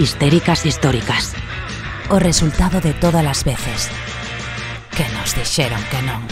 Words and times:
histéricas 0.00 0.64
históricas. 0.64 1.34
O 2.08 2.18
resultado 2.18 2.80
de 2.80 2.94
todas 2.94 3.24
as 3.26 3.44
veces 3.44 3.92
que 4.96 5.04
nos 5.12 5.36
dixeron 5.36 5.82
que 5.92 6.00
non. 6.02 6.24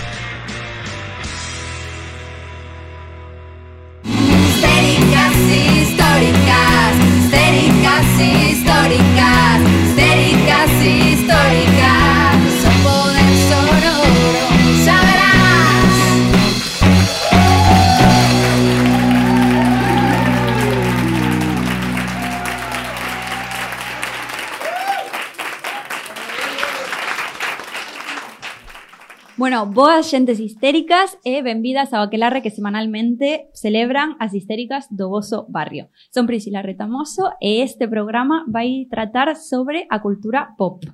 Bueno, 29.48 29.64
boas 29.64 30.04
xentes 30.12 30.40
histéricas 30.44 31.16
e 31.24 31.40
benvidas 31.40 31.96
ao 31.96 32.04
aquelarre 32.04 32.44
que 32.44 32.52
semanalmente 32.52 33.48
celebran 33.56 34.12
as 34.20 34.36
histéricas 34.36 34.92
do 34.92 35.08
voso 35.08 35.48
barrio. 35.48 35.88
Son 36.12 36.28
Priscila 36.28 36.60
Retamoso 36.60 37.32
e 37.40 37.64
este 37.64 37.88
programa 37.88 38.44
vai 38.44 38.84
tratar 38.92 39.32
sobre 39.40 39.88
a 39.88 40.04
cultura 40.04 40.52
pop. 40.60 40.84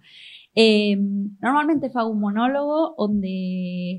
Eh, 0.55 0.95
normalmente 1.43 1.91
fago 1.91 2.15
un 2.15 2.23
monólogo 2.23 2.95
onde 2.95 3.99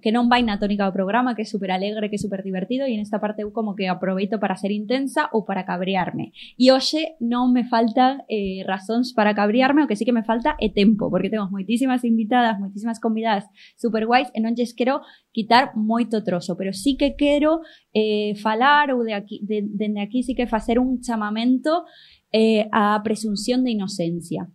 que 0.00 0.14
non 0.14 0.30
vai 0.30 0.46
na 0.46 0.62
tónica 0.62 0.86
do 0.86 0.94
programa, 0.94 1.34
que 1.34 1.42
é 1.42 1.48
super 1.48 1.74
alegre, 1.74 2.06
que 2.06 2.14
é 2.14 2.22
super 2.22 2.46
divertido, 2.46 2.86
e 2.86 2.94
en 2.94 3.02
esta 3.02 3.18
parte 3.18 3.42
eu 3.42 3.50
como 3.50 3.74
que 3.74 3.90
aproveito 3.90 4.38
para 4.38 4.54
ser 4.54 4.70
intensa 4.70 5.26
ou 5.34 5.42
para 5.42 5.66
cabrearme. 5.66 6.30
E 6.54 6.70
hoxe 6.70 7.18
non 7.18 7.50
me 7.50 7.66
faltan 7.66 8.22
eh, 8.30 8.62
razóns 8.62 9.10
para 9.10 9.34
cabrearme, 9.34 9.82
o 9.82 9.90
que 9.90 9.98
sí 9.98 10.06
que 10.06 10.14
me 10.14 10.22
falta 10.22 10.54
é 10.62 10.70
tempo, 10.70 11.10
porque 11.10 11.26
temos 11.26 11.50
moitísimas 11.50 12.06
invitadas, 12.06 12.62
moitísimas 12.62 13.02
convidadas 13.02 13.50
super 13.74 14.06
guais, 14.06 14.30
e 14.30 14.38
non 14.38 14.54
lles 14.54 14.70
quero 14.70 15.02
quitar 15.34 15.74
moito 15.74 16.22
trozo, 16.22 16.54
pero 16.54 16.70
sí 16.70 16.94
que 16.94 17.18
quero 17.18 17.66
eh, 17.90 18.38
falar 18.38 18.94
ou 18.94 19.02
de 19.02 19.18
aquí, 19.18 19.42
de, 19.42 19.66
dende 19.66 19.98
aquí 19.98 20.22
sí 20.22 20.38
que 20.38 20.46
facer 20.46 20.78
un 20.78 21.02
chamamento 21.02 21.82
eh, 22.30 22.70
á 22.70 23.02
presunción 23.02 23.66
de 23.66 23.74
inocencia 23.74 24.46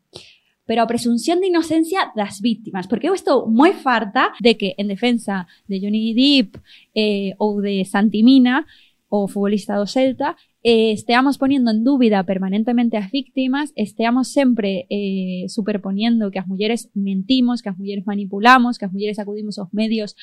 pero 0.66 0.81
a 0.81 0.88
presunción 0.88 1.42
de 1.42 1.48
inocencia 1.48 2.12
das 2.16 2.40
víctimas, 2.40 2.88
porque 2.88 3.09
eu 3.09 3.16
estou 3.16 3.50
moi 3.50 3.73
farta 3.73 4.31
de 4.40 4.56
que 4.56 4.76
en 4.78 4.88
defensa 4.88 5.48
de 5.68 5.81
Johnny 5.81 6.14
Depp 6.14 6.62
eh, 6.95 7.34
ou 7.38 7.62
de 7.62 7.84
Santimina, 7.86 8.66
o 9.12 9.28
futbolista 9.28 9.76
do 9.76 9.86
Celta, 9.86 10.38
eh, 10.64 10.95
poniendo 11.38 11.72
en 11.72 11.84
dúbida 11.84 12.23
permanentemente 12.23 12.95
as 12.95 13.12
víctimas, 13.12 13.73
esteamos 13.76 14.31
sempre 14.31 14.86
eh, 14.90 15.45
superponiendo 15.50 16.31
que 16.31 16.40
as 16.40 16.48
mulleres 16.48 16.90
mentimos, 16.94 17.62
que 17.62 17.70
as 17.70 17.78
mulleres 17.78 18.06
manipulamos, 18.06 18.78
que 18.78 18.86
as 18.86 18.94
mulleres 18.94 19.20
acudimos 19.20 19.58
aos 19.58 19.73
medios 19.73 20.16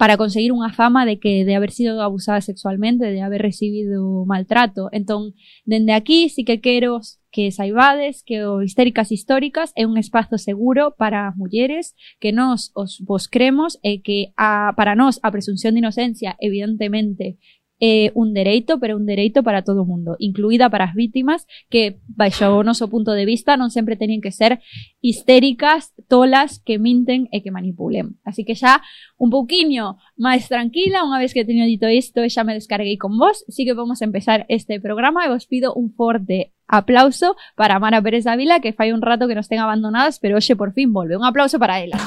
para 0.00 0.16
conseguir 0.16 0.48
unha 0.48 0.72
fama 0.72 1.04
de 1.04 1.20
que 1.20 1.44
de 1.44 1.52
haber 1.52 1.76
sido 1.76 2.00
abusada 2.00 2.40
sexualmente, 2.40 3.12
de 3.12 3.20
haber 3.20 3.44
recibido 3.44 4.24
maltrato. 4.24 4.88
Entón, 4.96 5.36
dende 5.68 5.92
aquí 5.92 6.32
sí 6.32 6.40
que 6.48 6.64
quero 6.64 7.04
que 7.28 7.52
saibades 7.52 8.24
que 8.24 8.40
o 8.48 8.64
Histéricas 8.64 9.12
Históricas 9.12 9.76
é 9.76 9.84
un 9.84 10.00
espazo 10.00 10.40
seguro 10.40 10.96
para 10.96 11.28
as 11.28 11.36
mulleres, 11.36 11.92
que 12.16 12.32
nós 12.32 12.72
os 12.72 12.96
vos 13.04 13.28
cremos 13.28 13.76
e 13.84 14.00
que 14.00 14.32
a, 14.40 14.72
para 14.72 14.96
nós 14.96 15.20
a 15.20 15.28
presunción 15.28 15.76
de 15.76 15.84
inocencia 15.84 16.32
evidentemente 16.40 17.36
é 17.80 18.12
un 18.14 18.36
dereito, 18.36 18.78
pero 18.78 18.96
un 18.96 19.08
dereito 19.08 19.42
para 19.42 19.64
todo 19.64 19.82
o 19.82 19.88
mundo, 19.88 20.14
incluída 20.20 20.68
para 20.68 20.84
as 20.84 20.94
vítimas 20.94 21.48
que, 21.72 21.98
baixo 22.06 22.60
o 22.60 22.88
punto 22.92 23.12
de 23.16 23.24
vista, 23.24 23.56
non 23.56 23.72
sempre 23.72 23.96
teñen 23.96 24.20
que 24.20 24.30
ser 24.30 24.60
histéricas, 25.00 25.96
tolas, 26.06 26.60
que 26.60 26.76
minten 26.78 27.26
e 27.32 27.40
que 27.40 27.50
manipulen. 27.50 28.20
Así 28.22 28.44
que 28.44 28.54
xa 28.54 28.84
un 29.16 29.32
pouquiño 29.32 29.96
máis 30.20 30.46
tranquila, 30.46 31.02
unha 31.08 31.18
vez 31.18 31.32
que 31.32 31.48
teño 31.48 31.64
dito 31.64 31.88
isto 31.88 32.20
e 32.20 32.28
xa 32.28 32.44
me 32.44 32.52
descarguei 32.52 33.00
con 33.00 33.16
vos, 33.16 33.48
sí 33.48 33.64
que 33.64 33.72
vamos 33.72 34.04
a 34.04 34.06
empezar 34.06 34.44
este 34.52 34.76
programa 34.78 35.24
e 35.24 35.32
vos 35.32 35.48
pido 35.48 35.72
un 35.72 35.90
forte 35.96 36.52
aplauso 36.68 37.34
para 37.56 37.80
Mara 37.80 38.04
Pérez 38.04 38.28
Ávila, 38.28 38.60
que 38.60 38.76
fai 38.76 38.92
un 38.92 39.02
rato 39.02 39.26
que 39.26 39.34
nos 39.34 39.48
ten 39.48 39.58
abandonadas, 39.58 40.20
pero 40.20 40.36
hoxe 40.36 40.54
por 40.54 40.76
fin 40.76 40.92
volve. 40.92 41.16
Un 41.16 41.24
aplauso 41.24 41.58
para 41.58 41.80
ela. 41.80 41.98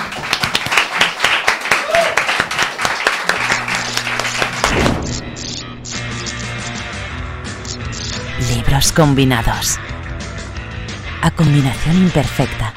los 8.74 8.92
combinados. 8.92 9.78
A 11.22 11.30
combinación 11.30 11.96
imperfecta. 11.98 12.74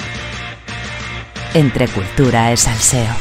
Entre 1.55 1.89
cultura 1.89 2.53
e 2.53 2.57
salseo. 2.59 3.15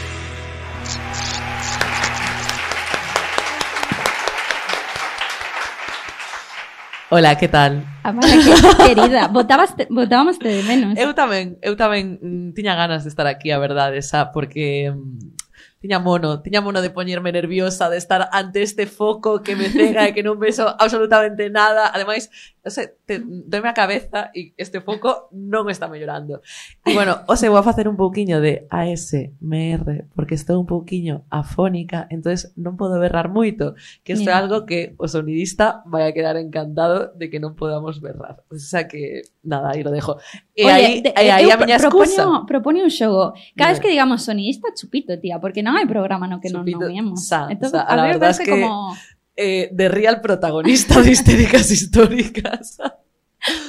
Hola, 7.09 7.37
que 7.37 7.47
tal? 7.47 7.85
Amara, 8.03 8.27
que 8.27 8.83
querida, 8.93 9.29
votabas 9.29 9.73
te, 9.77 9.87
votábamos 9.89 10.37
te 10.37 10.49
de 10.49 10.63
menos. 10.63 10.99
Eu 10.99 11.15
tamén, 11.15 11.55
eu 11.63 11.79
tamén 11.79 12.51
tiña 12.51 12.75
ganas 12.75 13.07
de 13.07 13.09
estar 13.09 13.23
aquí, 13.23 13.55
a 13.55 13.57
verdade, 13.57 14.03
esa, 14.03 14.35
porque 14.35 14.91
mm, 14.91 15.31
tiña 15.79 15.99
mono, 15.99 16.41
tiña 16.41 16.61
mono 16.61 16.81
de 16.81 16.89
poñerme 16.89 17.31
nerviosa, 17.31 17.89
de 17.89 17.97
estar 17.97 18.27
ante 18.33 18.63
este 18.63 18.87
foco 18.87 19.43
que 19.43 19.55
me 19.55 19.69
cega 19.69 20.09
e 20.09 20.17
que 20.17 20.25
non 20.25 20.41
vexo 20.41 20.65
absolutamente 20.65 21.45
nada. 21.53 21.93
Ademais, 21.93 22.27
non 22.65 22.73
sei, 22.73 22.89
te, 23.05 23.21
doime 23.21 23.69
a 23.69 23.77
cabeza 23.77 24.33
e 24.33 24.57
este 24.57 24.81
foco 24.81 25.29
non 25.37 25.69
está 25.69 25.85
mellorando. 25.85 26.41
E 26.81 26.97
bueno, 26.97 27.21
o 27.29 27.37
se 27.37 27.45
vou 27.45 27.61
a 27.61 27.67
facer 27.67 27.85
un 27.85 27.93
pouquiño 27.93 28.41
de 28.41 28.65
ASMR, 28.73 30.09
porque 30.17 30.33
estou 30.33 30.57
un 30.59 30.65
pouquiño 30.65 31.25
afónica, 31.29 32.07
entonces 32.09 32.51
non 32.57 32.73
podo 32.73 32.97
berrar 32.97 33.29
moito, 33.29 33.77
que 34.01 34.17
isto 34.17 34.29
é 34.29 34.33
algo 34.33 34.65
que 34.65 34.97
o 34.97 35.05
sonidista 35.05 35.85
vai 35.85 36.09
a 36.09 36.13
quedar 36.17 36.35
encantado 36.41 37.13
de 37.13 37.29
que 37.29 37.37
non 37.37 37.53
podamos 37.53 38.01
berrar. 38.01 38.41
O 38.49 38.57
sea 38.57 38.89
que, 38.89 39.21
nada, 39.45 39.71
aí 39.77 39.85
lo 39.85 39.93
dejo. 39.93 40.17
E 40.57 40.65
aí, 40.65 41.05
de- 41.05 41.13
e 41.13 41.29
aí 41.29 41.53
a 41.53 41.57
miña 41.61 41.77
excusa. 41.77 42.25
Un 42.25 42.89
xogo. 42.89 43.33
Cada 43.55 43.71
vez 43.71 43.79
que 43.79 43.89
digamos 43.89 44.25
sonidista, 44.25 44.73
chupito, 44.73 45.13
tía, 45.21 45.37
porque 45.39 45.61
non 45.61 45.77
hai 45.77 45.85
programa 45.85 46.25
no 46.25 46.41
que 46.41 46.49
non 46.49 46.65
Chupito, 46.65 46.85
nomeemos. 46.89 47.29
sa, 47.29 47.45
Entonces, 47.49 47.77
sa, 47.77 47.85
a 47.85 47.93
la 47.95 48.03
mí 48.03 48.07
me 48.09 48.13
verdad 48.17 48.33
es 48.33 48.39
que- 48.41 48.49
como... 48.49 48.93
eh, 49.35 49.69
de 49.71 49.89
real 49.89 50.21
protagonista 50.21 51.01
de 51.01 51.11
histéricas 51.11 51.71
históricas. 51.71 52.77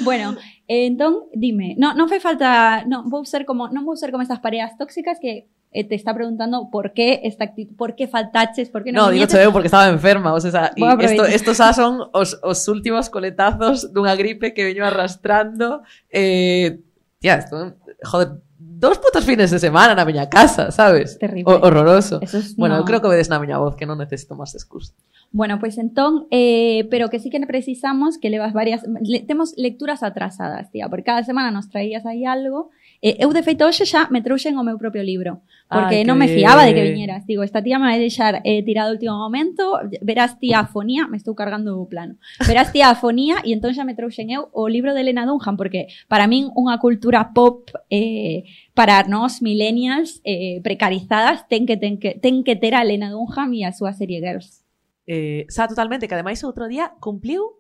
Bueno, 0.03 0.37
eh, 0.69 0.87
entón, 0.87 1.29
dime, 1.35 1.75
no, 1.77 1.93
non 1.93 2.09
fai 2.09 2.21
falta, 2.21 2.85
non 2.89 3.13
vou 3.13 3.29
ser 3.29 3.45
como, 3.45 3.69
non 3.69 3.85
vou 3.85 3.99
ser 3.99 4.09
como 4.09 4.25
estas 4.25 4.41
parejas 4.41 4.73
tóxicas 4.81 5.21
que 5.21 5.53
eh, 5.73 5.85
te 5.85 5.95
está 5.95 6.15
preguntando 6.15 6.71
por 6.71 6.95
qué 6.95 7.21
esta 7.25 7.45
actitud, 7.45 7.77
por 7.77 7.95
qué 7.95 8.09
faltaches, 8.09 8.71
por 8.71 8.81
qué 8.81 8.93
No, 8.93 9.11
non 9.11 9.13
digo 9.13 9.29
eu 9.37 9.53
porque 9.53 9.69
estaba 9.69 9.93
enferma, 9.93 10.33
o 10.33 10.41
sea, 10.41 10.73
y 10.73 10.81
esto, 11.05 11.29
estos 11.29 11.61
son 11.77 12.09
os, 12.17 12.41
os 12.41 12.61
últimos 12.73 13.13
coletazos 13.13 13.93
dunha 13.93 14.17
gripe 14.17 14.57
que 14.57 14.65
veño 14.65 14.89
arrastrando. 14.89 15.85
Eh, 16.09 16.81
tía, 17.21 17.37
esto, 17.37 17.77
joder, 18.01 18.41
dos 18.77 18.99
putos 18.99 19.25
fines 19.25 19.51
de 19.51 19.59
semana 19.59 19.95
na 19.97 20.05
miña 20.05 20.29
casa, 20.29 20.69
sabes? 20.71 21.17
Terrible. 21.19 21.49
O, 21.49 21.65
horroroso. 21.65 22.21
Eso 22.21 22.39
es, 22.39 22.55
Bueno, 22.57 22.77
no. 22.77 22.81
eu 22.81 22.85
creo 22.85 23.01
que 23.01 23.09
vedes 23.09 23.33
na 23.33 23.41
miña 23.41 23.57
voz 23.57 23.73
que 23.75 23.89
non 23.89 23.97
necesito 23.97 24.37
máis 24.37 24.53
excusa. 24.53 24.93
Bueno, 25.33 25.57
pois 25.57 25.81
entón, 25.81 26.29
eh, 26.29 26.85
pero 26.93 27.09
que 27.09 27.19
sí 27.19 27.33
que 27.33 27.41
precisamos 27.49 28.21
que 28.21 28.29
levas 28.29 28.53
varias... 28.53 28.85
Le, 29.01 29.25
temos 29.25 29.57
lecturas 29.57 30.05
atrasadas, 30.05 30.71
tía, 30.71 30.89
porque 30.93 31.09
cada 31.09 31.25
semana 31.25 31.51
nos 31.51 31.73
traías 31.73 32.05
aí 32.05 32.29
algo. 32.29 32.69
Eh, 33.03 33.17
eu, 33.21 33.33
de 33.33 33.43
feito, 33.43 33.65
hoxe 33.65 33.85
xa 33.85 34.09
me 34.09 34.23
trouxen 34.23 34.57
o 34.57 34.65
meu 34.65 34.79
propio 34.79 35.03
libro. 35.03 35.43
Porque 35.69 36.03
Ai, 36.03 36.07
non 36.07 36.15
me 36.15 36.31
fiaba 36.31 36.63
de 36.63 36.73
que 36.73 36.83
viñeras. 36.87 37.27
Digo, 37.27 37.43
esta 37.43 37.59
tía 37.59 37.79
me 37.83 37.91
vai 37.91 37.99
deixar 37.99 38.41
eh, 38.47 38.63
tirado 38.63 38.91
o 38.91 38.97
último 38.97 39.19
momento, 39.19 39.83
verás 40.01 40.39
tía 40.39 40.63
afonía, 40.63 41.11
me 41.11 41.19
estou 41.19 41.35
cargando 41.35 41.75
o 41.75 41.91
plano, 41.91 42.17
verás 42.47 42.71
tía 42.71 42.89
afonía, 42.95 43.43
e 43.43 43.51
entón 43.51 43.75
xa 43.75 43.83
me 43.83 43.99
trouxen 43.99 44.31
eu 44.31 44.47
o 44.55 44.71
libro 44.71 44.95
de 44.95 45.03
Elena 45.03 45.27
Dunham, 45.27 45.59
porque 45.59 45.91
para 46.07 46.31
min 46.31 46.55
unha 46.55 46.79
cultura 46.79 47.35
pop 47.35 47.67
eh, 47.91 48.47
para 48.79 49.03
nós 49.11 49.43
millennials 49.43 50.23
eh, 50.23 50.63
precarizadas 50.63 51.51
ten 51.51 51.67
que, 51.67 51.75
ten 51.75 51.99
que, 51.99 52.15
ten 52.17 52.47
que 52.47 52.55
ter 52.55 52.79
a 52.79 52.87
Elena 52.87 53.11
Dunham 53.11 53.51
e 53.53 53.67
a 53.67 53.75
súa 53.75 53.91
serie 53.91 54.23
Girls. 54.23 54.63
Eh, 55.07 55.51
xa 55.51 55.67
totalmente, 55.67 56.07
que 56.07 56.15
ademais 56.15 56.39
outro 56.47 56.71
día 56.71 56.95
cumpliu 57.03 57.59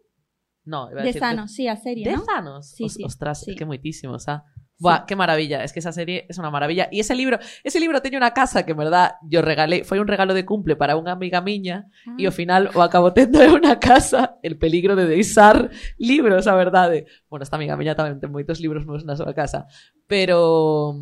No, 0.66 0.90
iba 0.90 1.00
a 1.00 1.04
decir, 1.04 1.14
de 1.14 1.20
Thanos, 1.20 1.52
sí, 1.52 1.68
a 1.68 1.76
serie, 1.76 2.04
Dez 2.04 2.18
¿no? 2.18 2.34
anos? 2.34 2.66
Sí, 2.66 2.84
Os, 2.84 2.94
sí, 2.94 3.04
ostras, 3.04 3.40
sí. 3.40 3.52
es 3.52 3.56
que 3.56 3.64
moitísimo, 3.64 4.18
xa. 4.18 4.18
O 4.18 4.18
sea, 4.18 4.38
Buah, 4.78 5.06
qué 5.06 5.16
maravilla, 5.16 5.64
es 5.64 5.72
que 5.72 5.78
esa 5.78 5.92
serie 5.92 6.26
es 6.28 6.36
una 6.38 6.50
maravilla. 6.50 6.88
Y 6.92 7.00
ese 7.00 7.14
libro, 7.14 7.38
ese 7.64 7.80
libro 7.80 8.02
teño 8.02 8.18
una 8.18 8.32
casa 8.32 8.64
que 8.66 8.72
en 8.72 8.78
verdad 8.78 9.16
yo 9.22 9.40
regalé, 9.40 9.84
foi 9.84 9.98
un 9.98 10.08
regalo 10.08 10.34
de 10.34 10.44
cumple 10.44 10.76
para 10.76 11.00
unha 11.00 11.16
amiga 11.16 11.40
miña 11.40 11.88
e 12.20 12.28
ao 12.28 12.32
final 12.32 12.68
o 12.76 12.84
acabo 12.84 13.16
tendo 13.16 13.40
en 13.40 13.56
unha 13.56 13.80
casa 13.80 14.36
el 14.44 14.60
peligro 14.60 14.92
de 14.92 15.08
deixar 15.08 15.72
libros, 15.96 16.44
a 16.44 16.52
verdade. 16.52 17.08
Bueno, 17.32 17.42
esta 17.42 17.56
amiga 17.56 17.76
miña 17.80 17.96
tamén 17.96 18.20
ten 18.20 18.28
moitos 18.28 18.60
libros 18.60 18.84
meus 18.84 19.08
na 19.08 19.16
súa 19.16 19.32
casa, 19.32 19.64
pero 20.04 20.92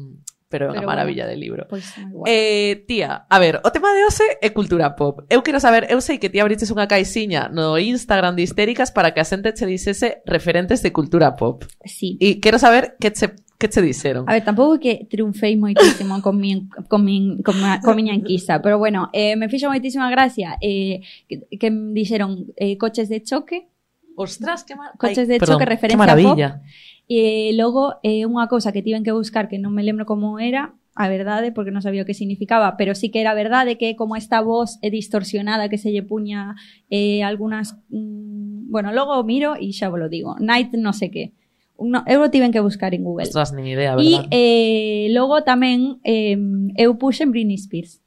pero 0.55 0.71
é 0.71 0.79
unha 0.79 0.87
maravilla 0.87 1.27
de 1.27 1.35
libro. 1.35 1.67
Pois 1.67 1.83
guai. 1.99 2.31
Eh, 2.31 2.87
tía, 2.87 3.27
a 3.27 3.39
ver, 3.43 3.59
o 3.59 3.75
tema 3.75 3.91
de 3.91 4.07
hoxe 4.07 4.39
é 4.39 4.55
cultura 4.55 4.95
pop. 4.95 5.27
Eu 5.27 5.43
quero 5.43 5.59
saber, 5.59 5.91
eu 5.91 5.99
sei 5.99 6.23
que 6.23 6.31
ti 6.31 6.39
abriches 6.39 6.71
unha 6.71 6.87
caixiña 6.87 7.51
no 7.51 7.75
Instagram 7.75 8.39
de 8.39 8.47
Histéricas 8.47 8.95
para 8.95 9.11
que 9.11 9.19
a 9.19 9.27
xente 9.27 9.51
che 9.51 9.67
dixese 9.67 10.23
referentes 10.23 10.79
de 10.79 10.95
cultura 10.95 11.35
pop. 11.35 11.67
sí. 11.83 12.15
E 12.23 12.39
quero 12.39 12.63
saber 12.63 12.95
que 13.03 13.11
che, 13.11 13.35
que 13.59 13.69
che 13.69 13.81
dixeron. 13.81 14.25
A 14.29 14.35
ver, 14.35 14.45
tampouco 14.45 14.77
é 14.77 14.83
que 14.83 14.93
triunfei 15.07 15.55
moitísimo 15.57 16.21
con 16.21 16.37
mi, 16.37 16.67
con 16.91 17.01
mi, 17.05 17.39
con 17.43 17.55
ma, 17.61 17.81
con 17.81 17.95
miña 17.97 18.15
enquisa, 18.15 18.61
pero 18.61 18.79
bueno, 18.79 19.09
eh, 19.13 19.37
me 19.37 19.49
fixo 19.49 19.71
moitísima 19.71 20.11
gracia 20.11 20.59
eh, 20.61 21.01
que, 21.29 21.47
que 21.57 21.69
me 21.71 21.95
dixeron 21.95 22.51
eh, 22.57 22.77
coches 22.77 23.09
de 23.09 23.23
choque, 23.23 23.71
Ostras, 24.17 24.65
que 24.65 24.77
mar... 24.77 24.93
Coches 24.99 25.29
de 25.29 25.39
perdón, 25.39 25.57
choque, 25.57 25.67
referencia 25.67 25.97
que 25.97 25.99
maravilla. 25.99 26.63
e 27.05 27.53
logo 27.53 28.01
eh, 28.01 28.25
unha 28.25 28.49
cousa 28.49 28.73
que 28.73 28.81
tiven 28.81 29.05
que 29.05 29.13
buscar 29.13 29.45
que 29.51 29.61
non 29.61 29.77
me 29.77 29.85
lembro 29.85 30.09
como 30.09 30.41
era, 30.41 30.73
a 30.95 31.11
verdade, 31.11 31.51
porque 31.51 31.75
non 31.75 31.83
sabía 31.83 32.07
o 32.07 32.09
que 32.09 32.15
significaba, 32.15 32.79
pero 32.79 32.95
sí 32.95 33.11
que 33.11 33.21
era 33.21 33.35
verdade 33.35 33.77
que 33.77 33.99
como 33.99 34.15
esta 34.15 34.41
voz 34.41 34.79
é 34.81 34.89
distorsionada 34.89 35.69
que 35.69 35.77
se 35.77 35.91
lle 35.91 36.07
puña 36.07 36.55
eh, 36.89 37.21
algunas... 37.27 37.77
Mm, 37.91 38.71
bueno, 38.71 38.95
logo 38.95 39.21
miro 39.27 39.59
e 39.59 39.75
xa 39.75 39.91
vos 39.91 40.01
lo 40.01 40.09
digo. 40.09 40.39
Night 40.41 40.73
no 40.79 40.95
sé 40.95 41.11
que. 41.11 41.35
No, 41.79 42.07
eu 42.07 42.23
o 42.23 42.31
tiven 42.31 42.55
que 42.55 42.63
buscar 42.63 42.95
en 42.95 43.03
Google. 43.03 43.27
Ostras, 43.27 43.51
nin 43.51 43.67
idea, 43.67 43.99
verdad? 43.99 44.31
E 44.31 45.07
eh, 45.07 45.07
logo 45.11 45.43
tamén 45.43 45.99
eh, 46.07 46.39
eu 46.79 46.95
puxen 46.97 47.35
Britney 47.35 47.59
Spears. 47.59 47.99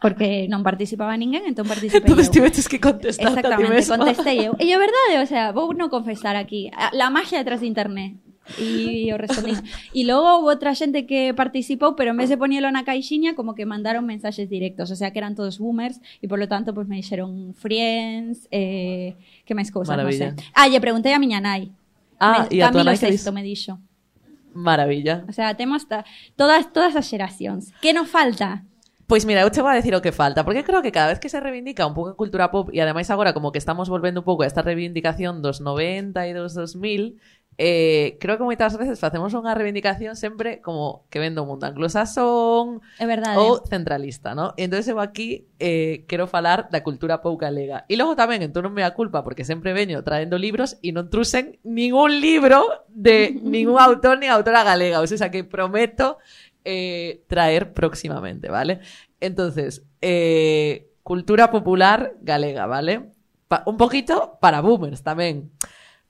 Porque 0.00 0.46
non 0.46 0.62
participaba 0.62 1.16
ninguén, 1.18 1.48
entón 1.48 1.66
participei 1.66 2.04
Entonces, 2.04 2.30
eu. 2.30 2.34
tiveches 2.38 2.68
que 2.68 2.78
contestar 2.78 3.32
Exactamente, 3.32 3.72
a 3.72 3.82
ti 3.82 3.90
contestei 3.90 4.38
eu. 4.46 4.52
E 4.60 4.70
a 4.70 4.78
verdade, 4.78 5.18
o 5.18 5.26
sea, 5.26 5.50
vou 5.50 5.72
non 5.74 5.90
confesar 5.90 6.38
aquí. 6.38 6.70
La 6.94 7.10
magia 7.10 7.40
detrás 7.42 7.64
de 7.64 7.68
internet. 7.68 8.20
E 8.54 9.10
o 9.10 9.18
respondí. 9.18 9.58
E 9.90 10.06
logo 10.06 10.38
houve 10.38 10.54
outra 10.54 10.70
xente 10.78 11.02
que 11.02 11.34
participou, 11.34 11.98
pero 11.98 12.14
en 12.14 12.18
vez 12.22 12.30
de 12.30 12.38
poñelo 12.38 12.70
na 12.70 12.86
caixiña, 12.86 13.34
como 13.34 13.58
que 13.58 13.66
mandaron 13.66 14.06
mensaxes 14.06 14.46
directos, 14.46 14.94
o 14.94 14.96
sea, 14.96 15.10
que 15.10 15.18
eran 15.18 15.34
todos 15.34 15.58
boomers, 15.58 15.98
e 16.22 16.30
por 16.30 16.38
lo 16.38 16.46
tanto, 16.46 16.70
pues, 16.70 16.86
me 16.86 16.94
dixeron 16.94 17.58
friends, 17.58 18.46
eh, 18.54 19.18
que 19.42 19.58
máis 19.58 19.74
cousas, 19.74 19.98
non 19.98 20.06
sei. 20.14 20.30
Ah, 20.54 20.70
lle 20.70 20.78
preguntei 20.78 21.10
a 21.10 21.18
miña 21.18 21.42
nai, 21.42 21.74
Ah, 22.18 22.46
Me- 22.50 22.56
e 22.56 22.62
a 22.62 22.70
Camilo 22.70 22.96
Sexto 22.96 23.32
me 23.32 23.42
dixo. 23.42 23.78
Maravilla. 24.54 25.24
O 25.28 25.32
sea, 25.32 25.54
temos 25.54 25.84
ta, 25.86 26.04
todas 26.36 26.72
todas 26.72 26.96
as 26.96 27.04
xeracións. 27.04 27.72
Que 27.82 27.92
nos 27.92 28.08
falta? 28.08 28.64
Pois 29.06 29.22
mira, 29.24 29.42
eu 29.46 29.52
chego 29.54 29.68
a 29.68 29.74
decir 29.78 29.94
o 29.94 30.02
que 30.02 30.10
falta, 30.10 30.42
porque 30.42 30.64
creo 30.66 30.82
que 30.82 30.90
cada 30.90 31.08
vez 31.14 31.20
que 31.22 31.28
se 31.28 31.38
reivindica 31.38 31.86
un 31.86 31.94
pouco 31.94 32.10
a 32.10 32.16
cultura 32.18 32.50
pop 32.50 32.72
e 32.74 32.80
ademais 32.82 33.06
agora 33.12 33.30
como 33.36 33.52
que 33.54 33.60
estamos 33.62 33.86
volvendo 33.86 34.20
un 34.20 34.26
pouco 34.26 34.42
a 34.42 34.50
esta 34.50 34.66
reivindicación 34.66 35.42
dos 35.46 35.60
90 35.62 36.26
e 36.26 36.34
dos 36.34 36.58
2000, 36.58 37.14
eh, 37.58 38.18
creo 38.20 38.36
que 38.36 38.44
moitas 38.44 38.76
veces 38.76 39.00
facemos 39.00 39.32
unha 39.32 39.56
reivindicación 39.56 40.12
sempre 40.12 40.60
como 40.60 41.08
que 41.08 41.16
vendo 41.16 41.40
o 41.40 41.48
mundo 41.48 41.64
anglosasón 41.64 42.84
É 43.00 43.08
verdade. 43.08 43.40
ou 43.40 43.64
centralista, 43.64 44.36
¿no? 44.36 44.52
E 44.60 44.68
entonces 44.68 44.88
eu 44.92 45.00
aquí 45.00 45.48
eh, 45.56 46.04
quero 46.04 46.28
falar 46.28 46.68
da 46.68 46.84
cultura 46.84 47.24
pop 47.24 47.40
galega. 47.40 47.88
E 47.88 47.96
logo 47.96 48.12
tamén, 48.12 48.44
entón 48.44 48.68
non 48.68 48.76
me 48.76 48.84
a 48.84 48.92
culpa, 48.92 49.24
porque 49.24 49.48
sempre 49.48 49.72
veño 49.72 50.04
traendo 50.04 50.36
libros 50.36 50.76
e 50.84 50.92
non 50.92 51.08
trusen 51.08 51.56
ningún 51.64 52.20
libro 52.20 52.84
de 52.92 53.32
ningún 53.40 53.80
autor 53.80 54.20
ni 54.20 54.28
autora 54.28 54.60
galega. 54.60 55.00
O 55.00 55.08
sea, 55.08 55.32
que 55.32 55.40
prometo 55.40 56.20
eh, 56.68 57.24
traer 57.24 57.72
próximamente, 57.72 58.52
¿vale? 58.52 58.84
Entonces, 59.16 59.80
eh, 60.04 60.92
cultura 61.00 61.48
popular 61.48 62.20
galega, 62.20 62.66
¿vale? 62.68 63.16
Pa- 63.48 63.62
un 63.64 63.80
poquito 63.80 64.36
para 64.44 64.60
boomers 64.60 65.00
tamén. 65.00 65.48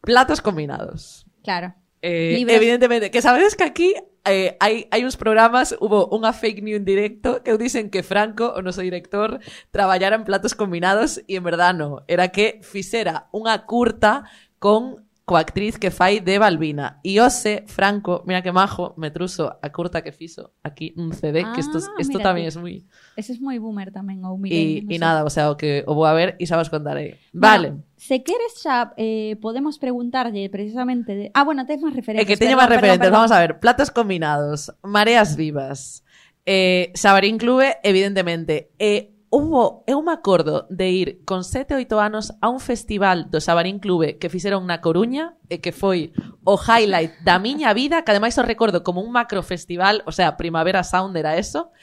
Platos 0.02 0.40
combinados. 0.42 1.22
Claro. 1.46 1.76
Eh, 2.02 2.44
evidentemente, 2.48 3.12
que 3.12 3.22
sabedes 3.22 3.54
que 3.54 3.62
aquí 3.62 3.94
eh, 4.24 4.56
hai, 4.58 4.90
hai 4.90 5.06
uns 5.06 5.14
programas, 5.14 5.78
hubo 5.78 6.10
unha 6.10 6.34
fake 6.34 6.58
news 6.58 6.82
en 6.82 6.86
directo 6.90 7.46
que 7.46 7.54
dicen 7.54 7.86
que 7.86 8.02
Franco, 8.02 8.50
o 8.50 8.66
noso 8.66 8.82
director, 8.82 9.38
traballara 9.70 10.18
en 10.18 10.26
platos 10.26 10.58
combinados 10.58 11.22
e 11.30 11.38
en 11.38 11.46
verdad 11.46 11.70
no, 11.70 12.02
era 12.10 12.34
que 12.34 12.58
fixera 12.66 13.30
unha 13.30 13.62
curta 13.62 14.26
con 14.58 15.05
coa 15.26 15.42
actriz 15.42 15.74
que 15.74 15.90
fai 15.90 16.22
de 16.22 16.38
Balbina. 16.38 17.02
E 17.02 17.18
ose, 17.18 17.66
Franco, 17.66 18.22
mira 18.30 18.46
que 18.46 18.54
majo, 18.54 18.94
me 18.94 19.10
truso 19.10 19.58
a 19.58 19.68
curta 19.74 19.98
que 20.06 20.14
fixo 20.14 20.54
aquí 20.62 20.94
un 20.94 21.10
CD, 21.10 21.42
que 21.50 21.58
isto, 21.66 21.82
Ah, 21.82 22.22
tamén 22.22 22.46
ti. 22.46 22.54
es 22.54 22.56
moi... 22.56 22.86
Ese 23.18 23.34
es 23.34 23.42
moi 23.42 23.58
boomer 23.58 23.90
tamén, 23.90 24.22
ou 24.22 24.38
non 24.38 24.46
e 24.46 24.86
sei. 24.86 25.02
nada, 25.02 25.26
o 25.26 25.30
sea, 25.34 25.50
o 25.50 25.58
que 25.58 25.82
o 25.90 25.98
vou 25.98 26.06
a 26.06 26.14
ver 26.14 26.38
e 26.38 26.46
xa 26.46 26.54
vos 26.54 26.70
contarei. 26.70 27.18
Vale. 27.34 27.74
Bueno, 27.74 27.90
se 27.98 28.22
queres 28.22 28.54
xa 28.62 28.94
eh, 28.94 29.34
podemos 29.42 29.82
preguntarlle 29.82 30.46
precisamente 30.46 31.18
de... 31.18 31.24
Ah, 31.34 31.42
bueno, 31.42 31.66
tes 31.66 31.82
máis 31.82 31.90
É 31.90 31.98
referencias. 31.98 32.30
que 32.30 32.38
teño 32.38 32.54
máis 32.54 32.70
referentes. 32.70 33.02
perdón, 33.10 33.26
Vamos 33.26 33.34
a 33.34 33.42
ver. 33.42 33.58
Platos 33.58 33.90
combinados. 33.90 34.70
Mareas 34.86 35.34
vivas. 35.34 36.06
Eh, 36.46 36.94
Xabarín 36.94 37.42
Clube, 37.42 37.82
evidentemente. 37.82 38.70
Eh, 38.78 39.10
hubo, 39.30 39.84
eu 39.86 40.02
me 40.02 40.12
acordo 40.12 40.66
de 40.70 40.90
ir 40.90 41.24
con 41.24 41.44
sete 41.44 41.74
oito 41.74 41.98
anos 42.00 42.32
a 42.40 42.48
un 42.48 42.60
festival 42.60 43.30
do 43.30 43.40
Sabarín 43.40 43.78
Clube 43.78 44.18
que 44.18 44.30
fixeron 44.30 44.66
na 44.66 44.80
Coruña 44.80 45.34
e 45.50 45.58
que 45.58 45.74
foi 45.74 46.14
o 46.46 46.54
highlight 46.54 47.20
da 47.26 47.42
miña 47.42 47.74
vida, 47.74 48.02
que 48.06 48.14
ademais 48.14 48.38
o 48.38 48.46
recordo 48.46 48.86
como 48.86 49.02
un 49.02 49.10
macro 49.10 49.42
festival, 49.42 50.06
o 50.06 50.12
sea, 50.12 50.38
Primavera 50.38 50.86
Sound 50.86 51.16
era 51.18 51.36
eso, 51.36 51.74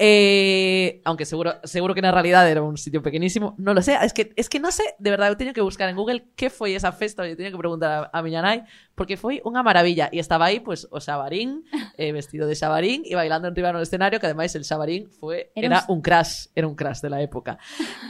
Eh, 0.00 1.00
aunque 1.04 1.26
seguro, 1.26 1.54
seguro 1.64 1.92
que 1.92 2.00
na 2.00 2.14
realidade 2.14 2.50
era 2.50 2.62
un 2.62 2.78
sitio 2.78 3.02
pequenísimo, 3.02 3.58
non 3.58 3.74
lo 3.74 3.82
sé, 3.82 3.98
es 3.98 4.14
que 4.14 4.30
es 4.38 4.46
que 4.46 4.62
non 4.62 4.70
sé, 4.70 4.94
de 5.02 5.10
verdade, 5.10 5.34
eu 5.34 5.38
teño 5.38 5.50
que 5.50 5.58
buscar 5.58 5.90
en 5.90 5.98
Google 5.98 6.30
que 6.38 6.54
foi 6.54 6.78
esa 6.78 6.94
festa, 6.94 7.26
eu 7.26 7.34
teño 7.34 7.50
que 7.50 7.58
preguntar 7.58 8.06
a, 8.14 8.22
a 8.22 8.22
porque 8.94 9.18
foi 9.18 9.42
unha 9.42 9.66
maravilla 9.66 10.06
e 10.14 10.22
estaba 10.22 10.46
aí 10.54 10.62
pues 10.62 10.86
o 10.94 11.02
Xabarín, 11.02 11.66
eh, 11.98 12.14
vestido 12.14 12.46
de 12.46 12.54
Xabarín 12.54 13.02
e 13.10 13.18
bailando 13.18 13.50
en 13.50 13.58
riba 13.58 13.74
no 13.74 13.82
escenario, 13.82 14.22
que 14.22 14.30
ademais 14.30 14.54
el 14.54 14.62
Xabarín 14.62 15.10
foi 15.10 15.50
Era 15.58 15.66
era, 15.66 15.78
un- 15.90 15.98
un 15.98 16.00
crash, 16.02 16.46
era 16.54 16.70
un 16.70 16.78
crash 16.78 17.02
de 17.02 17.10
la 17.10 17.18
época. 17.18 17.58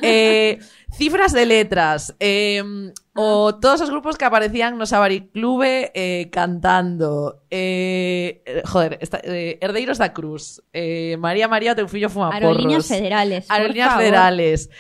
Eh, 0.05 0.61
cifras 0.93 1.33
de 1.33 1.45
letras, 1.49 2.13
eh, 2.21 2.61
o 3.21 3.59
todos 3.59 3.81
os 3.81 3.91
grupos 3.91 4.15
que 4.15 4.23
aparecían 4.23 4.79
no 4.79 4.87
Xabarín 4.87 5.27
Clube 5.35 5.91
eh, 5.91 6.31
cantando, 6.31 7.43
eh, 7.51 8.47
eh, 8.47 8.63
joder, 8.63 8.95
esta, 9.03 9.19
eh, 9.27 9.59
Herdeiros 9.59 9.99
da 9.99 10.15
Cruz, 10.15 10.63
eh, 10.71 11.19
María 11.19 11.51
María, 11.51 11.75
teu 11.75 11.91
fillo 11.91 12.07
fuma 12.07 12.31
Aerolíneas 12.31 12.87
federales. 12.87 13.51
Aerolíneas 13.51 13.99
federales, 13.99 14.71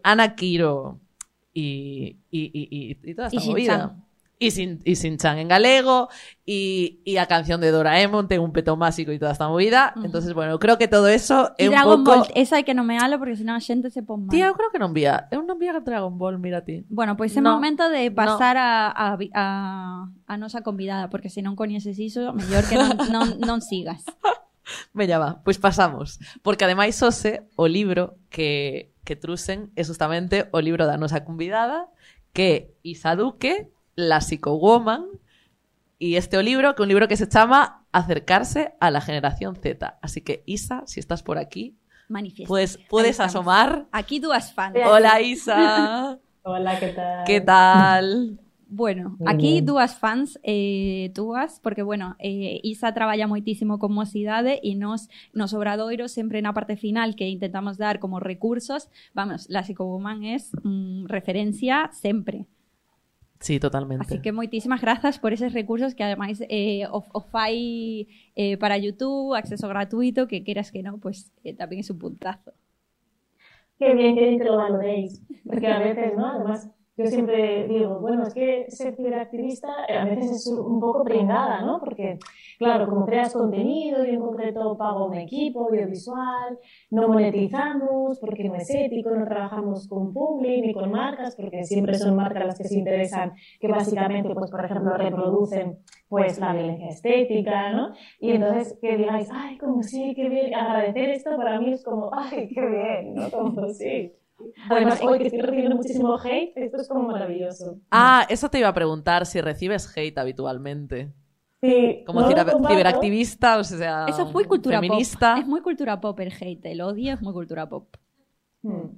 Ana 0.00 0.32
Quiro 0.32 1.04
y, 1.52 2.16
y, 2.32 2.40
y, 2.56 2.62
y, 2.72 2.80
y 3.04 3.12
toda 3.12 3.28
esta 3.28 3.40
movida. 3.44 4.05
Y 4.38 4.50
sin, 4.50 4.82
y 4.84 4.96
sin 4.96 5.16
Chan 5.16 5.38
en 5.38 5.48
galego 5.48 6.08
y, 6.44 7.00
y 7.04 7.16
a 7.16 7.24
canción 7.24 7.58
de 7.60 7.70
Doraemon 7.70 8.28
ten 8.28 8.40
un 8.40 8.52
peto 8.52 8.76
máxico 8.76 9.10
y 9.10 9.18
toda 9.18 9.32
esta 9.32 9.48
movida. 9.48 9.94
Entonces, 10.04 10.34
bueno, 10.34 10.58
creo 10.58 10.76
que 10.76 10.88
todo 10.88 11.08
eso 11.08 11.56
E 11.56 11.64
é 11.64 11.68
un 11.68 11.72
Dragon 11.72 12.04
pouco... 12.04 12.20
Ball, 12.20 12.32
esa 12.36 12.60
hai 12.60 12.64
que 12.68 12.76
nomealo 12.76 13.16
porque 13.16 13.32
senón 13.32 13.56
a 13.56 13.64
xente 13.64 13.88
se 13.88 14.04
pon 14.04 14.28
mal. 14.28 14.32
Tía, 14.36 14.52
eu 14.52 14.54
creo 14.54 14.68
que 14.68 14.76
non 14.76 14.92
vía. 14.92 15.24
Eu 15.32 15.40
non 15.40 15.56
vía 15.56 15.72
Dragon 15.80 16.12
Ball, 16.20 16.36
mira 16.36 16.60
ti. 16.60 16.84
Bueno, 16.92 17.16
pois 17.16 17.32
é 17.32 17.40
No, 17.40 17.56
momento 17.56 17.88
de 17.88 18.12
pasar 18.12 18.60
a, 18.60 18.92
a, 18.92 19.16
a, 19.16 19.44
a 20.12 20.34
nosa 20.36 20.60
convidada, 20.60 21.08
porque 21.08 21.32
se 21.32 21.40
non 21.40 21.56
coñeces 21.56 21.96
iso, 21.96 22.36
mellor 22.36 22.68
que 22.68 22.76
non, 22.76 22.92
non, 23.08 23.40
non 23.40 23.64
sigas. 23.64 24.04
Veña 24.92 25.16
va, 25.16 25.40
pois 25.48 25.56
pasamos. 25.56 26.20
Porque 26.44 26.68
ademais 26.68 27.00
Ose, 27.00 27.48
o 27.56 27.64
libro 27.64 28.20
que, 28.28 28.92
que 29.08 29.16
trusen 29.16 29.72
é 29.78 29.82
justamente 29.86 30.52
o 30.52 30.60
libro 30.60 30.84
da 30.84 31.00
nosa 31.00 31.24
convidada, 31.24 31.88
que 32.36 32.76
Isa 32.84 33.16
Duque, 33.16 33.72
la 33.96 34.20
psicowoman, 34.20 35.06
y 35.98 36.16
este 36.16 36.42
libro, 36.42 36.74
que 36.74 36.82
é 36.82 36.84
un 36.84 36.88
libro 36.88 37.08
que 37.08 37.16
se 37.16 37.28
chama 37.28 37.86
Acercarse 37.90 38.74
a 38.80 38.90
la 38.90 39.00
generación 39.00 39.56
Z. 39.56 39.98
Así 40.02 40.20
que 40.20 40.42
Isa, 40.44 40.82
si 40.86 41.00
estás 41.00 41.22
por 41.22 41.38
aquí, 41.38 41.78
Manifiesta. 42.08 42.48
puedes, 42.90 43.20
asomar. 43.20 43.86
Aquí 43.90 44.20
dúas 44.20 44.52
fans. 44.52 44.76
Hola 44.84 45.22
Isa, 45.22 46.18
Hola, 46.42 46.78
¿qué 46.78 46.88
tal? 46.88 47.24
¿qué 47.24 47.40
tal? 47.40 48.40
Bueno, 48.68 49.16
aquí 49.26 49.60
dúas 49.62 49.96
fans 49.96 50.38
eh, 50.42 51.12
porque, 51.62 51.82
bueno, 51.82 52.16
eh, 52.18 52.60
Isa 52.62 52.92
traballa 52.92 53.26
moitísimo 53.26 53.78
con 53.78 53.94
mocidade 53.94 54.60
e 54.62 54.74
nos, 54.74 55.08
nos 55.32 55.54
obradoiros 55.54 56.12
sempre 56.12 56.42
na 56.42 56.52
parte 56.52 56.76
final 56.76 57.14
que 57.14 57.30
intentamos 57.30 57.78
dar 57.78 58.02
como 58.02 58.18
recursos, 58.18 58.90
vamos, 59.14 59.48
la 59.48 59.62
psicowoman 59.62 60.24
es 60.24 60.50
mm, 60.62 61.06
referencia 61.06 61.88
sempre. 61.94 62.44
Sí, 63.46 63.60
totalmente. 63.60 64.02
Así 64.02 64.18
que 64.18 64.34
moitísimas 64.34 64.82
grazas 64.82 65.22
por 65.22 65.30
eses 65.30 65.54
recursos 65.54 65.94
que 65.94 66.02
ademais 66.02 66.42
eh, 66.50 66.82
o, 66.90 67.06
o 67.14 67.20
fai 67.22 68.10
eh, 68.34 68.58
para 68.58 68.74
YouTube, 68.74 69.38
acceso 69.38 69.70
gratuito, 69.70 70.26
que 70.26 70.42
queras 70.42 70.74
que 70.74 70.82
no, 70.82 70.98
pues 70.98 71.30
eh, 71.46 71.54
tamén 71.54 71.78
es 71.78 71.86
un 71.86 72.02
puntazo. 72.02 72.50
Qué 73.78 73.94
bien, 73.94 74.18
qué 74.18 74.34
bien 74.34 74.42
que 74.42 74.50
lo 74.50 74.58
valoréis. 74.58 75.22
Porque 75.46 75.70
a 75.70 75.78
veces, 75.78 76.10
¿no? 76.18 76.26
Además, 76.26 76.74
yo 76.96 77.06
siempre 77.06 77.68
digo, 77.68 77.98
bueno, 78.00 78.26
es 78.26 78.32
que 78.32 78.66
ser 78.70 78.96
ciberactivista 78.96 79.68
eh, 79.86 79.98
a 79.98 80.04
veces 80.06 80.30
es 80.30 80.46
un 80.46 80.80
poco 80.80 81.04
pringada, 81.04 81.60
¿no? 81.60 81.78
Porque, 81.78 82.18
claro, 82.58 82.88
como 82.88 83.04
creas 83.04 83.34
contenido 83.34 84.04
y 84.04 84.10
en 84.10 84.20
concreto 84.20 84.76
pago 84.78 85.06
un 85.06 85.14
equipo 85.14 85.68
audiovisual, 85.68 86.58
no 86.90 87.08
monetizamos 87.08 88.18
porque 88.18 88.44
no 88.44 88.54
es 88.54 88.70
ético, 88.70 89.10
no 89.10 89.26
trabajamos 89.26 89.86
con 89.88 90.14
public 90.14 90.64
ni 90.64 90.72
con 90.72 90.90
marcas, 90.90 91.36
porque 91.36 91.64
siempre 91.64 91.98
son 91.98 92.16
marcas 92.16 92.46
las 92.46 92.58
que 92.58 92.64
se 92.64 92.78
interesan, 92.78 93.34
que 93.60 93.68
básicamente, 93.68 94.34
pues, 94.34 94.50
por 94.50 94.64
ejemplo, 94.64 94.96
reproducen 94.96 95.78
pues 96.08 96.38
la 96.38 96.54
violencia 96.54 96.88
estética, 96.88 97.72
¿no? 97.72 97.92
Y 98.20 98.30
entonces 98.30 98.78
que 98.80 98.96
digáis, 98.96 99.28
ay, 99.32 99.58
como 99.58 99.82
sí, 99.82 100.14
qué 100.14 100.28
bien, 100.28 100.54
agradecer 100.54 101.10
esto 101.10 101.36
para 101.36 101.60
mí 101.60 101.72
es 101.72 101.84
como, 101.84 102.10
ay, 102.14 102.48
qué 102.54 102.64
bien, 102.64 103.14
¿no? 103.14 103.30
Como 103.30 103.68
sí. 103.68 104.12
Además, 104.68 105.00
hoy 105.02 105.18
que 105.18 105.26
estoy 105.26 105.40
recibiendo 105.40 105.76
muchísimo 105.76 106.18
hate, 106.18 106.52
esto 106.56 106.76
es 106.80 106.88
como 106.88 107.02
maravilloso. 107.04 107.78
Ah, 107.90 108.26
eso 108.28 108.48
te 108.50 108.58
iba 108.58 108.68
a 108.68 108.74
preguntar 108.74 109.26
si 109.26 109.40
recibes 109.40 109.96
hate 109.96 110.16
habitualmente. 110.18 111.12
Sí, 111.62 112.04
Como 112.06 112.20
no 112.20 112.28
ciberactivista, 112.68 113.56
o 113.58 113.64
sea, 113.64 114.06
Eso 114.08 114.22
es 114.26 114.32
muy 114.32 114.44
cultura 114.44 114.78
feminista. 114.80 115.34
pop. 115.34 115.42
Es 115.42 115.48
muy 115.48 115.60
cultura 115.62 116.00
pop 116.00 116.20
el 116.20 116.32
hate. 116.38 116.66
El 116.66 116.80
odio 116.82 117.14
es 117.14 117.22
muy 117.22 117.32
cultura 117.32 117.68
pop. 117.68 117.96
Hmm. 118.62 118.90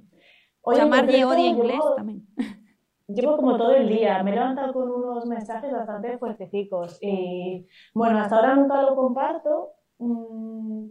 Hoy 0.61 0.75
Llamarle 0.75 1.21
concreto, 1.23 1.29
odio 1.29 1.37
llevo- 1.53 1.57
inglés 1.63 1.79
también. 1.95 2.27
Llevo 3.07 3.37
como 3.37 3.57
todo 3.57 3.73
el 3.73 3.87
día, 3.87 4.21
me 4.21 4.31
he 4.31 4.35
levantado 4.35 4.71
con 4.73 4.91
unos 4.91 5.25
mensajes 5.25 5.71
bastante 5.71 6.17
fuertecicos 6.19 6.99
y 7.01 7.65
bueno, 7.93 8.19
hasta 8.19 8.35
ahora 8.35 8.55
nunca 8.55 8.81
lo 8.83 8.95
comparto, 8.95 9.69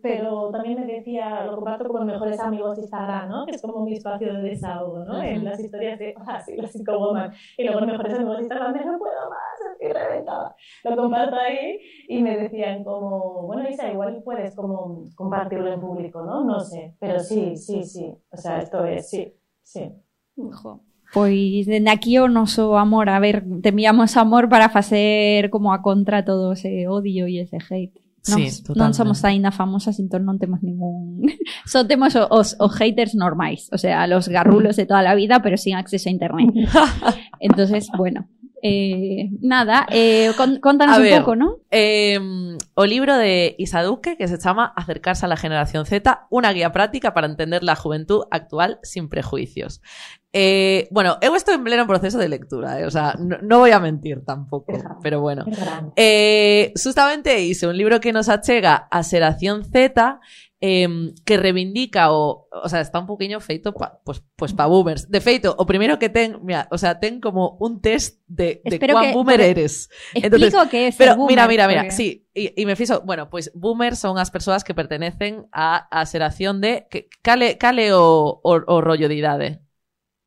pero 0.02 0.50
también 0.50 0.80
me 0.80 0.86
decía, 0.86 1.44
lo 1.44 1.56
comparto 1.56 1.88
con 1.88 2.06
mejores 2.06 2.38
amigos 2.40 2.76
de 2.76 2.82
Instagram, 2.82 3.28
¿no? 3.30 3.46
Que 3.46 3.56
es 3.56 3.62
como 3.62 3.84
mi 3.84 3.94
espacio 3.94 4.34
de 4.34 4.42
desahogo, 4.42 5.04
¿no? 5.04 5.22
En 5.22 5.44
las 5.44 5.58
historias 5.58 5.98
de, 5.98 6.14
ah, 6.26 6.40
sí, 6.40 6.56
la 6.56 6.68
psicowoman. 6.68 7.32
Y 7.56 7.64
luego 7.64 7.86
mejores 7.86 8.14
amigos 8.14 8.36
de 8.36 8.42
Instagram 8.42 8.72
de, 8.74 8.84
no 8.84 8.98
puedo 8.98 9.30
más, 9.30 9.72
estoy 9.72 9.92
reventada. 9.92 10.54
Lo 10.84 10.96
comparto 10.96 11.36
ahí 11.36 11.80
y 12.06 12.22
me 12.22 12.36
decían 12.36 12.84
como, 12.84 13.46
bueno, 13.46 13.68
Isa, 13.68 13.90
igual 13.90 14.22
puedes 14.22 14.54
como 14.54 15.06
compartirlo 15.14 15.72
en 15.72 15.80
público, 15.80 16.22
¿no? 16.22 16.44
No 16.44 16.60
sé, 16.60 16.94
pero 17.00 17.20
sí, 17.20 17.56
sí, 17.56 17.84
sí. 17.84 18.14
O 18.30 18.36
sea, 18.36 18.58
esto 18.58 18.84
es, 18.84 19.08
sí, 19.08 19.34
sí. 19.62 19.90
Jo. 20.36 20.82
Pois 21.14 21.66
dende 21.66 21.90
aquí 21.90 22.18
o 22.18 22.28
noso 22.28 22.76
amor, 22.76 23.08
a 23.08 23.18
ver, 23.18 23.42
te 23.62 23.70
enviamos 23.70 24.18
amor 24.18 24.50
para 24.50 24.68
facer 24.68 25.48
como 25.48 25.72
a 25.72 25.80
contra 25.80 26.26
todo 26.26 26.52
ese 26.52 26.86
odio 26.86 27.26
e 27.26 27.40
ese 27.40 27.56
hate. 27.70 28.07
Sí, 28.22 28.44
Nos, 28.44 28.76
non 28.76 28.90
somos 28.92 29.24
aínda 29.24 29.48
famosas, 29.54 29.96
entón 30.02 30.26
non 30.28 30.36
temos 30.42 30.60
ningún... 30.60 31.22
Só 31.64 31.86
temos 31.86 32.12
o- 32.18 32.28
os, 32.28 32.58
os 32.58 32.72
haters 32.76 33.14
normais, 33.14 33.70
o 33.72 33.78
sea, 33.78 34.04
los 34.06 34.28
garrulos 34.28 34.76
de 34.76 34.84
toda 34.84 35.00
la 35.02 35.14
vida, 35.14 35.40
pero 35.40 35.56
sin 35.56 35.76
acceso 35.78 36.08
a 36.08 36.12
internet. 36.12 36.50
Entonces, 37.40 37.88
bueno, 37.96 38.28
eh, 38.62 39.30
nada, 39.40 39.86
eh, 39.90 40.32
con, 40.36 40.58
contanos 40.58 40.98
un 40.98 41.02
ver. 41.04 41.16
pouco, 41.22 41.36
¿no? 41.36 41.58
Eh, 41.70 42.18
o 42.74 42.84
libro 42.86 43.16
de 43.16 43.54
Isaduque 43.56 44.16
que 44.16 44.26
se 44.26 44.38
llama 44.38 44.72
Acercarse 44.74 45.24
a 45.26 45.28
la 45.28 45.36
generación 45.36 45.86
Z, 45.86 46.26
una 46.30 46.52
guía 46.52 46.72
práctica 46.72 47.14
para 47.14 47.28
entender 47.28 47.62
la 47.62 47.76
juventud 47.76 48.24
actual 48.30 48.78
sin 48.82 49.08
prejuicios. 49.08 49.80
Eh, 50.32 50.88
bueno, 50.90 51.16
eu 51.22 51.34
estou 51.34 51.54
en 51.54 51.64
pleno 51.64 51.86
proceso 51.86 52.18
de 52.18 52.28
lectura, 52.28 52.78
eh, 52.80 52.84
o 52.84 52.90
sea, 52.90 53.16
no, 53.18 53.38
no 53.40 53.58
voy 53.60 53.70
a 53.70 53.80
mentir 53.80 54.24
tampoco, 54.26 54.76
pero 55.02 55.20
bueno. 55.22 55.44
Es. 55.48 55.58
Eh, 55.96 56.72
justamente 56.76 57.40
hice 57.40 57.66
un 57.66 57.76
libro 57.76 57.98
que 58.00 58.12
nos 58.12 58.28
achega 58.28 58.88
a 58.90 59.02
Xeración 59.02 59.64
Z 59.64 60.20
eh, 60.60 60.86
que 61.24 61.36
reivindica 61.38 62.12
o, 62.12 62.46
o 62.52 62.68
sea, 62.68 62.80
está 62.82 62.98
un 62.98 63.06
poquinho 63.06 63.40
feito 63.40 63.72
pa, 63.72 64.00
pues, 64.04 64.22
pues 64.36 64.52
pa 64.52 64.66
boomers. 64.66 65.08
De 65.08 65.22
feito, 65.22 65.54
o 65.56 65.64
primeiro 65.64 65.98
que 65.98 66.10
ten, 66.10 66.44
mira, 66.44 66.68
o 66.70 66.76
sea, 66.76 67.00
ten 67.00 67.20
como 67.22 67.56
un 67.60 67.80
test 67.80 68.20
de, 68.26 68.60
de 68.64 68.76
Espero 68.76 68.94
cuán 68.94 69.06
que- 69.06 69.14
boomer 69.14 69.40
eres. 69.40 69.88
Explico 70.12 70.44
Entonces, 70.60 70.68
que 70.68 70.92
ser 70.92 70.98
Pero 70.98 71.16
boomer, 71.16 71.32
mira, 71.32 71.46
mira, 71.48 71.68
mira, 71.68 71.80
porque- 71.88 71.96
sí, 71.96 72.26
y, 72.34 72.52
y 72.60 72.66
me 72.66 72.76
fijo, 72.76 73.00
bueno, 73.00 73.30
pues 73.30 73.50
boomers 73.54 73.98
son 73.98 74.18
as 74.18 74.30
persoas 74.30 74.62
que 74.62 74.74
pertenecen 74.74 75.46
a 75.52 75.88
a 75.88 76.04
xeración 76.04 76.60
de 76.60 76.86
que 76.90 77.08
cale 77.22 77.56
cale 77.56 77.94
o, 77.94 78.40
o, 78.44 78.52
o 78.66 78.80
rollo 78.82 79.08
de 79.08 79.14
idade. 79.14 79.60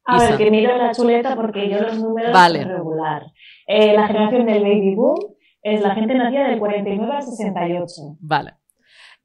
A 0.05 0.17
Isa. 0.17 0.29
ver, 0.29 0.38
que 0.38 0.51
miro 0.51 0.75
la 0.77 0.91
chuleta 0.91 1.36
porque 1.36 1.70
yo 1.70 1.79
los 1.79 1.98
números 2.00 2.34
Vale. 2.34 2.63
regular. 2.63 3.24
Eh, 3.67 3.93
la 3.93 4.08
generación 4.08 4.46
del 4.46 4.63
baby 4.63 4.96
boom 4.96 5.17
es 5.62 5.81
la 5.81 5.93
gente 5.93 6.15
nacida 6.15 6.48
del 6.50 6.60
49 6.60 7.13
al 7.13 7.22
68. 7.24 8.17
Vale. 8.20 8.53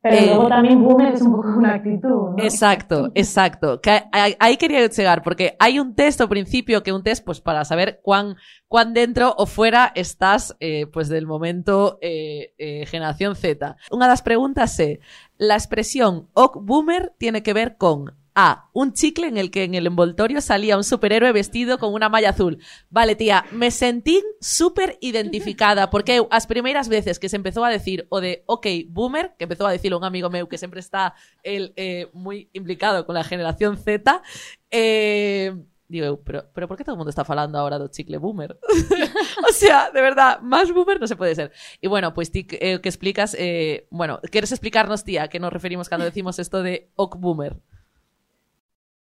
Pero 0.03 0.17
Eh, 0.19 0.27
luego 0.27 0.47
también 0.49 0.85
boomer 0.85 1.15
es 1.15 1.23
un 1.23 1.33
poco 1.35 1.49
una 1.57 1.75
actitud, 1.75 2.09
¿no? 2.09 2.35
Exacto, 2.39 3.11
exacto. 3.17 3.81
Que 3.81 4.03
ahí- 4.13 4.57
quería 4.57 4.87
llegar, 4.87 5.23
porque 5.23 5.57
hay 5.59 5.81
un 5.81 5.97
test 5.97 6.21
ao 6.21 6.29
principio 6.29 6.85
que 6.85 6.93
un 6.93 7.03
test 7.03 7.25
pues 7.25 7.41
para 7.41 7.65
saber 7.65 7.99
cuán, 8.05 8.37
cuán 8.69 8.93
dentro 8.95 9.35
o 9.37 9.47
fuera 9.47 9.91
estás 9.97 10.55
eh, 10.61 10.87
pues 10.93 11.09
del 11.09 11.27
momento 11.27 11.99
eh, 12.03 12.53
generación 12.87 13.35
Z. 13.35 13.75
Unha 13.91 14.07
das 14.07 14.23
preguntas 14.23 14.79
é, 14.79 15.01
la 15.43 15.57
expresión 15.59 16.29
ok 16.39 16.61
boomer 16.63 17.11
tiene 17.19 17.43
que 17.43 17.57
ver 17.57 17.75
con 17.75 18.15
A. 18.39 18.69
Un 18.75 18.93
chicle 18.93 19.29
en 19.29 19.39
el 19.39 19.51
que 19.51 19.65
en 19.65 19.75
el 19.75 19.87
envoltorio 19.87 20.43
salía 20.43 20.77
un 20.77 20.85
superhéroe 20.85 21.33
vestido 21.33 21.79
con 21.79 21.95
una 21.95 22.11
malla 22.11 22.31
azul. 22.31 22.59
Vale, 22.91 23.17
tía, 23.17 23.47
me 23.51 23.71
sentí 23.71 24.23
súper 24.43 24.99
identificada 25.01 25.89
porque 25.89 26.17
eu, 26.17 26.29
as 26.31 26.47
primeiras 26.47 26.91
veces 26.91 27.19
que 27.19 27.31
se 27.31 27.37
empezou 27.37 27.65
a 27.65 27.71
decir 27.71 28.07
o 28.11 28.21
de 28.21 28.45
ok, 28.45 28.67
boomer, 28.89 29.33
que 29.39 29.45
empezou 29.45 29.67
a 29.67 29.73
decirlo 29.73 29.97
un 29.97 30.05
amigo 30.05 30.29
meu 30.29 30.49
que 30.49 30.59
sempre 30.59 30.81
está 30.81 31.15
eh, 31.43 32.11
muy 32.13 32.51
implicado 32.53 33.07
con 33.07 33.15
la 33.15 33.25
generación 33.25 33.79
Z, 33.79 34.23
eh, 34.71 35.57
digo 35.89 36.21
pero, 36.23 36.51
pero 36.53 36.69
por 36.69 36.77
qué 36.77 36.85
todo 36.85 36.95
el 36.95 36.99
mundo 36.99 37.11
está 37.11 37.25
falando 37.25 37.59
ahora 37.59 37.79
do 37.79 37.89
chicle 37.89 38.19
boomer? 38.19 38.59
o 39.49 39.53
sea, 39.53 39.91
de 39.91 40.03
verdad, 40.03 40.41
más 40.41 40.71
boomer 40.73 41.01
no 41.01 41.07
se 41.07 41.17
puede 41.17 41.35
ser. 41.35 41.53
Y 41.81 41.89
bueno, 41.89 42.13
pues 42.13 42.31
ti 42.31 42.47
eh, 42.51 42.81
que 42.81 42.89
explicas, 42.91 43.35
eh, 43.39 43.87
bueno, 43.91 44.21
¿quieres 44.31 44.53
explicarnos, 44.53 45.05
tía, 45.05 45.25
a 45.25 45.29
qué 45.29 45.41
nos 45.41 45.53
referimos 45.53 45.89
cuando 45.89 46.05
decimos 46.05 46.39
esto 46.39 46.63
de 46.63 46.91
ok 46.97 47.17
boomer? 47.17 47.57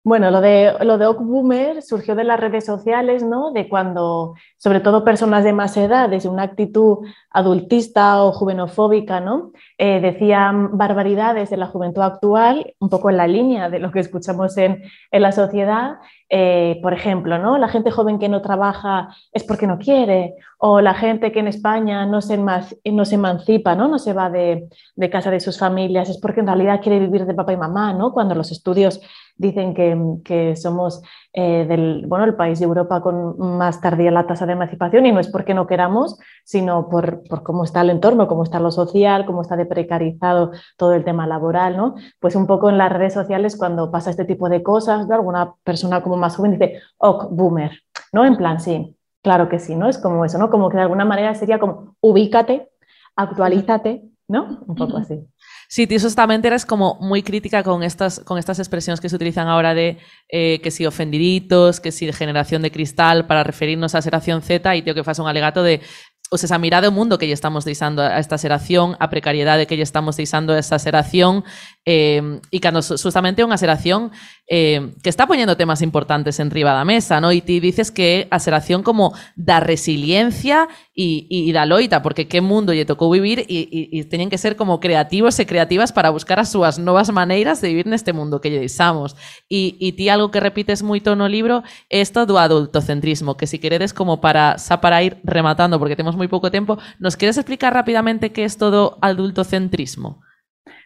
Bueno, 0.03 0.31
lo 0.31 0.41
de, 0.41 0.73
lo 0.81 0.97
de 0.97 1.05
Oak 1.05 1.19
Boomer 1.21 1.83
surgió 1.83 2.15
de 2.15 2.23
las 2.23 2.39
redes 2.39 2.65
sociales, 2.65 3.21
¿no? 3.21 3.51
De 3.51 3.69
cuando, 3.69 4.33
sobre 4.57 4.79
todo 4.79 5.05
personas 5.05 5.43
de 5.43 5.53
más 5.53 5.77
edad, 5.77 6.09
desde 6.09 6.27
una 6.27 6.41
actitud 6.41 7.05
adultista 7.29 8.23
o 8.23 8.31
juvenofóbica, 8.31 9.19
¿no? 9.19 9.51
Eh, 9.83 9.99
decían 9.99 10.77
barbaridades 10.77 11.49
de 11.49 11.57
la 11.57 11.65
juventud 11.65 12.03
actual, 12.03 12.75
un 12.79 12.89
poco 12.89 13.09
en 13.09 13.17
la 13.17 13.25
línea 13.25 13.67
de 13.67 13.79
lo 13.79 13.91
que 13.91 13.99
escuchamos 13.99 14.55
en, 14.57 14.83
en 15.09 15.21
la 15.23 15.31
sociedad. 15.31 15.95
Eh, 16.29 16.79
por 16.83 16.93
ejemplo, 16.93 17.39
¿no? 17.39 17.57
La 17.57 17.67
gente 17.67 17.91
joven 17.91 18.19
que 18.19 18.29
no 18.29 18.41
trabaja 18.41 19.09
es 19.33 19.43
porque 19.43 19.67
no 19.67 19.79
quiere, 19.79 20.35
o 20.59 20.79
la 20.79 20.93
gente 20.93 21.31
que 21.31 21.39
en 21.39 21.47
España 21.47 22.05
no 22.05 22.21
se, 22.21 22.37
no 22.37 23.05
se 23.05 23.15
emancipa, 23.15 23.75
¿no? 23.75 23.89
No 23.89 23.99
se 23.99 24.13
va 24.13 24.29
de, 24.29 24.69
de 24.95 25.09
casa 25.09 25.29
de 25.31 25.41
sus 25.41 25.57
familias, 25.59 26.09
es 26.09 26.19
porque 26.19 26.39
en 26.39 26.47
realidad 26.47 26.79
quiere 26.81 26.99
vivir 26.99 27.25
de 27.25 27.33
papá 27.33 27.51
y 27.51 27.57
mamá, 27.57 27.91
¿no? 27.91 28.13
Cuando 28.13 28.33
los 28.35 28.51
estudios 28.51 29.01
dicen 29.35 29.73
que, 29.73 29.97
que 30.23 30.55
somos 30.55 31.01
eh, 31.33 31.65
del, 31.67 32.05
bueno, 32.07 32.23
el 32.25 32.35
país 32.35 32.59
de 32.59 32.65
Europa 32.65 33.01
con 33.01 33.37
más 33.57 33.81
tardía 33.81 34.11
la 34.11 34.27
tasa 34.27 34.45
de 34.45 34.53
emancipación 34.53 35.05
y 35.05 35.11
no 35.11 35.19
es 35.19 35.29
porque 35.29 35.53
no 35.53 35.67
queramos, 35.67 36.17
sino 36.45 36.87
por, 36.87 37.23
por 37.27 37.43
cómo 37.43 37.63
está 37.63 37.81
el 37.81 37.89
entorno, 37.89 38.27
cómo 38.27 38.43
está 38.43 38.59
lo 38.59 38.71
social, 38.71 39.25
cómo 39.25 39.41
está 39.41 39.57
de 39.57 39.65
precarizado 39.71 40.51
todo 40.75 40.93
el 40.93 41.05
tema 41.05 41.25
laboral, 41.25 41.77
¿no? 41.77 41.95
Pues 42.19 42.35
un 42.35 42.45
poco 42.45 42.69
en 42.69 42.77
las 42.77 42.91
redes 42.91 43.13
sociales 43.13 43.55
cuando 43.55 43.89
pasa 43.89 44.09
este 44.09 44.25
tipo 44.25 44.49
de 44.49 44.61
cosas, 44.61 45.07
¿no? 45.07 45.15
alguna 45.15 45.53
persona 45.63 46.03
como 46.03 46.17
más 46.17 46.35
joven 46.35 46.51
dice, 46.51 46.81
ok, 46.97 47.31
boomer, 47.31 47.71
¿no? 48.11 48.25
En 48.25 48.35
plan, 48.35 48.59
sí, 48.59 48.97
claro 49.23 49.47
que 49.47 49.59
sí, 49.59 49.75
¿no? 49.75 49.87
Es 49.87 49.97
como 49.97 50.25
eso, 50.25 50.37
¿no? 50.37 50.49
Como 50.49 50.69
que 50.69 50.75
de 50.75 50.83
alguna 50.83 51.05
manera 51.05 51.33
sería 51.35 51.57
como, 51.57 51.95
ubícate, 52.01 52.69
actualízate, 53.15 54.03
¿no? 54.27 54.59
Un 54.67 54.75
poco 54.75 54.97
así. 54.97 55.19
Sí, 55.67 55.87
tú 55.87 55.95
justamente 55.97 56.49
eres 56.49 56.65
como 56.65 56.97
muy 56.99 57.23
crítica 57.23 57.63
con 57.63 57.81
estas, 57.81 58.19
con 58.19 58.37
estas 58.37 58.59
expresiones 58.59 58.99
que 58.99 59.07
se 59.07 59.15
utilizan 59.15 59.47
ahora 59.47 59.73
de 59.73 59.99
eh, 60.27 60.59
que 60.61 60.69
si 60.69 60.85
ofendiditos, 60.85 61.79
que 61.79 61.93
si 61.93 62.05
de 62.05 62.11
generación 62.11 62.61
de 62.61 62.71
cristal 62.71 63.25
para 63.25 63.43
referirnos 63.43 63.95
a 63.95 64.01
xeración 64.01 64.41
Z 64.41 64.75
y 64.75 64.81
tío 64.81 64.93
que 64.93 65.05
faz 65.05 65.19
un 65.19 65.27
alegato 65.27 65.63
de 65.63 65.79
o 66.31 66.37
sea, 66.39 66.57
mirada 66.57 66.87
ao 66.87 66.95
mundo 66.95 67.19
que 67.19 67.27
lle 67.27 67.35
estamos 67.35 67.67
deixando 67.67 67.99
a 67.99 68.15
esta 68.15 68.39
xeración, 68.39 68.95
a 69.03 69.11
precariedade 69.11 69.67
que 69.67 69.75
lle 69.75 69.83
estamos 69.83 70.15
deixando 70.15 70.55
a 70.55 70.63
esta 70.63 70.79
xeración, 70.79 71.43
eh, 71.83 72.39
e 72.47 72.57
cando 72.63 72.79
justamente 72.79 73.43
é 73.43 73.45
unha 73.45 73.59
xeración 73.59 74.15
eh, 74.53 74.91
que 75.01 75.07
está 75.07 75.27
poniendo 75.27 75.55
temas 75.55 75.81
importantes 75.81 76.37
enriba 76.37 76.73
da 76.73 76.83
mesa, 76.83 77.23
¿no? 77.23 77.31
E 77.31 77.39
ti 77.39 77.63
dices 77.63 77.87
que 77.87 78.27
a 78.27 78.35
xeración 78.35 78.83
como 78.83 79.15
da 79.39 79.63
resiliencia 79.63 80.67
e, 80.91 81.23
e, 81.31 81.47
e 81.47 81.51
da 81.55 81.63
loita, 81.63 82.03
porque 82.03 82.27
que 82.27 82.43
mundo 82.43 82.75
lle 82.75 82.83
tocou 82.83 83.07
vivir 83.07 83.47
e, 83.47 83.71
e, 83.71 83.81
e 83.95 84.03
teñen 84.11 84.27
que 84.27 84.35
ser 84.35 84.59
como 84.59 84.83
creativos 84.83 85.39
e 85.39 85.47
creativas 85.47 85.95
para 85.95 86.11
buscar 86.11 86.35
as 86.43 86.51
súas 86.51 86.75
novas 86.75 87.07
maneiras 87.15 87.63
de 87.63 87.71
vivir 87.71 87.87
neste 87.87 88.11
mundo 88.11 88.43
que 88.43 88.51
lle 88.51 88.59
deixamos. 88.59 89.15
E, 89.47 89.79
e 89.79 89.95
ti 89.95 90.11
algo 90.11 90.35
que 90.35 90.43
repites 90.43 90.83
moito 90.83 91.15
no 91.15 91.31
libro 91.31 91.63
é 91.87 92.03
isto 92.03 92.27
do 92.27 92.35
adultocentrismo, 92.35 93.39
que 93.39 93.47
si 93.47 93.55
queredes 93.55 93.95
como 93.95 94.19
para 94.19 94.59
xa 94.59 94.83
para 94.83 94.99
ir 94.99 95.23
rematando, 95.23 95.79
porque 95.79 95.95
temos 95.95 96.19
moi 96.19 96.27
pouco 96.27 96.51
tempo, 96.51 96.75
nos 96.99 97.15
queres 97.15 97.39
explicar 97.39 97.71
rapidamente 97.71 98.35
que 98.35 98.43
é 98.43 98.51
isto 98.51 98.67
do 98.67 98.99
adultocentrismo? 98.99 100.19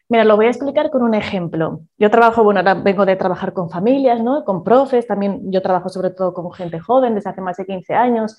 Mira, 0.08 0.24
lo 0.24 0.36
voy 0.36 0.46
a 0.46 0.50
explicar 0.50 0.92
con 0.92 1.02
un 1.02 1.16
ejemplo. 1.16 1.82
Yo 1.98 2.12
trabajo, 2.12 2.44
bueno, 2.44 2.60
ahora 2.60 2.76
vengo 2.76 3.08
de 3.08 3.16
trabajar 3.16 3.54
con 3.54 3.72
familias, 3.72 4.22
¿no? 4.22 4.46
Con 4.46 4.64
profes, 4.64 5.08
también 5.08 5.52
yo 5.52 5.64
trabajo 5.64 5.90
sobre 5.90 6.12
todo 6.12 6.32
con 6.34 6.52
gente 6.52 6.80
joven 6.80 7.16
desde 7.16 7.32
hace 7.32 7.42
más 7.42 7.58
de 7.58 7.66
15 7.66 7.96
años 7.96 8.38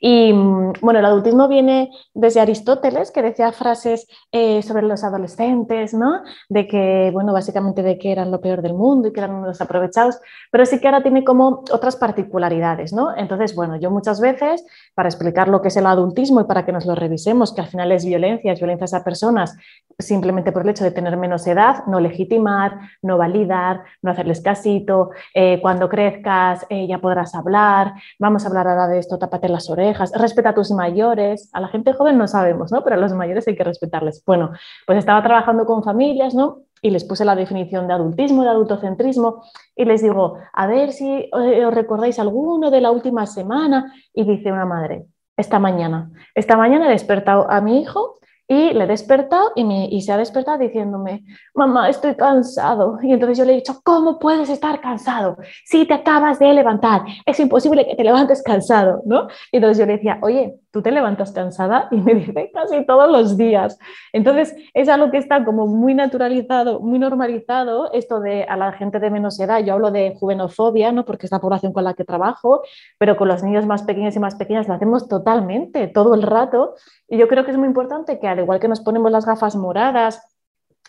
Y 0.00 0.32
mm, 0.32 0.74
bueno, 0.80 1.00
el 1.00 1.04
adultismo 1.04 1.48
viene 1.48 1.90
desde 2.14 2.40
Aristóteles, 2.40 3.10
que 3.10 3.22
decía 3.22 3.52
frases 3.52 4.06
eh, 4.32 4.62
sobre 4.62 4.86
los 4.86 5.04
adolescentes, 5.04 5.94
¿no? 5.94 6.22
De 6.48 6.66
que, 6.66 7.10
bueno, 7.12 7.32
básicamente 7.32 7.82
de 7.82 7.98
que 7.98 8.12
eran 8.12 8.30
lo 8.30 8.40
peor 8.40 8.62
del 8.62 8.74
mundo 8.74 9.08
y 9.08 9.12
que 9.12 9.20
eran 9.20 9.34
unos 9.34 9.60
aprovechados, 9.60 10.18
pero 10.50 10.64
sí 10.66 10.80
que 10.80 10.88
ahora 10.88 11.02
tiene 11.02 11.24
como 11.24 11.64
otras 11.70 11.96
particularidades, 11.96 12.92
¿no? 12.92 13.16
Entonces, 13.16 13.54
bueno, 13.54 13.76
yo 13.76 13.90
muchas 13.90 14.20
veces, 14.20 14.64
para 14.94 15.08
explicar 15.08 15.48
lo 15.48 15.62
que 15.62 15.68
es 15.68 15.76
el 15.76 15.86
adultismo 15.86 16.40
y 16.40 16.44
para 16.44 16.64
que 16.64 16.72
nos 16.72 16.86
lo 16.86 16.94
revisemos, 16.94 17.52
que 17.52 17.60
al 17.60 17.68
final 17.68 17.92
es 17.92 18.04
violencia, 18.04 18.52
es 18.52 18.60
violencia 18.60 18.78
a 18.98 19.04
personas 19.04 19.56
simplemente 19.98 20.52
por 20.52 20.62
el 20.62 20.68
hecho 20.68 20.84
de 20.84 20.92
tener 20.92 21.16
menos 21.16 21.46
edad, 21.46 21.84
no 21.86 21.98
legitimar, 21.98 22.78
no 23.02 23.18
validar, 23.18 23.82
no 24.02 24.12
hacerles 24.12 24.40
casito, 24.40 25.10
eh, 25.34 25.58
cuando 25.60 25.88
crezcas 25.88 26.64
eh, 26.68 26.86
ya 26.86 27.00
podrás 27.00 27.34
hablar, 27.34 27.94
vamos 28.18 28.44
a 28.44 28.48
hablar 28.48 28.68
ahora 28.68 28.86
de 28.86 28.98
esto, 28.98 29.18
tápate 29.18 29.48
las 29.48 29.68
orejas, 29.68 29.87
respeta 29.94 30.50
a 30.50 30.54
tus 30.54 30.70
mayores, 30.70 31.50
a 31.52 31.60
la 31.60 31.68
gente 31.68 31.92
joven 31.92 32.18
no 32.18 32.26
sabemos, 32.26 32.72
¿no? 32.72 32.82
Pero 32.84 32.96
a 32.96 32.98
los 32.98 33.12
mayores 33.12 33.46
hay 33.48 33.56
que 33.56 33.64
respetarles. 33.64 34.22
Bueno, 34.24 34.50
pues 34.86 34.98
estaba 34.98 35.22
trabajando 35.22 35.66
con 35.66 35.82
familias, 35.82 36.34
¿no? 36.34 36.62
Y 36.80 36.90
les 36.90 37.04
puse 37.04 37.24
la 37.24 37.34
definición 37.34 37.88
de 37.88 37.94
adultismo, 37.94 38.42
de 38.42 38.50
adultocentrismo, 38.50 39.42
y 39.74 39.84
les 39.84 40.02
digo, 40.02 40.38
a 40.52 40.66
ver 40.66 40.92
si 40.92 41.08
eh, 41.10 41.66
os 41.66 41.74
recordáis 41.74 42.18
alguno 42.18 42.70
de 42.70 42.80
la 42.80 42.90
última 42.90 43.26
semana, 43.26 43.92
y 44.14 44.24
dice 44.24 44.52
una 44.52 44.66
madre, 44.66 45.06
esta 45.36 45.58
mañana, 45.58 46.10
esta 46.34 46.56
mañana 46.56 46.88
he 46.88 46.90
despertado 46.90 47.50
a 47.50 47.60
mi 47.60 47.80
hijo 47.80 48.18
y 48.48 48.72
le 48.72 48.84
he 48.84 48.86
despertado 48.86 49.52
y, 49.54 49.62
me, 49.62 49.86
y 49.90 50.00
se 50.00 50.10
ha 50.10 50.16
despertado 50.16 50.56
diciéndome, 50.56 51.22
mamá, 51.54 51.90
estoy 51.90 52.14
cansado. 52.16 52.98
Y 53.02 53.12
entonces 53.12 53.36
yo 53.36 53.44
le 53.44 53.52
he 53.52 53.56
dicho, 53.56 53.78
¿cómo 53.84 54.18
puedes 54.18 54.48
estar 54.48 54.80
cansado? 54.80 55.36
Si 55.66 55.84
te 55.84 55.92
acabas 55.92 56.38
de 56.38 56.54
levantar, 56.54 57.02
es 57.26 57.38
imposible 57.38 57.86
que 57.86 57.94
te 57.94 58.02
levantes 58.02 58.42
cansado, 58.42 59.02
¿no? 59.04 59.28
Y 59.52 59.58
entonces 59.58 59.78
yo 59.78 59.84
le 59.84 59.98
decía, 59.98 60.18
oye, 60.22 60.54
¿tú 60.70 60.82
te 60.82 60.90
levantas 60.90 61.32
cansada? 61.32 61.88
Y 61.90 61.96
me 61.96 62.14
dice, 62.16 62.50
casi 62.52 62.84
todos 62.86 63.10
los 63.10 63.36
días. 63.36 63.78
Entonces 64.12 64.54
es 64.74 64.88
algo 64.88 65.10
que 65.10 65.18
está 65.18 65.44
como 65.44 65.66
muy 65.66 65.94
naturalizado, 65.94 66.80
muy 66.80 66.98
normalizado, 66.98 67.92
esto 67.92 68.20
de 68.20 68.44
a 68.44 68.56
la 68.56 68.72
gente 68.72 69.00
de 69.00 69.10
menos 69.10 69.38
edad, 69.40 69.60
yo 69.64 69.74
hablo 69.74 69.90
de 69.90 70.14
juvenofobia, 70.18 70.92
¿no? 70.92 71.04
Porque 71.04 71.26
es 71.26 71.32
la 71.32 71.40
población 71.40 71.72
con 71.72 71.84
la 71.84 71.94
que 71.94 72.04
trabajo, 72.04 72.62
pero 72.98 73.16
con 73.16 73.28
los 73.28 73.42
niños 73.42 73.66
más 73.66 73.82
pequeños 73.82 74.14
y 74.16 74.20
más 74.20 74.34
pequeñas 74.34 74.68
lo 74.68 74.74
hacemos 74.74 75.08
totalmente, 75.08 75.88
todo 75.88 76.14
el 76.14 76.22
rato. 76.22 76.74
Y 77.08 77.18
yo 77.18 77.28
creo 77.28 77.44
que 77.44 77.52
es 77.52 77.56
muy 77.56 77.68
importante 77.68 78.18
que 78.18 78.28
al 78.28 78.38
igual 78.38 78.60
que 78.60 78.68
nos 78.68 78.80
ponemos 78.80 79.10
las 79.10 79.26
gafas 79.26 79.56
moradas, 79.56 80.27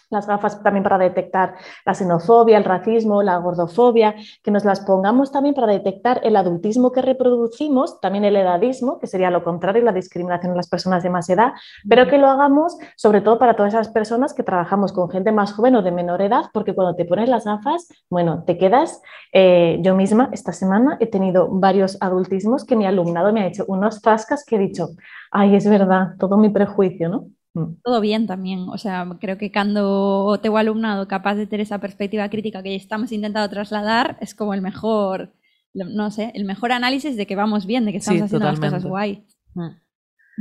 las 0.09 0.27
gafas 0.27 0.61
también 0.63 0.83
para 0.83 0.97
detectar 0.97 1.55
la 1.85 1.93
xenofobia, 1.93 2.57
el 2.57 2.63
racismo, 2.63 3.23
la 3.23 3.37
gordofobia, 3.37 4.15
que 4.43 4.51
nos 4.51 4.65
las 4.65 4.81
pongamos 4.81 5.31
también 5.31 5.55
para 5.55 5.67
detectar 5.67 6.21
el 6.23 6.35
adultismo 6.35 6.91
que 6.91 7.01
reproducimos, 7.01 7.99
también 8.01 8.25
el 8.25 8.35
edadismo, 8.35 8.99
que 8.99 9.07
sería 9.07 9.29
lo 9.31 9.43
contrario, 9.43 9.83
la 9.83 9.91
discriminación 9.91 10.51
en 10.51 10.57
las 10.57 10.69
personas 10.69 11.03
de 11.03 11.09
más 11.09 11.29
edad, 11.29 11.53
pero 11.87 12.07
que 12.07 12.17
lo 12.17 12.27
hagamos 12.27 12.77
sobre 12.95 13.21
todo 13.21 13.39
para 13.39 13.55
todas 13.55 13.73
esas 13.73 13.89
personas 13.89 14.33
que 14.33 14.43
trabajamos 14.43 14.93
con 14.93 15.09
gente 15.09 15.31
más 15.31 15.53
joven 15.53 15.75
o 15.75 15.81
de 15.81 15.91
menor 15.91 16.21
edad, 16.21 16.45
porque 16.53 16.73
cuando 16.73 16.95
te 16.95 17.05
pones 17.05 17.29
las 17.29 17.45
gafas, 17.45 17.87
bueno, 18.09 18.43
te 18.45 18.57
quedas, 18.57 19.01
eh, 19.33 19.79
yo 19.81 19.95
misma 19.95 20.29
esta 20.31 20.53
semana 20.53 20.97
he 20.99 21.07
tenido 21.07 21.47
varios 21.49 21.97
adultismos 22.01 22.65
que 22.65 22.75
mi 22.75 22.85
alumnado 22.85 23.31
me 23.33 23.41
ha 23.41 23.47
hecho 23.47 23.65
unos 23.67 24.01
tascas 24.01 24.43
que 24.45 24.55
he 24.55 24.59
dicho, 24.59 24.89
ay, 25.31 25.55
es 25.55 25.69
verdad, 25.69 26.15
todo 26.19 26.37
mi 26.37 26.49
prejuicio, 26.49 27.09
¿no? 27.09 27.25
Mm. 27.55 27.81
Todo 27.81 27.97
bien 27.99 28.27
tamén, 28.29 28.69
o 28.69 28.77
sea, 28.77 29.09
creo 29.19 29.37
que 29.41 29.49
cando 29.49 30.29
o 30.29 30.37
teu 30.37 30.53
alumnado 30.57 31.09
capaz 31.09 31.33
de 31.33 31.49
ter 31.49 31.59
esa 31.61 31.81
perspectiva 31.81 32.29
crítica 32.29 32.61
que 32.61 32.75
estamos 32.77 33.09
intentando 33.11 33.49
trasladar 33.49 34.17
es 34.21 34.35
como 34.37 34.53
el 34.53 34.61
mejor, 34.61 35.33
no 35.73 36.11
sé, 36.13 36.31
el 36.37 36.45
mejor 36.45 36.71
análisis 36.71 37.17
de 37.17 37.25
que 37.25 37.35
vamos 37.35 37.65
bien, 37.65 37.85
de 37.85 37.91
que 37.91 37.97
estamos 37.97 38.19
Sí, 38.21 38.25
haciendo 38.25 38.45
las 38.45 38.55
totalmente. 38.61 38.77
cosas 38.77 38.89
guai. 38.89 39.25
Mm. 39.57 39.75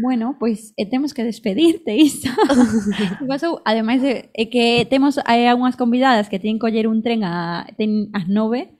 Bueno, 0.00 0.37
pois 0.38 0.75
eh, 0.77 0.87
temos 0.87 1.12
que 1.12 1.25
despedirte, 1.25 1.97
Isa. 1.97 2.31
Que 3.19 3.27
pasou? 3.27 3.59
Ademais 3.65 3.99
de 3.99 4.31
eh, 4.37 4.47
que 4.53 4.87
temos 4.87 5.19
hai 5.27 5.49
algunhas 5.49 5.75
convidadas 5.75 6.29
que 6.31 6.38
teñen 6.38 6.61
que 6.62 6.71
coller 6.71 6.87
un 6.87 7.03
tren 7.03 7.25
a, 7.27 7.67
ten, 7.75 8.07
ás 8.15 8.29
nove, 8.31 8.77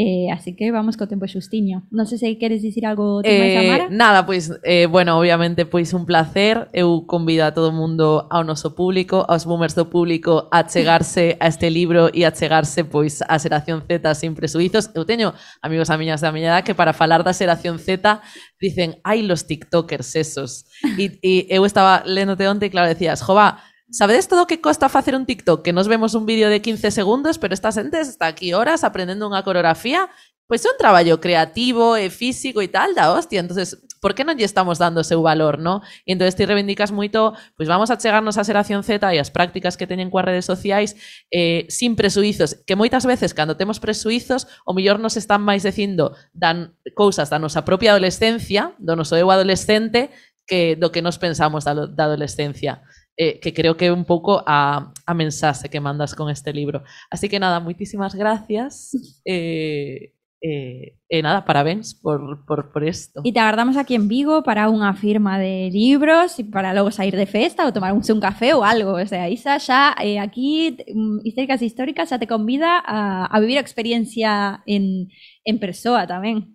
Eh, 0.00 0.30
así 0.30 0.54
que 0.54 0.70
vamos 0.70 0.96
co 0.96 1.10
tempo 1.10 1.26
xustiño. 1.26 1.82
Non 1.90 2.06
sei 2.06 2.22
se 2.22 2.30
queres 2.38 2.62
dicir 2.62 2.86
algo 2.86 3.18
ti 3.18 3.34
máis, 3.34 3.50
eh, 3.50 3.58
Amara. 3.66 3.86
Nada, 3.90 4.22
pois, 4.30 4.46
pues, 4.46 4.62
eh, 4.62 4.86
bueno, 4.86 5.18
obviamente, 5.18 5.66
pois 5.66 5.90
un 5.90 6.06
placer. 6.06 6.70
Eu 6.70 7.02
convido 7.02 7.42
a 7.42 7.50
todo 7.50 7.74
mundo 7.74 8.30
ao 8.30 8.46
noso 8.46 8.78
público, 8.78 9.26
aos 9.26 9.42
boomers 9.42 9.74
do 9.74 9.90
público 9.90 10.46
a 10.54 10.62
chegarse 10.62 11.34
a 11.42 11.50
este 11.50 11.66
libro 11.66 12.14
e 12.14 12.22
a 12.22 12.30
chegarse 12.30 12.86
pois 12.86 13.26
a 13.26 13.42
Xeración 13.42 13.82
Z 13.90 13.98
sin 14.14 14.38
presuizos. 14.38 14.94
Eu 14.94 15.02
teño 15.02 15.34
amigos 15.66 15.90
e 15.90 15.98
miñas 15.98 16.22
da 16.22 16.30
miña 16.30 16.54
edad 16.54 16.62
que 16.62 16.78
para 16.78 16.94
falar 16.94 17.26
da 17.26 17.34
Xeración 17.34 17.82
Z 17.82 18.22
dicen, 18.62 19.02
ai, 19.02 19.26
los 19.26 19.50
tiktokers 19.50 20.14
esos. 20.14 20.70
E, 20.98 21.18
e 21.22 21.46
eu 21.50 21.66
estaba 21.66 22.06
lendo 22.06 22.38
onte 22.38 22.66
e 22.66 22.70
claro, 22.70 22.86
decías, 22.86 23.18
jova, 23.18 23.58
Sabedes 23.90 24.28
todo 24.28 24.44
o 24.44 24.46
que 24.46 24.60
costa 24.60 24.92
facer 24.92 25.16
un 25.16 25.24
TikTok? 25.24 25.64
Que 25.64 25.72
nos 25.72 25.88
vemos 25.88 26.12
un 26.12 26.26
vídeo 26.26 26.50
de 26.50 26.60
15 26.60 26.90
segundos, 26.90 27.38
pero 27.38 27.54
esta 27.54 27.72
xente 27.72 28.00
está 28.00 28.28
aquí 28.28 28.52
horas 28.52 28.84
aprendendo 28.84 29.24
unha 29.24 29.40
coreografía. 29.40 30.12
Pois 30.44 30.60
é 30.64 30.68
un 30.68 30.76
traballo 30.76 31.16
creativo 31.24 31.96
e 31.96 32.12
físico 32.12 32.60
e 32.60 32.68
tal 32.68 32.92
da 32.92 33.16
hostia. 33.16 33.40
entonces 33.40 33.80
por 34.00 34.14
que 34.14 34.28
non 34.28 34.36
lle 34.38 34.46
estamos 34.46 34.78
dando 34.78 35.02
seu 35.02 35.24
valor, 35.24 35.58
no? 35.58 35.82
E 36.06 36.14
entón 36.14 36.28
ti 36.30 36.44
reivindicas 36.44 36.92
moito, 36.92 37.34
pois 37.56 37.66
vamos 37.66 37.88
a 37.88 37.98
chegarnos 37.98 38.36
a 38.36 38.46
xeración 38.46 38.84
Z 38.84 39.02
e 39.08 39.18
as 39.18 39.32
prácticas 39.32 39.80
que 39.80 39.88
teñen 39.88 40.12
coas 40.12 40.28
redes 40.28 40.46
sociais 40.46 40.94
eh, 41.32 41.66
sin 41.72 41.96
presuizos, 41.96 42.60
que 42.68 42.78
moitas 42.78 43.08
veces 43.08 43.34
cando 43.34 43.58
temos 43.58 43.80
presuizos, 43.82 44.46
o 44.68 44.76
mellor 44.76 45.02
nos 45.02 45.16
están 45.16 45.42
máis 45.42 45.66
dicindo 45.66 46.14
dan 46.36 46.76
cousas 46.94 47.32
da 47.32 47.42
nosa 47.42 47.64
propia 47.64 47.96
adolescencia, 47.96 48.76
do 48.78 48.94
noso 48.94 49.18
eu 49.18 49.32
adolescente, 49.32 50.14
que 50.48 50.76
do 50.76 50.92
que 50.94 51.02
nos 51.02 51.18
pensamos 51.18 51.64
da, 51.64 51.74
da 51.74 52.04
adolescencia. 52.04 52.84
Eh, 53.20 53.40
que 53.40 53.52
creo 53.52 53.76
que 53.76 53.90
un 53.90 54.04
pouco 54.04 54.44
a, 54.46 54.92
a 55.04 55.12
mensaxe 55.12 55.68
que 55.68 55.80
mandas 55.82 56.14
con 56.14 56.30
este 56.30 56.52
libro. 56.52 56.84
Así 57.10 57.28
que 57.28 57.42
nada, 57.42 57.58
moitísimas 57.58 58.14
gracias. 58.14 58.94
Eh, 59.26 60.14
eh, 60.40 60.94
e 61.10 61.18
nada, 61.20 61.44
parabéns 61.44 61.98
por, 61.98 62.46
por, 62.46 62.70
por 62.70 62.86
esto. 62.86 63.20
E 63.26 63.34
te 63.34 63.42
agardamos 63.42 63.76
aquí 63.76 63.98
en 63.98 64.06
Vigo 64.06 64.46
para 64.46 64.70
unha 64.70 64.94
firma 64.94 65.34
de 65.36 65.66
libros 65.74 66.38
e 66.38 66.46
para 66.46 66.70
logo 66.70 66.94
sair 66.94 67.12
de 67.18 67.26
festa 67.26 67.66
ou 67.66 67.74
tomar 67.74 67.90
un, 67.90 68.06
un 68.06 68.22
café 68.22 68.54
ou 68.54 68.62
algo. 68.62 68.94
O 68.94 69.06
sea, 69.10 69.26
Isa 69.26 69.58
eh, 69.98 70.22
aquí, 70.22 70.78
mm, 70.78 71.26
Histéricas 71.26 71.60
Históricas, 71.60 72.14
xa 72.14 72.22
te 72.22 72.30
convida 72.30 72.78
a, 72.86 73.26
a 73.26 73.36
vivir 73.42 73.58
a 73.58 73.64
experiencia 73.66 74.62
en, 74.62 75.10
en 75.42 75.56
persoa 75.58 76.06
tamén. 76.06 76.54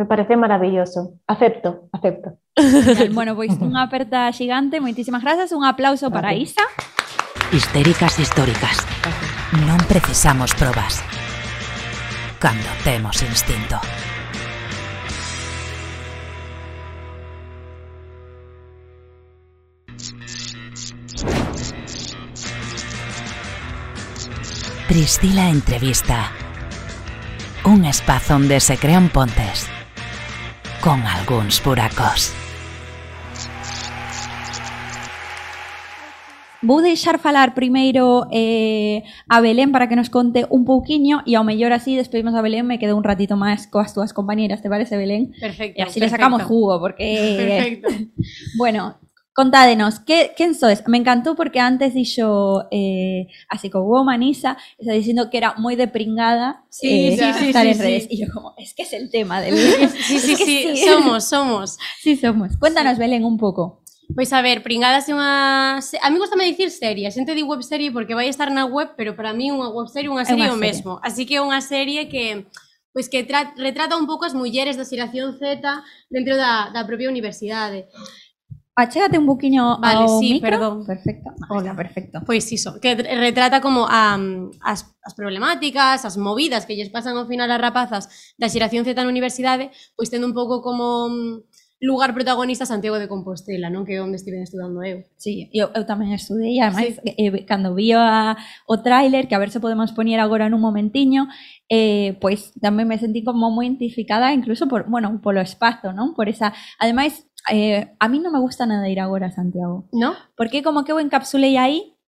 Me 0.00 0.08
parece 0.08 0.34
maravilloso. 0.40 1.20
Acepto, 1.28 1.92
acepto. 1.92 2.41
bueno, 3.12 3.32
pois 3.32 3.56
unha 3.56 3.88
aperta 3.88 4.28
xigante, 4.28 4.76
moitísimas 4.76 5.24
grazas, 5.24 5.56
un 5.56 5.64
aplauso 5.64 6.12
para 6.12 6.36
Isa. 6.36 6.60
Histéricas 7.48 8.20
históricas. 8.20 8.84
Non 9.64 9.80
precisamos 9.88 10.52
probas. 10.52 11.00
Cando 12.36 12.68
temos 12.84 13.16
instinto. 13.24 13.80
Priscila 24.92 25.48
Entrevista. 25.48 26.28
Un 27.64 27.88
espazo 27.88 28.36
onde 28.36 28.60
se 28.60 28.76
crean 28.76 29.08
pontes 29.08 29.72
con 30.82 31.00
algúns 31.06 31.62
buracos. 31.62 32.41
Vou 36.62 36.80
deixar 36.80 37.18
falar 37.18 37.54
primeiro 37.58 38.28
eh, 38.30 39.02
a 39.28 39.40
Belén 39.42 39.72
para 39.72 39.88
que 39.88 39.96
nos 39.96 40.10
conte 40.10 40.46
un 40.46 40.62
pouquiño 40.64 41.26
e 41.26 41.34
ao 41.34 41.42
mellor 41.42 41.74
así 41.74 41.98
despedimos 41.98 42.38
a 42.38 42.42
Belén 42.42 42.70
me 42.70 42.78
quedo 42.78 42.94
un 42.94 43.02
ratito 43.02 43.34
máis 43.34 43.66
coas 43.66 43.90
túas 43.90 44.14
compañeras, 44.14 44.62
te 44.62 44.70
parece 44.70 44.94
Belén? 44.94 45.34
Perfecto. 45.42 45.74
E 45.74 45.82
así 45.82 45.98
le 45.98 46.06
perfecto. 46.06 46.22
sacamos 46.22 46.42
jugo 46.46 46.78
porque 46.78 47.02
Perfecto. 47.82 47.88
Bueno, 48.56 48.94
contádenos, 49.34 49.98
que, 50.06 50.38
quen 50.38 50.54
sois? 50.54 50.86
Me 50.86 51.02
encantou 51.02 51.34
porque 51.34 51.58
antes 51.58 51.98
dixo 51.98 52.70
eh, 52.70 53.26
a 53.50 53.58
psicowoman 53.58 54.22
Isa, 54.22 54.54
está 54.78 54.94
dicindo 54.94 55.34
que 55.34 55.42
era 55.42 55.58
moi 55.58 55.74
de 55.74 55.90
pringada 55.90 56.62
Sí, 56.70 57.10
eh, 57.10 57.18
sí, 57.18 57.26
sí, 57.42 57.44
estar 57.50 57.66
sí, 57.66 57.74
en 57.74 57.78
redes. 57.82 58.04
sí. 58.06 58.14
Y 58.14 58.16
yo 58.22 58.30
como, 58.30 58.54
es 58.54 58.70
que 58.70 58.86
es 58.86 58.92
el 58.94 59.10
tema 59.10 59.42
del... 59.42 59.58
Sí, 60.06 60.22
sí, 60.22 60.36
sí, 60.38 60.86
somos, 60.86 61.26
somos. 61.26 61.74
Sí, 61.98 62.14
somos. 62.14 62.54
Cuéntanos, 62.56 63.02
Belén, 63.02 63.26
un 63.26 63.34
pouco. 63.36 63.81
Pois 64.14 64.32
a 64.32 64.42
ver, 64.42 64.62
Pringadas 64.62 65.08
é 65.08 65.14
unha... 65.16 65.80
A 65.80 66.08
mí 66.10 66.16
gostame 66.20 66.44
dicir 66.44 66.68
serie, 66.68 67.08
a 67.08 67.14
xente 67.14 67.32
di 67.32 67.42
webserie 67.42 67.90
porque 67.92 68.14
vai 68.14 68.28
estar 68.28 68.52
na 68.52 68.68
web, 68.68 68.92
pero 68.96 69.16
para 69.16 69.32
mí 69.32 69.48
unha 69.48 69.72
webserie 69.72 70.12
unha 70.12 70.28
serie 70.28 70.46
é 70.46 70.52
unha 70.52 70.56
o 70.56 70.60
serie. 70.60 70.68
mesmo. 70.68 70.92
Así 71.00 71.24
que 71.24 71.36
é 71.36 71.42
unha 71.42 71.60
serie 71.64 72.08
que 72.12 72.44
pois 72.92 73.08
que 73.08 73.24
tra... 73.24 73.56
retrata 73.56 73.96
un 73.96 74.04
pouco 74.04 74.28
as 74.28 74.36
mulleres 74.36 74.76
da 74.76 74.84
xeración 74.84 75.40
Z 75.40 75.64
dentro 76.12 76.36
da, 76.36 76.68
da 76.68 76.84
propia 76.84 77.08
universidade. 77.08 77.88
Achégate 78.72 79.20
un 79.20 79.28
poquinho 79.28 79.76
vale, 79.80 80.08
ao 80.08 80.16
sí, 80.16 80.40
micro. 80.40 80.48
perdón. 80.48 80.74
Perfecto. 80.88 81.28
Hola, 81.52 81.76
perfecto. 81.76 82.24
Pois 82.24 82.48
iso, 82.52 82.80
que 82.80 82.96
retrata 82.96 83.60
como 83.60 83.84
a, 83.84 84.16
as, 84.64 84.96
as 85.04 85.12
problemáticas, 85.12 86.08
as 86.08 86.16
movidas 86.16 86.64
que 86.64 86.72
lles 86.72 86.88
pasan 86.88 87.20
ao 87.20 87.28
final 87.28 87.52
as 87.52 87.60
rapazas 87.60 88.32
da 88.40 88.48
xeración 88.48 88.88
Z 88.88 88.96
na 88.96 89.12
universidade, 89.12 89.68
pois 89.92 90.08
tendo 90.08 90.24
un 90.24 90.32
pouco 90.32 90.64
como 90.64 91.08
lugar 91.82 92.14
protagonista 92.14 92.64
Santiago 92.64 92.96
de 93.02 93.10
Compostela, 93.10 93.66
non? 93.66 93.82
Que 93.82 93.98
é 93.98 94.00
onde 94.00 94.14
estiven 94.14 94.46
estudando 94.46 94.86
eu. 94.86 95.02
Sí, 95.18 95.50
eu, 95.50 95.68
eu 95.74 95.82
tamén 95.82 96.14
estudei, 96.14 96.62
ademais, 96.62 97.02
eh, 97.02 97.42
cando 97.42 97.74
vi 97.74 97.90
a, 97.90 98.38
o 98.70 98.78
tráiler, 98.78 99.26
que 99.26 99.34
a 99.34 99.42
ver 99.42 99.50
se 99.50 99.58
podemos 99.58 99.90
poñer 99.90 100.22
agora 100.22 100.46
nun 100.46 100.62
momentiño, 100.62 101.26
eh, 101.66 102.14
pois 102.22 102.54
tamén 102.62 102.86
me 102.86 103.02
sentí 103.02 103.26
como 103.26 103.50
moi 103.50 103.66
identificada 103.66 104.30
incluso 104.30 104.70
por, 104.70 104.86
bueno, 104.86 105.10
polo 105.18 105.42
espazo, 105.42 105.90
non? 105.90 106.14
Por 106.14 106.30
esa, 106.30 106.54
ademais, 106.78 107.26
eh, 107.50 107.90
a 107.98 108.06
mí 108.06 108.22
non 108.22 108.30
me 108.30 108.38
gusta 108.38 108.62
nada 108.62 108.86
ir 108.86 109.02
agora 109.02 109.28
a 109.28 109.34
Santiago, 109.34 109.90
No? 109.90 110.14
porque 110.38 110.62
como 110.62 110.86
que 110.86 110.94
eu 110.94 111.02
encapsulei 111.02 111.58
aí 111.58 111.98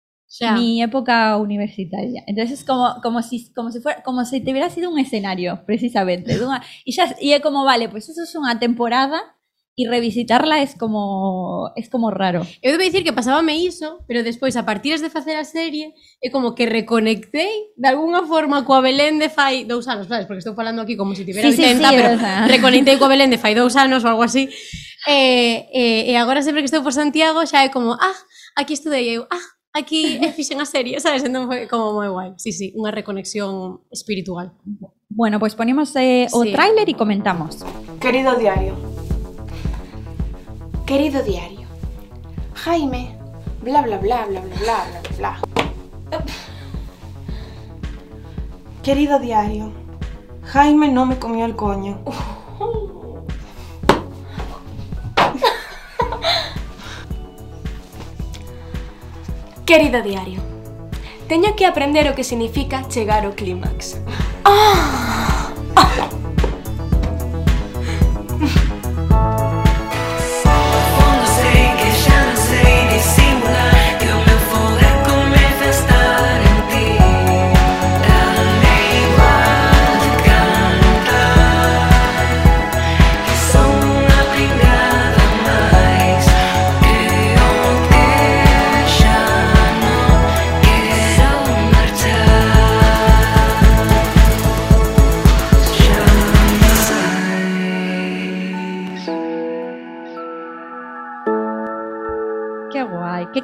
mi 0.55 0.81
época 0.81 1.37
universitaria. 1.37 2.23
Entonces 2.27 2.59
es 2.59 2.65
como, 2.65 2.95
como 3.03 3.21
si 3.21 3.53
como 3.53 3.71
si 3.71 3.79
fuera 3.79 4.01
como 4.03 4.25
si 4.25 4.41
te 4.41 4.51
hubiera 4.51 4.69
sido 4.69 4.89
un 4.89 4.99
escenario, 4.99 5.63
precisamente. 5.65 6.35
y 6.83 6.91
ya 6.91 7.15
y 7.21 7.31
é 7.31 7.39
como 7.39 7.63
vale, 7.63 7.89
pues 7.89 8.09
eso 8.09 8.23
es 8.23 8.33
unha 8.35 8.55
temporada 8.59 9.34
y 9.75 9.87
revisitarla 9.87 10.61
es 10.61 10.75
como 10.75 11.71
es 11.75 11.89
como 11.89 12.09
raro. 12.09 12.47
Eu 12.61 12.71
debo 12.71 12.83
dicir 12.83 13.03
que 13.03 13.11
pasábame 13.11 13.59
iso, 13.59 13.99
pero 14.07 14.23
despois 14.23 14.55
a 14.55 14.63
partir 14.63 14.97
de 14.99 15.09
facer 15.09 15.35
a 15.35 15.43
serie 15.43 15.91
é 16.23 16.31
como 16.31 16.55
que 16.55 16.65
reconectei 16.65 17.75
de 17.75 17.87
algunha 17.87 18.23
forma 18.23 18.63
coa 18.63 18.79
Belén 18.79 19.19
de 19.19 19.27
fai 19.27 19.67
dous 19.67 19.91
anos, 19.91 20.07
sabes, 20.07 20.31
porque 20.31 20.39
estou 20.39 20.55
falando 20.55 20.79
aquí 20.79 20.95
como 20.95 21.11
se 21.11 21.27
si 21.27 21.27
tivera 21.27 21.51
sí, 21.51 21.59
80, 21.59 21.75
sí, 21.75 21.83
sí, 21.83 21.91
pero 21.91 22.15
o 22.15 22.19
sea. 22.19 22.47
reconectei 22.55 22.95
coa 22.95 23.11
Belén 23.11 23.27
de 23.27 23.37
fai 23.37 23.51
dous 23.51 23.75
anos 23.75 24.07
ou 24.07 24.15
algo 24.15 24.23
así. 24.23 24.47
E, 25.05 25.67
e, 25.75 25.83
e 26.07 26.13
agora 26.15 26.39
sempre 26.39 26.63
que 26.63 26.71
estou 26.71 26.79
por 26.79 26.95
Santiago 26.95 27.43
xa 27.43 27.67
é 27.67 27.69
como, 27.69 27.99
ah, 27.99 28.17
aquí 28.55 28.73
estudei 28.79 29.11
eu, 29.11 29.27
ah, 29.27 29.45
aquí 29.75 30.23
e 30.23 30.31
fixen 30.37 30.63
a 30.63 30.65
serie, 30.65 31.03
sabes? 31.03 31.27
Entón 31.27 31.51
foi 31.51 31.67
como 31.67 31.91
moi 31.91 32.07
guai. 32.07 32.31
Sí, 32.39 32.55
sí, 32.55 32.71
unha 32.79 32.95
reconexión 32.95 33.83
espiritual. 33.91 34.55
Bueno, 35.11 35.35
pois 35.35 35.51
pues 35.51 35.59
ponemos 35.59 35.91
eh, 35.99 36.31
o 36.31 36.47
sí. 36.47 36.55
tráiler 36.55 36.87
e 36.87 36.95
comentamos. 36.95 37.59
Querido 37.99 38.39
diario, 38.39 38.94
Querido 40.85 41.23
diario. 41.23 41.67
Jaime. 42.53 43.17
Bla 43.61 43.81
bla 43.81 43.97
bla 43.97 44.27
bla 44.27 44.39
bla 44.39 44.55
bla 44.59 44.85
bla 44.85 45.01
bla. 45.17 45.39
Querido 48.83 49.17
diario. 49.17 49.71
Jaime 50.43 50.89
no 50.89 51.07
me 51.07 51.17
comió 51.17 51.45
el 51.45 51.55
coño. 51.55 52.03
Querido 59.65 60.03
diario, 60.03 60.39
teño 61.27 61.55
que 61.55 61.65
aprender 61.65 62.07
o 62.07 62.13
que 62.13 62.23
significa 62.23 62.87
chegar 62.87 63.25
ao 63.25 63.33
clímax. 63.33 63.97
Fundo 64.45 66.04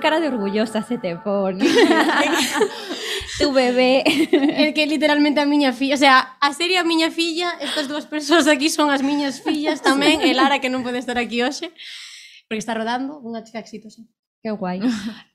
cara 0.01 0.19
de 0.19 0.27
orgullosa 0.27 0.81
se 0.81 0.97
te 0.97 1.15
pone. 1.15 1.63
tu 3.39 3.53
bebé. 3.53 4.03
É 4.05 4.73
que 4.73 4.85
literalmente 4.85 5.39
a 5.39 5.47
miña 5.47 5.71
filla, 5.71 5.95
o 5.95 6.01
sea, 6.01 6.37
a 6.41 6.49
serie 6.53 6.77
a 6.77 6.83
miña 6.83 7.09
filla, 7.11 7.55
estas 7.61 7.87
dúas 7.87 8.05
persoas 8.05 8.47
aquí 8.47 8.69
son 8.69 8.89
as 8.89 9.01
miñas 9.01 9.41
fillas 9.41 9.81
tamén, 9.81 10.21
e 10.21 10.33
Lara 10.35 10.59
que 10.59 10.69
non 10.69 10.85
pode 10.85 10.99
estar 11.01 11.17
aquí 11.17 11.41
hoxe, 11.41 11.71
porque 12.45 12.61
está 12.61 12.75
rodando, 12.75 13.17
unha 13.23 13.41
chica 13.41 13.61
exitosa. 13.63 14.03
Qué 14.41 14.49
guai. 14.49 14.81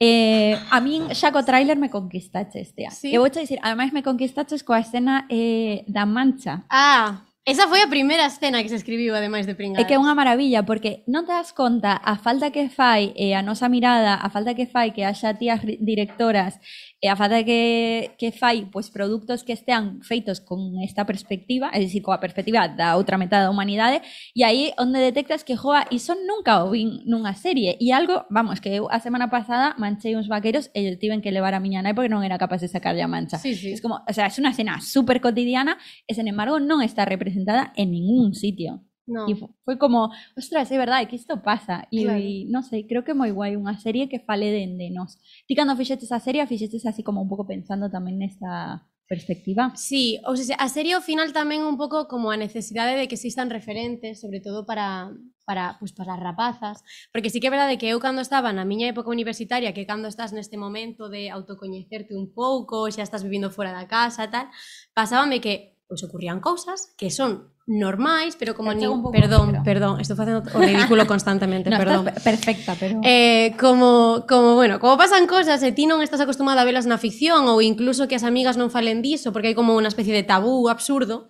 eh, 0.03 0.59
a 0.71 0.79
min 0.83 1.11
xa 1.15 1.31
co 1.31 1.43
trailer 1.47 1.79
me 1.79 1.91
conquistaches, 1.91 2.75
tía. 2.75 2.91
Sí. 2.91 3.15
E 3.15 3.19
vou 3.19 3.31
dicir, 3.31 3.59
ademais 3.63 3.95
me 3.95 4.03
conquistaches 4.03 4.67
coa 4.67 4.83
escena 4.83 5.27
eh, 5.31 5.87
da 5.87 6.07
mancha. 6.07 6.67
Ah, 6.71 7.26
Esa 7.47 7.71
foi 7.71 7.79
a 7.79 7.87
primeira 7.87 8.27
escena 8.27 8.59
que 8.61 8.69
se 8.69 8.75
escribiu, 8.75 9.15
ademais 9.15 9.47
de 9.47 9.55
pringar. 9.55 9.79
É 9.79 9.87
que 9.87 9.95
é 9.95 10.03
unha 10.03 10.19
maravilla, 10.19 10.67
porque 10.67 11.07
non 11.07 11.23
te 11.23 11.31
das 11.31 11.55
conta 11.55 11.95
a 11.95 12.19
falta 12.19 12.51
que 12.51 12.67
fai 12.67 13.15
e 13.15 13.39
a 13.39 13.41
nosa 13.47 13.71
mirada, 13.71 14.19
a 14.19 14.27
falta 14.35 14.59
que 14.59 14.67
fai 14.67 14.91
que 14.91 15.07
haxa 15.07 15.31
tías 15.39 15.63
directoras 15.63 16.59
e 17.01 17.09
a 17.09 17.17
falta 17.17 17.45
que, 17.45 18.17
que 18.17 18.33
fai 18.33 18.65
pois, 18.73 18.89
produtos 18.89 19.45
que 19.45 19.53
estean 19.53 20.01
feitos 20.01 20.41
con 20.41 20.81
esta 20.81 21.05
perspectiva, 21.05 21.69
é 21.73 21.79
dicir, 21.79 22.01
coa 22.01 22.17
perspectiva 22.17 22.69
da 22.73 22.97
outra 22.97 23.21
metade 23.21 23.45
da 23.45 23.53
humanidade, 23.53 24.01
e 24.35 24.41
aí 24.45 24.73
onde 24.81 24.99
detectas 24.99 25.45
que, 25.45 25.57
joa, 25.57 25.85
iso 25.93 26.17
nunca 26.25 26.65
o 26.65 26.73
vin 26.73 27.05
nunha 27.05 27.37
serie, 27.37 27.77
e 27.77 27.93
algo, 27.93 28.25
vamos, 28.33 28.61
que 28.61 28.73
eu 28.73 28.89
a 28.89 28.99
semana 28.99 29.29
pasada 29.29 29.77
manchei 29.77 30.17
uns 30.17 30.27
vaqueros 30.27 30.73
e 30.73 30.97
tiven 30.97 31.21
que 31.21 31.31
levar 31.31 31.53
a 31.53 31.61
miña 31.61 31.85
nai 31.85 31.93
porque 31.93 32.09
non 32.09 32.25
era 32.25 32.41
capaz 32.41 32.65
de 32.65 32.73
sacarlle 32.73 33.05
a 33.05 33.11
mancha. 33.13 33.37
Sí, 33.37 33.53
sí. 33.53 33.77
Es 33.77 33.85
como, 33.85 34.01
o 34.01 34.13
sea, 34.17 34.27
é 34.27 34.33
unha 34.41 34.57
escena 34.57 34.81
super 34.81 35.21
cotidiana 35.21 35.77
e, 36.09 36.17
sen 36.17 36.25
embargo, 36.33 36.57
non 36.57 36.81
está 36.81 37.05
representada 37.05 37.77
en 37.77 37.93
ningún 37.93 38.33
sitio. 38.33 38.81
No. 39.07 39.31
E 39.31 39.39
foi 39.39 39.79
como, 39.79 40.11
ostras, 40.35 40.67
é 40.71 40.77
verdade 40.77 41.07
que 41.07 41.15
isto 41.15 41.39
pasa 41.39 41.87
e, 41.95 42.03
claro. 42.03 42.27
non 42.51 42.63
sei, 42.67 42.91
creo 42.91 43.07
que 43.07 43.15
é 43.15 43.17
moi 43.17 43.31
guai 43.31 43.55
unha 43.55 43.79
serie 43.79 44.11
que 44.11 44.19
fale 44.19 44.51
dende 44.51 44.91
nos. 44.91 45.23
Ti 45.47 45.55
cando 45.55 45.79
fixetes 45.79 46.11
a 46.11 46.19
serie, 46.19 46.43
fixetes 46.51 46.83
así 46.91 47.07
como 47.07 47.23
un 47.23 47.31
pouco 47.31 47.47
pensando 47.47 47.87
tamén 47.87 48.19
nesta 48.19 48.83
perspectiva. 49.07 49.71
Sí, 49.79 50.19
ou 50.27 50.35
sea, 50.35 50.59
a 50.59 50.67
serie 50.67 50.99
ao 50.99 51.07
final 51.07 51.31
tamén 51.31 51.63
un 51.63 51.79
pouco 51.79 52.11
como 52.11 52.35
a 52.35 52.37
necesidade 52.37 52.99
de 52.99 53.07
que 53.07 53.15
existan 53.15 53.47
referentes, 53.55 54.19
sobre 54.19 54.43
todo 54.43 54.67
para 54.67 55.15
para, 55.47 55.79
pues, 55.79 55.93
para 55.93 56.15
as 56.15 56.21
rapazas, 56.21 56.83
porque 57.15 57.31
sí 57.31 57.39
que 57.39 57.47
é 57.47 57.55
verdade 57.55 57.79
que 57.79 57.87
eu 57.87 58.03
cando 58.03 58.19
estaba 58.19 58.51
na 58.51 58.67
miña 58.67 58.91
época 58.91 59.15
universitaria, 59.15 59.71
que 59.71 59.87
cando 59.87 60.11
estás 60.11 60.35
neste 60.35 60.59
momento 60.59 61.07
de 61.07 61.31
autocoñecerte 61.31 62.19
un 62.19 62.35
pouco, 62.35 62.91
xa 62.91 63.07
estás 63.07 63.23
vivindo 63.23 63.55
fora 63.55 63.71
da 63.71 63.87
casa, 63.87 64.27
e 64.27 64.31
tal, 64.35 64.51
pasábame 64.91 65.39
que 65.39 65.79
pois 65.87 66.03
pues, 66.03 66.11
ocurrían 66.11 66.43
cousas 66.43 66.91
que 66.99 67.15
son 67.15 67.55
normais, 67.67 68.37
pero 68.37 68.55
como 68.55 68.73
ni, 68.73 68.87
perdón, 69.11 69.51
pero... 69.51 69.63
perdón, 69.65 70.01
estou 70.01 70.15
facendo 70.15 70.47
o 70.55 70.59
ridículo 70.63 71.03
constantemente, 71.11 71.69
no, 71.69 71.79
perdón. 71.79 72.07
perfecta, 72.23 72.77
pero 72.79 73.01
eh, 73.03 73.59
como 73.59 74.25
como 74.29 74.55
bueno, 74.55 74.79
como 74.79 74.97
pasan 74.97 75.27
cosas 75.27 75.59
e 75.67 75.75
ti 75.75 75.91
non 75.91 75.99
estás 75.99 76.23
acostumada 76.23 76.63
a 76.63 76.69
velas 76.69 76.87
na 76.87 76.95
ficción 76.95 77.51
ou 77.51 77.59
incluso 77.59 78.07
que 78.07 78.15
as 78.15 78.23
amigas 78.23 78.55
non 78.55 78.71
falen 78.71 79.03
diso 79.03 79.35
porque 79.35 79.51
hai 79.51 79.59
como 79.59 79.75
unha 79.75 79.91
especie 79.91 80.15
de 80.15 80.23
tabú 80.23 80.71
absurdo. 80.71 81.27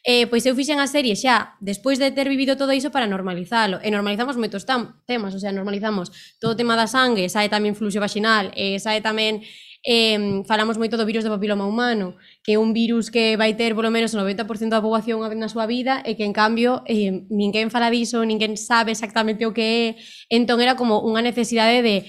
Eh, 0.00 0.24
pois 0.32 0.46
eu 0.48 0.56
fixen 0.56 0.80
a 0.80 0.88
serie 0.88 1.12
xa 1.12 1.60
despois 1.60 2.00
de 2.00 2.08
ter 2.08 2.24
vivido 2.24 2.56
todo 2.56 2.72
iso 2.72 2.88
para 2.88 3.10
normalizalo. 3.10 3.82
E 3.84 3.92
normalizamos 3.92 4.38
moitos 4.40 4.64
tam, 4.64 4.96
temas, 5.04 5.36
o 5.36 5.42
sea, 5.42 5.52
normalizamos 5.52 6.38
todo 6.40 6.54
o 6.54 6.58
tema 6.58 6.72
da 6.72 6.88
sangue, 6.88 7.28
sae 7.28 7.52
tamén 7.52 7.76
fluxo 7.76 8.00
vaginal, 8.00 8.48
e 8.56 8.80
sae 8.80 9.04
tamén 9.04 9.44
eh, 9.84 10.42
falamos 10.44 10.76
moito 10.76 10.96
do 10.96 11.08
virus 11.08 11.24
do 11.24 11.32
papiloma 11.32 11.64
humano, 11.64 12.16
que 12.44 12.54
é 12.54 12.58
un 12.58 12.72
virus 12.72 13.08
que 13.08 13.36
vai 13.36 13.56
ter 13.56 13.72
polo 13.72 13.88
menos 13.88 14.12
o 14.12 14.20
90% 14.20 14.44
da 14.72 14.84
poboación 14.84 15.20
unha 15.20 15.30
vez 15.32 15.40
na 15.40 15.48
súa 15.48 15.64
vida 15.64 16.04
e 16.04 16.16
que, 16.16 16.24
en 16.24 16.36
cambio, 16.36 16.84
eh, 16.84 17.24
ninguén 17.32 17.72
fala 17.72 17.88
diso, 17.88 18.24
ninguén 18.24 18.56
sabe 18.60 18.92
exactamente 18.92 19.48
o 19.48 19.56
que 19.56 19.64
é. 19.64 19.84
Entón, 20.28 20.60
era 20.60 20.76
como 20.76 21.00
unha 21.00 21.24
necesidade 21.24 21.80
de, 21.80 22.04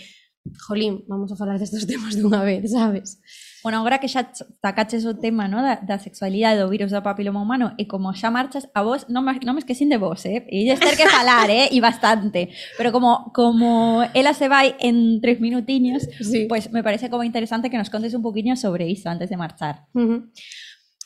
jolín, 0.67 1.05
vamos 1.07 1.31
a 1.31 1.35
falar 1.35 1.59
destes 1.59 1.85
temas 1.91 2.17
dunha 2.17 2.43
vez, 2.43 2.71
sabes? 2.71 3.21
Bueno, 3.63 3.79
agora 3.79 3.99
que 3.99 4.09
xa 4.09 4.25
sacaches 4.61 5.05
o 5.05 5.13
tema 5.13 5.47
no, 5.47 5.61
da, 5.61 5.77
da 5.81 6.01
sexualidade 6.01 6.57
do 6.57 6.69
virus 6.69 6.89
do 6.89 7.01
papiloma 7.05 7.41
humano 7.41 7.77
e 7.77 7.85
como 7.85 8.09
xa 8.13 8.33
marchas 8.33 8.65
a 8.73 8.81
vos, 8.81 9.05
non 9.07 9.21
me, 9.21 9.37
non 9.45 9.53
me 9.53 9.61
esquecín 9.61 9.89
de 9.89 10.01
vos, 10.01 10.25
eh? 10.25 10.45
E 10.49 10.65
lles 10.65 10.81
ter 10.81 10.97
que 10.97 11.05
falar, 11.05 11.49
eh? 11.53 11.69
E 11.69 11.77
bastante. 11.77 12.49
Pero 12.77 12.89
como 12.89 13.29
como 13.33 14.01
ela 14.17 14.33
se 14.33 14.49
vai 14.49 14.73
en 14.81 15.21
tres 15.21 15.37
minutiños, 15.39 16.09
sí. 16.19 16.49
pues 16.49 16.73
me 16.73 16.81
parece 16.81 17.09
como 17.09 17.23
interesante 17.23 17.69
que 17.69 17.77
nos 17.77 17.93
contes 17.93 18.17
un 18.17 18.25
poquinho 18.25 18.57
sobre 18.57 18.89
iso 18.89 19.09
antes 19.09 19.29
de 19.29 19.37
marchar. 19.37 19.85
Uh 19.93 20.01
-huh. 20.01 20.19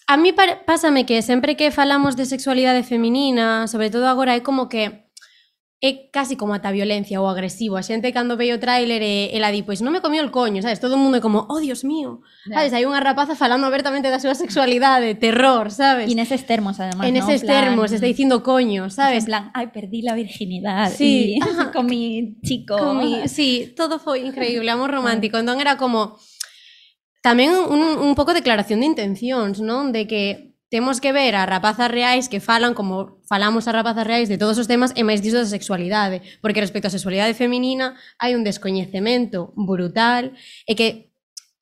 A 0.08 0.18
mí 0.18 0.34
pásame 0.66 1.06
que 1.06 1.22
sempre 1.22 1.58
que 1.58 1.72
falamos 1.72 2.16
de 2.16 2.26
sexualidade 2.26 2.84
feminina, 2.84 3.68
sobre 3.68 3.90
todo 3.90 4.08
agora, 4.08 4.36
é 4.36 4.42
como 4.42 4.70
que 4.70 5.05
é 5.82 6.08
casi 6.10 6.40
como 6.40 6.56
ata 6.56 6.72
violencia 6.72 7.20
ou 7.20 7.28
agresivo. 7.28 7.76
A 7.76 7.84
xente 7.84 8.16
cando 8.16 8.40
veio 8.40 8.56
o 8.56 8.64
tráiler 8.64 9.04
e 9.04 9.36
ela 9.36 9.52
di, 9.52 9.62
pois 9.62 9.84
non 9.84 9.92
me 9.92 10.00
comió 10.00 10.24
el 10.24 10.32
coño, 10.32 10.64
sabes? 10.64 10.80
Todo 10.80 10.96
o 10.96 11.02
mundo 11.02 11.20
é 11.20 11.22
como, 11.22 11.46
oh, 11.52 11.60
Dios 11.60 11.84
mío. 11.84 12.24
Yeah. 12.48 12.64
Sabes, 12.64 12.72
hai 12.72 12.84
unha 12.88 13.04
rapaza 13.04 13.36
falando 13.36 13.68
abertamente 13.68 14.08
da 14.08 14.24
súa 14.24 14.40
sexualidade, 14.40 15.20
terror, 15.20 15.68
sabes? 15.76 16.08
E 16.08 16.16
neses 16.16 16.48
termos, 16.48 16.80
además, 16.80 17.12
En 17.12 17.20
eses 17.20 17.44
¿no? 17.44 17.52
termos, 17.52 17.92
plan... 17.92 17.96
está 18.00 18.08
dicindo 18.08 18.40
coño, 18.40 18.88
sabes? 18.88 19.28
En 19.28 19.30
plan, 19.30 19.44
ai, 19.52 19.68
perdí 19.70 20.00
la 20.00 20.16
virginidade 20.16 20.96
sí. 20.96 21.36
y... 21.36 21.44
con 21.76 21.86
mi 21.92 22.40
chico. 22.40 22.80
Con 22.80 23.04
mi... 23.04 23.28
Sí, 23.36 23.76
todo 23.76 24.00
foi 24.00 24.24
increíble, 24.24 24.72
amor 24.72 24.96
romántico. 24.96 25.36
entón 25.38 25.60
era 25.60 25.76
como... 25.76 26.16
Tamén 27.20 27.52
un, 27.52 27.82
un 27.82 28.12
pouco 28.16 28.38
declaración 28.38 28.80
de 28.80 28.88
intencións, 28.88 29.60
non? 29.60 29.90
De 29.92 30.06
que 30.08 30.55
temos 30.70 31.00
que 31.00 31.14
ver 31.14 31.36
a 31.36 31.46
rapazas 31.46 31.92
reais 31.92 32.28
que 32.28 32.42
falan 32.42 32.74
como 32.74 33.22
falamos 33.30 33.68
a 33.68 33.72
rapazas 33.72 34.08
reais 34.08 34.30
de 34.30 34.38
todos 34.38 34.58
os 34.58 34.68
temas 34.68 34.92
e 34.98 35.06
máis 35.06 35.22
diso 35.22 35.38
da 35.38 35.48
sexualidade, 35.48 36.26
porque 36.42 36.64
respecto 36.64 36.90
á 36.90 36.94
sexualidade 36.94 37.38
feminina 37.38 37.94
hai 38.18 38.34
un 38.34 38.44
descoñecemento 38.44 39.54
brutal 39.54 40.34
e 40.66 40.74
que 40.74 41.16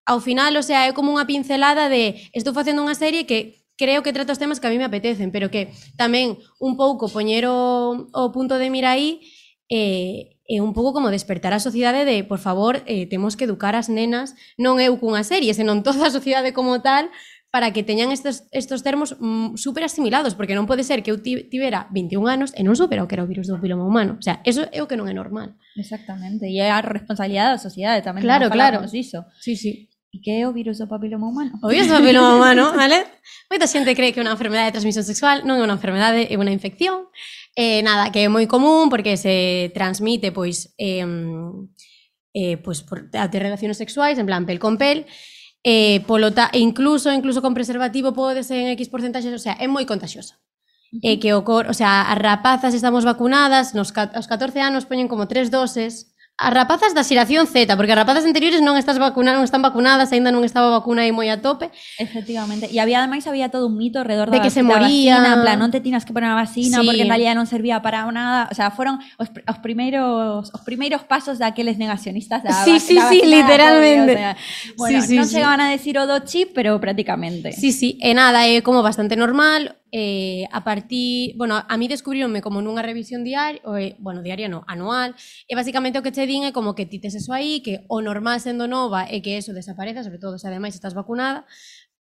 ao 0.05 0.19
final, 0.19 0.55
o 0.59 0.63
sea, 0.63 0.87
é 0.87 0.91
como 0.91 1.15
unha 1.15 1.27
pincelada 1.27 1.87
de 1.87 2.19
estou 2.35 2.51
facendo 2.51 2.83
unha 2.83 2.95
serie 2.95 3.23
que 3.23 3.63
creo 3.75 4.03
que 4.03 4.13
trata 4.13 4.35
os 4.35 4.41
temas 4.41 4.59
que 4.59 4.67
a 4.67 4.71
mí 4.71 4.77
me 4.77 4.87
apetecen, 4.87 5.31
pero 5.31 5.51
que 5.51 5.71
tamén 5.95 6.39
un 6.59 6.75
pouco 6.75 7.07
poñer 7.07 7.47
o, 7.47 8.07
o 8.11 8.23
punto 8.31 8.59
de 8.59 8.67
mira 8.69 8.95
aí 8.95 9.23
eh, 9.71 10.33
é 10.43 10.59
un 10.59 10.75
pouco 10.75 10.91
como 10.91 11.07
despertar 11.07 11.55
a 11.55 11.63
sociedade 11.63 12.03
de, 12.03 12.27
por 12.27 12.37
favor, 12.37 12.83
eh, 12.85 13.07
temos 13.07 13.39
que 13.39 13.47
educar 13.47 13.79
as 13.79 13.87
nenas, 13.87 14.35
non 14.59 14.75
eu 14.83 14.99
cunha 14.99 15.23
serie, 15.23 15.55
senón 15.55 15.87
toda 15.87 16.11
a 16.11 16.11
sociedade 16.11 16.51
como 16.51 16.83
tal, 16.83 17.07
para 17.53 17.71
que 17.71 17.83
teñan 17.83 18.11
estes, 18.11 18.49
estos 18.49 18.81
termos 18.81 19.15
mm, 19.19 19.57
super 19.61 19.83
asimilados, 19.85 20.33
porque 20.33 20.57
non 20.57 20.65
pode 20.65 20.81
ser 20.81 21.05
que 21.05 21.13
eu 21.13 21.21
tivera 21.21 21.85
21 21.93 22.25
anos 22.25 22.49
e 22.57 22.65
non 22.65 22.73
supera 22.73 23.05
o 23.05 23.07
que 23.07 23.13
era 23.13 23.21
o 23.21 23.29
virus 23.29 23.45
do 23.45 23.61
piloma 23.61 23.85
humano. 23.85 24.17
O 24.17 24.25
sea, 24.25 24.41
eso 24.41 24.65
é 24.73 24.81
o 24.81 24.89
que 24.89 24.97
non 24.97 25.05
é 25.05 25.13
normal. 25.13 25.53
Exactamente, 25.77 26.49
e 26.49 26.57
é 26.57 26.73
a 26.73 26.81
responsabilidade 26.81 27.53
da 27.53 27.61
sociedade 27.61 28.01
tamén. 28.01 28.25
Claro, 28.25 28.49
claro. 28.49 28.81
Iso. 28.89 29.29
Sí, 29.37 29.53
sí. 29.53 29.85
E 30.09 30.17
que 30.17 30.41
é 30.41 30.49
o 30.49 30.53
virus 30.57 30.81
do 30.81 30.89
papiloma 30.89 31.29
humano? 31.29 31.53
O 31.61 31.69
virus 31.69 31.93
do 31.93 32.01
papiloma 32.01 32.41
humano, 32.41 32.73
vale? 32.73 33.05
Moita 33.53 33.69
xente 33.69 33.93
cree 33.93 34.09
que 34.09 34.17
é 34.17 34.25
unha 34.25 34.33
enfermedade 34.33 34.73
de 34.73 34.81
transmisión 34.81 35.05
sexual, 35.05 35.45
non 35.45 35.61
é 35.61 35.69
unha 35.69 35.77
enfermedade, 35.77 36.25
é 36.25 36.33
unha 36.33 36.49
infección. 36.49 37.05
Eh, 37.53 37.85
nada, 37.85 38.09
que 38.09 38.25
é 38.25 38.33
moi 38.33 38.49
común 38.49 38.89
porque 38.89 39.13
se 39.13 39.69
transmite 39.77 40.33
pois 40.33 40.73
eh, 40.81 41.05
eh, 42.33 42.57
pois 42.57 42.81
por, 42.81 43.13
a 43.13 43.29
relacións 43.29 43.77
sexuais, 43.77 44.17
en 44.17 44.25
plan 44.25 44.49
pel 44.49 44.57
con 44.57 44.81
pel, 44.81 45.05
eh, 45.63 46.03
polo 46.05 46.35
ta, 46.35 46.51
e 46.51 46.59
incluso 46.59 47.11
incluso 47.11 47.41
con 47.41 47.55
preservativo 47.55 48.13
pode 48.13 48.43
ser 48.43 48.59
en 48.61 48.75
X 48.75 48.91
porcentaxes, 48.91 49.33
o 49.33 49.41
sea, 49.41 49.55
é 49.59 49.67
moi 49.67 49.87
contagiosa. 49.87 50.37
Eh, 51.01 51.17
que 51.17 51.33
ocor, 51.33 51.65
o 51.65 51.73
sea, 51.73 52.05
as 52.05 52.19
rapazas 52.21 52.77
estamos 52.77 53.01
vacunadas, 53.01 53.73
nos, 53.73 53.89
aos 53.97 54.27
14 54.29 54.61
anos 54.61 54.85
poñen 54.85 55.09
como 55.09 55.25
tres 55.25 55.49
doses, 55.49 56.12
As 56.35 56.49
rapazas 56.49 56.97
da 56.97 57.05
xeración 57.05 57.45
Z, 57.45 57.77
porque 57.77 57.93
as 57.93 57.99
rapazas 58.01 58.25
anteriores 58.25 58.57
non 58.65 58.73
estás 58.73 58.97
vacunadas, 58.97 59.37
non 59.37 59.45
están 59.45 59.61
vacunadas, 59.61 60.09
aínda 60.09 60.33
non 60.33 60.41
estaba 60.41 60.73
a 60.73 60.81
vacuna 60.81 61.05
aí 61.05 61.13
moi 61.13 61.29
a 61.29 61.37
tope. 61.45 61.69
Efectivamente. 62.01 62.73
E 62.73 62.81
había 62.81 63.05
ademais 63.05 63.29
había 63.29 63.53
todo 63.53 63.69
un 63.69 63.77
mito 63.77 64.01
alrededor 64.01 64.33
de 64.33 64.41
da, 64.41 64.43
que 64.43 64.49
se 64.49 64.65
da 64.65 64.73
moría. 64.73 65.21
vacina, 65.21 65.29
en 65.37 65.41
plan, 65.45 65.57
non 65.61 65.69
te 65.69 65.77
tinas 65.77 66.09
que 66.09 66.11
poner 66.11 66.33
a 66.33 66.37
vacina 66.37 66.81
sí. 66.81 66.85
porque 66.89 67.05
en 67.05 67.13
realidad 67.13 67.37
non 67.37 67.45
servía 67.45 67.85
para 67.85 68.09
nada, 68.09 68.49
o 68.49 68.55
sea, 68.57 68.73
foron 68.73 68.97
os, 69.21 69.29
os 69.29 69.57
primeiros 69.61 70.49
os 70.49 70.61
primeiros 70.65 71.05
pasos 71.05 71.37
daqueles 71.37 71.77
negacionistas 71.77 72.41
da, 72.41 72.65
sí, 72.65 72.75
va, 72.75 72.81
sí, 72.81 72.97
da 72.97 73.13
sí, 73.13 73.13
vacina. 73.13 73.13
Sí, 73.13 73.19
sí, 73.21 73.29
sí, 73.29 73.35
literalmente. 73.37 74.13
COVID, 74.13 74.17
o 74.17 74.17
sea, 74.17 74.33
bueno, 74.73 75.01
sí, 75.05 75.07
sí, 75.07 75.15
non 75.21 75.27
sí. 75.29 75.33
chegaban 75.37 75.61
a 75.61 75.69
decir 75.69 76.01
o 76.01 76.09
do 76.09 76.17
chip, 76.25 76.49
pero 76.57 76.81
prácticamente. 76.81 77.53
Sí, 77.53 77.69
sí, 77.69 78.01
e 78.01 78.17
nada, 78.17 78.49
é 78.49 78.65
como 78.65 78.81
bastante 78.81 79.13
normal, 79.13 79.77
eh, 79.95 80.47
a 80.51 80.63
partir, 80.63 81.37
bueno, 81.37 81.63
a 81.69 81.77
mí 81.77 81.87
descubrironme 81.87 82.41
como 82.41 82.65
nunha 82.65 82.81
revisión 82.81 83.21
diaria, 83.21 83.61
eh, 83.77 83.93
bueno, 84.01 84.25
diaria 84.25 84.49
no, 84.49 84.65
anual, 84.65 85.13
e 85.45 85.53
basicamente 85.53 86.01
o 86.01 86.03
que 86.03 86.09
che 86.09 86.25
din 86.25 86.49
é 86.49 86.51
como 86.51 86.73
que 86.73 86.89
ti 86.89 86.97
tes 86.97 87.13
eso 87.13 87.29
aí, 87.29 87.61
que 87.61 87.85
o 87.85 88.01
normal 88.01 88.41
sendo 88.41 88.65
nova 88.65 89.05
é 89.05 89.21
que 89.21 89.37
eso 89.37 89.53
desapareza, 89.53 90.01
sobre 90.01 90.17
todo 90.17 90.41
se 90.41 90.49
ademais 90.49 90.73
estás 90.73 90.97
vacunada, 90.97 91.45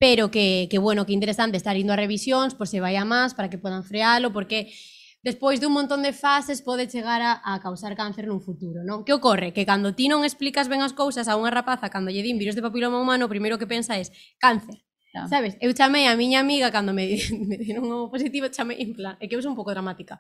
pero 0.01 0.33
que, 0.33 0.65
que 0.65 0.81
bueno, 0.81 1.05
que 1.05 1.13
interesante 1.13 1.61
estar 1.61 1.77
indo 1.77 1.93
a 1.93 2.01
revisións, 2.01 2.57
por 2.57 2.65
se 2.65 2.81
vai 2.81 2.97
a 2.97 3.05
máis, 3.05 3.37
para 3.37 3.53
que 3.53 3.61
podan 3.61 3.85
frealo, 3.85 4.33
porque 4.33 4.73
despois 5.21 5.61
dun 5.61 5.77
montón 5.77 6.01
de 6.01 6.09
fases 6.09 6.65
pode 6.65 6.89
chegar 6.89 7.21
a, 7.21 7.37
a 7.37 7.61
causar 7.61 7.93
cáncer 7.93 8.25
nun 8.25 8.41
futuro, 8.41 8.81
non? 8.81 9.05
Que 9.05 9.13
ocorre? 9.13 9.53
Que 9.53 9.61
cando 9.61 9.93
ti 9.93 10.09
non 10.09 10.25
explicas 10.25 10.65
ben 10.73 10.81
as 10.81 10.97
cousas 10.97 11.29
a 11.29 11.37
unha 11.37 11.53
rapaza, 11.53 11.93
cando 11.93 12.09
lle 12.09 12.25
din 12.25 12.41
virus 12.41 12.57
de 12.57 12.65
papiloma 12.65 12.97
humano, 12.97 13.29
o 13.29 13.33
primeiro 13.33 13.61
que 13.61 13.69
pensa 13.69 13.93
é 13.93 14.09
cáncer 14.41 14.81
Claro. 15.15 15.29
Sabes? 15.29 15.55
Eu 15.63 15.71
chamei 15.71 16.11
a 16.11 16.15
miña 16.19 16.43
amiga 16.43 16.67
cando 16.75 16.91
me, 16.91 17.07
me 17.47 17.55
dieron 17.55 17.87
o 17.87 18.11
positivo, 18.11 18.51
chamei 18.51 18.83
en 18.83 18.91
plan, 18.91 19.15
é 19.23 19.31
que 19.31 19.35
eu 19.35 19.41
sou 19.41 19.55
un 19.55 19.55
pouco 19.55 19.71
dramática. 19.71 20.19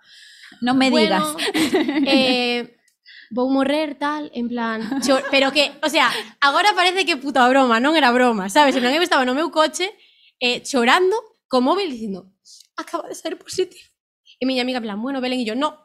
Non 0.63 0.79
me 0.79 0.87
bueno, 0.87 1.03
digas. 1.03 1.35
Eh, 2.07 2.79
vou 3.27 3.51
morrer 3.51 3.99
tal, 3.99 4.31
en 4.31 4.47
plan, 4.47 4.79
chor, 5.03 5.19
pero 5.27 5.51
que, 5.51 5.75
o 5.83 5.89
sea, 5.91 6.07
agora 6.39 6.71
parece 6.71 7.03
que 7.03 7.19
puta 7.19 7.43
broma, 7.51 7.83
non 7.83 7.99
era 7.99 8.07
broma, 8.15 8.47
sabes? 8.47 8.71
En 8.79 8.87
plan, 8.87 8.95
eu 8.95 9.03
estaba 9.03 9.27
no 9.27 9.35
meu 9.35 9.51
coche 9.51 9.91
eh, 10.39 10.63
chorando 10.63 11.19
co 11.51 11.59
móvil 11.59 11.91
dicindo, 11.91 12.31
acaba 12.79 13.11
de 13.11 13.19
ser 13.19 13.35
positivo. 13.35 13.91
E 14.39 14.47
miña 14.47 14.63
amiga 14.63 14.79
en 14.79 14.87
plan, 14.87 14.99
bueno, 15.03 15.19
Belén, 15.19 15.43
e 15.43 15.47
yo, 15.51 15.59
no, 15.59 15.75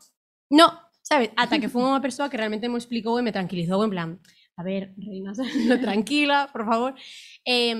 no, 0.54 0.70
sabes? 1.02 1.34
Ata 1.34 1.58
que 1.58 1.66
foi 1.66 1.82
unha 1.82 1.98
persoa 1.98 2.30
que 2.30 2.38
realmente 2.38 2.70
me 2.70 2.78
explicou 2.78 3.18
e 3.18 3.26
me 3.26 3.34
tranquilizou 3.34 3.82
en 3.82 3.90
plan, 3.90 4.10
a 4.60 4.62
ver, 4.62 4.92
reinas, 4.98 5.38
tranquila, 5.80 6.50
por 6.52 6.66
favor. 6.66 6.94
Eh, 7.46 7.72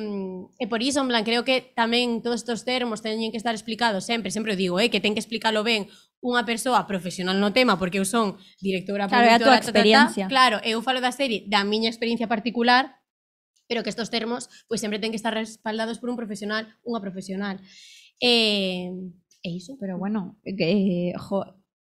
e 0.59 0.65
por 0.67 0.81
iso, 0.81 1.05
en 1.05 1.13
plan, 1.13 1.25
creo 1.29 1.45
que 1.45 1.61
tamén 1.77 2.25
todos 2.25 2.41
estos 2.41 2.65
termos 2.65 3.05
teñen 3.05 3.29
que 3.29 3.37
estar 3.37 3.53
explicados 3.53 4.09
sempre, 4.09 4.33
sempre 4.33 4.57
o 4.57 4.57
digo, 4.57 4.81
eh, 4.81 4.89
que 4.89 4.97
ten 4.97 5.13
que 5.13 5.21
explicalo 5.21 5.61
ben 5.61 5.93
unha 6.25 6.41
persoa 6.49 6.89
profesional 6.89 7.37
no 7.37 7.53
tema, 7.53 7.77
porque 7.77 8.01
eu 8.01 8.09
son 8.09 8.41
directora, 8.65 9.13
claro, 9.13 9.29
productora, 9.29 9.61
a 9.61 9.61
experiencia. 9.61 10.25
Ta, 10.25 10.33
ta, 10.33 10.33
ta, 10.33 10.33
claro, 10.33 10.57
eu 10.65 10.81
falo 10.81 11.05
da 11.05 11.13
serie 11.13 11.45
da 11.53 11.69
miña 11.69 11.93
experiencia 11.93 12.33
particular, 12.33 12.97
pero 13.69 13.85
que 13.85 13.93
estos 13.93 14.09
termos 14.09 14.49
pois 14.65 14.81
sempre 14.81 14.97
ten 14.97 15.13
que 15.13 15.21
estar 15.21 15.37
respaldados 15.37 16.01
por 16.01 16.09
un 16.09 16.17
profesional, 16.17 16.65
unha 16.81 17.05
profesional. 17.05 17.61
Eh, 18.25 18.89
e 19.45 19.49
iso, 19.53 19.77
pero 19.77 20.01
bueno, 20.01 20.41
que, 20.45 21.13
eh, 21.13 21.13
jo, 21.21 21.45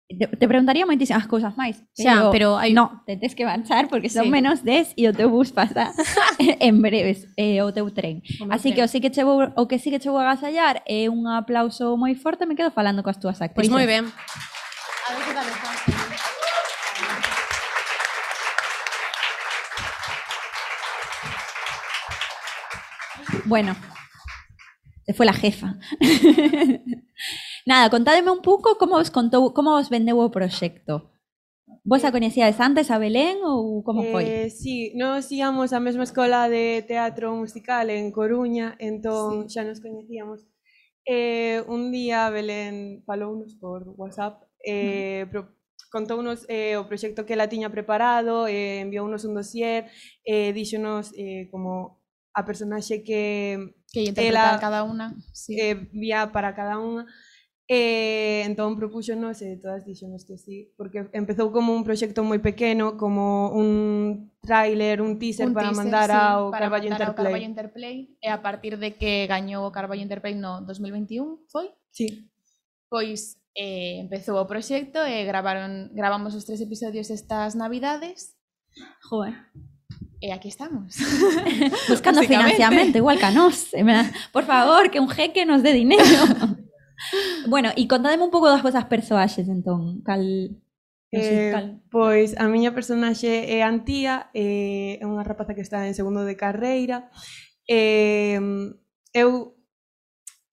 te, 0.09 0.25
te 0.25 0.47
preguntaría 0.49 0.89
moitísimas 0.89 1.27
cousas 1.29 1.53
máis. 1.53 1.77
Xa, 1.93 2.33
pero 2.33 2.57
hai- 2.57 2.73
No, 2.73 3.05
te 3.05 3.13
tes 3.15 3.35
que 3.37 3.45
avanzar 3.45 3.85
porque 3.93 4.09
son 4.09 4.25
Sí. 4.25 4.31
menos 4.33 4.65
10 4.65 4.93
e 4.97 5.05
o 5.05 5.13
teu 5.13 5.29
bus 5.29 5.53
pasa 5.53 5.93
en 6.65 6.81
breves, 6.81 7.29
eh, 7.37 7.61
o 7.61 7.69
teu 7.69 7.85
tren. 7.93 8.25
O 8.41 8.49
meu 8.49 8.55
Así 8.57 8.73
tren. 8.73 8.75
que 8.75 8.83
o, 8.83 8.87
sí 8.89 8.97
que 9.01 9.11
che 9.13 9.21
vou, 9.23 9.45
o 9.53 9.63
que 9.69 9.77
sí 9.77 9.93
que 9.93 10.01
che 10.01 10.09
vou 10.09 10.17
agasallar 10.17 10.81
é 10.89 11.05
un 11.13 11.29
aplauso 11.29 11.93
moi 11.95 12.15
forte, 12.17 12.49
me 12.49 12.57
quedo 12.57 12.73
falando 12.73 13.05
coas 13.05 13.21
túas 13.21 13.37
Pois 13.37 13.53
actrices. 13.53 13.69
moi 13.75 13.85
ben. 13.85 14.09
A 14.09 15.09
ver 15.13 15.23
que 15.29 15.33
tal 15.37 15.45
está. 15.45 15.69
Bueno, 23.45 23.75
se 25.05 25.13
fue 25.13 25.25
la 25.25 25.33
jefa. 25.33 25.75
Nada, 27.69 27.91
contademe 27.91 28.31
un 28.31 28.41
pouco 28.41 28.81
como 28.81 28.97
vos 28.97 29.13
contou, 29.13 29.53
como 29.53 29.77
vos 29.77 29.93
vendeu 29.93 30.17
o 30.17 30.33
proxecto. 30.33 31.13
Vos 31.85 32.01
a 32.01 32.09
eh, 32.09 32.11
coñecíades 32.11 32.57
antes 32.57 32.89
a 32.89 32.97
Belén 32.97 33.45
ou 33.45 33.85
como 33.85 34.01
foi? 34.09 34.25
Eh, 34.25 34.49
sí, 34.49 34.89
nós 34.97 35.29
íamos 35.29 35.69
á 35.69 35.77
mesma 35.77 36.01
escola 36.01 36.49
de 36.49 36.81
teatro 36.89 37.29
musical 37.37 37.93
en 37.93 38.09
Coruña, 38.09 38.73
entón 38.81 39.45
sí. 39.45 39.53
xa 39.53 39.61
nos 39.69 39.85
coñecíamos. 39.85 40.49
Eh, 41.05 41.61
un 41.69 41.93
día 41.93 42.33
Belén 42.33 43.05
falounos 43.05 43.53
por 43.61 43.85
WhatsApp, 44.01 44.49
eh, 44.65 45.25
mm. 45.25 45.29
pro, 45.29 45.53
contounos 45.93 46.49
eh, 46.49 46.73
o 46.73 46.89
proxecto 46.89 47.29
que 47.29 47.37
ela 47.37 47.53
tiña 47.53 47.69
preparado, 47.69 48.49
eh, 48.49 48.81
enviounos 48.81 49.29
un 49.29 49.37
dossier, 49.37 49.93
eh, 50.25 50.57
díxonos 50.57 51.13
eh, 51.13 51.45
como 51.53 52.01
a 52.33 52.41
personaxe 52.49 53.05
que 53.05 53.77
que 53.93 54.09
ela, 54.17 54.57
cada 54.57 54.81
unha, 54.81 55.13
sí. 55.37 55.53
eh, 55.53 55.77
vía 55.93 56.33
para 56.33 56.57
cada 56.57 56.81
unha 56.81 57.05
Eh, 57.71 58.41
entón 58.49 58.73
propúxonos 58.73 59.45
e 59.45 59.53
todas 59.61 59.85
dixemos 59.85 60.25
que 60.25 60.41
sí, 60.41 60.73
porque 60.73 61.05
empezou 61.13 61.53
como 61.53 61.77
un 61.77 61.85
proxecto 61.85 62.25
moi 62.25 62.41
pequeno, 62.41 62.97
como 62.97 63.53
un 63.53 64.33
tráiler, 64.41 65.05
un 65.05 65.21
teaser 65.21 65.45
un 65.45 65.53
para 65.53 65.69
teaser, 65.69 65.85
mandar 65.85 66.09
sí, 66.09 66.17
ao 66.17 66.49
Carballo 66.49 66.89
Interplay. 66.89 67.29
Carballo 67.29 67.45
Interplay. 67.45 67.95
E 68.25 68.27
a 68.33 68.41
partir 68.41 68.81
de 68.81 68.97
que 68.97 69.29
gañou 69.29 69.69
o 69.69 69.69
Carballo 69.69 70.01
Interplay 70.01 70.33
no 70.33 70.65
2021, 70.65 71.45
foi? 71.45 71.69
Sí. 71.93 72.25
Pois 72.89 73.37
eh, 73.53 74.01
empezou 74.01 74.41
o 74.41 74.49
proxecto 74.49 75.05
e 75.05 75.21
gravaron 75.29 75.93
gravamos 75.93 76.33
os 76.33 76.49
tres 76.49 76.65
episodios 76.65 77.13
estas 77.13 77.53
navidades. 77.53 78.33
Joder. 79.05 79.37
E 80.17 80.33
aquí 80.33 80.49
estamos. 80.49 80.97
Buscando 81.85 82.25
financiamento, 82.25 82.97
igual 82.97 83.21
que 83.21 83.29
a 83.29 83.31
nos. 83.31 83.69
Por 84.33 84.49
favor, 84.49 84.89
que 84.89 84.97
un 84.97 85.05
jeque 85.07 85.45
nos 85.45 85.61
dé 85.61 85.77
dinero. 85.77 86.01
bueno, 87.47 87.69
e 87.75 87.87
contademe 87.87 88.23
un 88.23 88.33
pouco 88.33 88.47
das 88.51 88.63
vosas 88.63 88.85
persoaxes, 88.85 89.47
entón, 89.47 90.01
cal... 90.03 90.23
Eh, 91.09 91.49
cal... 91.51 91.81
pois 91.89 92.37
a 92.37 92.45
miña 92.45 92.75
personaxe 92.75 93.49
é 93.49 93.65
Antía, 93.65 94.29
eh, 94.37 95.01
é 95.01 95.05
unha 95.05 95.25
rapaza 95.25 95.57
que 95.57 95.65
está 95.65 95.87
en 95.89 95.97
segundo 95.97 96.21
de 96.27 96.37
carreira. 96.37 97.09
Eh, 97.65 98.37
eu 99.13 99.59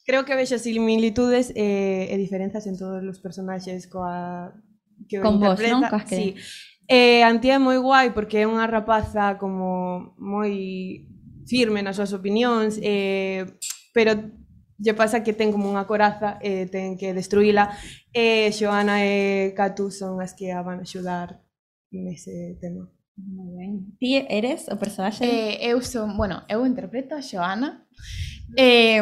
creo 0.07 0.25
que 0.25 0.39
vexo 0.39 0.57
similitudes 0.59 1.53
eh, 1.57 2.09
e 2.09 2.15
diferenzas 2.17 2.65
en 2.71 2.79
todos 2.79 3.03
os 3.03 3.19
personaxes 3.21 3.91
coa 3.91 4.55
que 5.09 5.21
Con 5.21 5.43
vos, 5.43 5.61
non? 5.61 5.85
Coas 5.91 6.07
que... 6.09 6.17
Sí. 6.17 6.29
Eh, 6.87 7.27
Antía 7.27 7.59
é 7.59 7.63
moi 7.63 7.77
guai 7.83 8.15
porque 8.15 8.47
é 8.47 8.47
unha 8.47 8.65
rapaza 8.71 9.37
como 9.43 10.15
moi 10.17 11.03
firme 11.51 11.83
nas 11.83 11.99
súas 11.99 12.15
opinións, 12.15 12.79
eh, 12.79 13.43
pero 13.91 14.15
Lle 14.79 14.93
pasa 14.93 15.25
que 15.25 15.33
ten 15.33 15.53
como 15.53 15.73
unha 15.73 15.89
coraza 15.89 16.37
e 16.45 16.69
ten 16.69 17.01
que 17.01 17.17
destruíla 17.17 17.73
e 18.13 18.53
Xoana 18.53 19.01
e 19.05 19.57
Catu 19.57 19.89
son 19.89 20.21
as 20.21 20.37
que 20.37 20.53
a 20.53 20.61
van 20.61 20.85
axudar 20.85 21.41
nese 21.89 22.61
tema. 22.61 22.85
Moi 23.17 23.49
ben. 23.57 23.97
Ti 23.97 24.29
eres 24.29 24.69
o 24.69 24.77
personaxe? 24.77 25.25
Eh, 25.25 25.73
eu 25.73 25.81
son, 25.81 26.17
bueno, 26.21 26.45
eu 26.53 26.69
interpreto 26.69 27.17
a 27.17 27.25
Xoana. 27.25 27.89
Eh, 28.57 29.01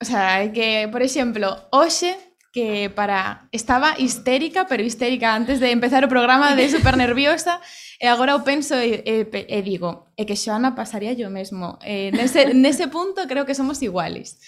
o 0.00 0.04
sea, 0.04 0.48
que, 0.52 0.88
por 0.88 1.02
exemplo, 1.02 1.46
hoxe 1.70 2.16
que 2.52 2.90
para 2.90 3.48
estaba 3.52 3.94
histérica, 3.98 4.66
pero 4.66 4.82
histérica 4.82 5.34
antes 5.34 5.60
de 5.60 5.70
empezar 5.70 6.04
o 6.04 6.08
programa 6.08 6.56
de 6.56 6.68
super 6.72 6.96
nerviosa, 6.96 7.60
e 8.00 8.08
agora 8.08 8.34
o 8.34 8.42
penso 8.42 8.74
e, 8.74 9.04
e, 9.04 9.28
e 9.28 9.58
digo, 9.62 10.08
e 10.16 10.24
que 10.24 10.40
Xoana 10.40 10.74
pasaría 10.74 11.12
yo 11.12 11.28
mesmo. 11.28 11.78
Eh, 11.84 12.10
nese, 12.16 12.56
nese 12.56 12.88
punto 12.88 13.28
creo 13.28 13.44
que 13.44 13.54
somos 13.54 13.84
iguales. 13.84 14.40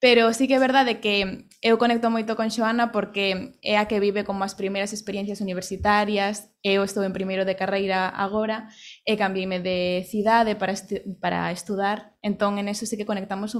Pero 0.00 0.32
sí 0.32 0.46
que 0.46 0.54
é 0.54 0.62
verdade 0.62 1.00
que 1.02 1.48
eu 1.58 1.74
conecto 1.74 2.06
moito 2.06 2.38
con 2.38 2.54
Xoana 2.54 2.94
porque 2.94 3.58
é 3.66 3.74
a 3.74 3.90
que 3.90 3.98
vive 3.98 4.22
como 4.22 4.46
as 4.46 4.54
primeiras 4.54 4.94
experiencias 4.94 5.42
universitarias, 5.42 6.54
eu 6.62 6.86
estou 6.86 7.02
en 7.02 7.10
primeiro 7.10 7.42
de 7.42 7.58
carreira 7.58 8.06
agora 8.06 8.70
e 9.02 9.18
cambiéme 9.18 9.58
de 9.58 10.06
cidade 10.06 10.54
para, 10.54 10.78
estu 10.78 11.02
para 11.18 11.50
estudar, 11.50 12.14
entón 12.22 12.62
en 12.62 12.70
eso 12.70 12.86
sí 12.86 12.94
que 12.94 13.10
conectamos 13.10 13.58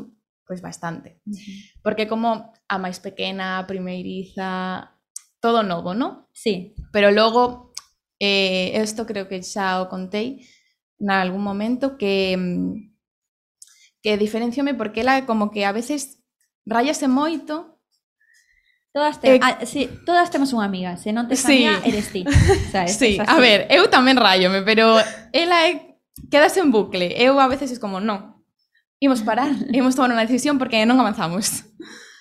pois 0.48 0.62
pues, 0.62 0.62
bastante. 0.62 1.20
Uh 1.26 1.34
-huh. 1.34 1.82
Porque 1.82 2.06
como 2.06 2.54
a 2.70 2.76
máis 2.78 3.02
pequena, 3.02 3.58
a 3.58 3.66
primeiriza, 3.66 4.94
todo 5.42 5.62
novo, 5.62 5.92
¿no? 5.92 6.30
Sí. 6.32 6.74
Pero 6.92 7.10
logo, 7.10 7.74
eh, 8.18 8.78
esto 8.78 9.06
creo 9.06 9.28
que 9.28 9.42
xa 9.42 9.82
o 9.82 9.90
contei 9.90 10.46
na 10.98 11.20
algún 11.20 11.42
momento, 11.42 11.98
que 11.98 12.38
que 14.02 14.16
diferenciome 14.16 14.74
porque 14.74 15.00
ela 15.02 15.26
como 15.26 15.50
que 15.50 15.66
a 15.66 15.72
veces 15.72 16.17
rayase 16.68 17.08
moito, 17.08 17.78
Todas, 18.92 19.20
te... 19.20 19.36
eh, 19.36 19.40
ah, 19.42 19.58
sí, 19.64 19.88
todas 20.06 20.30
temos 20.32 20.50
unha 20.56 20.64
amiga, 20.64 20.96
se 20.96 21.12
non 21.12 21.28
te 21.28 21.36
sí. 21.36 21.68
eres 21.68 22.08
ti. 22.08 22.24
Sabes? 22.72 22.96
Sí, 22.96 23.20
a 23.20 23.36
ver, 23.36 23.68
eu 23.68 23.86
tamén 23.92 24.16
rayome, 24.16 24.64
pero 24.64 24.96
ela 25.30 25.68
é... 25.68 26.00
quedase 26.32 26.64
en 26.64 26.72
bucle. 26.72 27.12
Eu 27.14 27.36
a 27.36 27.46
veces 27.52 27.68
es 27.68 27.78
como, 27.78 28.00
non, 28.00 28.40
imos 28.98 29.20
parar, 29.20 29.52
imos 29.76 29.92
tomar 29.92 30.10
unha 30.10 30.24
decisión 30.24 30.56
porque 30.56 30.82
non 30.88 30.96
avanzamos. 30.98 31.68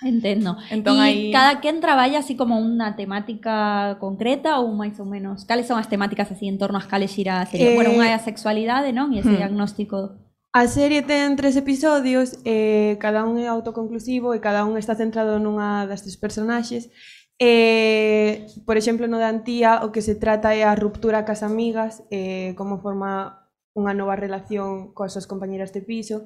Entendo. 0.04 0.60
Entón, 0.70 1.02
e 1.02 1.02
aí... 1.02 1.22
cada 1.34 1.64
quen 1.64 1.82
traballa 1.82 2.22
así 2.22 2.38
como 2.38 2.60
unha 2.60 2.94
temática 2.94 3.98
concreta 3.98 4.60
ou 4.62 4.70
máis 4.76 5.00
ou 5.02 5.08
menos? 5.08 5.48
Cales 5.50 5.66
son 5.66 5.82
as 5.82 5.90
temáticas 5.90 6.30
así 6.30 6.46
en 6.46 6.60
torno 6.62 6.78
ás 6.78 6.86
cales 6.86 7.16
xira 7.16 7.42
a 7.42 7.50
serie? 7.50 7.74
Eh... 7.74 7.76
Bueno, 7.80 7.96
unha 7.96 8.12
é 8.12 8.14
a 8.14 8.22
sexualidade, 8.22 8.94
non? 8.94 9.16
E 9.16 9.24
ese 9.24 9.34
hmm. 9.34 9.42
diagnóstico 9.42 10.20
A 10.58 10.66
serie 10.66 11.04
ten 11.04 11.38
tres 11.38 11.54
episodios 11.54 12.42
eh, 12.42 12.98
cada 12.98 13.30
un 13.30 13.38
é 13.38 13.46
autoconclusivo 13.46 14.34
e 14.34 14.42
cada 14.42 14.66
un 14.66 14.74
está 14.74 14.98
centrado 14.98 15.38
nunha 15.38 15.86
das 15.86 16.02
tres 16.02 16.18
personaxes. 16.18 16.90
Eh, 17.38 18.50
por 18.66 18.74
exemplo, 18.74 19.06
no 19.06 19.22
de 19.22 19.30
Antía 19.30 19.86
o 19.86 19.94
que 19.94 20.02
se 20.02 20.18
trata 20.18 20.58
é 20.58 20.66
a 20.66 20.74
ruptura 20.74 21.30
cas 21.30 21.46
amigas, 21.46 22.02
e 22.10 22.58
como 22.58 22.82
forma 22.82 23.38
unha 23.78 23.94
nova 23.94 24.18
relación 24.18 24.98
coas 24.98 25.14
súas 25.14 25.30
compañeras 25.30 25.70
de 25.78 25.86
piso. 25.86 26.26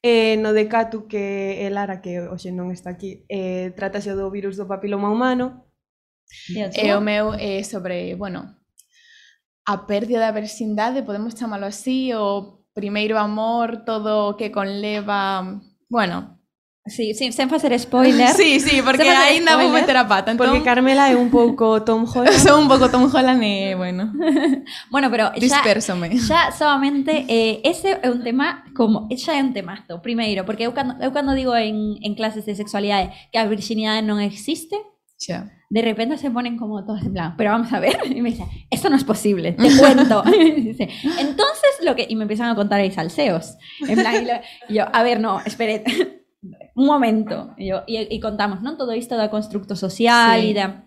Eh, 0.00 0.40
no 0.40 0.56
de 0.56 0.72
Catu, 0.72 1.04
que 1.04 1.60
é 1.60 1.68
Lara, 1.68 2.00
que 2.00 2.32
hoxe 2.32 2.56
non 2.56 2.72
está 2.72 2.96
aquí, 2.96 3.28
eh, 3.28 3.76
trátase 3.76 4.16
do 4.16 4.32
virus 4.32 4.56
do 4.56 4.64
papiloma 4.64 5.12
humano. 5.12 5.68
E 6.48 6.64
o 6.64 6.72
eh, 6.72 7.04
meu 7.04 7.36
é 7.36 7.60
sobre, 7.60 8.16
bueno, 8.16 8.56
a 9.68 9.84
pérdida 9.84 10.24
da 10.24 10.32
vexindade, 10.32 11.04
podemos 11.04 11.36
chamalo 11.36 11.68
así, 11.68 12.16
ou 12.16 12.64
primeiro 12.76 13.16
amor, 13.16 13.88
todo 13.88 14.28
o 14.28 14.36
que 14.36 14.52
conleva, 14.52 15.56
bueno, 15.88 16.36
Sí, 16.86 17.14
sí, 17.14 17.32
sen 17.32 17.50
facer 17.50 17.76
spoiler. 17.80 18.28
Sí, 18.36 18.60
sí, 18.60 18.80
porque 18.80 19.10
aínda 19.10 19.56
vou 19.58 19.68
meter 19.74 19.96
a 19.98 20.06
pata, 20.06 20.30
entón 20.30 20.46
Porque 20.46 20.62
Carmela 20.62 21.10
é 21.10 21.16
un 21.18 21.34
pouco 21.34 21.82
Tom 21.88 22.06
Holland. 22.06 22.38
son 22.38 22.62
un 22.62 22.68
pouco 22.70 22.86
Tom 22.86 23.10
Holland 23.10 23.42
e, 23.42 23.74
bueno, 23.74 24.14
Bueno, 24.94 25.10
pero 25.10 25.34
xa, 25.34 25.42
dispersome. 25.42 26.14
xa 26.14 26.54
solamente 26.54 27.26
eh, 27.26 27.58
ese 27.66 27.98
é 27.98 28.06
un 28.06 28.22
tema 28.22 28.62
como 28.70 29.10
xa 29.10 29.34
é 29.34 29.42
un 29.42 29.50
temazo, 29.50 29.98
primeiro, 29.98 30.46
porque 30.46 30.62
eu 30.62 30.72
cando, 30.78 30.94
eu 31.02 31.10
cando 31.10 31.34
digo 31.34 31.58
en, 31.58 31.98
en 32.06 32.14
clases 32.14 32.46
de 32.46 32.54
sexualidade 32.54 33.10
que 33.34 33.38
a 33.42 33.50
virxinidade 33.50 34.06
non 34.06 34.22
existe, 34.22 34.78
Xa. 35.18 35.50
De 35.68 35.82
repente 35.82 36.16
se 36.16 36.30
ponen 36.30 36.56
como 36.56 36.84
todos 36.84 37.02
en 37.02 37.12
plan, 37.12 37.34
pero 37.36 37.50
vamos 37.50 37.72
a 37.72 37.80
ver, 37.80 37.96
y 38.14 38.22
me 38.22 38.30
dice, 38.30 38.44
esto 38.70 38.88
no 38.88 38.96
es 38.96 39.04
posible, 39.04 39.52
te 39.52 39.68
cuento. 39.78 40.22
Y 40.36 40.60
dice, 40.60 40.88
entonces 41.18 41.70
lo 41.82 41.94
que, 41.96 42.06
y 42.08 42.14
me 42.16 42.22
empiezan 42.22 42.48
a 42.50 42.54
contar 42.54 42.80
ahí 42.80 42.90
salseos. 42.90 43.56
En 43.88 43.96
plan, 43.98 44.22
y, 44.22 44.26
lo- 44.26 44.40
y 44.68 44.74
yo, 44.74 44.84
a 44.92 45.02
ver, 45.02 45.20
no, 45.20 45.40
espere, 45.44 45.82
un 46.74 46.86
momento. 46.86 47.54
Y, 47.56 47.68
yo, 47.68 47.82
y, 47.86 48.14
y 48.14 48.20
contamos, 48.20 48.62
¿no? 48.62 48.76
Todo 48.76 48.94
isto 48.94 49.16
da 49.16 49.30
constructo 49.30 49.74
social 49.76 50.40
Sí. 50.40 50.48
y 50.50 50.54
da... 50.54 50.82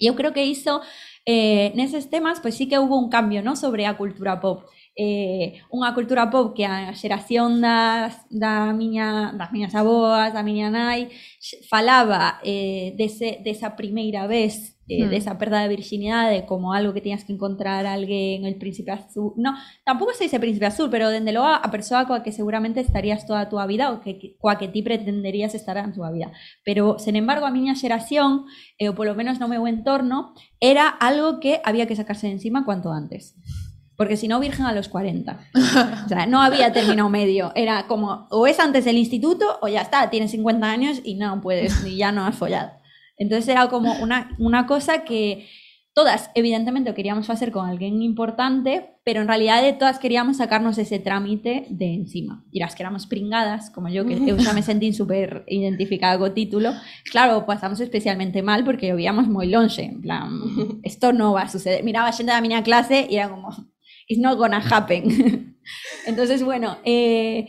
E 0.00 0.08
eu 0.08 0.16
creo 0.16 0.32
que 0.32 0.42
iso, 0.44 0.80
eh, 1.26 1.70
neses 1.76 2.10
temas, 2.10 2.40
pois 2.40 2.56
sí 2.56 2.66
que 2.66 2.78
hubo 2.80 2.98
un 2.98 3.08
cambio, 3.08 3.40
¿no? 3.42 3.54
Sobre 3.54 3.86
a 3.86 3.96
cultura 3.96 4.40
pop. 4.40 4.64
eh, 4.96 5.64
unha 5.72 5.96
cultura 5.96 6.28
pop 6.28 6.52
que 6.52 6.68
a 6.68 6.92
xeración 6.92 7.64
das, 7.64 8.20
da 8.28 8.72
miña, 8.76 9.32
das 9.32 9.48
miñas 9.48 9.72
aboas, 9.72 10.36
da 10.36 10.44
miña 10.44 10.68
nai, 10.68 11.08
falaba 11.64 12.40
eh, 12.44 12.92
dese, 13.00 13.40
desa 13.40 13.72
primeira 13.72 14.28
vez 14.28 14.76
eh, 14.88 15.06
mm. 15.06 15.10
desa 15.10 15.38
perda 15.38 15.62
de 15.62 15.68
virginidade 15.68 16.44
como 16.44 16.74
algo 16.74 16.92
que 16.92 17.00
tiñas 17.00 17.24
que 17.24 17.32
encontrar 17.32 17.86
alguén 17.86 18.44
el 18.44 18.56
príncipe 18.56 18.90
azul, 18.90 19.32
no, 19.36 19.54
tampouco 19.84 20.12
se 20.12 20.24
dice 20.24 20.40
príncipe 20.40 20.66
azul, 20.66 20.90
pero 20.90 21.08
dende 21.08 21.32
logo 21.32 21.46
a 21.46 21.68
persoa 21.70 22.06
coa 22.06 22.22
que 22.22 22.32
seguramente 22.32 22.80
estarías 22.80 23.24
toda 23.24 23.40
a 23.40 23.48
túa 23.48 23.64
vida 23.66 23.88
ou 23.90 24.04
que, 24.04 24.36
coa 24.36 24.58
que 24.60 24.68
ti 24.68 24.82
pretenderías 24.82 25.54
estar 25.54 25.78
a 25.78 25.88
túa 25.88 26.12
vida. 26.12 26.32
Pero, 26.64 26.98
sen 26.98 27.16
embargo, 27.16 27.46
a 27.46 27.54
miña 27.54 27.78
xeración 27.78 28.44
eh, 28.76 28.90
ou 28.90 28.94
polo 28.94 29.16
menos 29.16 29.40
no 29.40 29.48
meu 29.48 29.64
entorno 29.64 30.34
era 30.60 30.88
algo 30.88 31.40
que 31.40 31.64
había 31.64 31.88
que 31.88 31.96
sacarse 31.96 32.26
de 32.28 32.36
encima 32.36 32.64
cuanto 32.68 32.92
antes. 32.92 33.32
Porque 34.02 34.16
si 34.16 34.26
no, 34.26 34.40
virgen 34.40 34.66
a 34.66 34.72
los 34.72 34.88
40. 34.88 35.38
O 36.04 36.08
sea, 36.08 36.26
no 36.26 36.42
había 36.42 36.72
término 36.72 37.08
medio. 37.08 37.52
Era 37.54 37.86
como, 37.86 38.26
o 38.30 38.48
es 38.48 38.58
antes 38.58 38.84
del 38.84 38.98
instituto 38.98 39.60
o 39.62 39.68
ya 39.68 39.82
está, 39.82 40.10
tienes 40.10 40.32
50 40.32 40.66
años 40.68 41.00
y 41.04 41.14
no 41.14 41.40
puedes, 41.40 41.86
y 41.86 41.98
ya 41.98 42.10
no 42.10 42.26
has 42.26 42.34
follado. 42.34 42.72
Entonces 43.16 43.46
era 43.46 43.68
como 43.68 43.92
una, 44.02 44.34
una 44.40 44.66
cosa 44.66 45.04
que 45.04 45.46
todas, 45.94 46.30
evidentemente, 46.34 46.94
queríamos 46.94 47.28
hacer 47.30 47.52
con 47.52 47.68
alguien 47.68 48.02
importante, 48.02 48.96
pero 49.04 49.20
en 49.20 49.28
realidad 49.28 49.62
de 49.62 49.72
todas 49.72 50.00
queríamos 50.00 50.38
sacarnos 50.38 50.78
ese 50.78 50.98
trámite 50.98 51.66
de 51.70 51.94
encima. 51.94 52.44
Y 52.50 52.60
las 52.60 52.74
que 52.74 52.82
éramos 52.82 53.06
pringadas, 53.06 53.70
como 53.70 53.88
yo, 53.88 54.04
que 54.04 54.14
eu 54.14 54.38
xa 54.40 54.52
me 54.52 54.62
sentí 54.62 54.92
súper 54.92 55.44
identificada 55.46 56.18
co 56.18 56.32
título, 56.32 56.72
claro, 57.10 57.44
pasamos 57.46 57.78
especialmente 57.80 58.42
mal 58.42 58.64
porque 58.64 58.88
lo 58.88 58.96
veíamos 58.96 59.28
moi 59.28 59.46
longe, 59.46 59.84
en 59.84 60.00
plan, 60.00 60.32
esto 60.82 61.12
no 61.12 61.32
va 61.32 61.42
a 61.42 61.52
suceder. 61.52 61.84
Miraba 61.84 62.08
a 62.08 62.16
xente 62.16 62.32
da 62.32 62.40
miña 62.40 62.64
clase 62.64 63.06
y 63.10 63.16
era 63.20 63.28
como, 63.28 63.52
it's 64.08 64.20
not 64.20 64.38
gonna 64.38 64.60
happen. 64.60 65.56
entonces, 66.06 66.42
bueno, 66.42 66.78
eh, 66.84 67.48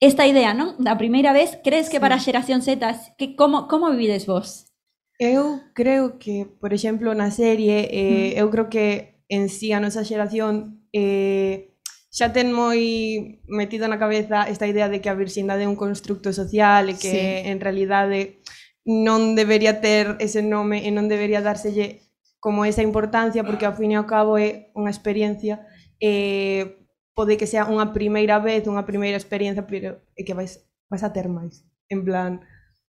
esta 0.00 0.26
idea, 0.26 0.54
¿no? 0.54 0.74
La 0.78 0.98
primeira 0.98 1.32
vez, 1.32 1.58
crees 1.62 1.88
que 1.88 1.96
sí. 1.96 2.00
para 2.00 2.16
a 2.16 2.20
xeración 2.20 2.62
Z, 2.62 3.14
que 3.16 3.36
como, 3.36 3.68
como 3.68 3.90
vivides 3.90 4.26
vos? 4.26 4.66
Eu 5.18 5.60
creo 5.74 6.18
que, 6.18 6.46
por 6.60 6.72
exemplo, 6.74 7.14
na 7.14 7.30
serie, 7.30 7.86
eh, 7.92 8.34
mm. 8.34 8.38
eu 8.42 8.50
creo 8.50 8.66
que 8.68 9.22
en 9.28 9.48
sí 9.48 9.72
a 9.72 9.78
nosa 9.78 10.02
xeración 10.04 10.82
eh, 10.92 11.72
xa 12.12 12.36
ten 12.36 12.52
moi 12.52 13.40
metido 13.48 13.88
na 13.88 13.96
cabeza 13.96 14.44
esta 14.44 14.68
idea 14.68 14.92
de 14.92 15.00
que 15.00 15.08
a 15.08 15.16
virxindade 15.16 15.64
é 15.64 15.70
un 15.70 15.80
constructo 15.80 16.28
social 16.36 16.92
e 16.92 16.98
que 17.00 17.14
sí. 17.16 17.48
en 17.48 17.56
realidade 17.56 18.44
non 18.84 19.32
debería 19.32 19.80
ter 19.80 20.20
ese 20.20 20.44
nome 20.44 20.84
e 20.84 20.92
non 20.92 21.08
debería 21.08 21.40
dárselle 21.40 22.04
como 22.42 22.68
esa 22.68 22.84
importancia 22.84 23.46
porque 23.46 23.64
ao 23.64 23.72
fin 23.72 23.94
e 23.94 23.96
ao 23.96 24.04
cabo 24.04 24.36
é 24.36 24.68
unha 24.76 24.92
experiencia 24.92 25.64
eh, 26.02 26.82
pode 27.14 27.38
que 27.38 27.46
sea 27.46 27.70
unha 27.70 27.94
primeira 27.94 28.42
vez, 28.42 28.66
unha 28.66 28.82
primeira 28.82 29.14
experiencia, 29.14 29.62
pero 29.62 30.02
é 30.18 30.26
que 30.26 30.34
vais, 30.34 30.66
vais 30.90 31.04
a 31.06 31.14
ter 31.14 31.30
máis. 31.30 31.62
En 31.86 32.02
plan, 32.02 32.42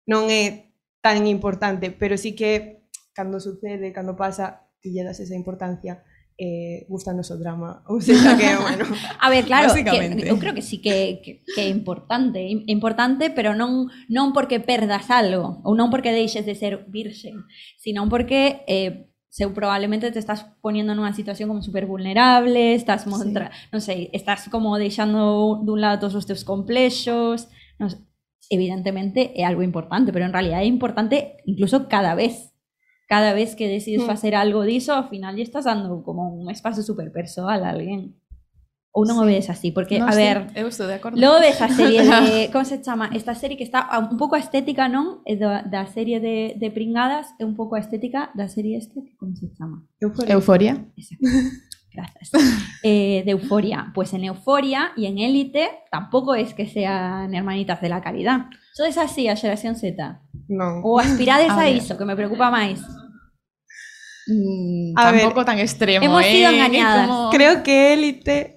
non 0.08 0.32
é 0.32 0.72
tan 1.04 1.28
importante, 1.28 1.92
pero 1.92 2.16
sí 2.16 2.32
que 2.32 2.88
cando 3.12 3.36
sucede, 3.36 3.92
cando 3.92 4.16
pasa, 4.16 4.72
ti 4.80 4.96
lle 4.96 5.04
das 5.04 5.20
esa 5.20 5.36
importancia 5.36 6.00
eh, 6.40 6.86
gustanos 6.88 7.28
o 7.34 7.36
drama, 7.36 7.84
ou 7.86 8.00
seja 8.00 8.32
que, 8.40 8.48
bueno, 8.56 8.88
a 9.20 9.28
ver, 9.28 9.44
claro, 9.44 9.68
que, 9.76 10.24
eu 10.24 10.40
creo 10.40 10.56
que 10.56 10.64
sí 10.64 10.80
que, 10.80 11.20
que, 11.20 11.44
que 11.44 11.60
é 11.60 11.68
importante, 11.68 12.40
importante, 12.66 13.28
pero 13.28 13.52
non 13.52 13.92
non 14.08 14.32
porque 14.32 14.58
perdas 14.62 15.12
algo, 15.12 15.60
ou 15.68 15.76
non 15.76 15.92
porque 15.92 16.14
deixes 16.14 16.48
de 16.48 16.56
ser 16.56 16.88
virxen, 16.88 17.44
sino 17.76 18.08
porque 18.08 18.64
eh, 18.64 19.11
seu 19.32 19.56
probablemente 19.56 20.12
te 20.12 20.20
estás 20.20 20.44
poniendo 20.60 20.92
nunha 20.92 21.16
situación 21.16 21.48
como 21.48 21.64
super 21.64 21.88
vulnerable, 21.88 22.76
estás 22.76 23.08
mostra, 23.08 23.48
non 23.72 23.80
sei, 23.80 24.12
estás 24.12 24.52
como 24.52 24.76
deixando 24.76 25.56
dun 25.64 25.80
lado 25.80 26.04
todos 26.04 26.20
os 26.20 26.28
teus 26.28 26.44
complexos, 26.44 27.48
non 27.80 27.88
sei, 27.88 28.04
evidentemente 28.52 29.32
é 29.32 29.48
algo 29.48 29.64
importante, 29.64 30.12
pero 30.12 30.28
en 30.28 30.36
realidad 30.36 30.60
é 30.60 30.68
importante 30.68 31.40
incluso 31.48 31.88
cada 31.88 32.12
vez. 32.12 32.52
Cada 33.08 33.32
vez 33.32 33.56
que 33.56 33.68
decides 33.68 34.04
Mm. 34.04 34.08
facer 34.12 34.32
algo 34.36 34.68
diso, 34.68 34.92
ao 34.92 35.08
final 35.08 35.32
lle 35.36 35.44
estás 35.48 35.64
dando 35.64 36.04
como 36.04 36.28
un 36.28 36.52
espazo 36.52 36.84
super 36.84 37.08
persoal 37.08 37.64
a 37.64 37.72
alguén. 37.72 38.20
Ou 38.92 39.08
non 39.08 39.16
o 39.16 39.24
ves 39.24 39.48
así, 39.48 39.72
porque, 39.72 39.96
No, 39.96 40.04
a 40.04 40.12
sí, 40.12 40.20
ver, 40.20 40.52
eu 40.52 40.68
estou 40.68 40.84
de 40.84 41.00
acordo. 41.00 41.16
Logo 41.16 41.40
ves 41.40 41.56
a 41.64 41.68
serie 41.72 42.04
de, 42.04 42.48
como 42.52 42.64
se 42.68 42.76
chama? 42.84 43.08
Esta 43.16 43.32
serie 43.32 43.56
que 43.56 43.64
está 43.64 43.88
un 43.96 44.20
pouco 44.20 44.36
estética, 44.36 44.84
non? 44.84 45.24
É 45.24 45.32
da, 45.32 45.64
da 45.64 45.88
serie 45.88 46.20
de, 46.20 46.60
de 46.60 46.68
pringadas, 46.68 47.32
é 47.40 47.44
un 47.48 47.56
pouco 47.56 47.72
a 47.72 47.80
estética 47.80 48.28
da 48.36 48.52
serie 48.52 48.76
este, 48.76 49.00
que 49.00 49.16
como 49.16 49.32
se 49.32 49.48
chama? 49.56 49.80
euforia. 49.96 50.32
Euforia. 50.36 50.72
gracias, 51.92 52.32
eh, 52.84 53.22
de 53.24 53.32
Euforia. 53.32 53.92
Pues 53.96 54.12
en 54.12 54.24
Euforia 54.24 54.92
y 54.96 55.04
en 55.08 55.16
Élite 55.24 55.68
tampoco 55.90 56.34
es 56.36 56.52
que 56.52 56.68
sean 56.68 57.32
hermanitas 57.32 57.80
de 57.80 57.88
la 57.88 58.00
caridad. 58.04 58.52
Eso 58.76 58.84
es 58.84 58.96
así 59.00 59.28
a 59.28 59.36
Generación 59.36 59.72
Z. 59.76 60.20
Non. 60.52 60.84
O 60.84 61.00
aspirades 61.00 61.48
A 61.56 61.64
a, 61.64 61.68
iso, 61.72 61.96
que 61.96 62.04
me 62.04 62.12
preocupa 62.16 62.52
máis. 62.52 62.80
Mm, 64.26 64.94
A 64.96 65.10
ver, 65.12 65.20
tampoco 65.22 65.44
tan 65.44 65.58
extremo, 65.58 66.04
hemos 66.04 66.22
eh, 66.24 66.30
sido 66.32 66.50
engañadas. 66.50 67.08
como- 67.08 67.30
Creo 67.30 67.62
que 67.62 67.92
Élite, 67.94 68.51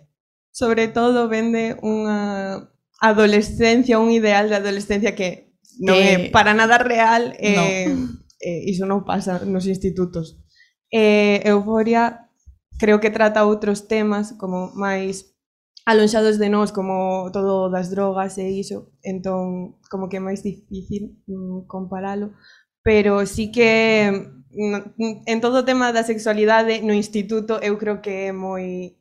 sobre 0.55 0.87
todo 0.87 1.27
vende 1.27 1.75
unha 1.83 2.71
adolescencia, 3.03 3.99
un 3.99 4.15
ideal 4.15 4.47
de 4.47 4.55
adolescencia 4.55 5.11
que 5.11 5.51
non 5.83 5.99
eh, 5.99 6.15
é 6.15 6.17
para 6.31 6.55
nada 6.55 6.79
real 6.79 7.35
e 7.35 7.51
eh, 7.51 7.91
no. 7.91 8.23
eh, 8.39 8.63
iso 8.71 8.87
non 8.87 9.03
pasa 9.03 9.43
nos 9.43 9.67
institutos. 9.67 10.39
Eh, 10.87 11.43
Euforia 11.43 12.31
creo 12.79 13.03
que 13.03 13.11
trata 13.11 13.43
outros 13.43 13.91
temas 13.91 14.31
como 14.39 14.71
máis 14.79 15.35
alonxados 15.83 16.39
de 16.39 16.47
nós 16.47 16.71
como 16.71 17.27
todo 17.35 17.67
das 17.67 17.91
drogas 17.91 18.39
e 18.39 18.47
iso, 18.47 18.95
entón 19.03 19.75
como 19.91 20.07
que 20.07 20.17
é 20.17 20.23
máis 20.23 20.39
difícil 20.39 21.19
mm, 21.27 21.67
comparalo, 21.67 22.31
pero 22.79 23.27
sí 23.27 23.51
que 23.51 24.07
mm, 24.55 25.27
en 25.27 25.37
todo 25.43 25.61
o 25.61 25.67
tema 25.67 25.91
da 25.91 26.07
sexualidade 26.07 26.79
no 26.79 26.95
instituto 26.95 27.59
eu 27.59 27.75
creo 27.75 27.99
que 27.99 28.15
é 28.21 28.33
moi 28.33 28.95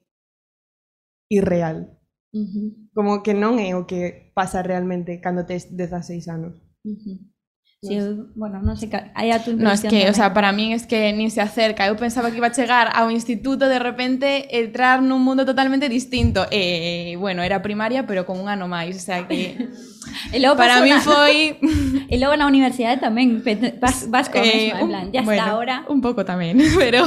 irreal. 1.34 1.98
Uhum. 2.30 2.90
Como 2.94 3.22
que 3.22 3.34
non 3.34 3.58
é 3.58 3.74
o 3.74 3.86
que 3.86 4.30
pasa 4.34 4.62
realmente 4.62 5.18
cando 5.18 5.46
tes 5.46 5.74
16 5.74 6.30
anos. 6.30 6.54
Uhum. 6.86 7.34
Sí, 7.84 8.00
eu, 8.00 8.32
bueno, 8.32 8.64
non 8.64 8.80
sei, 8.80 8.88
hai 9.12 9.28
a 9.28 9.44
tu 9.44 9.52
No, 9.52 9.68
es 9.68 9.84
que, 9.84 9.92
tamén. 9.92 10.08
o 10.08 10.14
sea, 10.16 10.32
para 10.32 10.56
min 10.56 10.72
es 10.72 10.88
que 10.88 11.12
nin 11.12 11.28
se 11.28 11.44
acerca. 11.44 11.84
Eu 11.84 12.00
pensaba 12.00 12.32
que 12.32 12.40
iba 12.40 12.48
a 12.48 12.56
chegar 12.56 12.88
ao 12.96 13.12
instituto 13.12 13.68
de 13.68 13.76
repente 13.76 14.48
entrar 14.56 15.04
nun 15.04 15.20
mundo 15.20 15.44
totalmente 15.44 15.92
distinto. 15.92 16.48
E, 16.48 17.12
eh, 17.12 17.20
bueno, 17.20 17.44
era 17.44 17.60
primaria, 17.60 18.08
pero 18.08 18.24
con 18.24 18.40
un 18.40 18.48
ano 18.48 18.66
máis, 18.66 18.96
o 18.96 19.04
sea 19.04 19.28
que 19.28 19.58
E 20.32 20.40
logo 20.40 20.56
para 20.56 20.80
mí 20.80 20.90
na... 20.90 21.00
foi 21.00 21.60
E 22.08 22.16
logo 22.16 22.34
na 22.40 22.48
universidade 22.48 23.00
tamén 23.00 23.44
vas, 23.80 24.08
vas 24.08 24.32
con 24.32 24.40
eh, 24.40 24.72
mesma, 24.72 24.80
en 24.80 24.88
plan, 24.88 25.04
ya 25.12 25.22
bueno, 25.22 25.42
está 25.42 25.52
ahora. 25.52 25.76
Un 25.88 26.00
pouco 26.00 26.24
tamén, 26.24 26.56
pero 26.80 27.04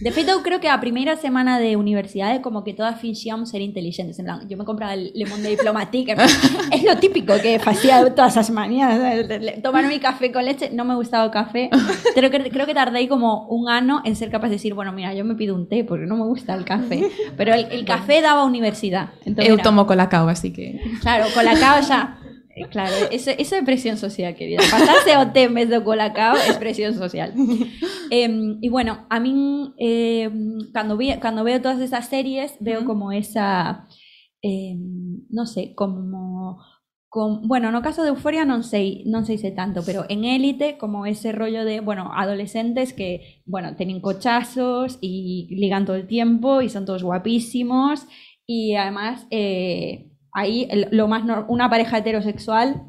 De 0.00 0.10
feito, 0.12 0.42
creo 0.42 0.60
que 0.60 0.68
a 0.68 0.80
primeira 0.80 1.14
semana 1.16 1.58
de 1.58 1.76
universidade 1.76 2.40
como 2.40 2.64
que 2.64 2.72
todas 2.72 2.98
finxíamos 2.98 3.50
ser 3.50 3.60
inteligentes. 3.60 4.18
En 4.18 4.24
plan, 4.24 4.48
yo 4.48 4.56
me 4.56 4.64
compraba 4.64 4.94
el 4.94 5.12
Le 5.14 5.26
Monde 5.26 5.50
Diplomatique. 5.50 6.16
es 6.72 6.82
lo 6.84 6.96
típico 6.96 7.34
que 7.42 7.58
facía 7.58 8.02
todas 8.14 8.38
as 8.38 8.50
manías. 8.50 8.98
Tomar 9.62 9.86
mi 9.88 9.98
café 9.98 10.32
con 10.32 10.46
leche. 10.46 10.70
No 10.72 10.86
me 10.86 10.94
gustaba 10.94 11.26
o 11.26 11.30
café. 11.30 11.68
Que, 12.14 12.50
creo 12.50 12.66
que 12.66 12.74
tardé 12.74 13.08
como 13.08 13.46
un 13.48 13.68
ano 13.68 14.00
en 14.04 14.16
ser 14.16 14.30
capaz 14.30 14.48
de 14.48 14.54
decir, 14.54 14.72
bueno, 14.72 14.92
mira, 14.92 15.12
yo 15.12 15.24
me 15.24 15.34
pido 15.34 15.54
un 15.54 15.68
té 15.68 15.84
porque 15.84 16.06
no 16.06 16.16
me 16.16 16.24
gusta 16.24 16.54
el 16.54 16.64
café. 16.64 17.10
Pero 17.36 17.52
el, 17.52 17.66
el 17.70 17.84
café 17.84 18.22
daba 18.22 18.44
universidad. 18.44 19.10
Entonces, 19.26 19.50
eu 19.50 19.58
tomo 19.58 19.86
colacao, 19.86 20.28
así 20.28 20.52
que 20.52 20.80
Claro, 21.02 21.26
colacao 21.34 21.80
ya. 21.82 22.16
Claro, 22.68 22.94
eso, 23.10 23.30
eso 23.36 23.56
es 23.56 23.64
presión 23.64 23.96
social, 23.96 24.34
querida. 24.34 24.60
Pasarse 24.70 25.16
o 25.16 25.52
vez 25.52 25.68
de 25.68 25.82
colacao 25.82 26.36
es 26.36 26.56
presión 26.56 26.94
social. 26.94 27.34
Em, 28.12 28.58
y 28.60 28.68
bueno, 28.68 29.06
a 29.08 29.20
mí 29.20 29.72
em, 29.78 30.58
cuando, 30.72 30.96
vi, 30.96 31.14
cuando 31.20 31.44
veo 31.44 31.62
todas 31.62 31.80
esas 31.80 32.08
series 32.08 32.56
veo 32.58 32.84
como 32.84 33.12
esa, 33.12 33.86
em, 34.42 35.20
no 35.30 35.46
sé, 35.46 35.74
como... 35.76 36.58
bueno, 37.42 37.70
no 37.70 37.82
caso 37.82 38.02
de 38.02 38.10
Euforia 38.10 38.44
non 38.44 38.62
sei, 38.62 39.02
non 39.06 39.22
sei 39.26 39.38
se 39.38 39.50
tanto, 39.50 39.82
pero 39.86 40.06
en 40.08 40.24
Élite 40.24 40.78
como 40.78 41.06
ese 41.06 41.30
rollo 41.30 41.64
de, 41.64 41.78
bueno, 41.80 42.10
adolescentes 42.14 42.92
que, 42.92 43.42
bueno, 43.46 43.74
tienen 43.76 44.00
cochazos 44.00 44.98
y 45.00 45.46
ligan 45.54 45.86
todo 45.86 45.96
el 45.96 46.06
tiempo 46.06 46.62
y 46.62 46.68
son 46.68 46.86
todos 46.86 47.02
guapísimos 47.02 48.06
y 48.46 48.74
además 48.74 49.26
eh, 49.30 50.09
ahí 50.32 50.66
el- 50.70 50.88
lo 50.90 51.08
más 51.08 51.24
nor- 51.24 51.44
una 51.48 51.68
pareja 51.70 51.98
heterosexual 51.98 52.82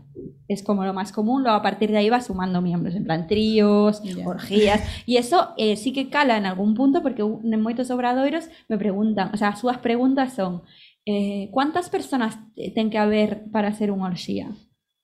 es 0.47 0.61
como 0.63 0.83
lo 0.83 0.93
más 0.93 1.11
común, 1.11 1.43
luego 1.43 1.57
a 1.57 1.61
partir 1.61 1.89
de 1.91 1.97
ahí 1.97 2.09
va 2.09 2.19
sumando 2.21 2.61
miembros, 2.61 2.93
en 2.95 3.05
plan 3.05 3.25
tríos, 3.27 4.01
orgías, 4.25 4.81
y 5.05 5.17
eso 5.17 5.49
eh, 5.57 5.77
sí 5.77 5.93
que 5.93 6.09
cala 6.09 6.37
en 6.37 6.45
algún 6.45 6.75
punto 6.75 7.01
porque 7.01 7.21
en 7.21 7.61
moitos 7.61 7.89
obradoiros 7.89 8.49
me 8.67 8.77
preguntan, 8.77 9.31
o 9.33 9.37
sea, 9.37 9.55
súas 9.55 9.77
preguntas 9.79 10.33
son 10.33 10.61
eh, 11.05 11.49
¿cuántas 11.51 11.89
personas 11.89 12.37
te- 12.55 12.69
ten 12.71 12.89
que 12.91 12.97
haber 12.99 13.49
para 13.51 13.71
ser 13.73 13.89
un 13.91 14.01
orgía? 14.01 14.49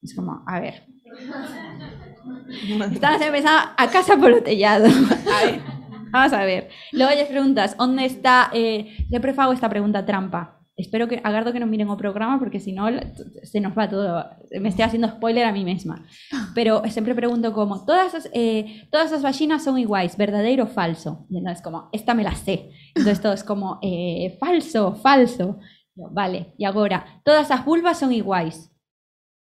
Es 0.03 0.13
como, 0.13 0.43
a 0.45 0.59
ver, 0.59 0.83
Estás 2.91 3.21
empezando 3.21 3.71
a 3.77 3.87
casa 3.89 4.17
por 4.17 4.31
el 4.31 4.43
tellado. 4.43 4.85
A 4.85 5.45
ver, 5.45 5.59
vamos 6.11 6.33
a 6.33 6.43
ver. 6.43 6.69
Luego 6.91 7.11
les 7.15 7.27
preguntas, 7.27 7.75
¿dónde 7.77 8.05
está? 8.05 8.49
Eh, 8.53 9.05
siempre 9.09 9.33
hago 9.37 9.53
esta 9.53 9.69
pregunta 9.69 10.05
trampa. 10.05 10.56
Espero 10.77 11.07
que, 11.07 11.19
agardo 11.23 11.51
que 11.51 11.59
nos 11.59 11.67
miren 11.67 11.89
o 11.89 11.97
programa 11.97 12.37
porque 12.37 12.59
si 12.59 12.71
no 12.71 12.85
se 13.41 13.59
nos 13.59 13.75
va 13.75 13.89
todo. 13.89 14.23
Me 14.61 14.69
estoy 14.69 14.85
haciendo 14.85 15.07
spoiler 15.09 15.45
a 15.45 15.51
mí 15.51 15.65
misma. 15.65 16.05
Pero 16.53 16.83
siempre 16.85 17.15
pregunto 17.15 17.51
como, 17.51 17.83
todas 17.83 18.13
as, 18.13 18.29
eh, 18.31 18.87
todas 18.91 19.11
as 19.11 19.23
vaginas 19.23 19.63
son 19.63 19.79
iguais, 19.79 20.15
verdadeiro 20.15 20.65
o 20.65 20.67
falso. 20.67 21.25
Y 21.31 21.39
entonces 21.39 21.63
como, 21.63 21.89
esta 21.91 22.13
me 22.13 22.23
la 22.23 22.35
sé. 22.35 22.69
Entonces 22.93 23.19
todo 23.19 23.33
es 23.33 23.43
como, 23.43 23.79
eh, 23.81 24.37
falso, 24.39 24.93
falso. 24.95 25.57
Yo, 25.95 26.09
vale, 26.11 26.53
y 26.59 26.65
ahora, 26.65 27.21
todas 27.25 27.49
as 27.49 27.65
vulvas 27.65 27.97
son 27.97 28.13
iguais. 28.13 28.71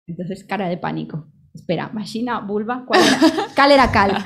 Entonces 0.06 0.44
cara 0.44 0.66
de 0.70 0.78
pánico. 0.78 1.28
Espera, 1.52 1.90
vagina, 1.92 2.40
vulva, 2.40 2.84
¿cuál 2.86 3.00
era? 3.02 3.18
Cal 3.54 3.70
era 3.72 3.92
cal. 3.92 4.24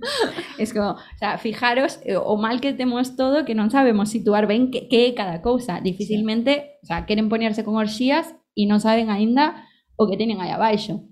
es 0.58 0.72
como, 0.72 0.92
o 0.92 1.18
sea, 1.18 1.38
fijaros 1.38 2.00
eh, 2.04 2.16
o 2.16 2.36
mal 2.36 2.60
que 2.60 2.72
temos 2.72 3.16
todo 3.16 3.44
que 3.44 3.54
non 3.54 3.70
sabemos 3.70 4.10
situar 4.10 4.46
ben 4.46 4.70
que, 4.70 4.88
que 4.88 5.10
é 5.10 5.14
cada 5.14 5.42
cousa. 5.42 5.80
Dificilmente, 5.80 6.52
sí. 6.54 6.62
o 6.82 6.86
sea, 6.86 7.06
queren 7.06 7.28
ponerse 7.28 7.64
con 7.64 7.76
orxías 7.76 8.34
e 8.54 8.66
non 8.66 8.82
saben 8.82 9.10
aínda 9.10 9.66
o 9.98 10.06
que 10.06 10.18
teñen 10.18 10.42
aí 10.42 10.50
abaixo. 10.50 11.06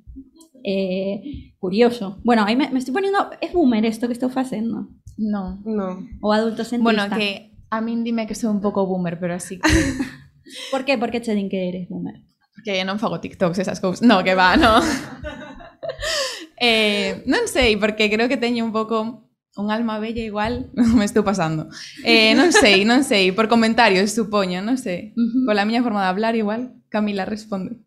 Eh, 0.67 1.55
curioso. 1.59 2.19
Bueno, 2.27 2.43
aí 2.43 2.59
me, 2.59 2.71
me 2.71 2.79
estoy 2.83 2.95
poniendo, 2.95 3.31
es 3.41 3.55
boomer 3.55 3.85
isto 3.87 4.07
que 4.07 4.17
estou 4.17 4.31
facendo. 4.31 4.91
No. 5.17 5.63
No. 5.65 6.03
O 6.21 6.33
adulto 6.33 6.65
centrista. 6.65 6.83
Bueno, 6.83 7.17
que 7.17 7.55
a 7.71 7.81
min 7.81 8.05
dime 8.05 8.27
que 8.27 8.35
sou 8.35 8.51
un 8.51 8.61
pouco 8.61 8.87
boomer, 8.87 9.19
pero 9.19 9.35
así 9.35 9.59
que... 9.59 9.71
Por 10.71 10.85
que? 10.85 10.99
Por 10.99 11.11
que 11.11 11.21
che 11.21 11.35
din 11.35 11.49
que 11.49 11.69
eres 11.69 11.89
boomer? 11.89 12.23
Porque 12.55 12.83
non 12.85 12.99
fago 12.99 13.21
TikToks 13.21 13.59
esas 13.59 13.79
cousas. 13.79 14.03
No, 14.03 14.23
que 14.23 14.35
va, 14.35 14.57
no. 14.57 14.83
Eh, 16.57 17.23
non 17.27 17.47
sei, 17.47 17.77
porque 17.77 18.09
creo 18.09 18.29
que 18.29 18.41
teño 18.41 18.65
un 18.65 18.73
pouco 18.73 19.27
un 19.57 19.71
alma 19.71 19.99
bella 19.99 20.23
igual, 20.23 20.71
me 20.97 21.05
estou 21.05 21.25
pasando. 21.25 21.69
Eh, 22.05 22.37
non 22.37 22.53
sei, 22.53 22.85
non 22.85 23.03
sei, 23.03 23.33
por 23.33 23.49
comentarios 23.49 24.13
supoño, 24.13 24.61
non 24.61 24.77
sei. 24.77 25.17
Uh 25.17 25.21
-huh. 25.21 25.45
Pola 25.49 25.65
miña 25.65 25.83
forma 25.83 26.05
de 26.05 26.13
hablar 26.13 26.37
igual, 26.37 26.77
Camila 26.93 27.25
responde. 27.25 27.81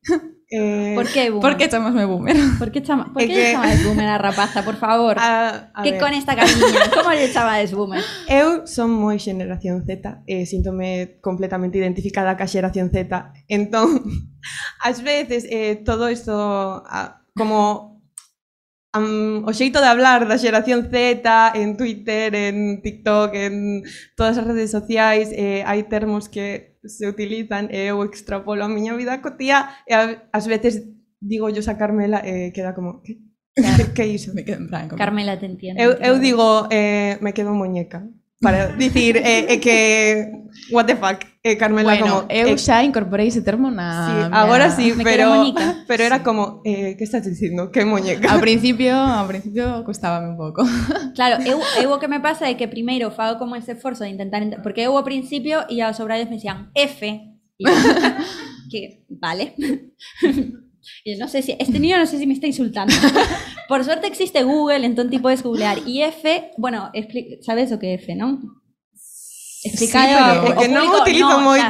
Eh, 0.52 0.94
por 0.96 1.06
que 1.06 1.30
boomer? 1.30 1.42
Por 1.42 1.58
que 1.58 1.70
chamasme 1.70 2.06
boomer? 2.06 2.36
Por 2.58 2.72
que 2.72 2.82
chama, 2.82 3.14
por 3.14 3.22
que, 3.22 3.28
que... 3.28 3.52
chamades 3.54 3.84
boomer 3.86 4.10
a 4.10 4.18
rapaza, 4.18 4.66
por 4.66 4.78
favor? 4.78 5.16
A, 5.20 5.70
a 5.76 5.84
que 5.84 5.92
ver. 5.92 6.02
con 6.02 6.14
esta 6.14 6.36
cariña, 6.36 6.90
como 6.90 7.14
lle 7.14 7.30
chamades 7.32 7.72
boomer? 7.72 8.02
Eu 8.28 8.66
son 8.66 8.90
moi 8.90 9.22
xeneración 9.22 9.86
Z, 9.86 10.26
e 10.26 10.50
síntome 10.50 11.22
completamente 11.22 11.78
identificada 11.78 12.34
ca 12.34 12.50
xeración 12.50 12.90
Z. 12.90 13.14
Entón, 13.46 14.02
ás 14.82 15.06
veces 15.06 15.46
eh, 15.54 15.78
todo 15.86 16.10
isto 16.10 16.34
a, 16.34 17.22
como 17.38 17.99
um, 18.96 19.46
o 19.46 19.52
xeito 19.54 19.80
de 19.82 19.88
hablar 19.88 20.26
da 20.26 20.38
xeración 20.38 20.90
Z 20.90 21.24
en 21.56 21.78
Twitter, 21.78 22.34
en 22.34 22.82
TikTok, 22.82 23.36
en 23.36 23.84
todas 24.16 24.38
as 24.38 24.48
redes 24.48 24.72
sociais, 24.72 25.30
eh, 25.34 25.62
hai 25.66 25.86
termos 25.86 26.30
que 26.30 26.80
se 26.84 27.06
utilizan 27.06 27.68
e 27.70 27.92
eu 27.92 28.02
extrapolo 28.02 28.64
a 28.64 28.72
miña 28.72 28.96
vida 28.96 29.22
cotía 29.22 29.70
e 29.86 29.94
a, 29.94 30.30
as 30.32 30.46
veces 30.48 30.88
digo 31.20 31.52
yo 31.52 31.62
a 31.68 31.76
Carmela 31.78 32.24
e 32.24 32.50
eh, 32.50 32.52
queda 32.56 32.74
como 32.74 33.04
que, 33.04 33.20
que, 33.54 33.84
que 33.94 34.06
iso? 34.08 34.34
Me 34.34 34.46
quedo 34.46 34.64
en 34.64 34.68
branco. 34.68 34.96
Carmela 34.96 35.38
te 35.38 35.46
entiendo. 35.46 35.82
Eu, 35.82 36.00
eu 36.00 36.20
digo, 36.20 36.68
eh, 36.72 37.18
me 37.22 37.34
quedo 37.34 37.54
muñeca 37.54 38.08
para 38.42 38.68
dicir 38.68 39.18
é, 39.18 39.22
eh, 39.22 39.46
eh, 39.50 39.60
que 39.60 40.32
what 40.72 40.86
the 40.86 40.96
fuck, 40.96 41.26
eh, 41.44 41.58
Carmela 41.58 41.96
bueno, 41.96 42.06
como 42.08 42.32
eu 42.32 42.48
eh, 42.48 42.58
xa 42.58 42.84
incorporei 42.84 43.28
ese 43.28 43.42
termo 43.42 43.70
na 43.70 44.08
sí, 44.08 44.14
mea, 44.16 44.42
agora 44.42 44.72
sí, 44.72 44.94
pero 45.04 45.54
pero 45.88 46.04
era 46.04 46.20
sí. 46.20 46.24
como 46.24 46.62
eh, 46.64 46.96
que 46.96 47.04
estás 47.04 47.26
dicindo, 47.26 47.72
que 47.72 47.84
muñeca. 47.84 48.32
Ao 48.32 48.40
principio, 48.40 48.96
ao 48.96 49.28
principio 49.28 49.84
costábame 49.84 50.32
un 50.32 50.38
pouco. 50.38 50.64
Claro, 51.20 51.44
eu, 51.44 51.60
eu 51.84 51.92
o 51.92 52.00
que 52.00 52.08
me 52.08 52.24
pasa 52.24 52.48
é 52.48 52.56
que 52.56 52.68
primeiro 52.72 53.12
fago 53.12 53.36
como 53.36 53.60
ese 53.60 53.76
esforzo 53.76 54.08
de 54.08 54.16
intentar 54.16 54.40
porque 54.64 54.88
eu 54.88 54.96
ao 54.96 55.04
principio 55.04 55.68
e 55.68 55.82
aos 55.84 56.00
obrarios 56.00 56.30
me 56.32 56.40
decían 56.40 56.72
F. 56.76 57.04
E, 57.06 57.20
que 58.72 59.04
vale. 59.10 59.52
Y 61.04 61.16
no 61.16 61.28
sé 61.28 61.42
si... 61.42 61.56
Este 61.60 61.80
niño 61.80 61.98
no 61.98 62.06
sé 62.06 62.18
si 62.18 62.26
me 62.28 62.34
está 62.34 62.48
insultando. 62.48 62.94
Por 63.68 63.84
suerte 63.84 64.08
existe 64.08 64.44
Google, 64.44 64.86
entonces 64.86 65.12
ti 65.12 65.20
puedes 65.20 65.44
googlear. 65.44 65.78
Y 65.86 66.02
F, 66.04 66.52
bueno, 66.58 66.92
sabes 67.42 67.72
o 67.72 67.78
que 67.80 67.92
é 67.92 67.94
F, 67.96 68.16
non? 68.16 68.40
Explica 69.64 70.06
Sí, 70.08 70.14
ao- 70.14 70.42
pero- 70.42 70.56
ao 70.56 70.60
que 70.62 70.68
non 70.72 70.86
público, 70.88 71.04
utilizo 71.04 71.36
no, 71.42 71.56
xa. 71.58 71.70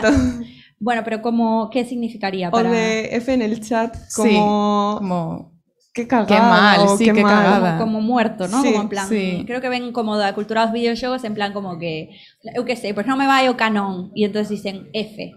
Bueno, 0.80 1.02
pero 1.04 1.22
como, 1.22 1.70
¿qué 1.74 1.84
significaría 1.84 2.48
O 2.50 2.52
para...? 2.52 2.72
de 2.72 3.10
F 3.18 3.34
en 3.34 3.42
el 3.42 3.60
chat, 3.60 3.92
Sí, 4.08 4.16
como... 4.16 4.96
Como 5.00 5.60
qué 5.92 6.08
cagada. 6.08 6.28
Qué 6.30 6.40
mal, 6.40 6.80
o 6.88 6.96
sí, 6.98 7.04
qué 7.06 7.14
qué 7.14 7.24
mal. 7.24 7.34
cagada. 7.36 7.78
como, 7.78 7.98
como 7.98 8.08
muerto, 8.08 8.48
¿no? 8.48 8.62
Sí, 8.62 8.70
como 8.72 8.84
en 8.84 8.90
plan, 8.90 9.10
sí. 9.10 9.44
creo 9.46 9.60
que 9.60 9.68
ven 9.68 9.92
como 9.92 10.16
da 10.16 10.32
cultura 10.34 10.64
dos 10.64 10.72
videojuegos 10.72 11.24
en 11.26 11.34
plan 11.34 11.52
como 11.52 11.76
que, 11.82 12.16
eu 12.56 12.64
que 12.64 12.78
sei, 12.78 12.94
pues 12.94 13.04
no 13.10 13.18
me 13.18 13.28
vai 13.28 13.50
o 13.50 13.58
canon 13.58 14.14
y 14.16 14.24
entonces 14.24 14.50
dicen 14.56 14.88
F. 14.94 15.34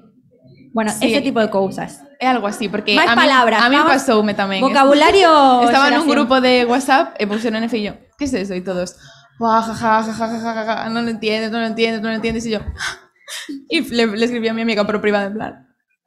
Bueno, 0.73 0.91
Sí. 0.91 1.13
ese 1.13 1.21
tipo 1.21 1.39
de 1.41 1.51
cosas. 1.53 2.01
É 2.19 2.27
algo 2.27 2.47
así, 2.49 2.69
porque 2.69 2.97
Máis 2.97 3.11
a 3.11 3.17
mí, 3.17 3.23
palabras, 3.29 3.61
a 3.61 3.69
mí 3.69 3.77
vamos- 3.77 3.93
pasoume 3.93 4.33
tamén. 4.33 4.65
Vocabulario. 4.65 5.29
Estaba 5.69 5.93
nun 5.93 6.09
xeración. 6.09 6.13
grupo 6.17 6.41
de 6.41 6.65
WhatsApp 6.65 7.13
e 7.21 7.27
puxeron 7.29 7.61
F 7.67 7.77
e 7.77 7.83
yo, 7.85 7.93
¿qué 8.17 8.25
es 8.25 8.33
eso? 8.33 8.55
Y 8.57 8.63
todos, 8.65 8.97
"Buah, 9.37 9.61
ja, 9.69 9.75
ja, 9.75 10.01
ja, 10.01 10.13
ja, 10.17 10.27
ja, 10.33 10.51
ja, 10.57 10.63
ja, 10.65 10.89
no 10.89 11.03
lo 11.05 11.11
entiendes, 11.13 11.51
no 11.53 11.61
lo 11.61 11.67
entiendes, 11.69 12.01
no 12.01 12.09
lo 12.09 12.17
entiendes. 12.17 12.47
Y 12.47 12.57
yo, 12.57 12.61
y 13.69 13.81
le, 13.93 14.07
le 14.17 14.25
escribí 14.25 14.49
a 14.49 14.55
mi 14.55 14.63
amiga 14.63 14.87
por 14.87 15.01
privado 15.01 15.27
en 15.29 15.35
plan, 15.35 15.53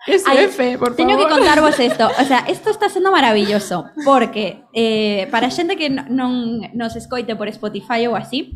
¿qué 0.06 0.16
es 0.16 0.24
Ay, 0.26 0.46
F, 0.50 0.78
por 0.78 0.96
favor? 0.96 0.96
Teño 0.96 1.18
que 1.18 1.28
contarvos 1.30 1.78
esto. 1.90 2.10
O 2.20 2.24
sea, 2.26 2.40
esto 2.48 2.70
está 2.72 2.90
sendo 2.90 3.12
maravilloso 3.12 3.86
porque 4.04 4.64
eh, 4.74 5.28
para 5.30 5.52
xente 5.52 5.76
que 5.78 5.90
no- 5.90 6.10
non 6.10 6.32
nos 6.74 6.96
escoite 6.96 7.36
por 7.38 7.48
Spotify 7.54 8.08
ou 8.10 8.16
así, 8.18 8.56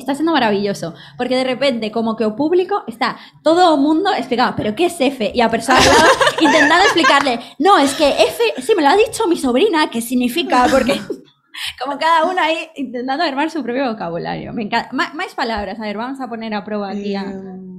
está 0.00 0.14
sendo 0.16 0.32
maravilloso. 0.32 0.94
Porque 1.16 1.36
de 1.36 1.44
repente, 1.44 1.90
como 1.92 2.16
que 2.16 2.24
o 2.24 2.34
público 2.34 2.82
está 2.88 3.16
todo 3.44 3.72
o 3.72 3.76
mundo 3.76 4.10
explicando, 4.12 4.54
pero 4.56 4.74
¿qué 4.74 4.86
es 4.86 5.00
F? 5.00 5.30
Y 5.32 5.40
a 5.40 5.48
persona 5.48 5.78
al 5.78 5.84
lado 5.86 6.08
intentando 6.40 6.84
explicarle, 6.84 7.38
no, 7.60 7.78
es 7.78 7.94
que 7.94 8.08
F, 8.08 8.42
sí, 8.62 8.74
me 8.74 8.82
lo 8.82 8.88
ha 8.88 8.96
dicho 8.96 9.28
mi 9.28 9.36
sobrina, 9.36 9.88
¿qué 9.90 10.00
significa? 10.00 10.66
Porque 10.70 11.00
como 11.82 11.98
cada 11.98 12.24
uno 12.24 12.40
ahí 12.40 12.68
intentando 12.76 13.22
armar 13.24 13.50
su 13.50 13.62
propio 13.62 13.86
vocabulario. 13.92 14.52
Me 14.52 14.62
encanta. 14.64 14.88
Ma- 14.92 15.12
Más 15.14 15.34
palabras, 15.34 15.78
a 15.78 15.82
ver, 15.82 15.96
vamos 15.96 16.20
a 16.20 16.28
poner 16.28 16.52
a 16.54 16.64
prueba 16.64 16.90
aquí 16.90 17.14
a... 17.14 17.22
Em, 17.22 17.70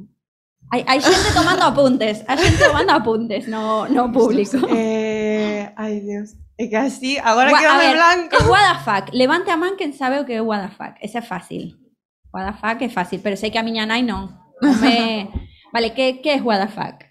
Hay, 0.74 0.86
hay 0.88 1.01
gente 1.01 1.30
tomando 1.36 1.65
apuntes, 1.65 2.24
hay 2.30 2.38
gente 2.38 2.63
tomando 2.63 2.93
apuntes, 2.93 3.45
no, 3.49 3.89
no 3.89 4.09
público. 4.09 4.55
eh, 4.69 5.69
ay, 5.76 5.99
Dios. 5.99 6.36
É 6.57 6.69
que 6.69 6.78
así, 6.78 7.17
agora 7.17 7.49
Gua- 7.51 7.59
quedame 7.59 7.84
a 7.84 7.88
ver, 7.88 7.95
blanco. 7.97 8.38
el 8.39 8.47
what 8.49 8.61
the 8.72 8.80
fuck. 8.86 9.13
Levante 9.13 9.51
a 9.51 9.57
man 9.57 9.76
quen 9.76 9.91
sabe 9.91 10.19
o 10.22 10.26
que 10.26 10.36
é 10.36 10.41
what 10.41 10.61
the 10.63 10.72
fuck. 10.72 10.95
Ese 11.01 11.17
é 11.17 11.22
fácil. 11.22 11.76
What 12.34 12.47
the 12.47 12.53
fuck 12.59 12.79
é 12.82 12.89
fácil, 12.89 13.19
pero 13.21 13.36
sei 13.36 13.51
que 13.51 13.59
a 13.59 13.63
miña 13.63 13.86
nai. 13.86 14.01
Non 14.03 14.32
me... 14.82 15.27
Vale, 15.73 15.93
que, 15.95 16.19
que 16.23 16.36
é 16.36 16.41
what 16.41 16.59
the 16.59 16.67
fuck? 16.71 17.03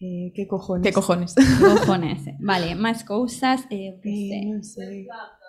Eh, 0.00 0.30
que 0.34 0.46
cojones. 0.46 0.84
¿Qué 0.86 0.92
cojones? 0.92 1.34
Cojones. 1.58 2.22
Vale, 2.40 2.74
máis 2.78 3.02
cousas, 3.04 3.66
eh, 3.68 3.98
Eh, 4.04 4.44
non 4.46 4.62
sei. 4.62 5.04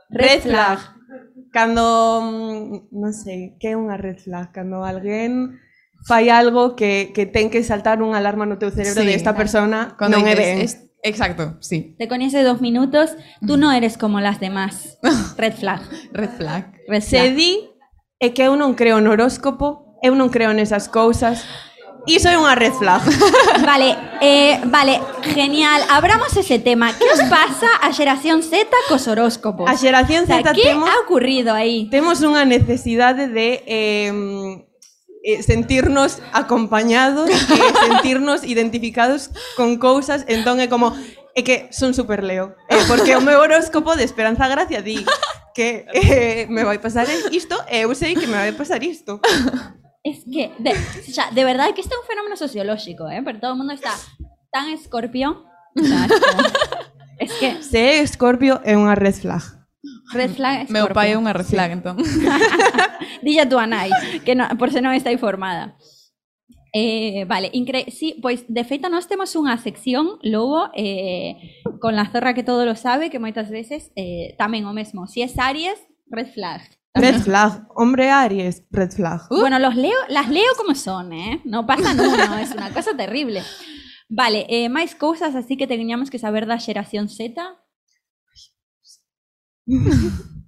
Red 0.09 0.41
Red 0.41 0.41
flag. 0.49 0.80
Cando, 1.53 1.86
mm, 2.21 2.89
non 2.91 3.13
sei, 3.13 3.55
que 3.61 3.71
é 3.71 3.77
unha 3.77 3.93
red 3.97 4.17
flag? 4.17 4.49
Cando 4.51 4.82
alguén 4.82 5.61
fai 6.09 6.34
algo 6.34 6.73
que, 6.73 7.11
que 7.13 7.27
ten 7.30 7.51
que 7.53 7.61
saltar 7.61 8.01
unha 8.01 8.17
alarma 8.17 8.47
no 8.49 8.57
teu 8.57 8.73
cerebro 8.73 9.03
Sí, 9.03 9.07
de 9.07 9.15
esta 9.19 9.36
persona 9.38 9.93
Cuando 10.01 10.17
non 10.17 10.25
é 10.25 10.34
dices, 10.34 10.49
ben. 10.49 10.57
es- 10.65 10.80
exacto, 11.05 11.61
sí. 11.61 11.93
Te 12.01 12.09
conoce 12.09 12.41
dos 12.41 12.57
minutos, 12.57 13.13
tú 13.45 13.53
no 13.57 13.69
eres 13.69 14.01
como 14.01 14.17
las 14.17 14.39
demás. 14.41 14.97
Red 15.38 15.61
flag. 15.61 15.82
Red 16.09 16.34
flag. 16.41 16.73
Red 16.89 17.05
Se 17.05 17.21
flag. 17.21 17.38
di 17.38 17.68
é 18.20 18.30
que 18.30 18.43
eu 18.43 18.59
non 18.59 18.76
creo 18.76 18.99
no 18.99 19.15
horóscopo, 19.15 19.95
eu 20.03 20.11
non 20.11 20.28
creo 20.28 20.51
nesas 20.51 20.91
cousas. 20.91 21.47
Iso 22.03 22.28
é 22.28 22.36
unha 22.36 22.55
red 22.55 22.76
flag. 22.76 23.03
Vale, 23.70 23.95
eh, 24.24 24.59
vale, 24.65 24.99
genial. 25.36 25.84
Abramos 25.91 26.32
ese 26.36 26.57
tema. 26.59 26.95
Que 26.95 27.05
os 27.05 27.22
pasa 27.28 27.67
a 27.84 27.91
xeración 27.91 28.41
Z 28.43 28.67
cos 28.88 29.07
horóscopos? 29.07 29.67
A 29.67 29.76
xeración 29.76 30.28
Z 30.28 30.32
o 30.32 30.43
sea, 30.43 30.53
que 30.55 30.63
temos... 30.63 30.88
ha 30.88 30.95
ocurrido 31.03 31.51
aí? 31.51 31.88
Temos 31.91 32.24
unha 32.24 32.43
necesidade 32.43 33.32
de... 33.32 33.63
Eh, 33.67 34.11
sentirnos 35.43 36.24
acompañados 36.32 37.28
e 37.28 37.36
eh, 37.36 37.72
sentirnos 37.91 38.47
identificados 38.47 39.36
con 39.59 39.76
cousas, 39.76 40.24
entón 40.32 40.63
é 40.63 40.72
como 40.72 40.95
é 41.36 41.43
que 41.43 41.67
son 41.76 41.91
super 41.91 42.24
leo. 42.24 42.55
É 42.72 42.80
eh, 42.80 42.84
porque 42.88 43.15
o 43.15 43.22
meu 43.22 43.39
horóscopo 43.43 43.99
de 43.99 44.07
Esperanza 44.07 44.47
Gracia 44.47 44.80
di 44.82 45.03
que 45.54 45.86
eh, 45.93 46.47
me 46.50 46.64
vai 46.64 46.80
pasar 46.80 47.08
isto 47.32 47.56
e 47.68 47.80
eh, 47.80 47.84
eu 47.86 47.95
sei 47.95 48.16
que 48.16 48.28
me 48.28 48.38
vai 48.38 48.52
pasar 48.52 48.84
isto. 48.84 49.20
Es 50.04 50.24
que, 50.24 50.52
de, 50.60 50.72
o 50.72 51.12
sea, 51.12 51.30
de 51.32 51.43
verdad 51.43 51.74
que 51.76 51.82
este 51.82 51.93
es 51.93 52.00
un 52.00 52.08
fenómeno 52.08 52.38
sociológico, 52.38 53.10
¿eh? 53.10 53.22
Pero 53.24 53.39
todo 53.39 53.52
el 53.52 53.58
mundo 53.58 53.74
está 53.74 53.91
tan 54.52 54.70
escorpión. 54.70 55.43
O 55.76 55.84
sea, 55.84 56.06
es, 56.06 56.12
como, 56.12 56.43
es 57.20 57.34
que... 57.34 57.64
Se 57.64 58.00
escorpio 58.00 58.62
é 58.64 58.80
unha 58.80 58.95
red 58.95 59.14
flag. 59.14 59.43
Red 60.12 60.32
flag 60.36 60.66
Scorpio. 60.66 60.74
Meu 60.74 60.88
pai 60.89 61.14
é 61.14 61.20
unha 61.20 61.36
red 61.36 61.45
flag, 61.45 61.70
sí. 61.70 61.76
entón. 61.78 61.95
Dilla 63.24 63.47
tú 63.47 63.60
a 63.60 63.68
que 64.26 64.34
no, 64.36 64.47
por 64.58 64.72
se 64.72 64.82
non 64.82 64.95
está 64.95 65.12
informada. 65.12 65.76
Eh, 66.74 67.26
vale, 67.26 67.49
incre 67.53 67.89
sí, 67.89 68.20
pois 68.22 68.45
de 68.45 68.63
feito 68.63 68.89
nós 68.93 69.09
temos 69.09 69.34
unha 69.34 69.57
sección 69.57 70.22
logo 70.22 70.70
eh, 70.78 71.61
con 71.82 71.97
la 71.97 72.05
zorra 72.13 72.38
que 72.38 72.45
todo 72.45 72.61
lo 72.61 72.78
sabe 72.78 73.09
que 73.09 73.17
moitas 73.17 73.49
veces 73.49 73.89
eh, 73.97 74.38
tamén 74.38 74.70
o 74.70 74.74
mesmo, 74.74 75.09
si 75.09 75.26
es 75.26 75.34
Aries, 75.41 75.82
red 76.09 76.30
flag 76.30 76.61
Red 76.95 77.22
flag, 77.22 77.67
hombre 77.76 78.09
Aries, 78.09 78.63
red 78.72 78.91
flag. 78.91 79.22
Uh. 79.30 79.41
Bueno, 79.41 79.59
los 79.59 79.76
leo, 79.76 79.97
las 80.09 80.30
leo 80.30 80.51
como 80.57 80.74
son, 80.76 81.13
¿eh? 81.13 81.41
No 81.45 81.65
pasa 81.65 81.93
nada, 81.93 82.41
es 82.41 82.51
una 82.51 82.74
cosa 82.74 82.95
terrible. 82.97 83.43
Vale, 84.09 84.47
eh, 84.49 84.70
máis 84.70 84.97
cousas 84.97 85.38
así 85.38 85.53
que 85.55 85.70
teníamos 85.70 86.09
que 86.09 86.17
saber 86.17 86.49
da 86.49 86.57
xeración 86.57 87.05
Z? 87.07 87.38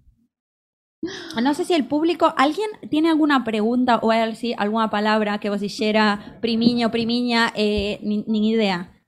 No 1.42 1.54
sé 1.54 1.66
si 1.66 1.74
el 1.74 1.86
público, 1.86 2.34
¿alguien 2.38 2.70
tiene 2.90 3.10
alguna 3.10 3.44
pregunta 3.44 3.98
o 4.04 4.12
hay 4.12 4.22
así, 4.22 4.54
alguna 4.58 4.90
palabra 4.90 5.40
que 5.40 5.50
vos 5.50 5.60
dixera 5.60 6.38
primiño, 6.42 6.92
primiña, 6.92 7.52
eh, 7.56 8.00
ni, 8.04 8.24
nin 8.28 8.44
idea? 8.44 9.02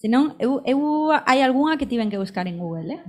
Senón, 0.00 0.34
eu, 0.38 0.62
eu 0.64 1.12
hai 1.26 1.42
algunha 1.42 1.76
que 1.76 1.84
tiven 1.84 2.08
que 2.08 2.16
buscar 2.16 2.48
en 2.48 2.56
Google, 2.56 2.94
eh? 2.94 3.02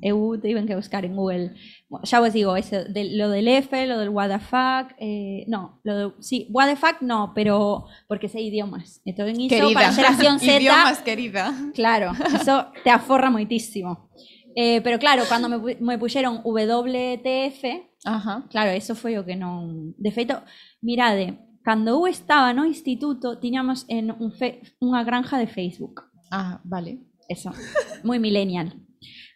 Eu 0.00 0.40
tiven 0.40 0.64
que 0.64 0.74
buscar 0.74 1.04
en 1.04 1.14
Google. 1.14 1.52
Bueno, 1.90 2.06
xa 2.06 2.20
vos 2.20 2.32
digo, 2.32 2.56
eso, 2.56 2.88
de, 2.88 3.04
lo 3.20 3.28
del 3.28 3.48
F, 3.48 3.86
lo 3.86 3.98
del 3.98 4.08
what 4.08 4.30
the 4.30 4.38
fuck, 4.38 4.96
eh, 4.96 5.44
no, 5.46 5.78
lo 5.84 5.92
de, 5.98 6.04
sí, 6.20 6.48
what 6.50 6.66
the 6.66 6.76
fuck 6.76 7.02
no, 7.02 7.32
pero 7.34 7.84
porque 8.08 8.30
sei 8.30 8.48
idiomas. 8.48 9.02
Entón, 9.04 9.28
iso 9.38 9.52
Querida. 9.54 9.74
para 9.74 9.92
xeración 9.92 10.40
Z, 10.40 10.56
Idiomas, 10.56 11.02
querida. 11.04 11.52
Claro, 11.74 12.12
eso 12.32 12.72
te 12.82 12.88
aforra 12.88 13.28
moitísimo. 13.28 14.08
Eh, 14.60 14.80
pero 14.82 14.98
claro, 14.98 15.22
cando 15.28 15.48
me, 15.48 15.76
me 15.78 15.98
puxeron 15.98 16.40
WTF, 16.42 17.62
Ajá. 18.04 18.44
claro, 18.50 18.70
eso 18.72 18.96
foi 18.96 19.14
o 19.14 19.22
que 19.22 19.38
non... 19.38 19.94
De 19.94 20.10
feito, 20.10 20.42
mirade, 20.82 21.38
cando 21.62 21.94
eu 21.94 22.10
estaba 22.10 22.50
no 22.50 22.66
instituto, 22.66 23.38
tiñamos 23.38 23.86
en 23.86 24.10
un 24.10 24.34
fe, 24.34 24.66
unha 24.82 25.06
granja 25.06 25.38
de 25.38 25.46
Facebook. 25.46 26.10
Ah, 26.34 26.58
vale. 26.66 27.06
Eso, 27.30 27.54
moi 28.02 28.18
millennial. 28.18 28.74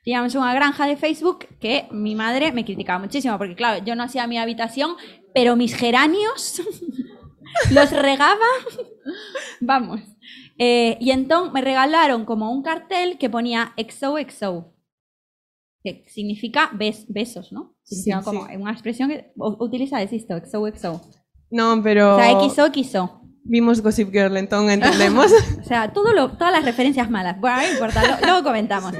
Teníamos 0.03 0.35
unha 0.35 0.51
granja 0.59 0.91
de 0.91 0.99
Facebook 0.99 1.47
que 1.62 1.87
mi 1.95 2.18
madre 2.18 2.51
me 2.51 2.66
criticaba 2.66 2.99
muchísimo, 2.99 3.39
porque 3.39 3.55
claro, 3.55 3.79
yo 3.87 3.95
no 3.95 4.03
hacía 4.03 4.27
mi 4.27 4.43
habitación, 4.43 4.99
pero 5.31 5.55
mis 5.55 5.79
geranios 5.79 6.59
los 7.70 7.95
regaba. 7.95 8.51
Vamos. 9.62 10.03
Eh, 10.59 10.99
y 10.99 11.14
entonces 11.14 11.55
me 11.55 11.62
regalaron 11.62 12.27
como 12.27 12.51
un 12.51 12.66
cartel 12.66 13.18
que 13.23 13.31
ponía 13.31 13.70
XOXO, 13.79 14.75
que 15.83 16.05
significa 16.09 16.70
bes- 16.72 17.05
besos, 17.09 17.53
¿no? 17.53 17.74
Significa 17.83 18.18
Sí, 18.20 18.24
como 18.24 18.47
sí. 18.47 18.57
una 18.57 18.72
expresión 18.72 19.09
que 19.11 19.33
utiliza 19.37 20.01
esto, 20.03 20.35
XOXO. 20.39 21.01
Non, 21.51 21.83
pero 21.83 22.16
O 22.16 22.18
sea, 22.18 22.41
XOXO. 22.41 23.20
vimos 23.45 23.83
Gossip 23.83 24.11
Girl, 24.12 24.37
entón 24.37 24.70
entendemos. 24.70 25.26
O 25.61 25.64
sea, 25.64 25.93
todo 25.93 26.12
lo, 26.12 26.33
todas 26.39 26.53
las 26.53 26.64
referencias 26.64 27.11
malas. 27.11 27.41
Bueno, 27.41 27.59
no 27.62 27.72
importa, 27.72 28.01
lo- 28.07 28.26
luego 28.26 28.43
comentamos. 28.45 28.95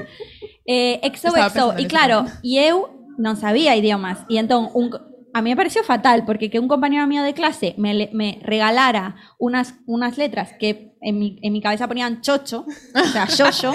Eh, 0.65 0.99
XOXO. 1.15 1.79
Y 1.79 1.85
claro, 1.87 2.25
y 2.41 2.59
eu 2.59 2.89
non 3.17 3.35
sabía 3.37 3.75
idiomas. 3.75 4.25
Y 4.27 4.37
entonces, 4.37 4.71
un, 4.75 4.89
a 5.33 5.41
mí 5.41 5.49
me 5.49 5.55
pareció 5.55 5.83
fatal, 5.83 6.25
porque 6.25 6.49
que 6.49 6.59
un 6.59 6.67
compañero 6.67 7.07
mío 7.07 7.23
de 7.23 7.33
clase 7.33 7.73
me, 7.77 8.09
me 8.13 8.39
regalara 8.43 9.15
unas, 9.39 9.75
unas 9.87 10.17
letras 10.17 10.51
que 10.59 10.93
en 11.01 11.19
mi, 11.19 11.39
en 11.41 11.51
mi 11.53 11.61
cabeza 11.61 11.87
ponían 11.87 12.21
chocho, 12.21 12.65
o 12.95 13.07
sea, 13.11 13.25
shosho. 13.25 13.71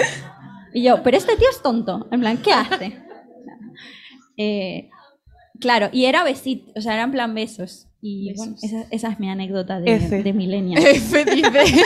Y 0.73 0.83
yo, 0.83 1.01
pero 1.03 1.17
este 1.17 1.35
tío 1.35 1.49
es 1.49 1.61
tonto. 1.61 2.07
En 2.11 2.19
plan, 2.19 2.37
¿qué 2.37 2.53
hace? 2.53 3.03
Eh, 4.41 4.89
claro, 5.59 5.89
y 5.91 6.05
era 6.05 6.23
besito, 6.23 6.71
o 6.73 6.79
sea, 6.79 6.93
era 6.93 7.03
en 7.03 7.11
plan 7.11 7.35
besos. 7.35 7.89
Y 7.99 8.33
bueno, 8.35 8.55
esa, 8.63 8.85
esa 8.89 9.09
es 9.09 9.19
mi 9.19 9.29
anécdota 9.29 9.81
de, 9.81 9.95
F. 9.95 10.23
de 10.23 10.31
millennial. 10.31 10.81
F 10.81 11.25
dice. 11.25 11.49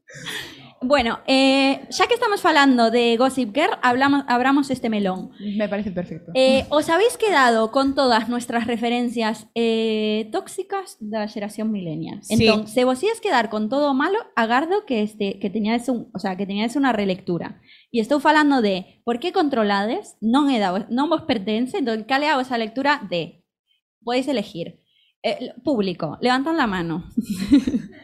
Bueno, 0.82 1.20
eh, 1.26 1.86
ya 1.90 2.06
que 2.06 2.14
estamos 2.14 2.42
hablando 2.46 2.90
de 2.90 3.18
Gossip 3.18 3.54
Girl, 3.54 3.74
hablamos, 3.82 4.24
abramos 4.26 4.70
este 4.70 4.88
melón. 4.88 5.30
Me 5.38 5.68
parece 5.68 5.90
perfecto. 5.90 6.32
Eh, 6.34 6.64
¿Os 6.70 6.88
habéis 6.88 7.18
quedado 7.18 7.70
con 7.70 7.94
todas 7.94 8.30
nuestras 8.30 8.66
referencias 8.66 9.46
eh, 9.54 10.30
tóxicas 10.32 10.96
de 10.98 11.18
la 11.18 11.28
generación 11.28 11.70
millennial? 11.70 12.20
Sí. 12.22 12.46
Entonces, 12.46 12.72
se 12.72 12.84
vos 12.84 13.02
ibas 13.02 13.20
quedar 13.20 13.50
con 13.50 13.68
todo 13.68 13.92
malo, 13.92 14.18
agardo 14.36 14.86
que 14.86 15.02
este 15.02 15.38
que 15.38 15.50
teníais 15.50 15.86
un, 15.90 16.08
o 16.14 16.18
sea, 16.18 16.36
que 16.38 16.48
una 16.76 16.92
relectura. 16.94 17.60
Y 17.90 18.00
estoy 18.00 18.18
hablando 18.24 18.62
de 18.62 19.02
por 19.04 19.20
qué 19.20 19.32
controlades 19.32 20.16
non 20.24 20.48
é 20.48 20.56
da, 20.64 20.88
non 20.88 21.12
vos 21.12 21.28
pertence, 21.28 21.76
entón 21.76 22.08
cal 22.08 22.24
é 22.24 22.32
a 22.32 22.40
vosa 22.40 22.56
lectura 22.56 23.04
de 23.04 23.44
podéis 24.00 24.28
elegir. 24.32 24.80
Eh, 25.22 25.52
público, 25.62 26.16
levantan 26.22 26.56
la 26.56 26.66
mano. 26.66 27.04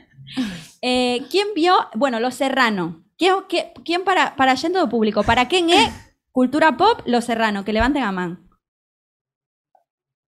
Eh, 0.82 1.26
¿Quién 1.30 1.48
vio? 1.54 1.74
Bueno, 1.94 2.20
Los 2.20 2.34
Serrano. 2.34 3.04
¿Quién, 3.18 3.34
quién- 3.48 3.72
quién 3.84 4.04
para, 4.04 4.36
para 4.36 4.54
yendo 4.54 4.78
do 4.80 4.88
público? 4.88 5.22
Para 5.24 5.48
quen 5.48 5.70
é 5.70 5.88
Cultura 6.32 6.76
pop, 6.76 7.00
Los 7.06 7.24
Serrano, 7.24 7.64
que 7.64 7.72
levanten 7.72 8.02
a 8.04 8.12
man. 8.12 8.44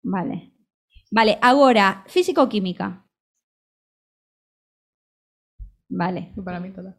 Vale. 0.03 0.51
Vale, 1.12 1.38
agora, 1.40 2.03
físico-química. 2.09 3.07
Vale. 5.88 6.32
Para 6.45 6.59
mí 6.61 6.70
toda. 6.70 6.97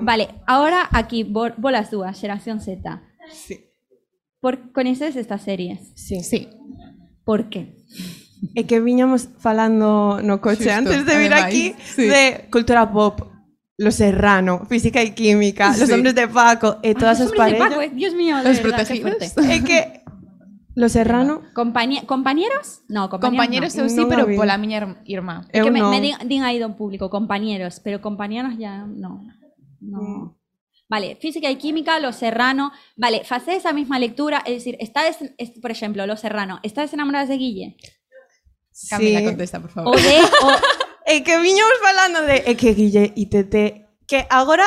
Vale, 0.00 0.28
ahora 0.46 0.88
aquí, 0.92 1.24
bo- 1.24 1.52
bolas 1.58 1.90
dúas, 1.90 2.16
xeración 2.18 2.60
Z. 2.60 3.02
Sí. 3.32 3.66
Por, 4.40 4.72
coñeces 4.72 5.16
estas 5.16 5.42
series? 5.42 5.92
Sí. 5.96 6.22
Sí. 6.22 6.48
Por 7.24 7.50
qué? 7.50 7.76
É 8.56 8.64
que 8.64 8.80
viñamos 8.80 9.28
falando 9.38 10.20
no 10.24 10.40
coche 10.40 10.72
antes 10.72 11.04
de 11.04 11.14
vir 11.20 11.32
ademais, 11.32 11.44
aquí 11.44 11.64
sí. 11.84 12.08
de 12.08 12.48
cultura 12.50 12.88
pop, 12.90 13.20
Lo 13.76 13.90
Serrano, 13.92 14.64
física 14.68 15.02
y 15.02 15.12
química, 15.12 15.76
Los 15.76 15.90
hombres 15.92 16.14
de 16.14 16.28
Paco 16.28 16.78
e 16.82 16.92
todas 16.96 17.20
Los 17.20 17.28
as 17.28 17.32
hombres 17.32 17.52
de 17.52 17.58
parellas. 17.58 17.68
Paco, 17.68 17.80
eh, 17.84 17.90
Dios 17.92 18.14
mío, 18.14 18.36
Los 18.42 18.60
protegidos. 18.60 19.16
fuerte. 19.20 19.26
É 19.44 19.60
que 19.64 19.78
Lo 20.74 20.88
Serrano 20.88 21.42
Compañe- 21.52 22.06
¿Compañeros? 22.06 22.80
No, 22.88 23.10
compañeros. 23.10 23.20
Compañeros 23.20 23.70
no. 23.76 23.82
eu 23.84 23.88
sí, 23.90 23.96
Non 24.00 24.06
a 24.06 24.08
pero 24.08 24.22
pola 24.38 24.56
miña 24.56 24.78
ir- 24.80 24.96
irmá. 25.04 25.44
Es 25.52 25.60
eu 25.60 25.64
que 25.68 25.72
me, 25.74 25.80
non. 25.84 25.90
me 25.92 26.00
din, 26.00 26.16
din 26.24 26.40
aí 26.46 26.56
do 26.62 26.72
público, 26.78 27.10
compañeros, 27.10 27.80
pero 27.84 28.00
compañeros 28.00 28.56
ya 28.56 28.86
no. 28.88 29.26
no. 29.84 29.98
Mm. 30.00 30.24
Vale, 30.88 31.16
física 31.20 31.50
y 31.50 31.56
química, 31.60 32.00
Los 32.00 32.16
Serrano. 32.16 32.72
Vale, 32.96 33.22
facé 33.24 33.54
esa 33.56 33.72
misma 33.72 33.98
lectura, 33.98 34.42
es 34.46 34.64
decir, 34.64 34.76
estades, 34.80 35.18
es- 35.36 35.52
por 35.60 35.70
ejemplo, 35.70 36.06
Los 36.06 36.20
Serrano, 36.20 36.58
¿estás 36.62 36.92
enamoradas 36.94 37.28
de 37.28 37.36
Guille? 37.36 37.76
Camila, 38.88 39.18
Sí. 39.20 39.24
contesta, 39.26 39.60
por 39.60 39.70
O 39.70 39.74
favor. 39.74 39.96
de... 40.00 40.16
o- 40.24 40.60
É 41.10 41.24
que 41.26 41.34
viñamos 41.42 41.78
falando 41.82 42.22
de 42.22 42.38
é 42.46 42.54
que 42.54 42.70
Guille 42.72 43.10
Tete 43.26 43.88
que 44.06 44.26
agora 44.30 44.62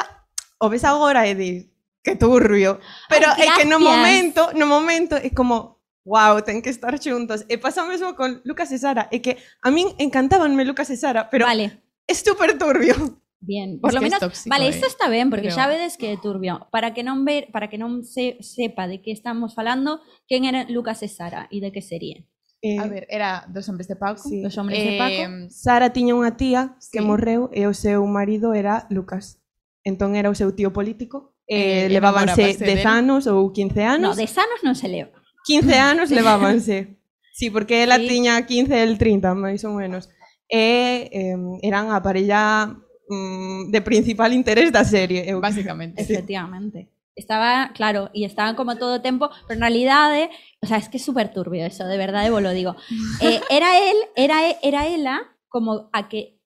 o 0.59 0.67
ves 0.67 0.83
agora 0.83 1.23
e 1.23 1.35
dis 1.39 1.71
que 2.03 2.19
turbio, 2.19 2.83
pero 3.07 3.31
Ai, 3.31 3.47
é 3.47 3.55
que 3.55 3.63
no 3.63 3.79
momento, 3.79 4.51
no 4.51 4.67
momento 4.67 5.15
é 5.15 5.31
como 5.31 5.79
wow, 6.03 6.43
ten 6.43 6.59
que 6.59 6.67
estar 6.67 6.91
xuntos. 6.99 7.47
E 7.47 7.55
pasa 7.63 7.83
o 7.83 7.87
mesmo 7.87 8.11
con 8.19 8.43
Lucas 8.43 8.75
e 8.75 8.77
Sara, 8.81 9.07
é 9.07 9.23
que 9.23 9.39
a 9.63 9.71
min 9.71 9.87
encantabanme 10.03 10.67
Lucas 10.67 10.91
e 10.91 10.99
Sara, 10.99 11.31
pero 11.31 11.47
vale, 11.47 11.79
é 12.03 12.11
super 12.11 12.59
turbio. 12.59 13.23
bien. 13.39 13.79
Por 13.79 13.91
Es 13.91 13.95
lo 13.95 13.99
que 14.03 14.07
es 14.07 14.11
menos, 14.11 14.19
tóxico, 14.19 14.51
vale, 14.51 14.67
eh. 14.67 14.73
esto 14.75 14.87
está 14.87 15.07
bien, 15.07 15.29
porque 15.31 15.47
Pero- 15.47 15.55
ya 15.55 15.67
vedes 15.71 15.95
que 15.95 16.11
é 16.11 16.17
turbio. 16.19 16.67
Para 16.75 16.91
que 16.91 17.07
non 17.07 17.23
ver, 17.23 17.51
para 17.55 17.71
que 17.71 17.79
non 17.79 18.03
se 18.03 18.35
sepa 18.43 18.83
de 18.91 18.99
qué 18.99 19.15
estamos 19.15 19.55
falando, 19.55 20.03
quen 20.27 20.43
era 20.43 20.67
Lucas 20.67 20.99
e 21.03 21.07
Sara 21.07 21.47
e 21.55 21.63
de 21.63 21.71
que 21.71 21.79
serie. 21.79 22.27
Eh, 22.65 22.79
a 22.79 22.87
ver, 22.87 23.05
era 23.09 23.45
dos 23.49 23.67
hombres 23.67 23.89
de 23.89 23.97
Paco, 23.97 24.23
sí. 24.23 24.41
dos 24.41 24.57
hombres 24.57 24.79
eh, 24.79 24.91
de 24.91 24.97
Paco. 24.97 25.51
Sara 25.51 25.91
tiña 25.91 26.15
unha 26.15 26.39
tía 26.39 26.79
que 26.95 27.03
sí. 27.03 27.05
morreu 27.05 27.51
e 27.51 27.67
o 27.67 27.75
seu 27.75 27.99
marido 28.07 28.55
era 28.55 28.87
Lucas. 28.87 29.43
Entón 29.83 30.15
era 30.15 30.31
o 30.31 30.35
seu 30.39 30.55
tío 30.55 30.71
político. 30.71 31.35
Eh, 31.43 31.85
eh 31.85 31.91
levábanse 31.91 32.55
10 32.55 32.63
del... 32.63 32.87
anos 32.87 33.27
ou 33.27 33.51
15 33.51 33.83
anos. 33.83 34.15
No, 34.15 34.23
10 34.23 34.47
anos 34.47 34.59
non 34.63 34.79
se 34.79 34.87
leva. 34.87 35.11
15 35.43 35.75
anos 35.75 36.07
levábanse. 36.15 36.95
Sí, 37.35 37.51
porque 37.51 37.83
ela 37.83 37.99
sí. 37.99 38.07
tiña 38.07 38.39
15 38.39 38.71
e 38.71 38.79
el 38.79 38.95
30, 38.95 39.35
máis 39.35 39.67
ou 39.67 39.75
menos. 39.75 40.07
E 40.47 41.11
eh, 41.11 41.35
eran 41.67 41.91
a 41.91 41.99
parella 41.99 42.71
mm, 43.11 43.75
de 43.75 43.79
principal 43.83 44.31
interés 44.31 44.71
da 44.71 44.87
serie. 44.87 45.27
Eu... 45.27 45.43
Básicamente. 45.43 45.99
Sí. 45.99 46.15
Efectivamente. 46.15 46.92
Estaba, 47.15 47.71
claro, 47.75 48.09
y 48.13 48.23
estaba 48.25 48.55
como 48.55 48.75
todo 48.77 49.01
tempo, 49.01 49.29
pero 49.47 49.55
en 49.55 49.61
realidad, 49.61 50.17
eh, 50.19 50.29
o 50.61 50.65
sea, 50.65 50.77
es 50.77 50.89
que 50.89 50.97
es 50.97 51.05
súper 51.05 51.31
turbio 51.31 51.65
eso, 51.65 51.85
de 51.85 51.97
verdad, 51.97 52.29
vos 52.31 52.41
lo 52.41 52.51
digo. 52.51 52.75
Eh, 53.21 53.39
era 53.49 53.77
él, 53.77 53.97
era, 54.15 54.39
era 54.63 54.87
ella 54.87 55.21
como 55.47 55.89
a 55.93 56.09
que, 56.09 56.39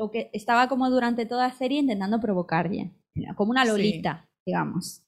o 0.00 0.10
que 0.10 0.30
estaba 0.32 0.68
como 0.68 0.90
durante 0.90 1.24
toda 1.26 1.46
la 1.48 1.54
serie 1.54 1.78
intentando 1.78 2.18
provocarle, 2.20 2.92
como 3.36 3.50
una 3.52 3.62
Sí. 3.64 3.68
lolita, 3.70 4.28
digamos. 4.44 5.02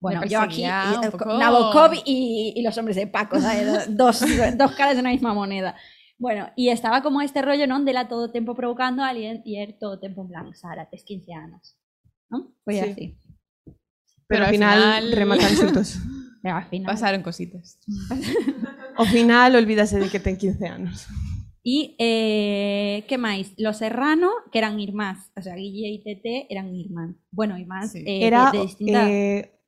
Bueno, 0.00 0.24
yo 0.26 0.40
aquí, 0.40 0.64
y- 0.64 0.94
con 1.10 1.10
poco. 1.10 1.38
Nabokov 1.38 1.92
y, 2.04 2.52
y 2.56 2.62
los 2.62 2.76
hombres 2.78 2.96
de 2.96 3.06
Paco, 3.08 3.40
¿sabes? 3.40 3.66
dos, 3.96 4.20
dos 4.56 4.72
caras 4.72 4.94
de 4.94 5.00
una 5.00 5.10
misma 5.10 5.34
moneda. 5.34 5.76
Bueno, 6.18 6.50
y 6.56 6.68
estaba 6.70 7.02
como 7.02 7.20
este 7.20 7.42
rollo, 7.42 7.66
¿no? 7.68 7.80
De 7.84 7.92
la 7.92 8.08
todo 8.08 8.30
tiempo 8.32 8.54
provocando 8.56 9.02
a 9.04 9.08
alguien 9.08 9.42
y 9.44 9.56
él 9.60 9.76
todo 9.78 9.98
tiempo 10.00 10.22
en 10.22 10.28
plan, 10.28 10.54
Sara, 10.54 10.88
tienes 10.88 11.04
15 11.04 11.32
años. 11.32 11.76
¿No? 12.30 12.52
Pues 12.64 12.78
Sí. 12.80 12.90
así. 12.90 13.18
pero, 14.28 14.44
pero 14.44 14.44
al 14.44 14.50
final, 14.52 14.78
final... 14.78 15.12
rematan 15.12 15.56
xuntos. 15.60 15.98
Pero 16.42 16.54
al 16.54 16.68
final... 16.68 16.86
Pasaron 16.92 17.22
cositas. 17.22 17.80
o 18.96 19.04
final, 19.04 19.56
olvídase 19.56 19.98
de 19.98 20.08
que 20.08 20.20
ten 20.20 20.36
15 20.36 20.66
anos. 20.68 21.08
E 21.64 21.96
eh, 21.98 23.04
que 23.08 23.18
máis? 23.18 23.52
Los 23.58 23.82
Serrano, 23.82 24.30
que 24.52 24.62
eran 24.62 24.78
irmás. 24.78 25.32
O 25.36 25.42
sea, 25.42 25.56
Guille 25.56 25.90
e 25.90 26.00
Tete 26.04 26.46
eran 26.48 26.70
irmáns. 26.72 27.16
Bueno, 27.32 27.58
irmás 27.58 27.92
sí. 27.92 28.04
eh, 28.06 28.24
Era, 28.24 28.52
de, 28.52 28.58
de 28.58 28.64
distinta... 28.64 29.00
Eh, 29.10 29.58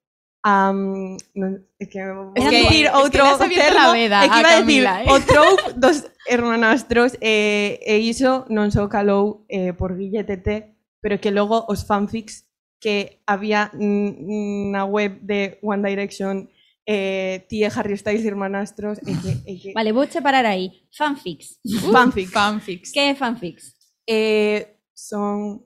Um, 0.42 1.18
no, 1.34 1.58
es 1.78 1.88
que 1.90 2.00
vou 2.00 2.32
es 2.34 2.48
que, 2.48 2.62
decir 2.62 2.88
outro 2.94 3.26
es 3.26 3.36
que 3.36 3.56
termo, 3.60 3.92
veda, 3.92 4.24
es 4.24 4.30
que 4.30 4.40
iba 4.40 4.48
a 4.48 4.52
decir 4.52 4.84
Camila, 4.84 5.04
eh? 5.04 5.06
o 5.12 5.20
troupe 5.20 5.62
dos 5.76 6.08
hermanastros 6.24 7.18
eh, 7.20 7.78
e 7.84 8.00
iso 8.00 8.48
non 8.48 8.72
só 8.72 8.88
calou 8.88 9.44
eh, 9.52 9.76
por 9.76 10.00
Guille 10.00 10.24
Tete, 10.24 10.80
pero 11.04 11.20
que 11.20 11.28
logo 11.28 11.68
os 11.68 11.84
fanfics 11.84 12.48
que 12.80 13.20
había 13.26 13.70
una 13.74 14.84
web 14.84 15.20
de 15.20 15.58
One 15.62 15.88
Direction, 15.88 16.50
eh, 16.86 17.44
tía 17.48 17.70
Harry 17.74 17.96
Styles, 17.96 18.24
hermanastros. 18.24 18.98
e 19.04 19.60
que 19.60 19.72
vale, 19.74 19.92
voy 19.92 20.08
a 20.08 20.20
parar 20.20 20.46
ahí. 20.46 20.88
Fanfics. 20.90 21.60
fanfic 21.92 22.28
fanfics. 22.28 22.32
fanfics. 22.32 22.92
¿Qué 22.92 23.14
fanfics? 23.14 23.76
Eh, 24.06 24.80
son 24.94 25.62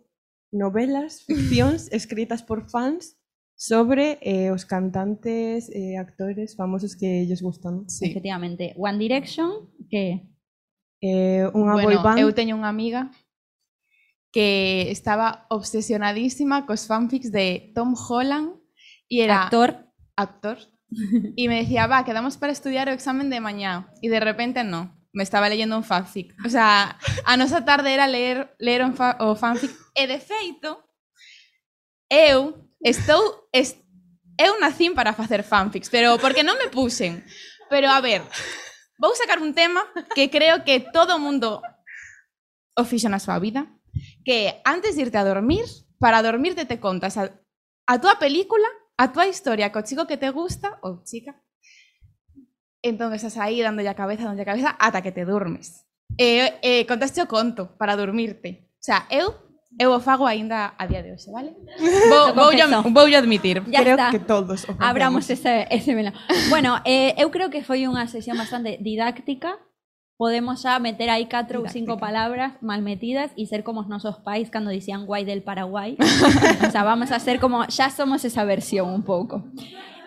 novelas, 0.53 1.23
ficcións 1.25 1.89
escritas 1.93 2.43
por 2.43 2.69
fans 2.69 3.17
sobre 3.55 4.19
eh, 4.21 4.51
os 4.51 4.67
cantantes, 4.67 5.71
eh, 5.71 5.97
actores 5.97 6.57
famosos 6.57 6.97
que 6.97 7.23
ellos 7.23 7.41
gustan. 7.41 7.89
Sí. 7.89 8.11
Efectivamente. 8.11 8.75
One 8.77 8.99
Direction, 8.99 9.71
que... 9.89 10.29
Eh, 11.05 11.45
unha 11.53 11.77
bueno, 11.77 11.85
boy 11.85 11.97
band. 12.01 12.19
eu 12.25 12.33
teño 12.33 12.57
unha 12.57 12.73
amiga 12.73 13.13
que 14.35 14.91
estaba 14.91 15.47
obsesionadísima 15.49 16.67
cos 16.67 16.89
fanfics 16.89 17.31
de 17.31 17.71
Tom 17.73 17.95
Holland 17.95 18.59
e 19.09 19.23
era 19.23 19.47
Actor. 19.47 19.87
actor. 20.17 20.59
Y 21.37 21.47
me 21.47 21.63
decía, 21.63 21.87
va, 21.87 22.05
quedamos 22.05 22.37
para 22.37 22.51
estudiar 22.51 22.89
o 22.89 22.93
examen 22.93 23.31
de 23.31 23.39
mañana. 23.39 23.89
Y 24.03 24.09
de 24.09 24.19
repente 24.19 24.65
no, 24.65 24.91
me 25.13 25.23
estaba 25.23 25.49
leyendo 25.49 25.77
un 25.77 25.85
fanfic. 25.85 26.35
O 26.45 26.49
sea, 26.49 26.99
a 27.25 27.37
nosa 27.37 27.65
tarde 27.65 27.95
era 27.95 28.09
leer, 28.09 28.57
leer 28.59 28.85
un 28.85 28.95
fa 28.99 29.17
o 29.21 29.37
fanfic. 29.37 29.71
E 29.95 30.11
de 30.11 30.19
feito, 30.19 30.83
eu 32.11 32.59
estou... 32.83 33.47
Est 33.55 33.79
eu 34.37 34.59
nacín 34.59 34.99
para 34.99 35.15
facer 35.15 35.47
fanfics, 35.47 35.87
pero 35.87 36.19
porque 36.19 36.43
non 36.43 36.59
me 36.59 36.67
puxen. 36.67 37.23
Pero 37.71 37.87
a 37.87 38.03
ver, 38.03 38.19
vou 38.99 39.15
sacar 39.15 39.39
un 39.39 39.55
tema 39.55 39.87
que 40.11 40.27
creo 40.27 40.67
que 40.67 40.83
todo 40.83 41.23
mundo 41.23 41.63
o 42.75 42.83
fixo 42.83 43.07
na 43.07 43.23
súa 43.23 43.39
vida, 43.39 43.71
que 44.25 44.61
antes 44.65 44.97
de 44.97 45.03
irte 45.03 45.19
a 45.19 45.25
dormir, 45.25 45.65
para 45.99 46.23
dormirte 46.23 46.65
te 46.65 46.81
contas 46.81 47.17
a, 47.17 47.33
a 47.87 48.01
tua 48.01 48.19
película, 48.19 48.67
a 48.97 49.13
tua 49.13 49.27
historia 49.27 49.73
co 49.73 49.83
chico 49.83 50.07
que 50.07 50.17
te 50.17 50.31
gusta 50.31 50.79
ou 50.83 51.03
chica. 51.05 51.37
Entón 52.85 53.17
estás 53.17 53.41
aí 53.41 53.65
dándolle 53.65 53.89
a 53.89 53.97
cabeza, 53.97 54.29
dándolle 54.29 54.45
a 54.45 54.53
cabeza 54.53 54.71
ata 54.79 55.01
que 55.01 55.13
te 55.13 55.25
durmes. 55.25 55.89
E, 56.21 56.25
eh, 56.25 56.59
e 56.61 56.73
eh, 56.81 56.87
contaste 56.87 57.25
o 57.25 57.31
conto 57.31 57.75
para 57.81 57.97
dormirte. 57.97 58.71
O 58.79 58.85
sea, 58.85 59.09
eu 59.09 59.45
Eu 59.75 59.91
o 59.91 59.99
fago 59.99 60.23
aínda 60.27 60.75
a 60.79 60.87
día 60.87 61.03
de 61.03 61.11
hoxe, 61.11 61.35
vale? 61.35 61.51
Vou, 62.11 62.35
vou, 62.35 62.53
yo, 62.55 62.67
vou 62.95 63.09
yo 63.09 63.19
admitir. 63.19 63.63
Ya 63.67 63.83
creo 63.83 63.99
está. 63.99 64.11
que 64.11 64.21
todos 64.21 64.69
o 64.69 64.77
Abramos 64.79 65.29
ese, 65.31 65.67
ese 65.69 65.95
melón. 65.95 66.15
Bueno, 66.49 66.79
eh, 66.85 67.15
eu 67.19 67.31
creo 67.35 67.51
que 67.51 67.67
foi 67.67 67.91
unha 67.91 68.07
sesión 68.07 68.39
bastante 68.39 68.79
didáctica, 68.79 69.59
Podemos 70.17 70.63
xa 70.63 70.79
meter 70.79 71.11
aí 71.11 71.27
catro 71.27 71.61
ou 71.61 71.69
cinco 71.69 71.99
palabras 71.99 72.55
mal 72.63 72.79
metidas 72.87 73.35
e 73.35 73.51
ser 73.51 73.67
como 73.67 73.83
os 73.83 73.91
nosos 73.91 74.23
pais 74.23 74.47
cando 74.47 74.71
dicían 74.71 75.11
guai 75.11 75.27
del 75.27 75.43
Paraguay. 75.43 75.99
o 76.63 76.71
sea, 76.71 76.87
vamos 76.87 77.11
a 77.11 77.19
ser 77.19 77.43
como, 77.43 77.67
xa 77.67 77.91
somos 77.91 78.23
esa 78.23 78.47
versión 78.47 78.95
un 78.95 79.03
pouco. 79.03 79.43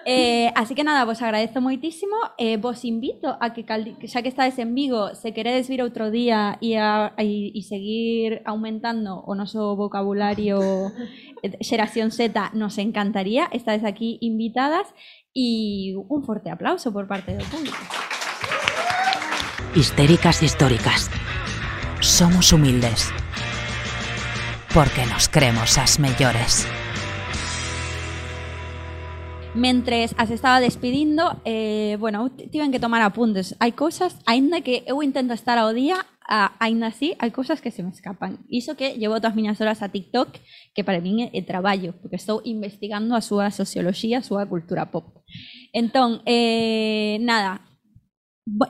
Eh, 0.07 0.47
así 0.55 0.75
que 0.75 0.87
nada, 0.87 1.03
vos 1.03 1.19
agradezo 1.19 1.59
moitísimo 1.59 2.15
eh, 2.39 2.55
Vos 2.55 2.87
invito 2.87 3.35
a 3.43 3.51
que, 3.51 3.67
xa 4.07 4.23
que 4.23 4.31
estades 4.31 4.55
en 4.55 4.71
Vigo 4.71 5.11
Se 5.11 5.35
queredes 5.35 5.67
vir 5.67 5.83
outro 5.83 6.07
día 6.07 6.55
e, 6.63 6.79
a, 6.79 7.11
e, 7.19 7.51
e 7.51 7.59
seguir 7.59 8.39
aumentando 8.47 9.19
o 9.27 9.35
noso 9.35 9.75
vocabulario 9.75 10.95
eh, 11.43 11.59
Xeración 11.59 12.15
Z 12.15 12.55
Nos 12.55 12.79
encantaría, 12.79 13.51
estades 13.51 13.83
aquí 13.83 14.15
invitadas 14.23 14.87
E 15.35 15.91
un 16.07 16.23
forte 16.23 16.55
aplauso 16.55 16.95
por 16.95 17.11
parte 17.11 17.35
do 17.35 17.43
público 17.51 17.75
Histéricas 19.77 20.41
históricas. 20.41 21.11
Somos 21.99 22.51
humildes. 22.51 23.11
Porque 24.73 25.05
nos 25.05 25.29
creemos 25.29 25.77
as 25.77 25.99
mellores. 25.99 26.67
Mentres 29.53 30.15
as 30.17 30.29
estaba 30.31 30.59
despedindo, 30.59 31.41
eh, 31.45 31.95
bueno, 31.99 32.25
eu 32.25 32.29
t- 32.29 32.47
tiven 32.49 32.71
que 32.71 32.79
tomar 32.79 33.01
apuntes. 33.05 33.53
Hai 33.61 33.73
cousas, 33.77 34.17
aínda 34.25 34.65
que 34.65 34.81
eu 34.89 35.01
intento 35.05 35.33
estar 35.37 35.57
ao 35.61 35.73
día, 35.73 35.97
a, 36.25 36.57
aínda 36.57 36.89
así, 36.93 37.13
hai 37.21 37.29
cousas 37.29 37.61
que 37.61 37.69
se 37.69 37.81
me 37.85 37.93
escapan. 37.93 38.41
Iso 38.49 38.73
que 38.77 38.97
llevo 38.97 39.17
todas 39.21 39.33
as 39.33 39.37
miñas 39.37 39.61
horas 39.61 39.81
a 39.85 39.89
TikTok, 39.93 40.41
que 40.73 40.81
para 40.85 41.01
min 41.01 41.29
é, 41.29 41.37
é 41.37 41.41
traballo, 41.45 41.93
porque 42.01 42.17
estou 42.17 42.41
investigando 42.49 43.13
a 43.13 43.21
súa 43.21 43.49
socioloxía, 43.53 44.21
a 44.21 44.25
súa 44.25 44.45
cultura 44.49 44.89
pop. 44.93 45.25
Entón, 45.73 46.21
eh, 46.29 47.17
nada, 47.25 47.65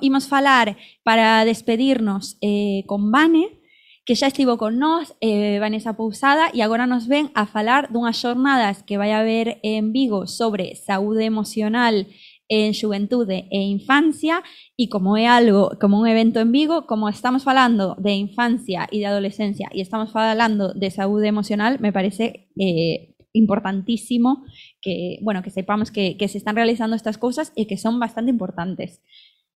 imos 0.01 0.27
falar 0.27 0.77
para 1.03 1.45
despedirnos 1.45 2.37
eh, 2.41 2.83
con 2.87 3.11
Vane, 3.11 3.61
que 4.07 4.15
xa 4.15 4.31
estivo 4.31 4.55
con 4.55 4.79
nós, 4.79 5.11
eh, 5.19 5.59
Vanessa 5.59 5.99
Pousada, 5.99 6.47
e 6.55 6.63
agora 6.63 6.87
nos 6.87 7.11
ven 7.11 7.27
a 7.35 7.43
falar 7.43 7.91
dunhas 7.91 8.15
xornadas 8.15 8.81
que 8.87 8.95
vai 8.95 9.11
haber 9.11 9.59
en 9.67 9.91
Vigo 9.91 10.31
sobre 10.31 10.79
saúde 10.79 11.27
emocional 11.27 12.07
en 12.47 12.71
xuventude 12.71 13.51
e 13.51 13.59
infancia 13.59 14.39
e 14.79 14.87
como 14.87 15.19
é 15.19 15.27
algo, 15.27 15.75
como 15.83 15.99
un 15.99 16.07
evento 16.07 16.39
en 16.39 16.55
Vigo, 16.55 16.87
como 16.87 17.11
estamos 17.11 17.43
falando 17.43 17.99
de 17.99 18.15
infancia 18.15 18.87
e 18.87 19.03
de 19.03 19.07
adolescencia 19.11 19.67
e 19.75 19.83
estamos 19.83 20.15
falando 20.15 20.71
de 20.71 20.87
saúde 20.87 21.27
emocional, 21.27 21.75
me 21.83 21.91
parece 21.91 22.47
eh, 22.55 23.11
importantísimo 23.33 24.45
que, 24.81 25.19
bueno, 25.21 25.43
que 25.43 25.51
sepamos 25.51 25.91
que, 25.91 26.17
que 26.17 26.27
se 26.27 26.37
están 26.37 26.55
realizando 26.55 26.95
estas 26.95 27.17
cousas 27.17 27.51
e 27.55 27.67
que 27.67 27.77
son 27.77 27.99
bastante 27.99 28.31
importantes. 28.31 29.03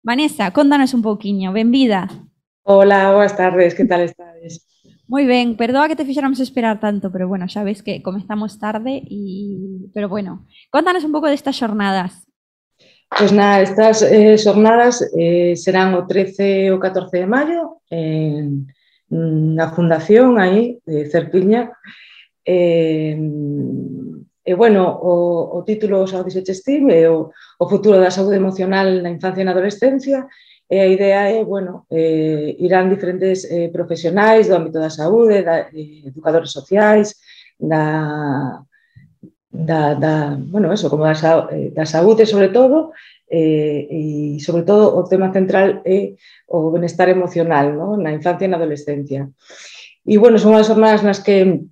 Vanessa, 0.01 0.51
contanos 0.51 0.93
un 0.93 1.01
pouquiño, 1.01 1.51
benvida. 1.51 2.07
Hola, 2.63 3.11
boas 3.11 3.35
tardes, 3.35 3.75
que 3.75 3.83
tal 3.83 4.01
estades? 4.01 4.63
Moi 5.09 5.25
ben, 5.25 5.57
perdoa 5.57 5.89
que 5.89 5.97
te 5.97 6.05
fixéramos 6.05 6.39
esperar 6.39 6.79
tanto, 6.79 7.11
pero 7.11 7.27
bueno, 7.27 7.49
xa 7.49 7.65
ves 7.67 7.83
que 7.83 7.99
comezamos 7.99 8.61
tarde 8.61 9.03
e 9.03 9.89
pero 9.91 10.07
bueno, 10.07 10.45
contanos 10.71 11.03
un 11.03 11.11
pouco 11.11 11.27
destas 11.27 11.57
xornadas. 11.57 12.23
Pois 13.09 13.33
nada, 13.33 13.59
estas 13.59 14.05
eh, 14.05 14.37
xornadas 14.37 15.03
eh, 15.17 15.57
serán 15.57 15.97
o 15.97 16.05
13 16.05 16.69
e 16.69 16.71
o 16.71 16.79
14 16.79 17.25
de 17.25 17.27
maio 17.27 17.81
en, 17.89 18.69
na 19.09 19.73
Fundación 19.73 20.37
aí 20.39 20.77
de 20.85 21.09
Cerquiña. 21.09 21.73
Eh, 22.45 23.17
E, 24.45 24.55
bueno, 24.55 24.97
o, 25.01 25.57
o 25.57 25.63
título 25.63 26.07
xa 26.07 26.21
o 26.21 26.25
dixeche 26.25 26.55
Steve, 26.55 26.89
é 26.93 27.09
o, 27.09 27.29
o 27.59 27.65
futuro 27.69 27.99
da 27.99 28.11
saúde 28.11 28.37
emocional 28.37 28.87
na 29.03 29.11
infancia 29.11 29.41
e 29.41 29.45
na 29.45 29.51
adolescencia, 29.51 30.27
e 30.69 30.77
a 30.79 30.87
idea 30.87 31.21
é, 31.29 31.43
bueno, 31.43 31.85
eh, 31.91 32.55
irán 32.59 32.89
diferentes 32.89 33.43
eh, 33.49 33.69
profesionais 33.73 34.47
do 34.47 34.55
ámbito 34.55 34.79
da 34.79 34.89
saúde, 34.89 35.43
da, 35.43 35.67
eh, 35.73 36.05
educadores 36.05 36.51
sociais, 36.51 37.17
da, 37.59 38.63
da, 39.51 39.93
da, 39.95 40.37
bueno, 40.39 40.71
eso, 40.71 40.89
como 40.89 41.03
da, 41.05 41.13
eh, 41.51 41.71
da 41.73 41.85
saúde 41.85 42.25
sobre 42.25 42.49
todo, 42.49 42.93
eh, 43.29 43.87
e 43.89 44.39
sobre 44.41 44.63
todo 44.63 44.95
o 44.97 45.03
tema 45.05 45.33
central 45.33 45.81
é 45.85 46.15
o 46.47 46.71
benestar 46.71 47.09
emocional, 47.09 47.73
¿no? 47.73 47.97
na 47.97 48.13
infancia 48.13 48.45
e 48.45 48.49
na 48.49 48.57
adolescencia. 48.57 49.29
E, 50.05 50.17
bueno, 50.17 50.37
son 50.37 50.55
as 50.55 50.65
jornadas 50.69 51.03
nas 51.03 51.19
que 51.21 51.65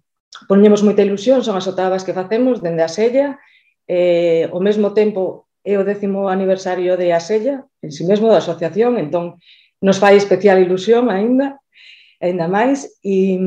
poñemos 0.47 0.83
moita 0.83 1.01
ilusión, 1.01 1.41
son 1.41 1.57
as 1.57 1.65
otavas 1.65 2.05
que 2.05 2.15
facemos 2.15 2.61
dende 2.61 2.83
a 2.83 2.91
sella, 2.91 3.39
eh, 3.87 4.45
ao 4.51 4.59
mesmo 4.59 4.93
tempo 4.93 5.47
é 5.63 5.75
o 5.75 5.87
décimo 5.87 6.29
aniversario 6.29 6.95
de 6.95 7.11
a 7.11 7.19
sella, 7.19 7.65
en 7.81 7.91
si 7.91 8.03
sí 8.03 8.09
mesmo 8.09 8.29
da 8.29 8.39
asociación, 8.43 8.95
entón 9.01 9.41
nos 9.81 9.99
fai 9.99 10.15
especial 10.15 10.61
ilusión 10.61 11.09
aínda, 11.09 11.59
aínda 12.21 12.47
máis, 12.47 12.99
e, 13.03 13.37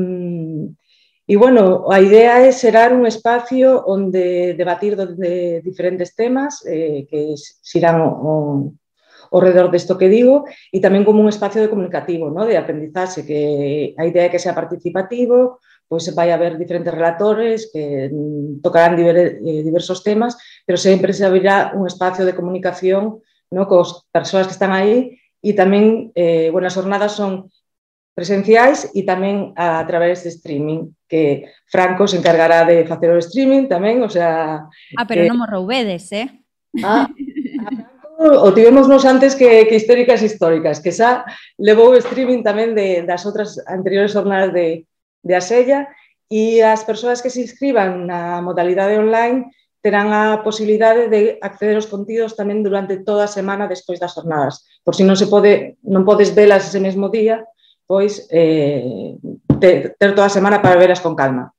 e 1.27 1.33
bueno, 1.39 1.87
a 1.89 1.97
idea 2.03 2.43
é 2.43 2.51
xerar 2.51 2.91
un 2.91 3.07
espacio 3.07 3.83
onde 3.87 4.53
debatir 4.53 4.95
de 4.95 5.61
diferentes 5.63 6.13
temas 6.15 6.61
eh, 6.67 7.07
que 7.09 7.35
xirán 7.63 8.03
o, 8.03 8.09
o, 8.09 8.33
ao 9.31 9.39
redor 9.39 9.71
desto 9.71 9.97
que 9.97 10.11
digo 10.11 10.43
e 10.69 10.83
tamén 10.83 11.07
como 11.07 11.23
un 11.23 11.31
espacio 11.31 11.63
de 11.63 11.71
comunicativo, 11.71 12.27
no? 12.27 12.43
de 12.43 12.59
aprendizaxe, 12.59 13.23
que 13.23 13.95
a 13.95 14.03
idea 14.03 14.27
é 14.27 14.31
que 14.31 14.43
sea 14.43 14.51
participativo, 14.51 15.63
pois 15.91 16.07
vai 16.15 16.31
haber 16.31 16.55
diferentes 16.55 16.95
relatores 16.95 17.67
que 17.67 18.07
mm, 18.07 18.63
tocarán 18.63 18.95
eh, 18.95 19.59
diversos 19.59 20.07
temas, 20.07 20.39
pero 20.63 20.79
sempre 20.79 21.11
se 21.11 21.27
abrirá 21.27 21.75
un 21.75 21.83
espacio 21.83 22.23
de 22.23 22.31
comunicación 22.31 23.19
no, 23.51 23.67
cos 23.67 24.07
persoas 24.07 24.47
que 24.47 24.55
están 24.55 24.71
aí 24.71 25.19
e 25.43 25.51
tamén, 25.51 26.15
eh, 26.15 26.47
bueno, 26.47 26.71
as 26.71 26.77
jornadas 26.79 27.11
son 27.11 27.51
presenciais 28.15 28.87
e 28.95 29.03
tamén 29.03 29.51
a, 29.59 29.83
a 29.83 29.85
través 29.89 30.23
de 30.23 30.31
streaming, 30.31 30.95
que 31.11 31.51
Franco 31.67 32.07
se 32.07 32.23
encargará 32.23 32.63
de 32.63 32.87
facer 32.87 33.11
o 33.11 33.19
streaming 33.19 33.67
tamén, 33.67 33.99
o 33.99 34.07
sea... 34.07 34.71
Ah, 34.95 35.03
pero 35.03 35.27
eh, 35.27 35.29
non 35.29 35.43
mo 35.43 35.47
roubedes, 35.49 36.07
eh? 36.15 36.31
Ah, 36.87 37.11
o 38.39 38.47
tivemos 38.55 38.87
nos 38.87 39.03
antes 39.03 39.35
que, 39.35 39.67
que 39.67 39.75
históricas 39.75 40.23
históricas, 40.23 40.79
que 40.79 40.95
xa 40.95 41.27
levou 41.59 41.91
o 41.91 41.99
streaming 41.99 42.47
tamén 42.47 42.71
de, 42.71 43.03
das 43.03 43.27
outras 43.27 43.59
anteriores 43.67 44.15
jornadas 44.15 44.55
de, 44.55 44.87
de 45.21 45.33
Asella 45.37 45.89
e 46.31 46.63
as 46.63 46.83
persoas 46.83 47.21
que 47.21 47.29
se 47.29 47.43
inscriban 47.43 48.07
na 48.09 48.41
modalidade 48.41 48.97
online 48.97 49.51
terán 49.81 50.13
a 50.13 50.45
posibilidade 50.45 51.09
de 51.09 51.41
acceder 51.41 51.75
aos 51.75 51.89
contidos 51.89 52.37
tamén 52.37 52.61
durante 52.61 53.01
toda 53.01 53.25
a 53.25 53.31
semana 53.31 53.65
despois 53.65 53.97
das 53.97 54.13
jornadas. 54.13 54.61
Por 54.85 54.93
si 54.93 55.01
non 55.01 55.17
se 55.17 55.25
pode, 55.25 55.81
non 55.81 56.05
podes 56.05 56.31
velas 56.37 56.69
ese 56.69 56.77
mesmo 56.77 57.09
día, 57.09 57.41
pois 57.89 58.29
eh, 58.29 59.17
ter, 59.57 59.97
ter 59.97 60.11
toda 60.13 60.29
a 60.29 60.33
semana 60.33 60.61
para 60.61 60.77
velas 60.77 61.01
con 61.01 61.17
calma. 61.17 61.49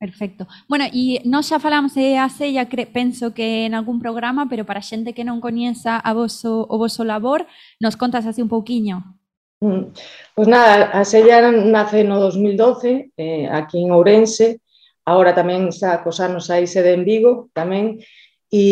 Perfecto. 0.00 0.48
Bueno, 0.64 0.88
e 0.88 1.20
nós 1.28 1.52
xa 1.52 1.60
falamos 1.60 1.92
de 1.92 2.16
Asella, 2.16 2.70
cre, 2.72 2.88
penso 2.88 3.36
que 3.36 3.68
en 3.68 3.76
algún 3.76 4.00
programa, 4.00 4.48
pero 4.48 4.64
para 4.64 4.80
xente 4.80 5.12
que 5.12 5.28
non 5.28 5.44
coñeza 5.44 6.00
a 6.00 6.16
voso, 6.16 6.64
o 6.72 6.80
voso 6.80 7.04
labor, 7.04 7.44
nos 7.82 8.00
contas 8.00 8.24
así 8.24 8.40
un 8.40 8.48
pouquiño. 8.48 9.19
Pois 9.60 10.48
nada, 10.48 10.88
a 10.98 11.04
Sella 11.04 11.52
nace 11.52 12.02
no 12.02 12.18
2012, 12.18 13.12
eh, 13.14 13.46
aquí 13.52 13.76
en 13.84 13.92
Ourense, 13.92 14.64
agora 15.04 15.36
tamén 15.36 15.68
xa 15.68 16.00
cos 16.00 16.16
anos 16.24 16.48
hai 16.48 16.64
sede 16.64 16.96
en 16.96 17.04
Vigo 17.04 17.52
tamén, 17.52 18.00
e, 18.48 18.64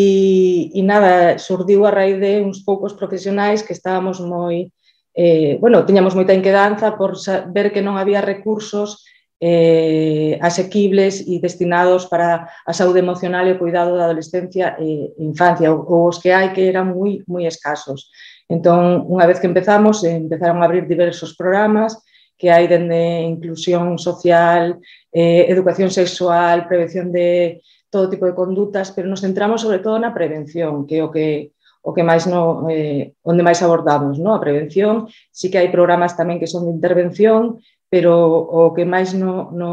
e 0.73 0.81
nada, 0.81 1.37
surdiu 1.37 1.85
a 1.85 1.93
raíz 1.93 2.17
de 2.17 2.41
uns 2.41 2.65
poucos 2.65 2.97
profesionais 2.97 3.61
que 3.61 3.77
estábamos 3.77 4.17
moi, 4.17 4.73
eh, 5.13 5.61
bueno, 5.61 5.85
tiñamos 5.85 6.17
moita 6.17 6.33
inquedanza 6.33 6.97
por 6.97 7.13
ver 7.53 7.69
que 7.69 7.85
non 7.85 8.01
había 8.01 8.25
recursos 8.25 9.05
eh, 9.37 10.41
asequibles 10.41 11.21
e 11.21 11.37
destinados 11.37 12.09
para 12.09 12.49
a 12.65 12.73
saúde 12.73 13.05
emocional 13.05 13.45
e 13.45 13.53
o 13.53 13.61
cuidado 13.61 13.93
da 13.93 14.09
adolescencia 14.09 14.73
e 14.81 15.13
infancia, 15.21 15.69
ou, 15.69 15.85
ou 15.85 16.01
os 16.09 16.17
que 16.17 16.33
hai 16.33 16.49
que 16.49 16.65
eran 16.65 16.97
moi, 16.97 17.21
moi 17.29 17.45
escasos. 17.45 18.09
Entón, 18.49 19.05
unha 19.05 19.29
vez 19.29 19.37
que 19.37 19.45
empezamos, 19.45 20.01
eh, 20.01 20.17
empezaron 20.17 20.59
a 20.59 20.65
abrir 20.65 20.89
diversos 20.89 21.37
programas 21.37 22.01
que 22.33 22.49
hai 22.49 22.65
dende 22.65 23.21
inclusión 23.21 24.01
social, 24.01 24.81
eh, 25.13 25.45
educación 25.53 25.93
sexual, 25.93 26.65
prevención 26.65 27.13
de 27.13 27.61
todo 27.93 28.09
tipo 28.09 28.25
de 28.25 28.33
condutas, 28.33 28.89
pero 28.89 29.05
nos 29.05 29.21
centramos 29.21 29.61
sobre 29.61 29.85
todo 29.85 30.01
na 30.01 30.15
prevención, 30.17 30.89
que 30.89 30.97
é 30.97 31.03
o 31.05 31.13
que 31.13 31.53
o 31.79 31.93
que 31.93 32.03
máis 32.03 32.27
no, 32.27 32.67
eh, 32.67 33.15
onde 33.23 33.45
máis 33.45 33.61
abordamos, 33.63 34.19
no? 34.19 34.35
a 34.35 34.43
prevención. 34.43 35.07
Sí 35.31 35.47
que 35.47 35.61
hai 35.61 35.69
programas 35.71 36.17
tamén 36.17 36.41
que 36.41 36.49
son 36.49 36.67
de 36.67 36.75
intervención, 36.75 37.61
pero 37.87 38.13
o 38.33 38.73
que 38.75 38.83
máis 38.83 39.15
no, 39.15 39.53
no, 39.53 39.71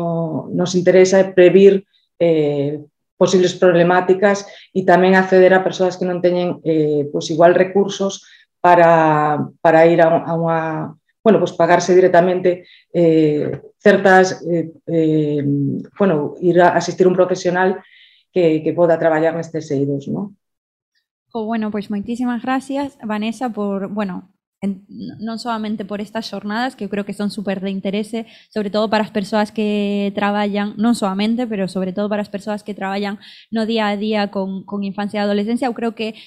nos 0.52 0.76
interesa 0.78 1.18
é 1.18 1.32
previr 1.32 1.88
eh, 2.20 2.78
posibles 3.16 3.56
problemáticas 3.56 4.44
e 4.76 4.84
tamén 4.84 5.16
acceder 5.16 5.56
a 5.56 5.64
persoas 5.64 5.96
que 5.96 6.04
non 6.04 6.20
teñen 6.20 6.60
eh, 6.62 7.08
pois 7.08 7.32
igual 7.32 7.56
recursos 7.56 8.24
para, 8.66 9.48
para 9.62 9.86
ir 9.86 10.02
a, 10.02 10.10
a 10.26 10.34
unha, 10.34 10.90
bueno, 11.22 11.38
pues 11.38 11.54
pagarse 11.54 11.94
directamente 11.94 12.66
eh, 12.90 13.62
eh, 13.62 14.72
eh, 14.90 15.44
bueno, 15.94 16.34
ir 16.42 16.58
a 16.60 16.74
asistir 16.74 17.06
un 17.06 17.14
profesional 17.14 17.78
que, 18.34 18.66
que 18.66 18.74
poda 18.74 18.98
traballar 18.98 19.38
nestes 19.38 19.70
eidos, 19.70 20.10
¿no? 20.10 20.34
O 21.30 21.46
bueno, 21.46 21.70
pois 21.70 21.94
moitísimas 21.94 22.42
gracias, 22.42 22.98
Vanessa, 23.06 23.54
por, 23.54 23.86
bueno, 23.86 24.34
en, 24.58 24.82
non 25.22 25.38
solamente 25.38 25.86
por 25.86 26.02
estas 26.02 26.26
xornadas, 26.26 26.74
que 26.74 26.82
eu 26.82 26.90
creo 26.90 27.06
que 27.06 27.14
son 27.14 27.30
super 27.30 27.62
de 27.62 27.70
interese, 27.70 28.26
sobre 28.50 28.74
todo 28.74 28.90
para 28.90 29.06
as 29.06 29.14
persoas 29.14 29.54
que 29.54 30.10
traballan, 30.18 30.74
non 30.74 30.98
solamente, 30.98 31.46
pero 31.46 31.70
sobre 31.70 31.94
todo 31.94 32.10
para 32.10 32.26
as 32.26 32.34
persoas 32.34 32.66
que 32.66 32.74
traballan 32.74 33.22
no 33.54 33.62
día 33.62 33.86
a 33.86 33.94
día 33.94 34.34
con, 34.34 34.66
con 34.66 34.82
infancia 34.82 35.22
e 35.22 35.24
adolescencia, 35.24 35.70
eu 35.70 35.76
creo 35.78 35.94
que 35.94 36.18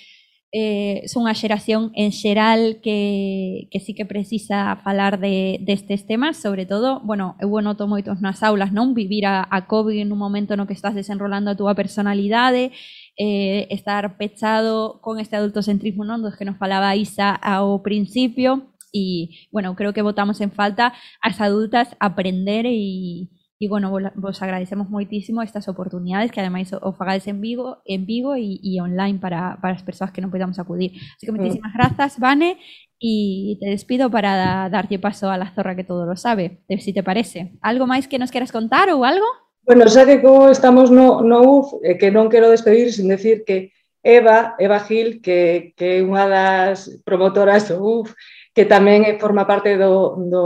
eh, 0.52 1.06
son 1.06 1.30
unha 1.30 1.38
xeración 1.38 1.94
en 1.94 2.10
xeral 2.10 2.82
que, 2.82 3.70
que 3.70 3.80
sí 3.80 3.94
que 3.94 4.10
precisa 4.10 4.82
falar 4.82 5.22
de, 5.22 5.62
destes 5.62 6.10
temas, 6.10 6.42
sobre 6.42 6.66
todo, 6.66 7.02
bueno, 7.06 7.38
eu 7.38 7.54
o 7.54 7.62
noto 7.62 7.86
moitos 7.86 8.18
nas 8.18 8.42
aulas, 8.42 8.74
non? 8.74 8.98
Vivir 8.98 9.30
a, 9.30 9.46
a 9.46 9.70
COVID 9.70 9.94
en 10.02 10.10
un 10.10 10.18
momento 10.18 10.58
no 10.58 10.66
que 10.66 10.74
estás 10.74 10.98
desenrolando 10.98 11.54
a 11.54 11.58
túa 11.60 11.78
personalidade, 11.78 12.74
eh, 13.14 13.70
estar 13.70 14.18
pechado 14.18 14.98
con 15.06 15.22
este 15.22 15.38
adultocentrismo, 15.38 16.02
non? 16.02 16.26
Dos 16.26 16.34
que 16.34 16.50
nos 16.50 16.58
falaba 16.58 16.98
Isa 16.98 17.38
ao 17.38 17.86
principio, 17.86 18.74
e, 18.90 19.46
bueno, 19.54 19.78
creo 19.78 19.94
que 19.94 20.02
votamos 20.02 20.42
en 20.42 20.50
falta 20.50 20.98
as 21.22 21.38
adultas 21.38 21.94
aprender 22.02 22.66
e 22.66 23.30
e 23.60 23.68
bueno, 23.68 23.92
vos, 23.92 24.08
vos 24.16 24.40
agradecemos 24.40 24.88
moitísimo 24.88 25.44
estas 25.44 25.68
oportunidades 25.68 26.32
que 26.32 26.40
ademais 26.40 26.72
o, 26.72 26.80
o 26.80 26.96
fagades 26.96 27.28
en 27.28 27.44
Vigo, 27.44 27.84
en 27.84 28.08
Vigo 28.08 28.40
e, 28.40 28.58
e 28.64 28.80
online 28.80 29.20
para, 29.20 29.60
para 29.60 29.76
as 29.76 29.84
persoas 29.84 30.16
que 30.16 30.24
non 30.24 30.32
podamos 30.32 30.58
acudir. 30.58 30.96
Así 31.20 31.28
que 31.28 31.36
moitísimas 31.36 31.76
grazas, 31.76 32.16
Vane, 32.18 32.56
Y 33.00 33.58
te 33.62 33.70
despido 33.70 34.12
para 34.12 34.36
da- 34.36 34.70
darlle 34.70 35.00
paso 35.00 35.30
a 35.30 35.38
la 35.38 35.54
zorra 35.56 35.76
que 35.76 35.86
todo 35.86 36.06
lo 36.06 36.18
sabe, 36.18 36.60
si 36.80 36.92
te 36.92 37.02
parece. 37.02 37.54
¿Algo 37.62 37.88
máis 37.88 38.12
que 38.12 38.20
nos 38.20 38.30
quieras 38.30 38.52
contar 38.52 38.92
ou 38.92 39.08
algo? 39.08 39.24
Bueno, 39.64 39.88
xa 39.88 40.04
que 40.04 40.20
como 40.20 40.52
estamos 40.52 40.92
no, 40.92 41.24
no 41.24 41.40
UF, 41.64 41.80
eh, 41.80 41.96
que 41.96 42.12
non 42.12 42.28
quero 42.28 42.52
despedir 42.52 42.92
sin 42.92 43.08
decir 43.08 43.48
que 43.48 43.72
Eva, 44.04 44.60
Eva 44.60 44.84
Gil, 44.84 45.24
que, 45.24 45.72
que 45.80 46.00
é 46.00 46.04
unha 46.04 46.28
das 46.28 46.92
promotoras 47.08 47.72
do 47.72 47.80
UF, 47.80 48.12
que 48.52 48.68
tamén 48.68 49.08
forma 49.16 49.48
parte 49.48 49.80
do, 49.80 50.20
do, 50.20 50.44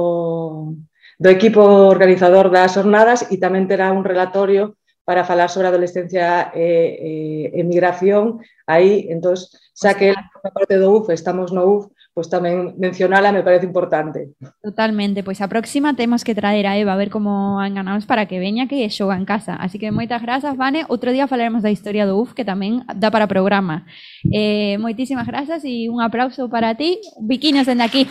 do 1.24 1.30
equipo 1.32 1.64
organizador 1.88 2.52
das 2.52 2.76
jornadas 2.76 3.32
e 3.32 3.40
tamén 3.40 3.64
terá 3.64 3.96
un 3.96 4.04
relatorio 4.04 4.76
para 5.08 5.24
falar 5.24 5.48
sobre 5.48 5.68
a 5.68 5.72
adolescencia 5.72 6.52
e, 6.52 6.68
e, 7.00 7.60
e 7.60 7.60
migración 7.64 8.44
aí, 8.68 9.08
entón, 9.08 9.40
xa 9.72 9.96
que 9.96 10.12
a 10.12 10.52
parte 10.52 10.76
do 10.76 10.92
UF, 10.92 11.16
estamos 11.16 11.56
no 11.56 11.64
UF, 11.64 11.84
pois 12.12 12.28
tamén 12.28 12.76
mencionala 12.76 13.32
me 13.32 13.40
parece 13.40 13.64
importante. 13.64 14.36
Totalmente, 14.60 15.24
pois 15.24 15.40
a 15.40 15.48
próxima 15.48 15.96
temos 15.96 16.28
que 16.28 16.36
traer 16.36 16.68
a 16.68 16.76
Eva 16.76 16.92
a 16.92 17.00
ver 17.00 17.08
como 17.08 17.56
enganamos 17.64 18.04
para 18.04 18.28
que 18.28 18.44
veña 18.44 18.68
que 18.68 18.84
xoga 18.92 19.16
en 19.16 19.24
casa. 19.24 19.56
Así 19.56 19.80
que 19.80 19.96
moitas 19.96 20.20
grazas, 20.20 20.60
Vane. 20.60 20.84
Outro 20.92 21.16
día 21.16 21.32
falaremos 21.32 21.64
da 21.64 21.72
historia 21.72 22.04
do 22.04 22.20
UF, 22.20 22.36
que 22.36 22.44
tamén 22.44 22.84
dá 23.00 23.08
para 23.08 23.32
programa. 23.32 23.88
Eh, 24.28 24.76
moitísimas 24.76 25.28
grazas 25.28 25.64
e 25.64 25.88
un 25.88 26.04
aplauso 26.04 26.52
para 26.52 26.76
ti. 26.76 27.00
Biquinos 27.16 27.64
dende 27.64 27.88
aquí. 27.88 28.04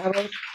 A 0.00 0.08
vos. 0.08 0.49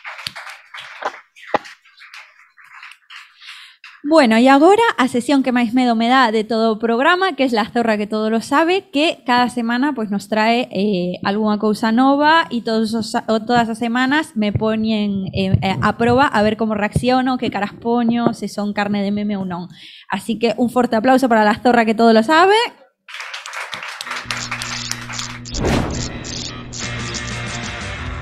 Bueno, 4.07 4.37
e 4.37 4.45
agora 4.53 4.85
a 5.01 5.09
sesión 5.09 5.41
que 5.41 5.49
máis 5.49 5.73
medo 5.73 5.97
me 5.97 6.05
dá 6.05 6.29
de 6.29 6.45
todo 6.45 6.69
o 6.69 6.77
programa, 6.77 7.33
que 7.33 7.41
é 7.41 7.49
la 7.49 7.65
zorra 7.73 7.97
que 7.97 8.05
todo 8.05 8.29
lo 8.29 8.37
sabe, 8.37 8.85
que 8.93 9.25
cada 9.25 9.49
semana 9.49 9.97
pois 9.97 10.13
nos 10.13 10.29
trae 10.29 10.69
eh, 10.69 11.17
algunha 11.25 11.57
cousa 11.57 11.89
nova 11.89 12.45
os, 12.53 12.93
o 12.93 13.37
todas 13.41 13.65
as 13.65 13.81
semanas 13.81 14.37
me 14.37 14.53
poñen 14.53 15.25
eh, 15.33 15.57
eh, 15.57 15.73
a 15.81 15.97
proba 15.97 16.29
a 16.29 16.45
ver 16.45 16.53
como 16.53 16.77
reacciono, 16.77 17.41
que 17.41 17.49
caras 17.49 17.73
poño, 17.73 18.37
se 18.37 18.45
son 18.45 18.77
carne 18.77 19.01
de 19.01 19.09
meme 19.09 19.41
ou 19.41 19.45
non. 19.49 19.73
Así 20.13 20.37
que 20.37 20.53
un 20.61 20.69
forte 20.69 20.93
aplauso 20.93 21.25
para 21.25 21.41
la 21.41 21.57
zorra 21.57 21.81
que 21.81 21.97
todo 21.97 22.13
lo 22.13 22.21
sabe. 22.21 22.53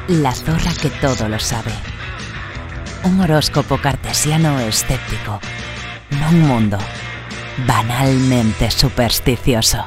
La 0.07 0.31
zorra 0.31 0.71
que 0.79 0.88
todo 1.03 1.27
lo 1.27 1.43
sabe. 1.43 1.75
Un 3.03 3.19
horóscopo 3.19 3.84
cartesiano 3.84 4.63
e 4.63 4.71
escéptico. 6.14 6.20
Non 6.20 6.36
mundo 6.47 6.78
banalmente 7.68 8.70
supersticioso. 8.72 9.86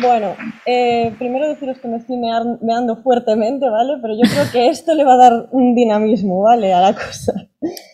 Bueno, 0.00 0.36
eh, 0.66 1.14
primero 1.18 1.48
deciros 1.48 1.78
que 1.78 1.88
me 1.88 1.96
estoy 1.96 2.18
meando 2.60 2.96
fuertemente, 3.02 3.68
¿vale? 3.70 3.94
Pero 4.02 4.14
yo 4.14 4.28
creo 4.30 4.44
que 4.52 4.68
esto 4.68 4.94
le 4.94 5.04
va 5.04 5.14
a 5.14 5.16
dar 5.16 5.48
un 5.50 5.74
dinamismo, 5.74 6.42
¿vale? 6.42 6.74
A 6.74 6.80
la 6.80 6.92
cosa. 6.92 7.32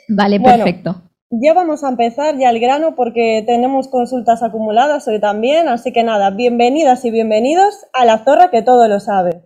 Vale, 0.08 0.38
Bueno, 0.38 0.64
perfecto. 0.64 1.02
Ya 1.30 1.54
vamos 1.54 1.84
a 1.84 1.88
empezar 1.88 2.36
ya 2.38 2.48
al 2.48 2.58
grano 2.58 2.96
porque 2.96 3.44
tenemos 3.46 3.86
consultas 3.86 4.42
acumuladas 4.42 5.06
hoy 5.06 5.20
también, 5.20 5.68
así 5.68 5.92
que 5.92 6.02
nada, 6.02 6.30
bienvenidas 6.30 7.04
y 7.04 7.12
bienvenidos 7.12 7.86
a 7.92 8.04
la 8.04 8.24
zorra 8.24 8.50
que 8.50 8.62
todo 8.62 8.88
lo 8.88 8.98
sabe. 8.98 9.44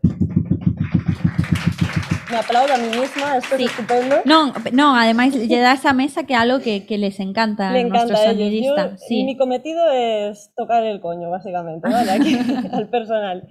Me 2.35 2.41
aplaudo 2.41 2.75
a 2.75 2.77
mí 2.79 2.89
misma, 2.89 3.37
esto 3.37 3.55
es 3.55 3.71
estupendo. 3.71 4.17
Non, 4.27 4.51
non, 4.75 4.99
ademais 4.99 5.31
lle 5.39 5.61
dá 5.63 5.79
esa 5.79 5.95
mesa 5.95 6.27
que 6.27 6.35
algo 6.35 6.59
que, 6.59 6.83
que 6.83 6.99
les 6.99 7.23
encanta 7.23 7.71
Le 7.71 7.87
a 7.87 7.87
nuestros 7.87 8.19
encanta 8.19 8.27
a 8.27 8.35
ellos. 8.35 8.75
Yo-. 8.75 8.99
Sí. 8.99 9.23
Mi 9.23 9.39
cometido 9.39 9.79
es 9.95 10.51
tocar 10.59 10.83
el 10.83 10.99
coño, 10.99 11.31
básicamente, 11.31 11.87
¿vale? 11.87 12.11
Aquí, 12.11 12.35
al 12.75 12.91
personal. 12.91 13.47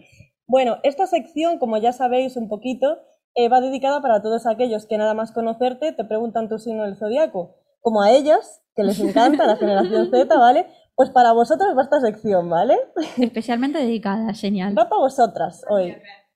Bueno, 0.47 0.79
esta 0.84 1.07
sección, 1.07 1.59
como 1.59 1.77
ya 1.77 1.93
sabéis 1.93 2.36
un 2.36 2.49
poquito, 2.49 2.99
eh, 3.36 3.47
va 3.47 3.61
dedicada 3.61 4.01
para 4.01 4.21
todos 4.21 4.45
aquellos 4.47 4.86
que 4.86 4.97
nada 4.97 5.13
más 5.13 5.31
conocerte 5.31 5.93
te 5.93 6.03
preguntan 6.03 6.49
tu 6.49 6.59
signo 6.59 6.84
del 6.84 6.97
zodiaco. 6.97 7.55
Como 7.79 8.01
a 8.01 8.11
ellas, 8.11 8.61
que 8.75 8.84
les 8.84 8.99
encanta 8.99 9.47
la 9.47 9.55
generación 9.55 10.11
Z, 10.11 10.27
¿vale? 10.38 10.67
Pues 10.95 11.09
para 11.09 11.31
vosotros 11.31 11.69
va 11.71 11.84
esta 11.84 12.01
sección, 12.01 12.49
¿vale? 12.49 12.75
Especialmente 13.17 13.79
dedicada, 13.79 14.34
genial. 14.34 14.77
Va 14.77 14.89
para 14.89 14.99
vosotras 14.99 15.63
hoy. 15.69 15.95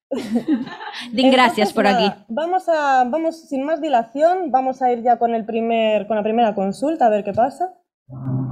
Din 1.11 1.31
gracias 1.31 1.69
Entonces, 1.69 1.73
por 1.73 1.83
nada, 1.83 2.07
aquí. 2.07 2.23
Vamos 2.29 2.69
a, 2.69 3.03
vamos, 3.05 3.41
sin 3.49 3.63
más 3.63 3.81
dilación, 3.81 4.51
vamos 4.51 4.81
a 4.81 4.91
ir 4.91 5.03
ya 5.03 5.17
con 5.17 5.35
el 5.35 5.45
primer, 5.45 6.07
con 6.07 6.17
la 6.17 6.23
primera 6.23 6.55
consulta, 6.55 7.07
a 7.07 7.09
ver 7.09 7.23
qué 7.23 7.33
pasa. 7.33 7.73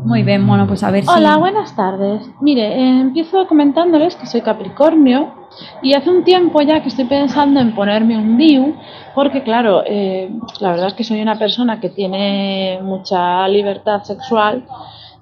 Muy 0.05 0.23
bien, 0.23 0.45
bueno, 0.45 0.67
pues 0.67 0.83
a 0.83 0.91
ver 0.91 1.03
si... 1.03 1.09
Hola, 1.09 1.37
buenas 1.37 1.75
tardes. 1.75 2.21
Mire, 2.41 2.61
eh, 2.61 2.99
empiezo 3.01 3.47
comentándoles 3.47 4.15
que 4.15 4.27
soy 4.27 4.41
Capricornio 4.41 5.33
y 5.81 5.93
hace 5.93 6.09
un 6.09 6.23
tiempo 6.23 6.61
ya 6.61 6.81
que 6.83 6.89
estoy 6.89 7.05
pensando 7.05 7.59
en 7.59 7.73
ponerme 7.73 8.17
un 8.17 8.37
DIU 8.37 8.75
porque 9.15 9.41
claro, 9.43 9.81
eh, 9.85 10.29
la 10.59 10.71
verdad 10.71 10.87
es 10.87 10.93
que 10.93 11.05
soy 11.05 11.21
una 11.21 11.39
persona 11.39 11.79
que 11.79 11.89
tiene 11.89 12.79
mucha 12.83 13.47
libertad 13.47 14.03
sexual 14.03 14.65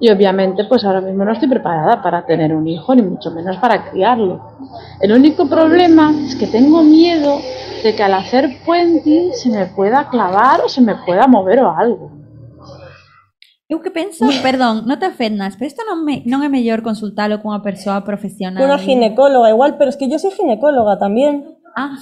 y 0.04 0.10
obviamente 0.10 0.66
pues 0.66 0.84
ahora 0.84 0.99
mismo 0.99 1.24
no 1.24 1.32
estoy 1.32 1.47
preparada 1.47 2.04
para 2.04 2.26
tener 2.26 2.54
un 2.54 2.68
hijo 2.68 2.93
ni 2.93 3.01
mucho 3.01 3.32
menos 3.32 3.56
para 3.56 3.89
criarlo. 3.89 4.41
El 4.99 5.14
único 5.14 5.47
problema 5.47 6.14
es 6.26 6.36
que 6.36 6.45
tengo 6.45 6.84
miedo 6.84 7.39
de 7.82 7.95
que 7.95 8.04
al 8.04 8.14
hacer 8.14 8.49
puenting 8.66 9.32
se 9.32 9.49
me 9.49 9.66
pueda 9.68 10.10
clavar 10.10 10.60
o 10.60 10.68
se 10.68 10.82
me 10.82 10.95
pueda 11.06 11.26
mover 11.26 11.60
o 11.64 11.72
algo. 11.72 12.12
Eu 13.70 13.80
que 13.80 13.95
penso, 13.95 14.28
perdón, 14.43 14.84
non 14.84 14.99
te 14.99 15.08
ofendas, 15.08 15.56
pero 15.56 15.72
isto 15.72 15.88
non, 15.88 16.04
me, 16.04 16.20
non 16.28 16.43
é 16.43 16.51
mellor 16.51 16.84
consultalo 16.84 17.39
cunha 17.39 17.64
persoa 17.64 18.04
profesional. 18.04 18.60
Con 18.60 18.76
una 18.76 18.84
ginecóloga 18.84 19.56
igual, 19.56 19.80
pero 19.80 19.88
es 19.88 19.95
que 19.95 20.12
yo 20.12 20.20
soy 20.20 20.36
ginecóloga 20.36 20.99
también. 20.99 21.47
Ah, 21.80 21.95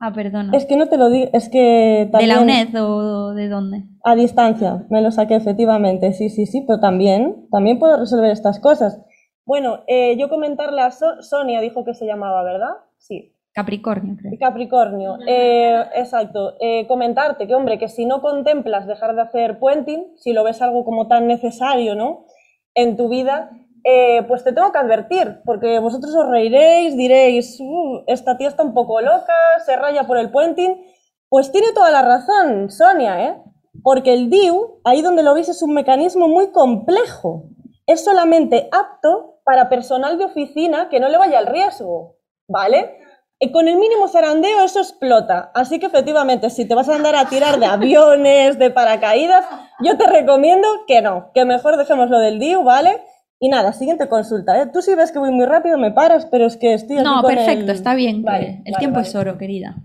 ah 0.00 0.12
perdona. 0.12 0.56
Es 0.56 0.64
que 0.66 0.76
no 0.76 0.88
te 0.88 0.96
lo 0.96 1.10
digo, 1.10 1.30
es 1.32 1.48
que 1.48 2.04
¿De 2.06 2.10
también... 2.10 2.28
la 2.30 2.40
UNED 2.40 2.82
o 2.82 3.34
de 3.34 3.48
dónde? 3.48 3.84
A 4.02 4.14
distancia, 4.14 4.84
me 4.90 5.02
lo 5.02 5.10
saqué 5.10 5.36
efectivamente, 5.36 6.12
sí, 6.12 6.28
sí, 6.30 6.46
sí, 6.46 6.64
pero 6.66 6.80
también, 6.80 7.46
también 7.50 7.78
puedo 7.78 7.96
resolver 7.98 8.30
estas 8.30 8.58
cosas. 8.60 9.00
Bueno, 9.46 9.80
eh, 9.86 10.16
yo 10.18 10.28
comentarle 10.28 10.80
a 10.82 10.90
So- 10.90 11.22
Sonia, 11.22 11.60
dijo 11.60 11.84
que 11.84 11.94
se 11.94 12.06
llamaba, 12.06 12.42
¿verdad? 12.42 12.70
Sí. 12.98 13.34
Capricornio, 13.52 14.14
creo. 14.16 14.32
Capricornio, 14.38 15.18
eh, 15.26 15.82
exacto. 15.96 16.54
Eh, 16.60 16.86
comentarte 16.86 17.48
que, 17.48 17.54
hombre, 17.56 17.78
que 17.78 17.88
si 17.88 18.06
no 18.06 18.20
contemplas 18.22 18.86
dejar 18.86 19.16
de 19.16 19.22
hacer 19.22 19.58
puenting, 19.58 20.12
si 20.16 20.32
lo 20.32 20.44
ves 20.44 20.62
algo 20.62 20.84
como 20.84 21.08
tan 21.08 21.26
necesario, 21.26 21.96
¿no? 21.96 22.26
En 22.74 22.96
tu 22.96 23.08
vida, 23.08 23.50
eh, 23.84 24.22
pues 24.28 24.44
te 24.44 24.52
tengo 24.52 24.72
que 24.72 24.78
advertir, 24.78 25.40
porque 25.44 25.78
vosotros 25.78 26.14
os 26.14 26.28
reiréis, 26.28 26.96
diréis, 26.96 27.58
"Uh, 27.60 28.02
esta 28.06 28.36
tía 28.36 28.48
está 28.48 28.62
un 28.62 28.74
poco 28.74 29.00
loca, 29.00 29.34
se 29.64 29.76
raya 29.76 30.04
por 30.04 30.18
el 30.18 30.30
puenting. 30.30 30.84
Pues 31.28 31.52
tiene 31.52 31.72
toda 31.72 31.90
la 31.90 32.02
razón, 32.02 32.70
Sonia, 32.70 33.24
¿eh? 33.24 33.42
Porque 33.82 34.12
el 34.12 34.30
DIU, 34.30 34.80
ahí 34.84 35.00
donde 35.00 35.22
lo 35.22 35.34
veis, 35.34 35.48
es 35.48 35.62
un 35.62 35.72
mecanismo 35.74 36.28
muy 36.28 36.50
complejo. 36.50 37.44
Es 37.86 38.04
solamente 38.04 38.68
apto 38.72 39.40
para 39.44 39.68
personal 39.68 40.18
de 40.18 40.24
oficina 40.24 40.88
que 40.88 41.00
no 41.00 41.08
le 41.08 41.18
vaya 41.18 41.38
al 41.38 41.46
riesgo, 41.46 42.16
¿vale? 42.48 42.98
Y 43.38 43.52
con 43.52 43.68
el 43.68 43.76
mínimo 43.76 44.06
zarandeo 44.08 44.62
eso 44.64 44.80
explota. 44.80 45.50
Así 45.54 45.78
que 45.78 45.86
efectivamente, 45.86 46.50
si 46.50 46.68
te 46.68 46.74
vas 46.74 46.88
a 46.90 46.96
andar 46.96 47.16
a 47.16 47.24
tirar 47.24 47.58
de 47.58 47.66
aviones, 47.66 48.58
de 48.58 48.70
paracaídas, 48.70 49.46
yo 49.82 49.96
te 49.96 50.06
recomiendo 50.06 50.68
que 50.86 51.00
no, 51.00 51.30
que 51.32 51.46
mejor 51.46 51.78
dejemos 51.78 52.10
lo 52.10 52.18
del 52.18 52.38
DIU, 52.38 52.62
¿vale? 52.64 53.00
Y 53.42 53.48
nada, 53.48 53.72
siguiente 53.72 54.08
consulta. 54.08 54.60
¿eh? 54.62 54.66
Tú 54.72 54.82
si 54.82 54.94
ves 54.94 55.12
que 55.12 55.18
voy 55.18 55.30
muy 55.32 55.46
rápido 55.46 55.78
me 55.78 55.90
paras, 55.92 56.26
pero 56.30 56.46
es 56.46 56.56
que 56.58 56.74
estoy 56.74 56.96
aquí 56.98 57.04
No, 57.06 57.22
con 57.22 57.34
perfecto, 57.34 57.64
el- 57.64 57.70
está 57.70 57.94
bien. 57.94 58.22
Vale, 58.22 58.62
el 58.66 58.72
vale, 58.72 58.78
tiempo 58.78 58.96
vale. 58.96 59.08
es 59.08 59.14
oro, 59.16 59.38
querida. 59.38 59.76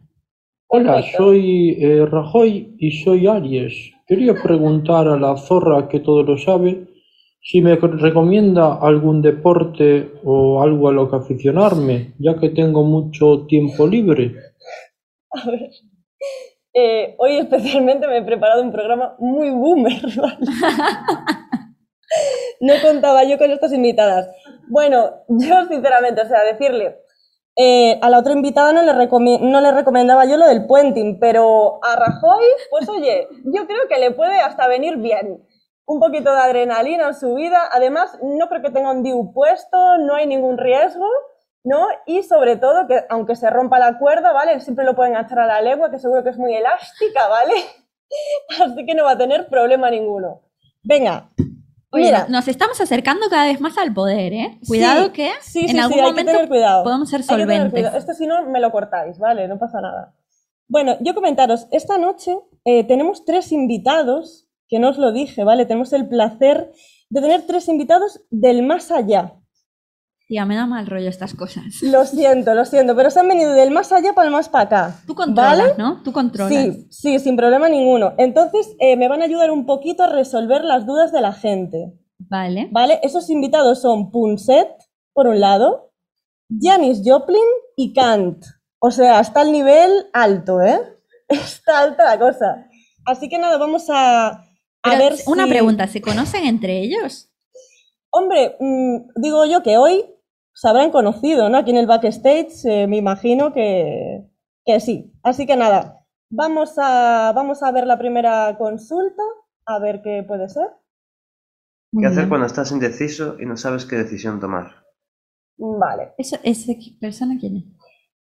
Hola, 0.67 1.01
soy 1.15 1.77
eh, 1.79 2.05
Rajoy 2.05 2.75
y 2.79 2.91
soy 3.03 3.27
Aries. 3.27 3.73
Quería 4.07 4.33
preguntar 4.35 5.07
a 5.07 5.17
la 5.17 5.37
zorra 5.37 5.87
que 5.87 6.01
todo 6.01 6.23
lo 6.23 6.37
sabe 6.37 6.87
si 7.41 7.61
me 7.61 7.75
recomienda 7.75 8.73
algún 8.81 9.21
deporte 9.21 10.11
o 10.25 10.61
algo 10.61 10.89
a 10.89 10.91
lo 10.91 11.09
que 11.09 11.15
aficionarme, 11.15 12.13
ya 12.19 12.35
que 12.37 12.49
tengo 12.49 12.83
mucho 12.83 13.45
tiempo 13.47 13.87
libre. 13.87 14.35
A 15.31 15.49
ver. 15.49 15.69
Eh, 16.73 17.15
hoy 17.19 17.37
especialmente 17.37 18.05
me 18.07 18.17
he 18.17 18.21
preparado 18.23 18.61
un 18.63 18.71
programa 18.71 19.15
muy 19.19 19.49
boomer, 19.51 20.01
¿vale? 20.17 20.37
No 22.59 22.73
contaba 22.81 23.23
yo 23.23 23.37
con 23.37 23.51
estas 23.51 23.73
invitadas. 23.73 24.29
Bueno, 24.67 25.23
yo 25.27 25.65
sinceramente, 25.67 26.21
o 26.21 26.27
sea, 26.27 26.43
decirle, 26.43 26.99
eh, 27.57 27.99
a 28.01 28.09
la 28.09 28.19
otra 28.19 28.33
invitada 28.33 28.73
no 28.73 28.81
le, 28.81 29.39
no 29.39 29.61
le 29.61 29.71
recomendaba 29.71 30.25
yo 30.25 30.35
lo 30.35 30.47
del 30.47 30.65
puenting, 30.65 31.19
pero 31.19 31.79
a 31.83 31.95
Rajoy, 31.95 32.43
pues 32.69 32.89
oye, 32.89 33.27
yo 33.45 33.65
creo 33.65 33.87
que 33.87 33.97
le 33.97 34.11
puede 34.11 34.39
hasta 34.39 34.67
venir 34.67 34.97
bien. 34.97 35.45
Un 35.85 35.99
poquito 35.99 36.33
de 36.33 36.41
adrenalina 36.41 37.07
en 37.07 37.13
su 37.13 37.35
vida. 37.35 37.69
Además, 37.71 38.17
no 38.21 38.49
creo 38.49 38.61
que 38.61 38.71
tenga 38.71 38.91
un 38.91 39.03
DIU 39.03 39.31
puesto, 39.33 39.97
no 39.99 40.15
hay 40.15 40.25
ningún 40.25 40.57
riesgo, 40.57 41.07
¿no? 41.63 41.87
Y 42.07 42.23
sobre 42.23 42.57
todo, 42.57 42.87
que 42.87 43.05
aunque 43.07 43.35
se 43.35 43.49
rompa 43.49 43.79
la 43.79 43.99
cuerda, 43.99 44.33
¿vale? 44.33 44.59
Siempre 44.59 44.83
lo 44.83 44.95
pueden 44.95 45.15
echar 45.15 45.39
a 45.39 45.45
la 45.45 45.61
lengua, 45.61 45.91
que 45.91 45.99
seguro 45.99 46.23
que 46.23 46.31
es 46.31 46.37
muy 46.37 46.55
elástica, 46.55 47.27
¿vale? 47.27 47.53
Así 48.63 48.85
que 48.85 48.95
no 48.95 49.05
va 49.05 49.11
a 49.11 49.17
tener 49.17 49.47
problema 49.47 49.89
ninguno. 49.91 50.41
Venga, 50.83 51.29
Oye, 51.95 52.05
Mira. 52.05 52.27
nos 52.29 52.47
estamos 52.47 52.79
acercando 52.81 53.27
cada 53.29 53.45
vez 53.45 53.61
más 53.61 53.77
al 53.77 53.93
poder, 53.93 54.33
¿eh? 54.33 54.59
Cuidado 54.67 55.05
Sí, 55.05 55.11
que 55.11 55.31
sí, 55.41 55.59
en 55.61 55.69
sí, 55.69 55.79
algún 55.79 56.01
momento 56.01 56.31
podemos 56.83 57.09
ser 57.09 57.23
solventes. 57.23 57.93
Esto 57.93 58.13
si 58.13 58.27
no, 58.27 58.45
me 58.49 58.59
lo 58.59 58.71
cortáis, 58.71 59.17
¿vale? 59.17 59.47
No 59.47 59.57
pasa 59.57 59.79
nada. 59.81 60.13
Bueno, 60.67 60.97
yo 60.99 61.13
comentaros, 61.13 61.67
esta 61.71 61.97
noche 61.97 62.37
eh, 62.65 62.83
tenemos 62.83 63.23
tres 63.23 63.51
invitados, 63.51 64.47
que 64.67 64.79
no 64.79 64.89
os 64.89 64.97
lo 64.97 65.11
dije, 65.11 65.43
¿vale? 65.43 65.65
Tenemos 65.65 65.93
el 65.93 66.07
placer 66.07 66.71
de 67.09 67.21
tener 67.21 67.45
tres 67.45 67.69
invitados 67.69 68.21
del 68.29 68.63
más 68.63 68.91
allá. 68.91 69.35
Tía, 70.27 70.43
me 70.45 70.55
da 70.55 70.65
mal 70.65 70.87
rollo 70.87 71.07
estas 71.07 71.35
cosas. 71.35 71.65
Lo 71.83 72.03
siento, 72.05 72.55
lo 72.55 72.65
siento, 72.65 72.95
pero 72.95 73.11
se 73.11 73.19
han 73.19 73.27
venido 73.27 73.51
del 73.53 73.69
más 73.69 73.91
allá 73.91 74.13
para 74.13 74.27
el 74.27 74.33
más 74.33 74.49
para 74.49 74.63
acá. 74.63 74.95
Tú 75.05 75.13
controlas, 75.13 75.57
¿vale? 75.59 75.73
¿no? 75.77 76.01
Tú 76.03 76.11
controlas. 76.11 76.51
Sí, 76.51 76.87
sí, 76.89 77.19
sin 77.19 77.35
problema 77.37 77.69
ninguno. 77.69 78.13
Entonces, 78.17 78.75
eh, 78.79 78.97
me 78.97 79.07
van 79.07 79.21
a 79.21 79.25
ayudar 79.25 79.51
un 79.51 79.67
poquito 79.67 80.03
a 80.03 80.07
resolver 80.07 80.63
las 80.63 80.87
dudas 80.87 81.11
de 81.11 81.21
la 81.21 81.31
gente. 81.31 81.93
Vale. 82.17 82.69
¿Vale? 82.71 82.99
Esos 83.03 83.29
invitados 83.29 83.81
son 83.81 84.09
Punset, 84.09 84.67
por 85.13 85.27
un 85.27 85.39
lado, 85.39 85.91
Janis 86.59 87.01
Joplin 87.05 87.39
y 87.75 87.93
Kant. 87.93 88.43
O 88.79 88.89
sea, 88.89 89.19
está 89.19 89.43
el 89.43 89.51
nivel 89.51 89.91
alto, 90.13 90.61
¿eh? 90.61 90.79
Está 91.29 91.79
alta 91.79 92.03
la 92.03 92.19
cosa. 92.19 92.67
Así 93.05 93.29
que 93.29 93.37
nada, 93.37 93.57
vamos 93.57 93.85
a, 93.89 94.43
a 94.83 94.95
ver 94.97 95.15
una 95.27 95.43
si- 95.45 95.49
pregunta, 95.49 95.87
¿se 95.87 96.01
conocen 96.01 96.45
entre 96.45 96.79
ellos? 96.81 97.29
Hombre, 98.17 98.55
mm, 98.61 99.09
digo 99.21 99.45
yo 99.45 99.61
que 99.61 99.77
hoy 99.77 100.05
se 100.53 100.69
habrán 100.69 100.89
conocido, 100.89 101.49
¿no? 101.49 101.57
Aquí 101.57 101.71
en 101.71 101.77
el 101.77 101.85
backstage 101.85 102.63
eh, 102.63 102.87
me 102.87 102.95
imagino 102.95 103.51
que, 103.51 104.25
que 104.63 104.79
sí. 104.79 105.11
Así 105.21 105.45
que 105.45 105.57
nada, 105.57 106.05
vamos 106.29 106.75
a, 106.77 107.33
vamos 107.35 107.61
a 107.61 107.71
ver 107.73 107.85
la 107.85 107.97
primera 107.97 108.55
consulta, 108.57 109.21
a 109.65 109.79
ver 109.79 110.01
qué 110.01 110.23
puede 110.25 110.47
ser. 110.47 110.67
¿Qué 111.99 112.07
hacer 112.07 112.29
cuando 112.29 112.45
estás 112.47 112.71
indeciso 112.71 113.35
y 113.39 113.45
no 113.45 113.57
sabes 113.57 113.85
qué 113.85 113.97
decisión 113.97 114.39
tomar? 114.39 114.83
Vale. 115.57 116.13
Eso, 116.17 116.37
¿Esa 116.43 116.71
persona 117.01 117.35
quién 117.39 117.57
es? 117.57 117.63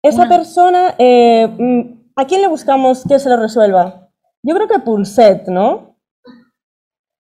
Esa 0.02 0.22
Una- 0.22 0.36
persona, 0.36 0.94
eh, 0.98 1.46
mm, 1.48 2.10
¿a 2.16 2.24
quién 2.26 2.40
le 2.42 2.48
buscamos 2.48 3.04
que 3.08 3.18
se 3.20 3.28
lo 3.30 3.36
resuelva? 3.36 4.10
Yo 4.42 4.54
creo 4.56 4.66
que 4.68 4.78
Punset, 4.80 5.46
¿no? 5.48 5.93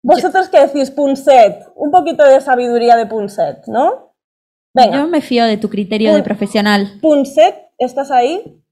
¿Vosotros 0.07 0.49
qué 0.49 0.61
decís, 0.67 0.91
Punset? 0.93 1.67
Un 1.75 1.91
poquito 1.91 2.25
de 2.25 2.41
sabiduría 2.41 2.97
de 2.97 3.07
Punset, 3.07 3.67
¿no? 3.67 4.13
Venga. 4.73 4.99
Yo 4.99 5.09
me 5.09 5.21
fío 5.21 5.45
de 5.45 5.57
tu 5.57 5.69
criterio 5.69 6.13
de 6.15 6.21
Pun- 6.21 6.25
profesional. 6.25 6.99
Punset, 7.03 7.55
¿estás 7.79 8.11
ahí? 8.13 8.63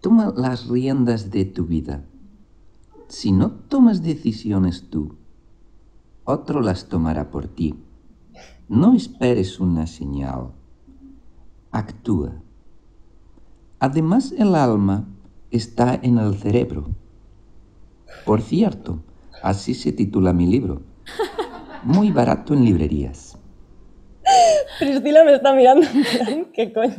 Toma 0.00 0.32
las 0.36 0.68
riendas 0.68 1.30
de 1.30 1.44
tu 1.44 1.64
vida. 1.66 2.04
Si 3.08 3.32
no 3.32 3.50
tomas 3.50 4.02
decisiones 4.02 4.88
tú, 4.90 5.16
otro 6.24 6.60
las 6.60 6.84
tomará 6.88 7.30
por 7.30 7.48
ti. 7.48 7.74
No 8.68 8.94
esperes 8.94 9.58
una 9.58 9.86
señal. 9.86 10.52
Actúa. 11.72 12.32
Además, 13.80 14.32
el 14.36 14.54
alma 14.54 15.06
está 15.50 15.98
en 16.02 16.18
el 16.18 16.36
cerebro. 16.36 16.88
Por 18.24 18.42
cierto, 18.42 19.02
así 19.42 19.74
se 19.74 19.92
titula 19.92 20.32
mi 20.32 20.46
libro. 20.46 20.82
Muy 21.82 22.10
barato 22.10 22.54
en 22.54 22.64
librerías. 22.64 23.36
Priscila 24.78 25.24
me 25.24 25.34
está 25.34 25.52
mirando 25.54 25.86
en 25.86 26.02
plan, 26.04 26.46
¿qué 26.52 26.72
coño? 26.72 26.94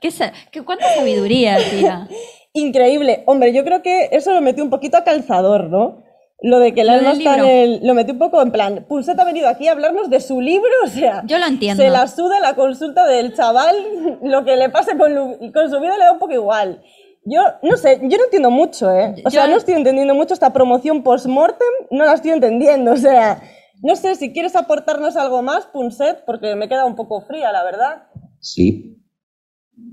¿Qué, 0.00 0.10
sa- 0.10 0.32
qué- 0.50 0.62
¿Cuánta 0.62 0.86
sabiduría, 0.94 1.56
tía? 1.70 2.08
Increíble. 2.52 3.22
Hombre, 3.26 3.52
yo 3.54 3.64
creo 3.64 3.82
que 3.82 4.08
eso 4.12 4.32
lo 4.32 4.40
metí 4.40 4.60
un 4.60 4.70
poquito 4.70 4.96
a 4.96 5.04
calzador, 5.04 5.70
¿no? 5.70 6.02
Lo 6.42 6.58
de 6.58 6.72
que 6.72 6.80
el 6.82 6.86
Lo 6.86 6.92
alma 6.94 7.12
está 7.12 7.34
en 7.38 7.44
el... 7.44 7.80
Lo 7.86 7.94
metí 7.94 8.12
un 8.12 8.18
poco 8.18 8.40
en 8.40 8.50
plan, 8.50 8.86
Pulset 8.88 9.18
ha 9.18 9.24
venido 9.24 9.48
aquí 9.48 9.68
a 9.68 9.72
hablarnos 9.72 10.08
de 10.08 10.20
su 10.20 10.40
libro, 10.40 10.70
o 10.84 10.88
sea... 10.88 11.22
Yo 11.26 11.38
lo 11.38 11.46
entiendo. 11.46 11.82
Se 11.82 11.90
la 11.90 12.06
suda 12.06 12.40
la 12.40 12.54
consulta 12.54 13.06
del 13.06 13.34
chaval, 13.34 14.18
lo 14.22 14.44
que 14.44 14.56
le 14.56 14.68
pase 14.70 14.96
con, 14.96 15.12
con 15.52 15.70
su 15.70 15.80
vida 15.80 15.96
le 15.98 16.04
da 16.04 16.12
un 16.12 16.18
poco 16.18 16.32
igual. 16.32 16.82
Yo 17.24 17.42
no 17.62 17.76
sé, 17.76 17.98
yo 18.02 18.16
no 18.18 18.24
entiendo 18.24 18.50
mucho, 18.50 18.90
¿eh? 18.92 19.14
O 19.24 19.30
sea, 19.30 19.44
Yo- 19.46 19.50
no 19.52 19.58
estoy 19.58 19.74
entendiendo 19.74 20.14
mucho 20.14 20.34
esta 20.34 20.52
promoción 20.52 21.02
post-mortem, 21.02 21.68
no 21.90 22.04
la 22.04 22.14
estoy 22.14 22.30
entendiendo, 22.32 22.92
o 22.92 22.96
sea... 22.96 23.40
No 23.82 23.96
sé 23.96 24.14
si 24.14 24.30
quieres 24.34 24.56
aportarnos 24.56 25.16
algo 25.16 25.40
más, 25.40 25.64
Punset, 25.64 26.22
porque 26.26 26.54
me 26.54 26.68
queda 26.68 26.84
un 26.84 26.96
poco 26.96 27.22
fría, 27.22 27.50
la 27.50 27.64
verdad. 27.64 28.02
Sí. 28.38 28.98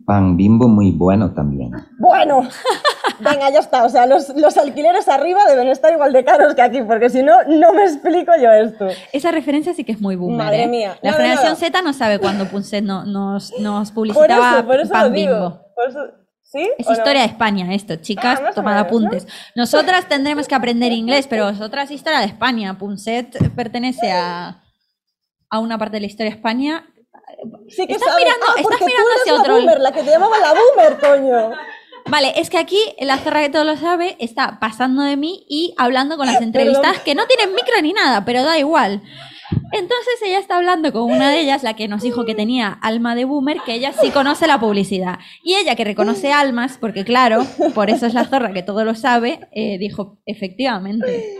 Pan 0.05 0.35
bimbo 0.35 0.67
muy 0.67 0.91
bueno 0.91 1.33
también. 1.33 1.71
Bueno, 1.97 2.41
venga, 3.21 3.49
ya 3.49 3.59
está. 3.59 3.85
O 3.85 3.89
sea, 3.89 4.05
los, 4.05 4.35
los 4.35 4.57
alquileres 4.57 5.07
arriba 5.07 5.45
deben 5.47 5.69
estar 5.69 5.93
igual 5.93 6.11
de 6.11 6.25
caros 6.25 6.53
que 6.53 6.61
aquí, 6.61 6.81
porque 6.81 7.09
si 7.09 7.23
no, 7.23 7.43
no 7.45 7.71
me 7.71 7.85
explico 7.85 8.33
yo 8.41 8.51
esto. 8.51 8.87
Esa 9.13 9.31
referencia 9.31 9.73
sí 9.73 9.85
que 9.85 9.93
es 9.93 10.01
muy 10.01 10.17
boomer. 10.17 10.37
Madre 10.47 10.63
¿eh? 10.63 10.67
mía. 10.67 10.97
La 11.01 11.11
Nada, 11.11 11.23
generación 11.23 11.53
nada. 11.53 11.65
Z 11.65 11.81
no 11.81 11.93
sabe 11.93 12.19
cuándo 12.19 12.43
Punset 12.49 12.83
no- 12.83 13.05
nos, 13.05 13.53
nos 13.61 13.91
Por 13.91 13.95
publicitaba 14.09 14.57
eso, 14.57 14.67
por 14.67 14.79
eso 14.81 14.91
pan 14.91 15.03
lo 15.03 15.09
digo. 15.11 15.33
bimbo. 15.33 15.61
Por 15.75 15.87
eso- 15.87 15.99
¿Sí? 16.51 16.69
Es 16.77 16.87
o 16.87 16.91
no? 16.91 16.97
historia 16.97 17.21
de 17.21 17.27
España 17.27 17.73
esto, 17.73 17.95
chicas, 17.97 18.39
Ah, 18.43 18.51
tomad 18.55 18.77
apuntes. 18.77 19.27
Nosotras 19.55 20.07
tendremos 20.07 20.47
que 20.47 20.55
aprender 20.55 20.91
inglés, 21.01 21.27
pero 21.27 21.45
vosotras 21.45 21.91
historia 21.91 22.19
de 22.19 22.25
España. 22.27 22.77
Punset 22.77 23.53
pertenece 23.53 24.11
a, 24.11 24.63
a 25.49 25.59
una 25.59 25.77
parte 25.77 25.97
de 25.97 26.01
la 26.01 26.07
historia 26.07 26.31
de 26.31 26.37
España. 26.37 26.85
Sí 27.69 27.85
que 27.85 27.93
estás 27.93 28.15
mirando, 28.15 28.45
Ah, 28.47 28.53
estás 28.61 28.79
mirando 28.79 29.09
hacia 29.19 29.33
la 29.33 29.39
otro 29.41 29.55
boomer, 29.57 29.79
la 29.81 29.91
que 29.91 30.03
te 30.03 30.09
llamaba 30.09 30.37
la 30.39 30.53
boomer, 30.53 30.99
coño. 30.99 31.51
Vale, 32.09 32.31
es 32.39 32.49
que 32.49 32.57
aquí 32.57 32.79
la 33.01 33.17
zorra 33.17 33.41
que 33.41 33.49
todo 33.49 33.65
lo 33.65 33.75
sabe 33.75 34.15
está 34.19 34.59
pasando 34.61 35.01
de 35.03 35.17
mí 35.17 35.45
y 35.49 35.73
hablando 35.77 36.15
con 36.15 36.25
las 36.27 36.41
entrevistadas 36.41 36.99
que 37.01 37.15
no 37.15 37.25
tienen 37.27 37.53
micro 37.53 37.73
ni 37.81 37.91
nada, 37.91 38.23
pero 38.23 38.43
da 38.43 38.57
igual. 38.57 39.01
Entonces 39.71 40.21
ella 40.25 40.39
está 40.39 40.57
hablando 40.57 40.91
con 40.93 41.03
una 41.11 41.29
de 41.31 41.41
ellas, 41.41 41.63
la 41.63 41.75
que 41.75 41.87
nos 41.87 42.01
dijo 42.01 42.25
que 42.25 42.35
tenía 42.35 42.69
alma 42.81 43.15
de 43.15 43.25
boomer, 43.25 43.57
que 43.65 43.73
ella 43.73 43.91
sí 43.93 44.11
conoce 44.11 44.47
la 44.47 44.59
publicidad. 44.59 45.19
Y 45.43 45.55
ella 45.55 45.75
que 45.75 45.83
reconoce 45.83 46.31
almas, 46.31 46.77
porque 46.79 47.03
claro, 47.03 47.45
por 47.75 47.89
eso 47.89 48.05
es 48.05 48.13
la 48.13 48.25
zorra 48.25 48.53
que 48.53 48.63
todo 48.63 48.85
lo 48.85 48.95
sabe, 48.95 49.41
eh, 49.51 49.77
dijo, 49.77 50.17
efectivamente. 50.25 51.37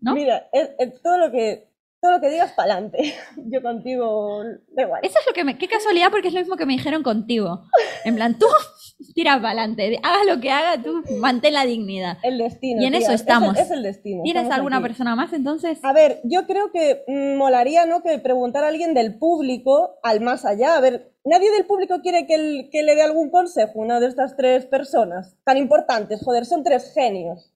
¿No? 0.00 0.14
Mira, 0.14 0.48
es- 0.52 0.70
todo 1.02 1.18
lo 1.18 1.30
que 1.30 1.69
todo 2.00 2.12
lo 2.12 2.20
que 2.20 2.30
digas 2.30 2.52
para 2.52 2.72
adelante. 2.74 3.14
Yo 3.36 3.62
contigo 3.62 4.42
da 4.74 4.82
igual. 4.84 5.00
Eso 5.04 5.18
es 5.18 5.26
lo 5.26 5.32
que 5.32 5.44
me... 5.44 5.58
Qué 5.58 5.68
casualidad, 5.68 6.10
porque 6.10 6.28
es 6.28 6.34
lo 6.34 6.40
mismo 6.40 6.56
que 6.56 6.64
me 6.66 6.72
dijeron 6.72 7.02
contigo. 7.02 7.62
En 8.04 8.14
plan, 8.16 8.38
tú 8.38 8.46
tira 9.14 9.36
para 9.36 9.48
adelante, 9.62 9.98
hagas 10.02 10.26
lo 10.26 10.40
que 10.40 10.50
haga, 10.50 10.82
tú 10.82 11.02
mantén 11.18 11.52
la 11.54 11.64
dignidad. 11.66 12.18
El 12.22 12.38
destino. 12.38 12.80
Y 12.82 12.86
en 12.86 12.92
tía, 12.92 13.00
eso 13.00 13.12
es 13.12 13.20
el- 13.20 13.26
estamos. 13.26 13.58
Es 13.58 13.70
el, 13.70 13.82
destino. 13.82 14.22
¿Tienes 14.22 14.42
estamos 14.44 14.56
alguna 14.56 14.76
aquí. 14.78 14.84
persona 14.84 15.14
más 15.16 15.32
entonces? 15.32 15.78
A 15.82 15.92
ver, 15.92 16.20
yo 16.24 16.46
creo 16.46 16.72
que 16.72 17.04
mm, 17.06 17.36
molaría, 17.36 17.84
¿no? 17.86 18.02
Que 18.02 18.18
preguntar 18.18 18.64
a 18.64 18.68
alguien 18.68 18.94
del 18.94 19.18
público 19.18 19.98
al 20.02 20.20
más 20.20 20.44
allá. 20.46 20.76
A 20.76 20.80
ver, 20.80 21.12
nadie 21.24 21.50
del 21.50 21.66
público 21.66 22.00
quiere 22.02 22.26
que, 22.26 22.34
el- 22.34 22.68
que 22.72 22.82
le 22.82 22.94
dé 22.94 23.02
algún 23.02 23.30
consejo, 23.30 23.72
una 23.78 24.00
de 24.00 24.06
estas 24.06 24.36
tres 24.36 24.64
personas 24.66 25.36
tan 25.44 25.58
importantes. 25.58 26.22
Joder, 26.24 26.46
son 26.46 26.62
tres 26.64 26.92
genios. 26.94 27.52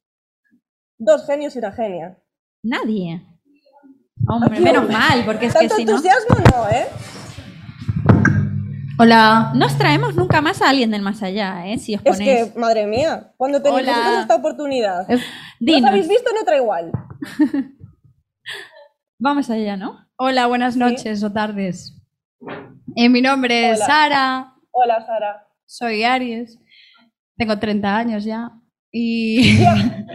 Dos 0.98 1.26
genios 1.26 1.56
y 1.56 1.58
una 1.60 1.72
genia. 1.72 2.18
Nadie. 2.62 3.22
Hombre, 4.26 4.60
menos 4.60 4.88
mal, 4.88 5.22
porque 5.24 5.46
es 5.46 5.52
que 5.54 5.60
Tanto 5.60 5.76
si 5.76 5.84
no... 5.84 5.92
entusiasmo 5.92 6.36
no, 6.52 6.68
¿eh? 6.70 6.86
Hola. 8.98 9.52
No 9.54 9.66
os 9.66 9.76
traemos 9.76 10.14
nunca 10.14 10.40
más 10.40 10.62
a 10.62 10.70
alguien 10.70 10.90
del 10.90 11.02
más 11.02 11.22
allá, 11.22 11.66
¿eh? 11.66 11.78
Si 11.78 11.94
os 11.96 12.00
Es 12.04 12.12
ponéis... 12.18 12.52
que, 12.52 12.58
madre 12.58 12.86
mía, 12.86 13.32
cuando 13.36 13.60
tenéis 13.60 13.88
esta 14.20 14.36
oportunidad. 14.36 15.06
¿No 15.08 15.14
os 15.16 15.20
Dinos. 15.60 15.90
habéis 15.90 16.08
visto 16.08 16.30
en 16.30 16.38
otra 16.38 16.56
igual? 16.56 16.92
Vamos 19.18 19.50
allá, 19.50 19.76
¿no? 19.76 20.06
Hola, 20.16 20.46
buenas 20.46 20.76
noches 20.76 21.22
o 21.24 21.32
tardes. 21.32 22.00
Eh, 22.96 23.08
mi 23.08 23.20
nombre 23.20 23.70
es 23.70 23.78
Hola. 23.78 23.86
Sara, 23.86 24.54
Hola, 24.70 25.04
Sara. 25.06 25.46
soy 25.66 26.04
Aries, 26.04 26.58
tengo 27.36 27.58
30 27.58 27.96
años 27.96 28.24
ya. 28.24 28.50
Y, 28.96 29.58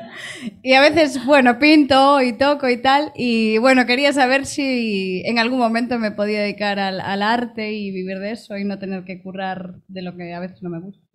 y 0.63 0.73
a 0.73 0.79
veces, 0.79 1.25
bueno, 1.25 1.59
pinto 1.59 2.21
y 2.21 2.31
toco 2.37 2.69
y 2.69 2.81
tal. 2.81 3.11
Y 3.13 3.57
bueno, 3.57 3.85
quería 3.85 4.13
saber 4.13 4.45
si 4.45 5.21
en 5.25 5.37
algún 5.37 5.59
momento 5.59 5.99
me 5.99 6.11
podía 6.11 6.39
dedicar 6.39 6.79
al, 6.79 7.01
al 7.01 7.21
arte 7.21 7.73
y 7.73 7.91
vivir 7.91 8.19
de 8.19 8.31
eso 8.31 8.55
y 8.57 8.63
no 8.63 8.79
tener 8.79 9.03
que 9.03 9.21
currar 9.21 9.73
de 9.89 10.01
lo 10.01 10.15
que 10.15 10.33
a 10.33 10.39
veces 10.39 10.63
no 10.63 10.69
me 10.69 10.79
gusta. 10.79 11.05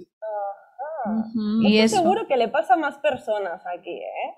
Y 1.63 1.79
Estoy 1.79 1.79
eso. 1.79 1.97
seguro 1.97 2.27
que 2.29 2.37
le 2.37 2.49
pasa 2.49 2.75
a 2.75 2.77
más 2.77 2.99
personas 2.99 3.63
aquí, 3.67 3.97
¿eh? 3.97 4.35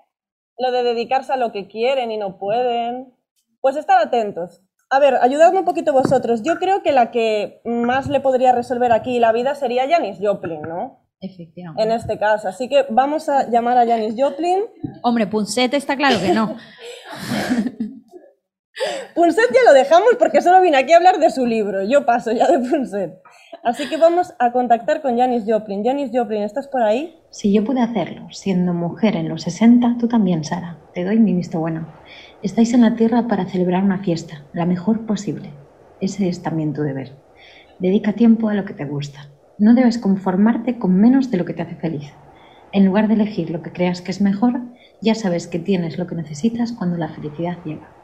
Lo 0.57 0.71
de 0.71 0.83
dedicarse 0.83 1.33
a 1.33 1.37
lo 1.37 1.51
que 1.51 1.67
quieren 1.67 2.11
y 2.11 2.17
no 2.17 2.37
pueden. 2.39 3.13
Pues 3.59 3.75
estar 3.75 3.99
atentos. 3.99 4.61
A 4.89 4.99
ver, 4.99 5.15
ayudadme 5.15 5.59
un 5.59 5.65
poquito 5.65 5.91
vosotros. 5.91 6.43
Yo 6.43 6.59
creo 6.59 6.81
que 6.81 6.93
la 6.93 7.11
que 7.11 7.59
más 7.65 8.07
le 8.07 8.21
podría 8.21 8.53
resolver 8.53 8.93
aquí 8.93 9.19
la 9.19 9.33
vida 9.33 9.53
sería 9.53 9.85
Janis 9.89 10.17
Joplin, 10.21 10.61
¿no? 10.61 11.06
Efectivamente. 11.19 11.83
En 11.83 11.91
este 11.91 12.17
caso. 12.17 12.47
Así 12.47 12.69
que 12.69 12.85
vamos 12.89 13.27
a 13.29 13.49
llamar 13.49 13.77
a 13.77 13.85
Janis 13.85 14.15
Joplin. 14.17 14.63
Hombre, 15.03 15.27
Punset 15.27 15.73
está 15.73 15.95
claro 15.95 16.19
que 16.19 16.33
no. 16.33 16.55
Punset 19.15 19.51
ya 19.51 19.63
lo 19.65 19.73
dejamos 19.73 20.09
porque 20.19 20.41
solo 20.41 20.61
vine 20.61 20.77
aquí 20.77 20.93
a 20.93 20.97
hablar 20.97 21.17
de 21.19 21.31
su 21.31 21.45
libro. 21.45 21.83
Yo 21.83 22.05
paso 22.05 22.31
ya 22.31 22.47
de 22.47 22.59
Punset. 22.59 23.19
Así 23.63 23.89
que 23.89 23.97
vamos 23.97 24.33
a 24.39 24.51
contactar 24.51 25.01
con 25.01 25.17
Janis 25.17 25.43
Joplin. 25.47 25.83
Janis 25.83 26.11
Joplin, 26.13 26.43
¿estás 26.43 26.67
por 26.67 26.83
ahí? 26.83 27.15
Si 27.31 27.51
yo 27.53 27.63
pude 27.63 27.81
hacerlo 27.81 28.27
siendo 28.31 28.73
mujer 28.73 29.15
en 29.15 29.27
los 29.29 29.41
60, 29.41 29.97
tú 29.99 30.07
también, 30.07 30.43
Sara. 30.43 30.77
Te 30.93 31.03
doy 31.03 31.17
mi 31.19 31.33
visto 31.33 31.59
bueno. 31.59 31.87
Estáis 32.43 32.73
en 32.73 32.81
la 32.81 32.95
Tierra 32.95 33.27
para 33.27 33.45
celebrar 33.45 33.83
una 33.83 34.03
fiesta, 34.03 34.43
la 34.53 34.65
mejor 34.65 35.07
posible. 35.07 35.49
Ese 35.99 36.29
es 36.29 36.43
también 36.43 36.73
tu 36.73 36.83
deber. 36.83 37.15
Dedica 37.79 38.13
tiempo 38.13 38.49
a 38.49 38.53
lo 38.53 38.63
que 38.63 38.73
te 38.73 38.85
gusta. 38.85 39.29
No 39.59 39.73
debes 39.73 39.97
conformarte 39.97 40.77
con 40.77 40.95
menos 40.95 41.31
de 41.31 41.37
lo 41.37 41.45
que 41.45 41.53
te 41.53 41.63
hace 41.63 41.75
feliz. 41.75 42.13
En 42.71 42.85
lugar 42.85 43.07
de 43.07 43.15
elegir 43.15 43.49
lo 43.49 43.63
que 43.63 43.71
creas 43.71 44.01
que 44.01 44.11
es 44.11 44.21
mejor, 44.21 44.61
ya 45.01 45.15
sabes 45.15 45.47
que 45.47 45.57
tienes 45.57 45.97
lo 45.97 46.05
que 46.05 46.15
necesitas 46.15 46.73
cuando 46.73 46.97
la 46.97 47.09
felicidad 47.09 47.63
llega. 47.63 47.95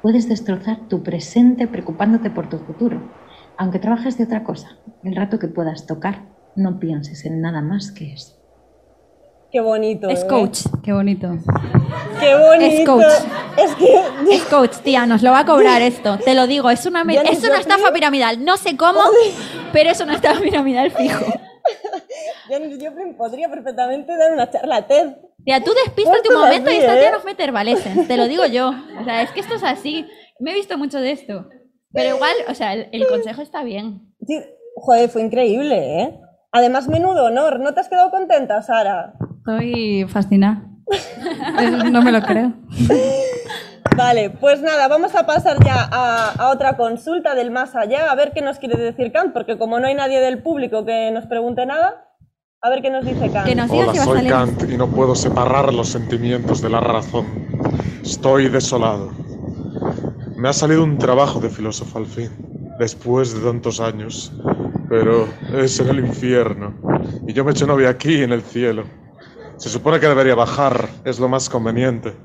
Puedes 0.00 0.28
destrozar 0.28 0.88
tu 0.88 1.04
presente 1.04 1.68
preocupándote 1.68 2.30
por 2.30 2.48
tu 2.48 2.58
futuro, 2.58 3.14
aunque 3.56 3.78
trabajes 3.78 4.18
de 4.18 4.24
otra 4.24 4.42
cosa. 4.42 4.80
El 5.04 5.14
rato 5.14 5.38
que 5.38 5.46
puedas 5.46 5.86
tocar, 5.86 6.30
no 6.56 6.80
pienses 6.80 7.24
en 7.24 7.40
nada 7.40 7.62
más 7.62 7.92
que 7.92 8.12
eso. 8.14 8.41
Qué 9.52 9.60
bonito. 9.60 10.08
Es 10.08 10.22
¿eh? 10.22 10.26
coach, 10.26 10.60
qué 10.82 10.94
bonito. 10.94 11.28
Qué 12.18 12.34
bonito. 12.34 12.64
Es 12.64 12.86
coach. 12.86 13.04
Es 13.58 13.74
que 13.74 14.02
Es 14.34 14.44
coach, 14.44 14.76
tía, 14.78 15.04
nos 15.04 15.22
lo 15.22 15.30
va 15.30 15.40
a 15.40 15.44
cobrar 15.44 15.82
esto. 15.82 16.18
Te 16.24 16.34
lo 16.34 16.46
digo, 16.46 16.70
es 16.70 16.86
una, 16.86 17.02
es 17.02 17.44
una 17.44 17.58
estafa 17.58 17.92
piramidal. 17.92 18.42
No 18.42 18.56
sé 18.56 18.78
cómo, 18.78 19.00
pero 19.74 19.90
es 19.90 20.00
una 20.00 20.14
estafa 20.14 20.40
piramidal 20.40 20.90
fijo. 20.90 21.26
Janis 22.48 22.78
Joplin 22.82 23.14
podría 23.14 23.50
perfectamente 23.50 24.16
dar 24.16 24.32
una 24.32 24.50
charla 24.50 24.86
TED. 24.86 25.16
Tía, 25.44 25.62
tú 25.62 25.72
despístate 25.84 26.30
un 26.30 26.40
momento 26.40 26.70
y 26.70 26.76
esta 26.76 26.98
¿eh? 26.98 27.12
nos 27.12 27.24
mete 27.24 27.44
te 28.08 28.16
lo 28.16 28.28
digo 28.28 28.46
yo. 28.46 28.72
O 29.00 29.04
sea, 29.04 29.20
es 29.20 29.32
que 29.32 29.40
esto 29.40 29.56
es 29.56 29.64
así. 29.64 30.06
Me 30.40 30.52
he 30.52 30.54
visto 30.54 30.78
mucho 30.78 30.98
de 30.98 31.10
esto. 31.12 31.46
Pero 31.92 32.16
igual, 32.16 32.34
o 32.48 32.54
sea, 32.54 32.72
el, 32.72 32.88
el 32.90 33.06
consejo 33.06 33.42
está 33.42 33.62
bien. 33.62 34.14
Sí, 34.26 34.40
joder, 34.76 35.10
fue 35.10 35.20
increíble, 35.20 36.00
¿eh? 36.00 36.18
Además, 36.52 36.88
menudo 36.88 37.24
honor. 37.26 37.60
¿No 37.60 37.74
te 37.74 37.80
has 37.80 37.88
quedado 37.88 38.10
contenta, 38.10 38.62
Sara? 38.62 39.14
Estoy 39.44 40.06
fascinada. 40.08 40.62
No 41.90 42.00
me 42.00 42.12
lo 42.12 42.22
creo. 42.22 42.52
Vale, 43.96 44.30
pues 44.30 44.62
nada, 44.62 44.86
vamos 44.86 45.16
a 45.16 45.26
pasar 45.26 45.62
ya 45.64 45.88
a, 45.90 46.30
a 46.30 46.50
otra 46.50 46.76
consulta 46.76 47.34
del 47.34 47.50
más 47.50 47.74
allá, 47.74 48.10
a 48.10 48.14
ver 48.14 48.30
qué 48.32 48.40
nos 48.40 48.58
quiere 48.58 48.80
decir 48.80 49.10
Kant, 49.10 49.32
porque 49.32 49.58
como 49.58 49.80
no 49.80 49.88
hay 49.88 49.96
nadie 49.96 50.20
del 50.20 50.42
público 50.42 50.84
que 50.86 51.10
nos 51.10 51.26
pregunte 51.26 51.66
nada, 51.66 52.08
a 52.60 52.70
ver 52.70 52.82
qué 52.82 52.90
nos 52.90 53.04
dice 53.04 53.30
Kant. 53.32 53.48
Hola, 53.68 53.94
soy 53.94 54.26
Kant 54.28 54.62
y 54.70 54.76
no 54.76 54.86
puedo 54.86 55.16
separar 55.16 55.74
los 55.74 55.88
sentimientos 55.88 56.62
de 56.62 56.70
la 56.70 56.78
razón. 56.78 57.26
Estoy 58.02 58.48
desolado. 58.48 59.10
Me 60.36 60.48
ha 60.48 60.52
salido 60.52 60.84
un 60.84 60.98
trabajo 60.98 61.40
de 61.40 61.50
filósofo 61.50 61.98
al 61.98 62.06
fin, 62.06 62.30
después 62.78 63.34
de 63.34 63.40
tantos 63.40 63.80
años, 63.80 64.32
pero 64.88 65.26
es 65.52 65.80
en 65.80 65.88
el 65.88 65.98
infierno. 65.98 66.74
Y 67.26 67.32
yo 67.32 67.44
me 67.44 67.50
he 67.50 67.54
hecho 67.54 67.66
novia 67.66 67.88
aquí 67.88 68.22
en 68.22 68.32
el 68.32 68.42
cielo. 68.42 68.84
Se 69.62 69.68
supone 69.68 70.00
que 70.00 70.08
debería 70.08 70.34
bajar, 70.34 70.88
es 71.04 71.20
lo 71.20 71.28
más 71.28 71.48
conveniente. 71.48 72.16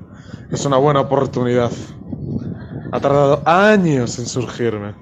Es 0.50 0.64
una 0.64 0.76
buena 0.76 1.02
oportunidad. 1.02 1.70
Ha 2.90 2.98
tardado 2.98 3.44
años 3.46 4.18
en 4.18 4.26
surgirme. 4.26 4.92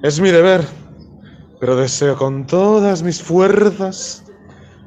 Es 0.00 0.20
mi 0.20 0.30
deber, 0.30 0.64
pero 1.58 1.74
deseo 1.74 2.16
con 2.16 2.46
todas 2.46 3.02
mis 3.02 3.20
fuerzas 3.20 4.24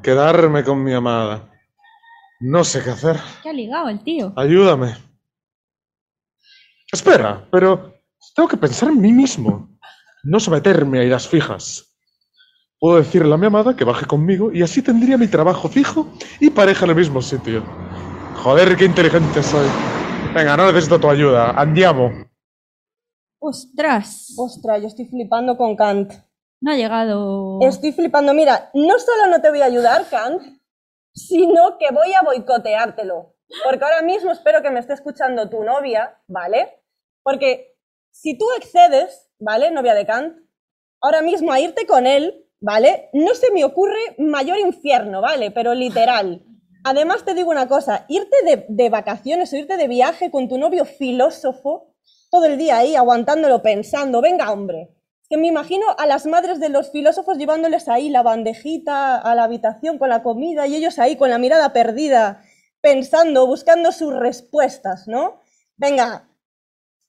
quedarme 0.02 0.64
con 0.64 0.82
mi 0.82 0.94
amada. 0.94 1.50
No 2.40 2.64
sé 2.64 2.82
qué 2.82 2.92
hacer. 2.92 3.20
¿Qué 3.42 3.50
ha 3.50 3.52
ligado 3.52 3.90
el 3.90 4.02
tío? 4.02 4.32
Ayúdame. 4.34 4.96
Espera, 6.90 7.46
pero 7.52 7.92
tengo 8.34 8.48
que 8.48 8.56
pensar 8.56 8.88
en 8.88 9.02
mí 9.02 9.12
mismo. 9.12 9.68
No 10.22 10.40
someterme 10.40 11.00
a 11.00 11.04
ideas 11.04 11.28
fijas. 11.28 11.93
Puedo 12.78 12.98
decirle 12.98 13.32
a 13.32 13.38
mi 13.38 13.46
amada 13.46 13.76
que 13.76 13.84
baje 13.84 14.06
conmigo 14.06 14.52
y 14.52 14.62
así 14.62 14.82
tendría 14.82 15.16
mi 15.16 15.28
trabajo 15.28 15.68
fijo 15.68 16.08
y 16.40 16.50
pareja 16.50 16.84
en 16.84 16.90
el 16.90 16.96
mismo 16.96 17.22
sitio. 17.22 17.62
Joder, 18.42 18.76
qué 18.76 18.84
inteligente 18.84 19.42
soy. 19.42 19.66
Venga, 20.34 20.56
no 20.56 20.66
necesito 20.66 21.00
tu 21.00 21.08
ayuda. 21.08 21.50
Andiamo. 21.52 22.10
Ostras. 23.38 24.34
Ostras, 24.36 24.82
yo 24.82 24.88
estoy 24.88 25.06
flipando 25.06 25.56
con 25.56 25.76
Kant. 25.76 26.12
No 26.60 26.72
ha 26.72 26.76
llegado. 26.76 27.58
Estoy 27.62 27.92
flipando. 27.92 28.34
Mira, 28.34 28.70
no 28.74 28.98
solo 28.98 29.30
no 29.30 29.40
te 29.40 29.50
voy 29.50 29.60
a 29.60 29.66
ayudar, 29.66 30.08
Kant, 30.10 30.42
sino 31.14 31.78
que 31.78 31.92
voy 31.92 32.12
a 32.14 32.22
boicoteártelo. 32.22 33.34
Porque 33.64 33.84
ahora 33.84 34.02
mismo 34.02 34.32
espero 34.32 34.62
que 34.62 34.70
me 34.70 34.80
esté 34.80 34.94
escuchando 34.94 35.48
tu 35.48 35.62
novia, 35.62 36.18
¿vale? 36.26 36.82
Porque 37.22 37.76
si 38.10 38.36
tú 38.36 38.46
accedes, 38.56 39.30
¿vale? 39.38 39.70
Novia 39.70 39.94
de 39.94 40.06
Kant, 40.06 40.36
ahora 41.00 41.22
mismo 41.22 41.52
a 41.52 41.60
irte 41.60 41.86
con 41.86 42.06
él, 42.06 42.43
¿vale? 42.64 43.10
No 43.12 43.34
se 43.34 43.52
me 43.52 43.62
ocurre 43.62 43.98
mayor 44.16 44.58
infierno, 44.58 45.20
¿vale? 45.20 45.50
Pero 45.50 45.74
literal. 45.74 46.42
Además 46.82 47.24
te 47.24 47.34
digo 47.34 47.50
una 47.50 47.68
cosa, 47.68 48.06
irte 48.08 48.36
de, 48.44 48.64
de 48.68 48.88
vacaciones 48.88 49.52
o 49.52 49.56
irte 49.56 49.76
de 49.76 49.86
viaje 49.86 50.30
con 50.30 50.48
tu 50.48 50.56
novio 50.56 50.86
filósofo, 50.86 51.94
todo 52.30 52.46
el 52.46 52.56
día 52.56 52.78
ahí 52.78 52.96
aguantándolo 52.96 53.62
pensando, 53.62 54.22
venga 54.22 54.50
hombre, 54.50 54.94
que 55.28 55.36
me 55.36 55.46
imagino 55.46 55.84
a 55.98 56.06
las 56.06 56.24
madres 56.24 56.58
de 56.58 56.70
los 56.70 56.90
filósofos 56.90 57.36
llevándoles 57.36 57.88
ahí 57.88 58.08
la 58.08 58.22
bandejita 58.22 59.18
a 59.18 59.34
la 59.34 59.44
habitación 59.44 59.98
con 59.98 60.08
la 60.08 60.22
comida 60.22 60.66
y 60.66 60.74
ellos 60.74 60.98
ahí 60.98 61.16
con 61.16 61.28
la 61.28 61.38
mirada 61.38 61.74
perdida, 61.74 62.42
pensando, 62.80 63.46
buscando 63.46 63.92
sus 63.92 64.14
respuestas, 64.14 65.06
¿no? 65.06 65.42
Venga, 65.76 66.28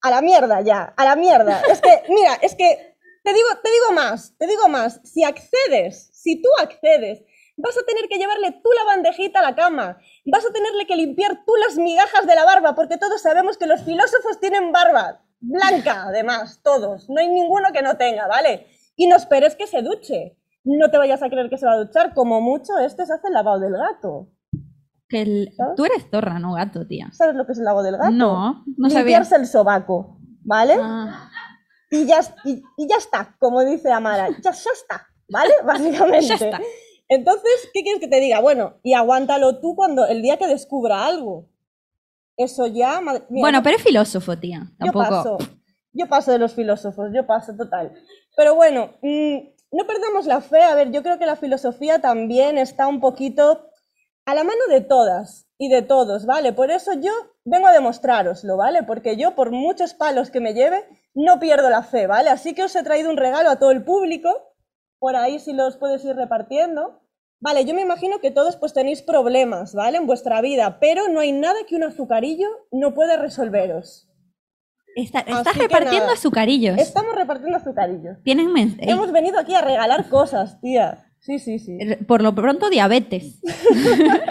a 0.02 0.10
la 0.10 0.22
mierda 0.22 0.60
ya, 0.62 0.94
a 0.98 1.06
la 1.06 1.16
mierda. 1.16 1.62
Es 1.70 1.82
que, 1.82 2.04
mira, 2.10 2.34
es 2.42 2.56
que 2.56 2.95
te 3.26 3.34
digo, 3.34 3.48
te 3.62 3.70
digo 3.72 3.92
más, 3.94 4.34
te 4.38 4.48
digo 4.48 4.70
más. 4.70 5.02
Si 5.04 5.24
accedes, 5.24 6.10
si 6.14 6.42
tú 6.42 6.48
accedes, 6.62 7.24
vas 7.58 7.76
a 7.78 7.86
tener 7.86 8.08
que 8.08 8.18
llevarle 8.18 8.52
tú 8.64 8.70
la 8.78 8.84
bandejita 8.86 9.40
a 9.40 9.44
la 9.44 9.56
cama, 9.56 9.98
vas 10.26 10.46
a 10.46 10.54
tenerle 10.54 10.86
que 10.88 10.96
limpiar 10.96 11.44
tú 11.46 11.54
las 11.66 11.78
migajas 11.78 12.26
de 12.28 12.36
la 12.36 12.46
barba, 12.46 12.76
porque 12.76 12.98
todos 12.98 13.22
sabemos 13.22 13.58
que 13.58 13.66
los 13.66 13.82
filósofos 13.82 14.40
tienen 14.40 14.72
barba 14.72 15.22
blanca, 15.40 16.04
además, 16.08 16.62
todos. 16.64 17.10
No 17.10 17.20
hay 17.20 17.28
ninguno 17.28 17.68
que 17.74 17.82
no 17.82 17.98
tenga, 17.98 18.28
¿vale? 18.28 18.68
Y 18.96 19.08
no 19.08 19.16
esperes 19.18 19.56
que 19.56 19.68
se 19.68 19.82
duche. 19.82 20.38
No 20.64 20.90
te 20.90 20.98
vayas 20.98 21.22
a 21.22 21.30
creer 21.30 21.50
que 21.50 21.58
se 21.58 21.66
va 21.68 21.74
a 21.74 21.78
duchar, 21.78 22.14
como 22.14 22.42
mucho 22.42 22.78
este 22.80 23.06
se 23.06 23.14
hace 23.14 23.28
el 23.28 23.34
lavado 23.34 23.60
del 23.60 23.74
gato. 23.74 24.30
Que 25.08 25.22
el- 25.22 25.54
Tú 25.76 25.86
eres 25.86 26.08
zorra, 26.10 26.40
no 26.40 26.54
gato, 26.54 26.88
tía. 26.88 27.10
¿Sabes 27.12 27.36
lo 27.36 27.46
que 27.46 27.52
es 27.52 27.60
el 27.60 27.66
lavado 27.66 27.84
del 27.86 27.98
gato? 27.98 28.12
No, 28.12 28.64
no 28.78 28.90
sabía. 28.90 29.20
Limpiarse 29.20 29.36
el 29.36 29.46
sobaco, 29.46 30.18
¿vale? 30.44 30.76
Ah. 30.82 31.30
Y, 31.96 32.06
ya, 32.06 32.20
y, 32.44 32.64
y 32.78 32.88
ya 32.88 32.98
está, 32.98 33.36
como 33.40 33.64
dice 33.64 33.92
Amara, 33.92 34.30
ya, 34.30 34.52
ya 34.52 34.72
está, 34.74 35.08
¿vale? 35.30 35.54
Básicamente. 35.66 36.28
Ya 36.28 36.36
está. 36.36 36.62
Entonces, 37.08 37.70
¿qué 37.74 37.84
quieres 37.84 38.00
que 38.02 38.08
te 38.08 38.20
diga? 38.20 38.40
Bueno, 38.40 38.80
y 38.84 38.94
aguántalo 38.94 39.60
tú 39.60 39.76
cuando 39.76 40.06
el 40.08 40.22
día 40.22 40.38
que 40.38 40.48
descubra 40.48 41.06
algo. 41.06 41.48
Eso 42.38 42.68
ya... 42.68 43.00
madre- 43.02 43.24
mira, 43.30 43.44
Bueno, 43.44 43.60
yo- 43.60 43.64
pero 43.64 43.78
es 43.78 43.84
filósofo, 43.84 44.38
tía. 44.38 44.64
yo 44.80 44.92
Tampoco. 44.92 45.10
paso, 45.10 45.38
yo 45.94 46.08
paso 46.08 46.32
de 46.32 46.40
los 46.40 46.54
filósofos, 46.54 47.12
yo 47.14 47.26
paso 47.26 47.56
total. 47.56 47.94
Pero 48.36 48.56
bueno, 48.56 48.90
mm, 49.02 49.38
no 49.72 49.88
perdamos 49.88 50.26
la 50.26 50.42
fe. 50.42 50.62
A 50.64 50.76
ver, 50.76 50.92
yo 50.92 51.02
creo 51.04 51.18
que 51.20 51.26
la 51.26 51.36
filosofía 51.38 52.00
también 52.00 52.58
está 52.58 52.88
un 52.88 53.00
poquito 53.00 53.70
a 54.26 54.34
la 54.36 54.44
mano 54.44 54.60
de 54.70 54.82
todas 54.82 55.48
y 55.58 55.70
de 55.70 55.82
todos, 55.84 56.26
¿vale? 56.26 56.52
Por 56.52 56.72
eso 56.72 56.92
yo 56.94 57.12
vengo 57.46 57.68
a 57.68 57.72
demostraroslo, 57.72 58.58
¿vale? 58.58 58.84
Porque 58.84 59.16
yo, 59.16 59.36
por 59.36 59.52
muchos 59.52 59.94
palos 59.94 60.32
que 60.32 60.40
me 60.42 60.54
lleve, 60.54 60.84
no 61.16 61.40
pierdo 61.40 61.70
la 61.70 61.82
fe, 61.84 62.08
¿vale? 62.08 62.30
Así 62.30 62.54
que 62.54 62.64
os 62.64 62.76
he 62.76 62.84
traído 62.84 63.10
un 63.10 63.18
regalo 63.18 63.50
a 63.50 63.58
todo 63.58 63.72
el 63.72 63.84
público. 63.84 64.30
Por 65.00 65.16
ahí 65.16 65.40
si 65.40 65.54
los 65.54 65.78
puedes 65.78 66.04
ir 66.06 66.16
repartiendo. 66.16 67.02
Vale, 67.42 67.66
yo 67.66 67.74
me 67.74 67.82
imagino 67.82 68.20
que 68.20 68.32
todos 68.32 68.56
pues 68.56 68.74
tenéis 68.74 69.02
problemas, 69.02 69.74
¿vale? 69.76 69.98
En 69.98 70.08
vuestra 70.08 70.42
vida, 70.42 70.80
pero 70.80 71.08
no 71.10 71.20
hay 71.20 71.32
nada 71.32 71.60
que 71.68 71.76
un 71.76 71.84
azucarillo 71.84 72.48
no 72.72 72.94
pueda 72.94 73.18
resolveros. 73.18 74.10
Está- 74.96 75.20
estás 75.20 75.58
repartiendo 75.58 76.00
nada, 76.08 76.14
azucarillos. 76.14 76.78
Estamos 76.78 77.14
repartiendo 77.16 77.58
azucarillos. 77.58 78.18
Tienen 78.24 78.52
men- 78.54 78.78
eh, 78.80 78.86
Hemos 78.92 79.12
venido 79.12 79.38
aquí 79.38 79.54
a 79.54 79.62
regalar 79.62 80.08
cosas, 80.10 80.60
tía. 80.62 81.05
Sí, 81.26 81.40
sí, 81.40 81.58
sí. 81.58 81.76
Por 82.08 82.22
lo 82.22 82.36
pronto, 82.36 82.70
diabetes. 82.70 83.40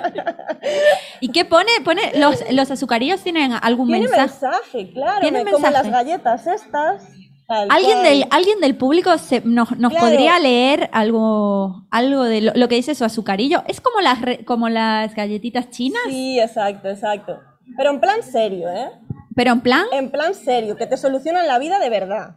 ¿Y 1.21 1.29
qué 1.29 1.45
pone? 1.45 1.71
Pone 1.85 2.13
los, 2.19 2.43
los 2.53 2.71
azucarillos 2.71 3.23
tienen 3.23 3.53
algún 3.61 3.89
Tiene 3.89 4.09
mensaje. 4.09 4.47
mensaje, 4.47 4.93
claro, 4.93 5.21
Tiene 5.21 5.45
me- 5.45 5.51
como 5.51 5.63
mensaje. 5.65 5.85
las 5.89 5.93
galletas 5.93 6.47
estas. 6.47 7.03
¿Alguien 7.47 7.99
cual. 7.99 8.05
del, 8.05 8.25
alguien 8.31 8.61
del 8.61 8.75
público 8.77 9.19
se- 9.19 9.43
nos, 9.45 9.77
nos 9.79 9.93
Claro. 9.93 10.07
podría 10.07 10.39
leer 10.39 10.89
algo, 10.93 11.85
algo 11.91 12.25
de 12.25 12.41
lo, 12.41 12.53
lo 12.55 12.69
que 12.69 12.77
dice 12.77 12.95
su 12.95 13.05
azucarillo? 13.05 13.63
¿Es 13.69 13.81
como 13.83 14.01
las, 14.01 14.19
como 14.47 14.69
las 14.71 15.15
galletitas 15.15 15.69
chinas? 15.71 16.01
Sí, 16.07 16.41
exacto, 16.41 16.89
exacto. 16.89 17.41
Pero 17.77 17.91
en 17.91 18.01
plan 18.01 18.23
serio, 18.23 18.69
¿eh? 18.71 18.89
¿Pero 19.37 19.53
en 19.53 19.61
plan? 19.61 19.85
En 19.93 20.11
plan 20.11 20.35
serio, 20.35 20.77
que 20.77 20.87
te 20.87 20.97
solucionan 20.97 21.47
la 21.47 21.59
vida 21.59 21.79
de 21.81 21.91
verdad. 21.91 22.37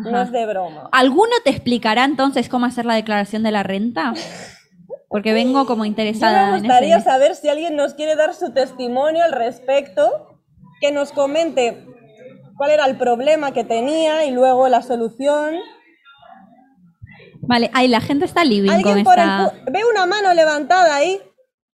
Ajá. 0.00 0.10
No 0.10 0.22
es 0.22 0.32
de 0.32 0.46
broma. 0.46 0.88
¿Alguno 0.92 1.32
te 1.44 1.50
explicará 1.50 2.04
entonces 2.04 2.48
cómo 2.48 2.66
hacer 2.66 2.84
la 2.86 2.94
declaración 2.94 3.42
de 3.42 3.50
la 3.50 3.62
renta? 3.62 4.12
Porque 5.08 5.32
vengo 5.32 5.64
como 5.66 5.84
Yo 5.84 5.88
interesada 5.88 6.50
me 6.50 6.56
en 6.58 6.64
gustaría 6.64 6.96
ese. 6.96 7.04
saber 7.04 7.34
si 7.34 7.48
alguien 7.48 7.76
nos 7.76 7.94
quiere 7.94 8.14
dar 8.16 8.34
su 8.34 8.52
testimonio 8.52 9.24
al 9.24 9.32
respecto, 9.32 10.38
que 10.80 10.92
nos 10.92 11.12
comente 11.12 11.86
cuál 12.56 12.70
era 12.72 12.84
el 12.86 12.96
problema 12.98 13.52
que 13.52 13.64
tenía 13.64 14.24
y 14.26 14.30
luego 14.32 14.68
la 14.68 14.82
solución. 14.82 15.54
Vale, 17.42 17.70
ahí 17.72 17.88
la 17.88 18.00
gente 18.00 18.24
está 18.26 18.44
living 18.44 18.68
con 18.82 18.82
por 18.82 18.92
el 18.92 18.98
esta... 18.98 19.52
pu- 19.52 19.72
Veo 19.72 19.88
una 19.90 20.06
mano 20.06 20.34
levantada 20.34 20.94
ahí. 20.96 21.18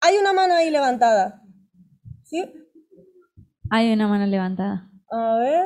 Hay 0.02 0.18
una 0.18 0.34
mano 0.34 0.54
ahí 0.54 0.70
levantada. 0.70 1.42
¿Sí? 2.24 2.46
Hay 3.72 3.92
una 3.92 4.08
mano 4.08 4.26
levantada. 4.28 4.90
A 5.10 5.38
ver. 5.38 5.66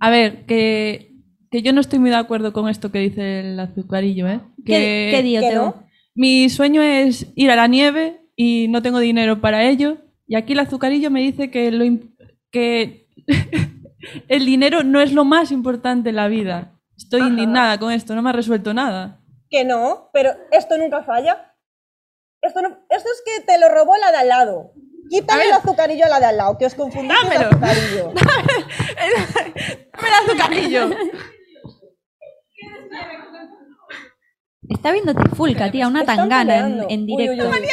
A 0.00 0.10
ver, 0.10 0.44
que, 0.44 1.12
que 1.50 1.62
yo 1.62 1.72
no 1.72 1.80
estoy 1.80 1.98
muy 1.98 2.10
de 2.10 2.16
acuerdo 2.16 2.52
con 2.52 2.68
esto 2.68 2.90
que 2.92 2.98
dice 2.98 3.40
el 3.40 3.58
azucarillo, 3.60 4.28
¿eh? 4.28 4.40
¿Qué- 4.64 5.08
Que, 5.12 5.40
qué. 5.40 5.72
Mi 6.14 6.48
sueño 6.50 6.82
es 6.82 7.26
ir 7.36 7.50
a 7.50 7.56
la 7.56 7.66
nieve 7.68 8.20
y 8.36 8.66
no 8.68 8.82
tengo 8.82 8.98
dinero 8.98 9.40
para 9.40 9.64
ello. 9.64 9.98
Y 10.26 10.36
aquí 10.36 10.52
el 10.52 10.58
azucarillo 10.60 11.10
me 11.10 11.20
dice 11.20 11.50
que, 11.50 11.70
lo, 11.70 11.84
que 12.50 13.06
el 14.28 14.44
dinero 14.44 14.82
no 14.82 15.00
es 15.00 15.12
lo 15.12 15.24
más 15.24 15.52
importante 15.52 16.10
en 16.10 16.16
la 16.16 16.28
vida. 16.28 16.74
Estoy 16.96 17.20
indignada 17.22 17.78
con 17.78 17.92
esto, 17.92 18.14
no 18.14 18.22
me 18.22 18.30
ha 18.30 18.32
resuelto 18.32 18.74
nada. 18.74 19.20
Que 19.48 19.64
no, 19.64 20.10
pero 20.12 20.30
esto 20.50 20.76
nunca 20.76 21.02
falla. 21.04 21.54
Esto, 22.42 22.60
no- 22.62 22.68
esto 22.90 23.08
es 23.08 23.22
que 23.24 23.44
te 23.46 23.58
lo 23.58 23.68
robó 23.68 23.96
la 23.96 24.10
de 24.10 24.16
al 24.18 24.28
lado. 24.28 24.72
Quítale 25.10 25.44
el 25.46 25.52
azucarillo 25.52 26.04
a 26.04 26.08
la 26.10 26.20
de 26.20 26.26
al 26.26 26.36
lado, 26.36 26.58
que 26.58 26.66
os 26.66 26.74
confundís 26.74 27.16
con 27.22 27.32
el 27.32 27.38
Dámelo. 27.38 27.50
azucarillo. 27.56 28.12
¡Me 30.02 30.08
da 30.10 30.18
azucarillo! 30.26 30.90
Está 34.68 34.92
viendo 34.92 35.14
Trifulca, 35.14 35.70
tía, 35.70 35.88
una 35.88 36.04
tangana 36.04 36.58
en, 36.58 36.84
en 36.90 37.00
Uy, 37.02 37.06
directo. 37.06 37.48
uy, 37.48 37.56
uy. 37.62 37.68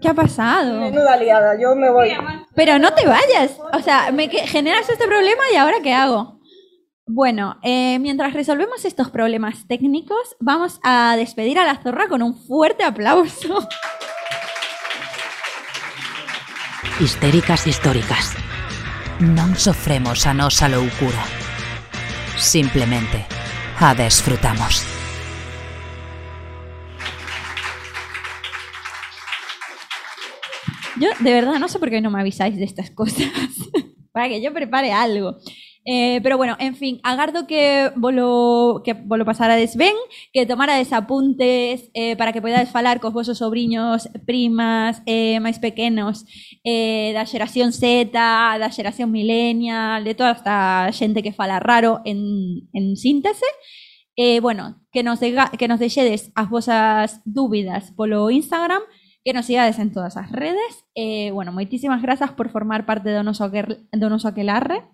¿Qué 0.00 0.08
ha 0.08 0.14
pasado? 0.14 0.80
Menuda 0.80 1.16
liada, 1.16 1.58
yo 1.60 1.74
me 1.74 1.90
voy. 1.90 2.10
Pero 2.54 2.78
no 2.78 2.92
te 2.94 3.06
vayas. 3.06 3.58
O 3.72 3.80
sea, 3.80 4.12
me 4.12 4.28
generas 4.28 4.88
este 4.88 5.06
problema 5.06 5.42
y 5.52 5.56
ahora 5.56 5.78
qué 5.82 5.92
hago. 5.92 6.38
Bueno, 7.06 7.58
eh, 7.62 7.98
mientras 7.98 8.32
resolvemos 8.34 8.84
estos 8.84 9.10
problemas 9.10 9.66
técnicos, 9.66 10.36
vamos 10.40 10.78
a 10.84 11.16
despedir 11.16 11.58
a 11.58 11.64
la 11.64 11.76
zorra 11.82 12.06
con 12.08 12.22
un 12.22 12.36
fuerte 12.36 12.84
aplauso. 12.84 13.66
Histéricas 17.00 17.66
históricas. 17.66 18.34
Non 19.18 19.54
sofremos 19.58 20.26
a 20.26 20.34
nosa 20.34 20.68
loucura. 20.70 21.22
Simplemente 22.38 23.26
a 23.80 23.94
desfrutamos. 23.94 24.86
Yo 31.00 31.08
de 31.18 31.32
verdad 31.32 31.58
no 31.58 31.68
sé 31.68 31.78
por 31.78 31.90
qué 31.90 32.00
no 32.00 32.10
me 32.10 32.20
avisáis 32.20 32.56
de 32.56 32.64
estas 32.64 32.90
cosas. 32.90 33.28
Para 34.12 34.28
que 34.28 34.40
yo 34.40 34.52
prepare 34.52 34.92
algo. 34.92 35.38
Eh, 35.90 36.20
pero 36.22 36.36
bueno, 36.36 36.54
en 36.60 36.76
fin, 36.76 37.00
agardo 37.02 37.46
que 37.46 37.90
volo, 37.96 38.82
que 38.84 38.92
volo 38.92 39.24
pasarades 39.24 39.74
ben, 39.74 39.94
que 40.34 40.44
tomarades 40.44 40.92
apuntes 40.92 41.88
eh, 41.94 42.14
para 42.14 42.34
que 42.34 42.42
podades 42.42 42.68
falar 42.68 43.00
cos 43.00 43.14
vosos 43.14 43.38
sobrinhos, 43.38 44.10
primas, 44.26 45.00
eh, 45.06 45.40
máis 45.40 45.56
pequenos 45.56 46.28
eh, 46.60 47.16
da 47.16 47.24
xeración 47.24 47.72
Z, 47.72 48.12
da 48.12 48.68
xeración 48.68 49.08
millennial, 49.08 50.04
de 50.04 50.12
toda 50.12 50.36
esta 50.36 50.92
xente 50.92 51.24
que 51.24 51.32
fala 51.32 51.56
raro 51.56 52.04
en, 52.04 52.68
en 52.76 52.92
síntese. 53.00 53.48
Eh, 54.20 54.40
bueno, 54.40 54.84
que 54.92 55.00
nos, 55.02 55.20
dega, 55.20 55.48
que 55.56 55.68
nos 55.72 55.80
deixedes 55.80 56.28
as 56.36 56.52
vosas 56.52 57.22
dúbidas 57.24 57.96
polo 57.96 58.28
Instagram, 58.28 58.84
que 59.24 59.32
nos 59.32 59.48
sigades 59.48 59.80
en 59.80 59.88
todas 59.88 60.20
as 60.20 60.28
redes. 60.28 60.84
Eh, 60.92 61.30
bueno, 61.32 61.48
moitísimas 61.56 62.04
grazas 62.04 62.36
por 62.36 62.52
formar 62.52 62.84
parte 62.84 63.08
do 63.08 63.24
noso, 63.24 63.48
do 63.48 64.08
noso 64.12 64.28
aquelarre. 64.28 64.84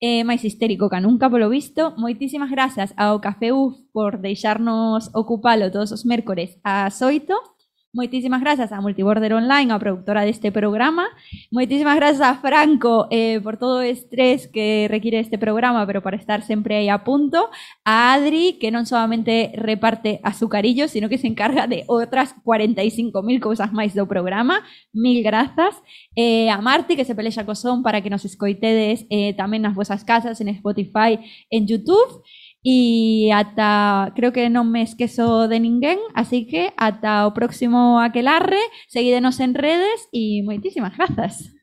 Eh, 0.00 0.24
máis 0.28 0.44
histérico 0.44 0.92
que 0.92 1.00
nunca, 1.00 1.32
polo 1.32 1.48
visto. 1.48 1.96
Moitísimas 1.96 2.52
grazas 2.52 2.92
ao 3.00 3.16
Café 3.24 3.52
UF 3.56 3.80
por 3.96 4.20
deixarnos 4.20 5.08
ocupalo 5.16 5.72
todos 5.72 5.90
os 5.96 6.04
mércores 6.04 6.60
ás 6.62 7.00
8. 7.00 7.55
Moitísimas 7.96 8.42
grazas 8.42 8.72
a 8.72 8.82
Multiborder 8.82 9.32
Online, 9.32 9.72
a 9.72 9.78
productora 9.78 10.20
deste 10.20 10.52
programa. 10.52 11.08
Moitísimas 11.50 11.96
grazas 11.96 12.20
a 12.20 12.36
Franco 12.36 13.08
eh, 13.08 13.40
por 13.40 13.56
todo 13.56 13.80
o 13.80 13.80
estrés 13.80 14.52
que 14.52 14.84
requiere 14.90 15.18
este 15.18 15.38
programa, 15.38 15.86
pero 15.86 16.02
para 16.02 16.20
estar 16.20 16.42
sempre 16.42 16.76
aí 16.76 16.90
a 16.90 17.04
punto. 17.08 17.48
A 17.88 18.12
Adri, 18.12 18.60
que 18.60 18.68
non 18.68 18.84
solamente 18.84 19.48
reparte 19.56 20.20
azucarillos, 20.20 20.92
sino 20.92 21.08
que 21.08 21.16
se 21.16 21.24
encarga 21.24 21.64
de 21.64 21.88
outras 21.88 22.36
45.000 22.44 23.40
cousas 23.40 23.72
máis 23.72 23.96
do 23.96 24.04
programa. 24.04 24.60
Mil 24.92 25.24
grazas. 25.24 25.80
Eh, 26.12 26.52
a 26.52 26.60
Marti, 26.60 27.00
que 27.00 27.08
se 27.08 27.16
pelexa 27.16 27.48
co 27.48 27.56
son 27.56 27.80
para 27.80 28.04
que 28.04 28.12
nos 28.12 28.28
escoitedes 28.28 29.08
eh, 29.08 29.32
tamén 29.40 29.64
nas 29.64 29.72
vosas 29.72 30.04
casas, 30.04 30.36
en 30.44 30.52
Spotify, 30.52 31.16
en 31.48 31.64
YouTube. 31.64 32.20
Y 32.68 33.30
ata, 33.30 34.10
creo 34.16 34.32
que 34.34 34.50
non 34.50 34.74
me 34.74 34.82
esquezo 34.82 35.46
de 35.46 35.62
ninguén, 35.62 36.02
así 36.18 36.50
que 36.50 36.74
ata 36.74 37.22
o 37.22 37.30
próximo 37.30 38.02
aquelarre, 38.02 38.58
seguídenos 38.90 39.38
en 39.38 39.54
redes 39.54 40.10
y 40.10 40.42
moitísimas 40.42 40.98
grazas. 40.98 41.54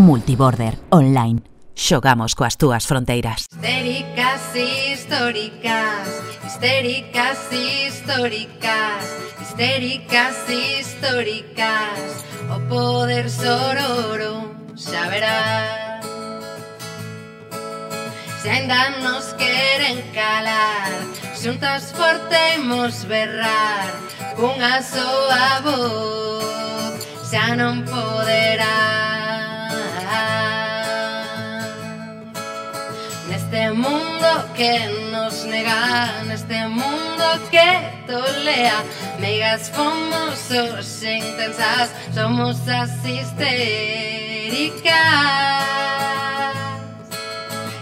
Multiborder 0.00 0.80
Online. 0.88 1.44
Xogamos 1.76 2.32
coas 2.32 2.56
túas 2.56 2.88
fronteiras. 2.88 3.52
Histéricas 3.52 4.56
históricas, 4.56 6.35
Histéricas, 6.56 7.52
históricas, 7.52 9.04
histéricas, 9.42 10.48
históricas, 10.48 12.24
o 12.48 12.58
poder 12.66 13.28
sororo, 13.28 14.56
xa 14.74 15.06
verás. 15.10 16.00
Se 18.40 18.48
ainda 18.48 18.88
nos 19.04 19.34
queren 19.34 20.00
calar, 20.14 20.88
xuntas 21.34 21.92
fortemos 21.92 23.04
berrar, 23.04 23.92
cunha 24.34 24.80
soa 24.82 25.60
voz, 25.60 27.06
xa 27.30 27.54
non 27.54 27.84
poderás. 27.84 29.15
Neste 33.56 33.72
mundo 33.72 34.52
que 34.54 34.86
nos 35.10 35.44
nega, 35.46 36.22
neste 36.24 36.66
mundo 36.68 37.24
que 37.50 37.72
tolea, 38.06 38.84
meigas 39.18 39.70
fomos 39.70 40.50
os 40.50 41.02
intensas, 41.02 41.90
somos 42.12 42.68
as 42.68 42.90
histéricas. 43.02 44.92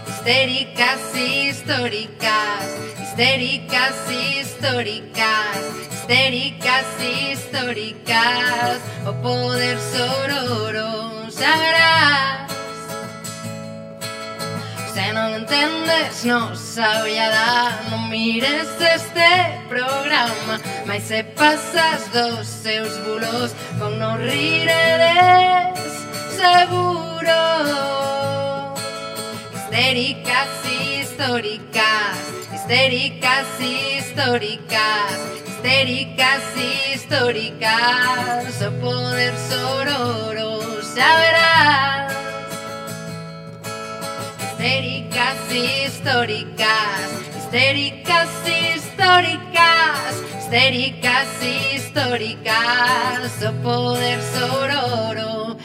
Histéricas 0.07 1.13
históricas, 1.13 2.63
histéricas 3.03 3.95
históricas, 4.09 5.57
histéricas 5.91 6.85
históricas, 7.03 8.79
o 9.05 9.13
poder 9.21 9.77
sororo 9.91 11.05
verás. 11.35 12.64
Se 14.95 15.11
non 15.11 15.35
entendes, 15.35 16.23
non 16.23 16.55
sabiada 16.55 17.83
Non 17.91 18.07
mires 18.07 18.79
este 18.79 19.27
programa. 19.67 20.55
Mais 20.87 21.03
se 21.03 21.19
pasas 21.35 22.07
dos 22.15 22.47
seus 22.47 22.95
bulos 23.03 23.51
Con 23.75 23.99
non 23.99 24.23
rireres 24.23 25.75
seguro. 26.31 27.43
Histéricas, 29.51 30.63
históricas 30.63 32.15
Histéricas, 32.55 33.47
históricas 33.59 35.11
Histéricas, 35.43 36.43
históricas 36.95 38.47
O 38.63 38.71
poder 38.79 39.35
sororo, 39.51 40.79
xa 40.79 41.11
verás 41.19 41.95
histéricas 44.55 45.51
históricas, 45.51 47.11
histéricas 47.37 48.29
históricas, 48.47 50.23
histéricas 50.39 51.27
históricas, 51.73 53.43
o 53.43 53.53
poder 53.61 54.19
sororo 54.21 55.57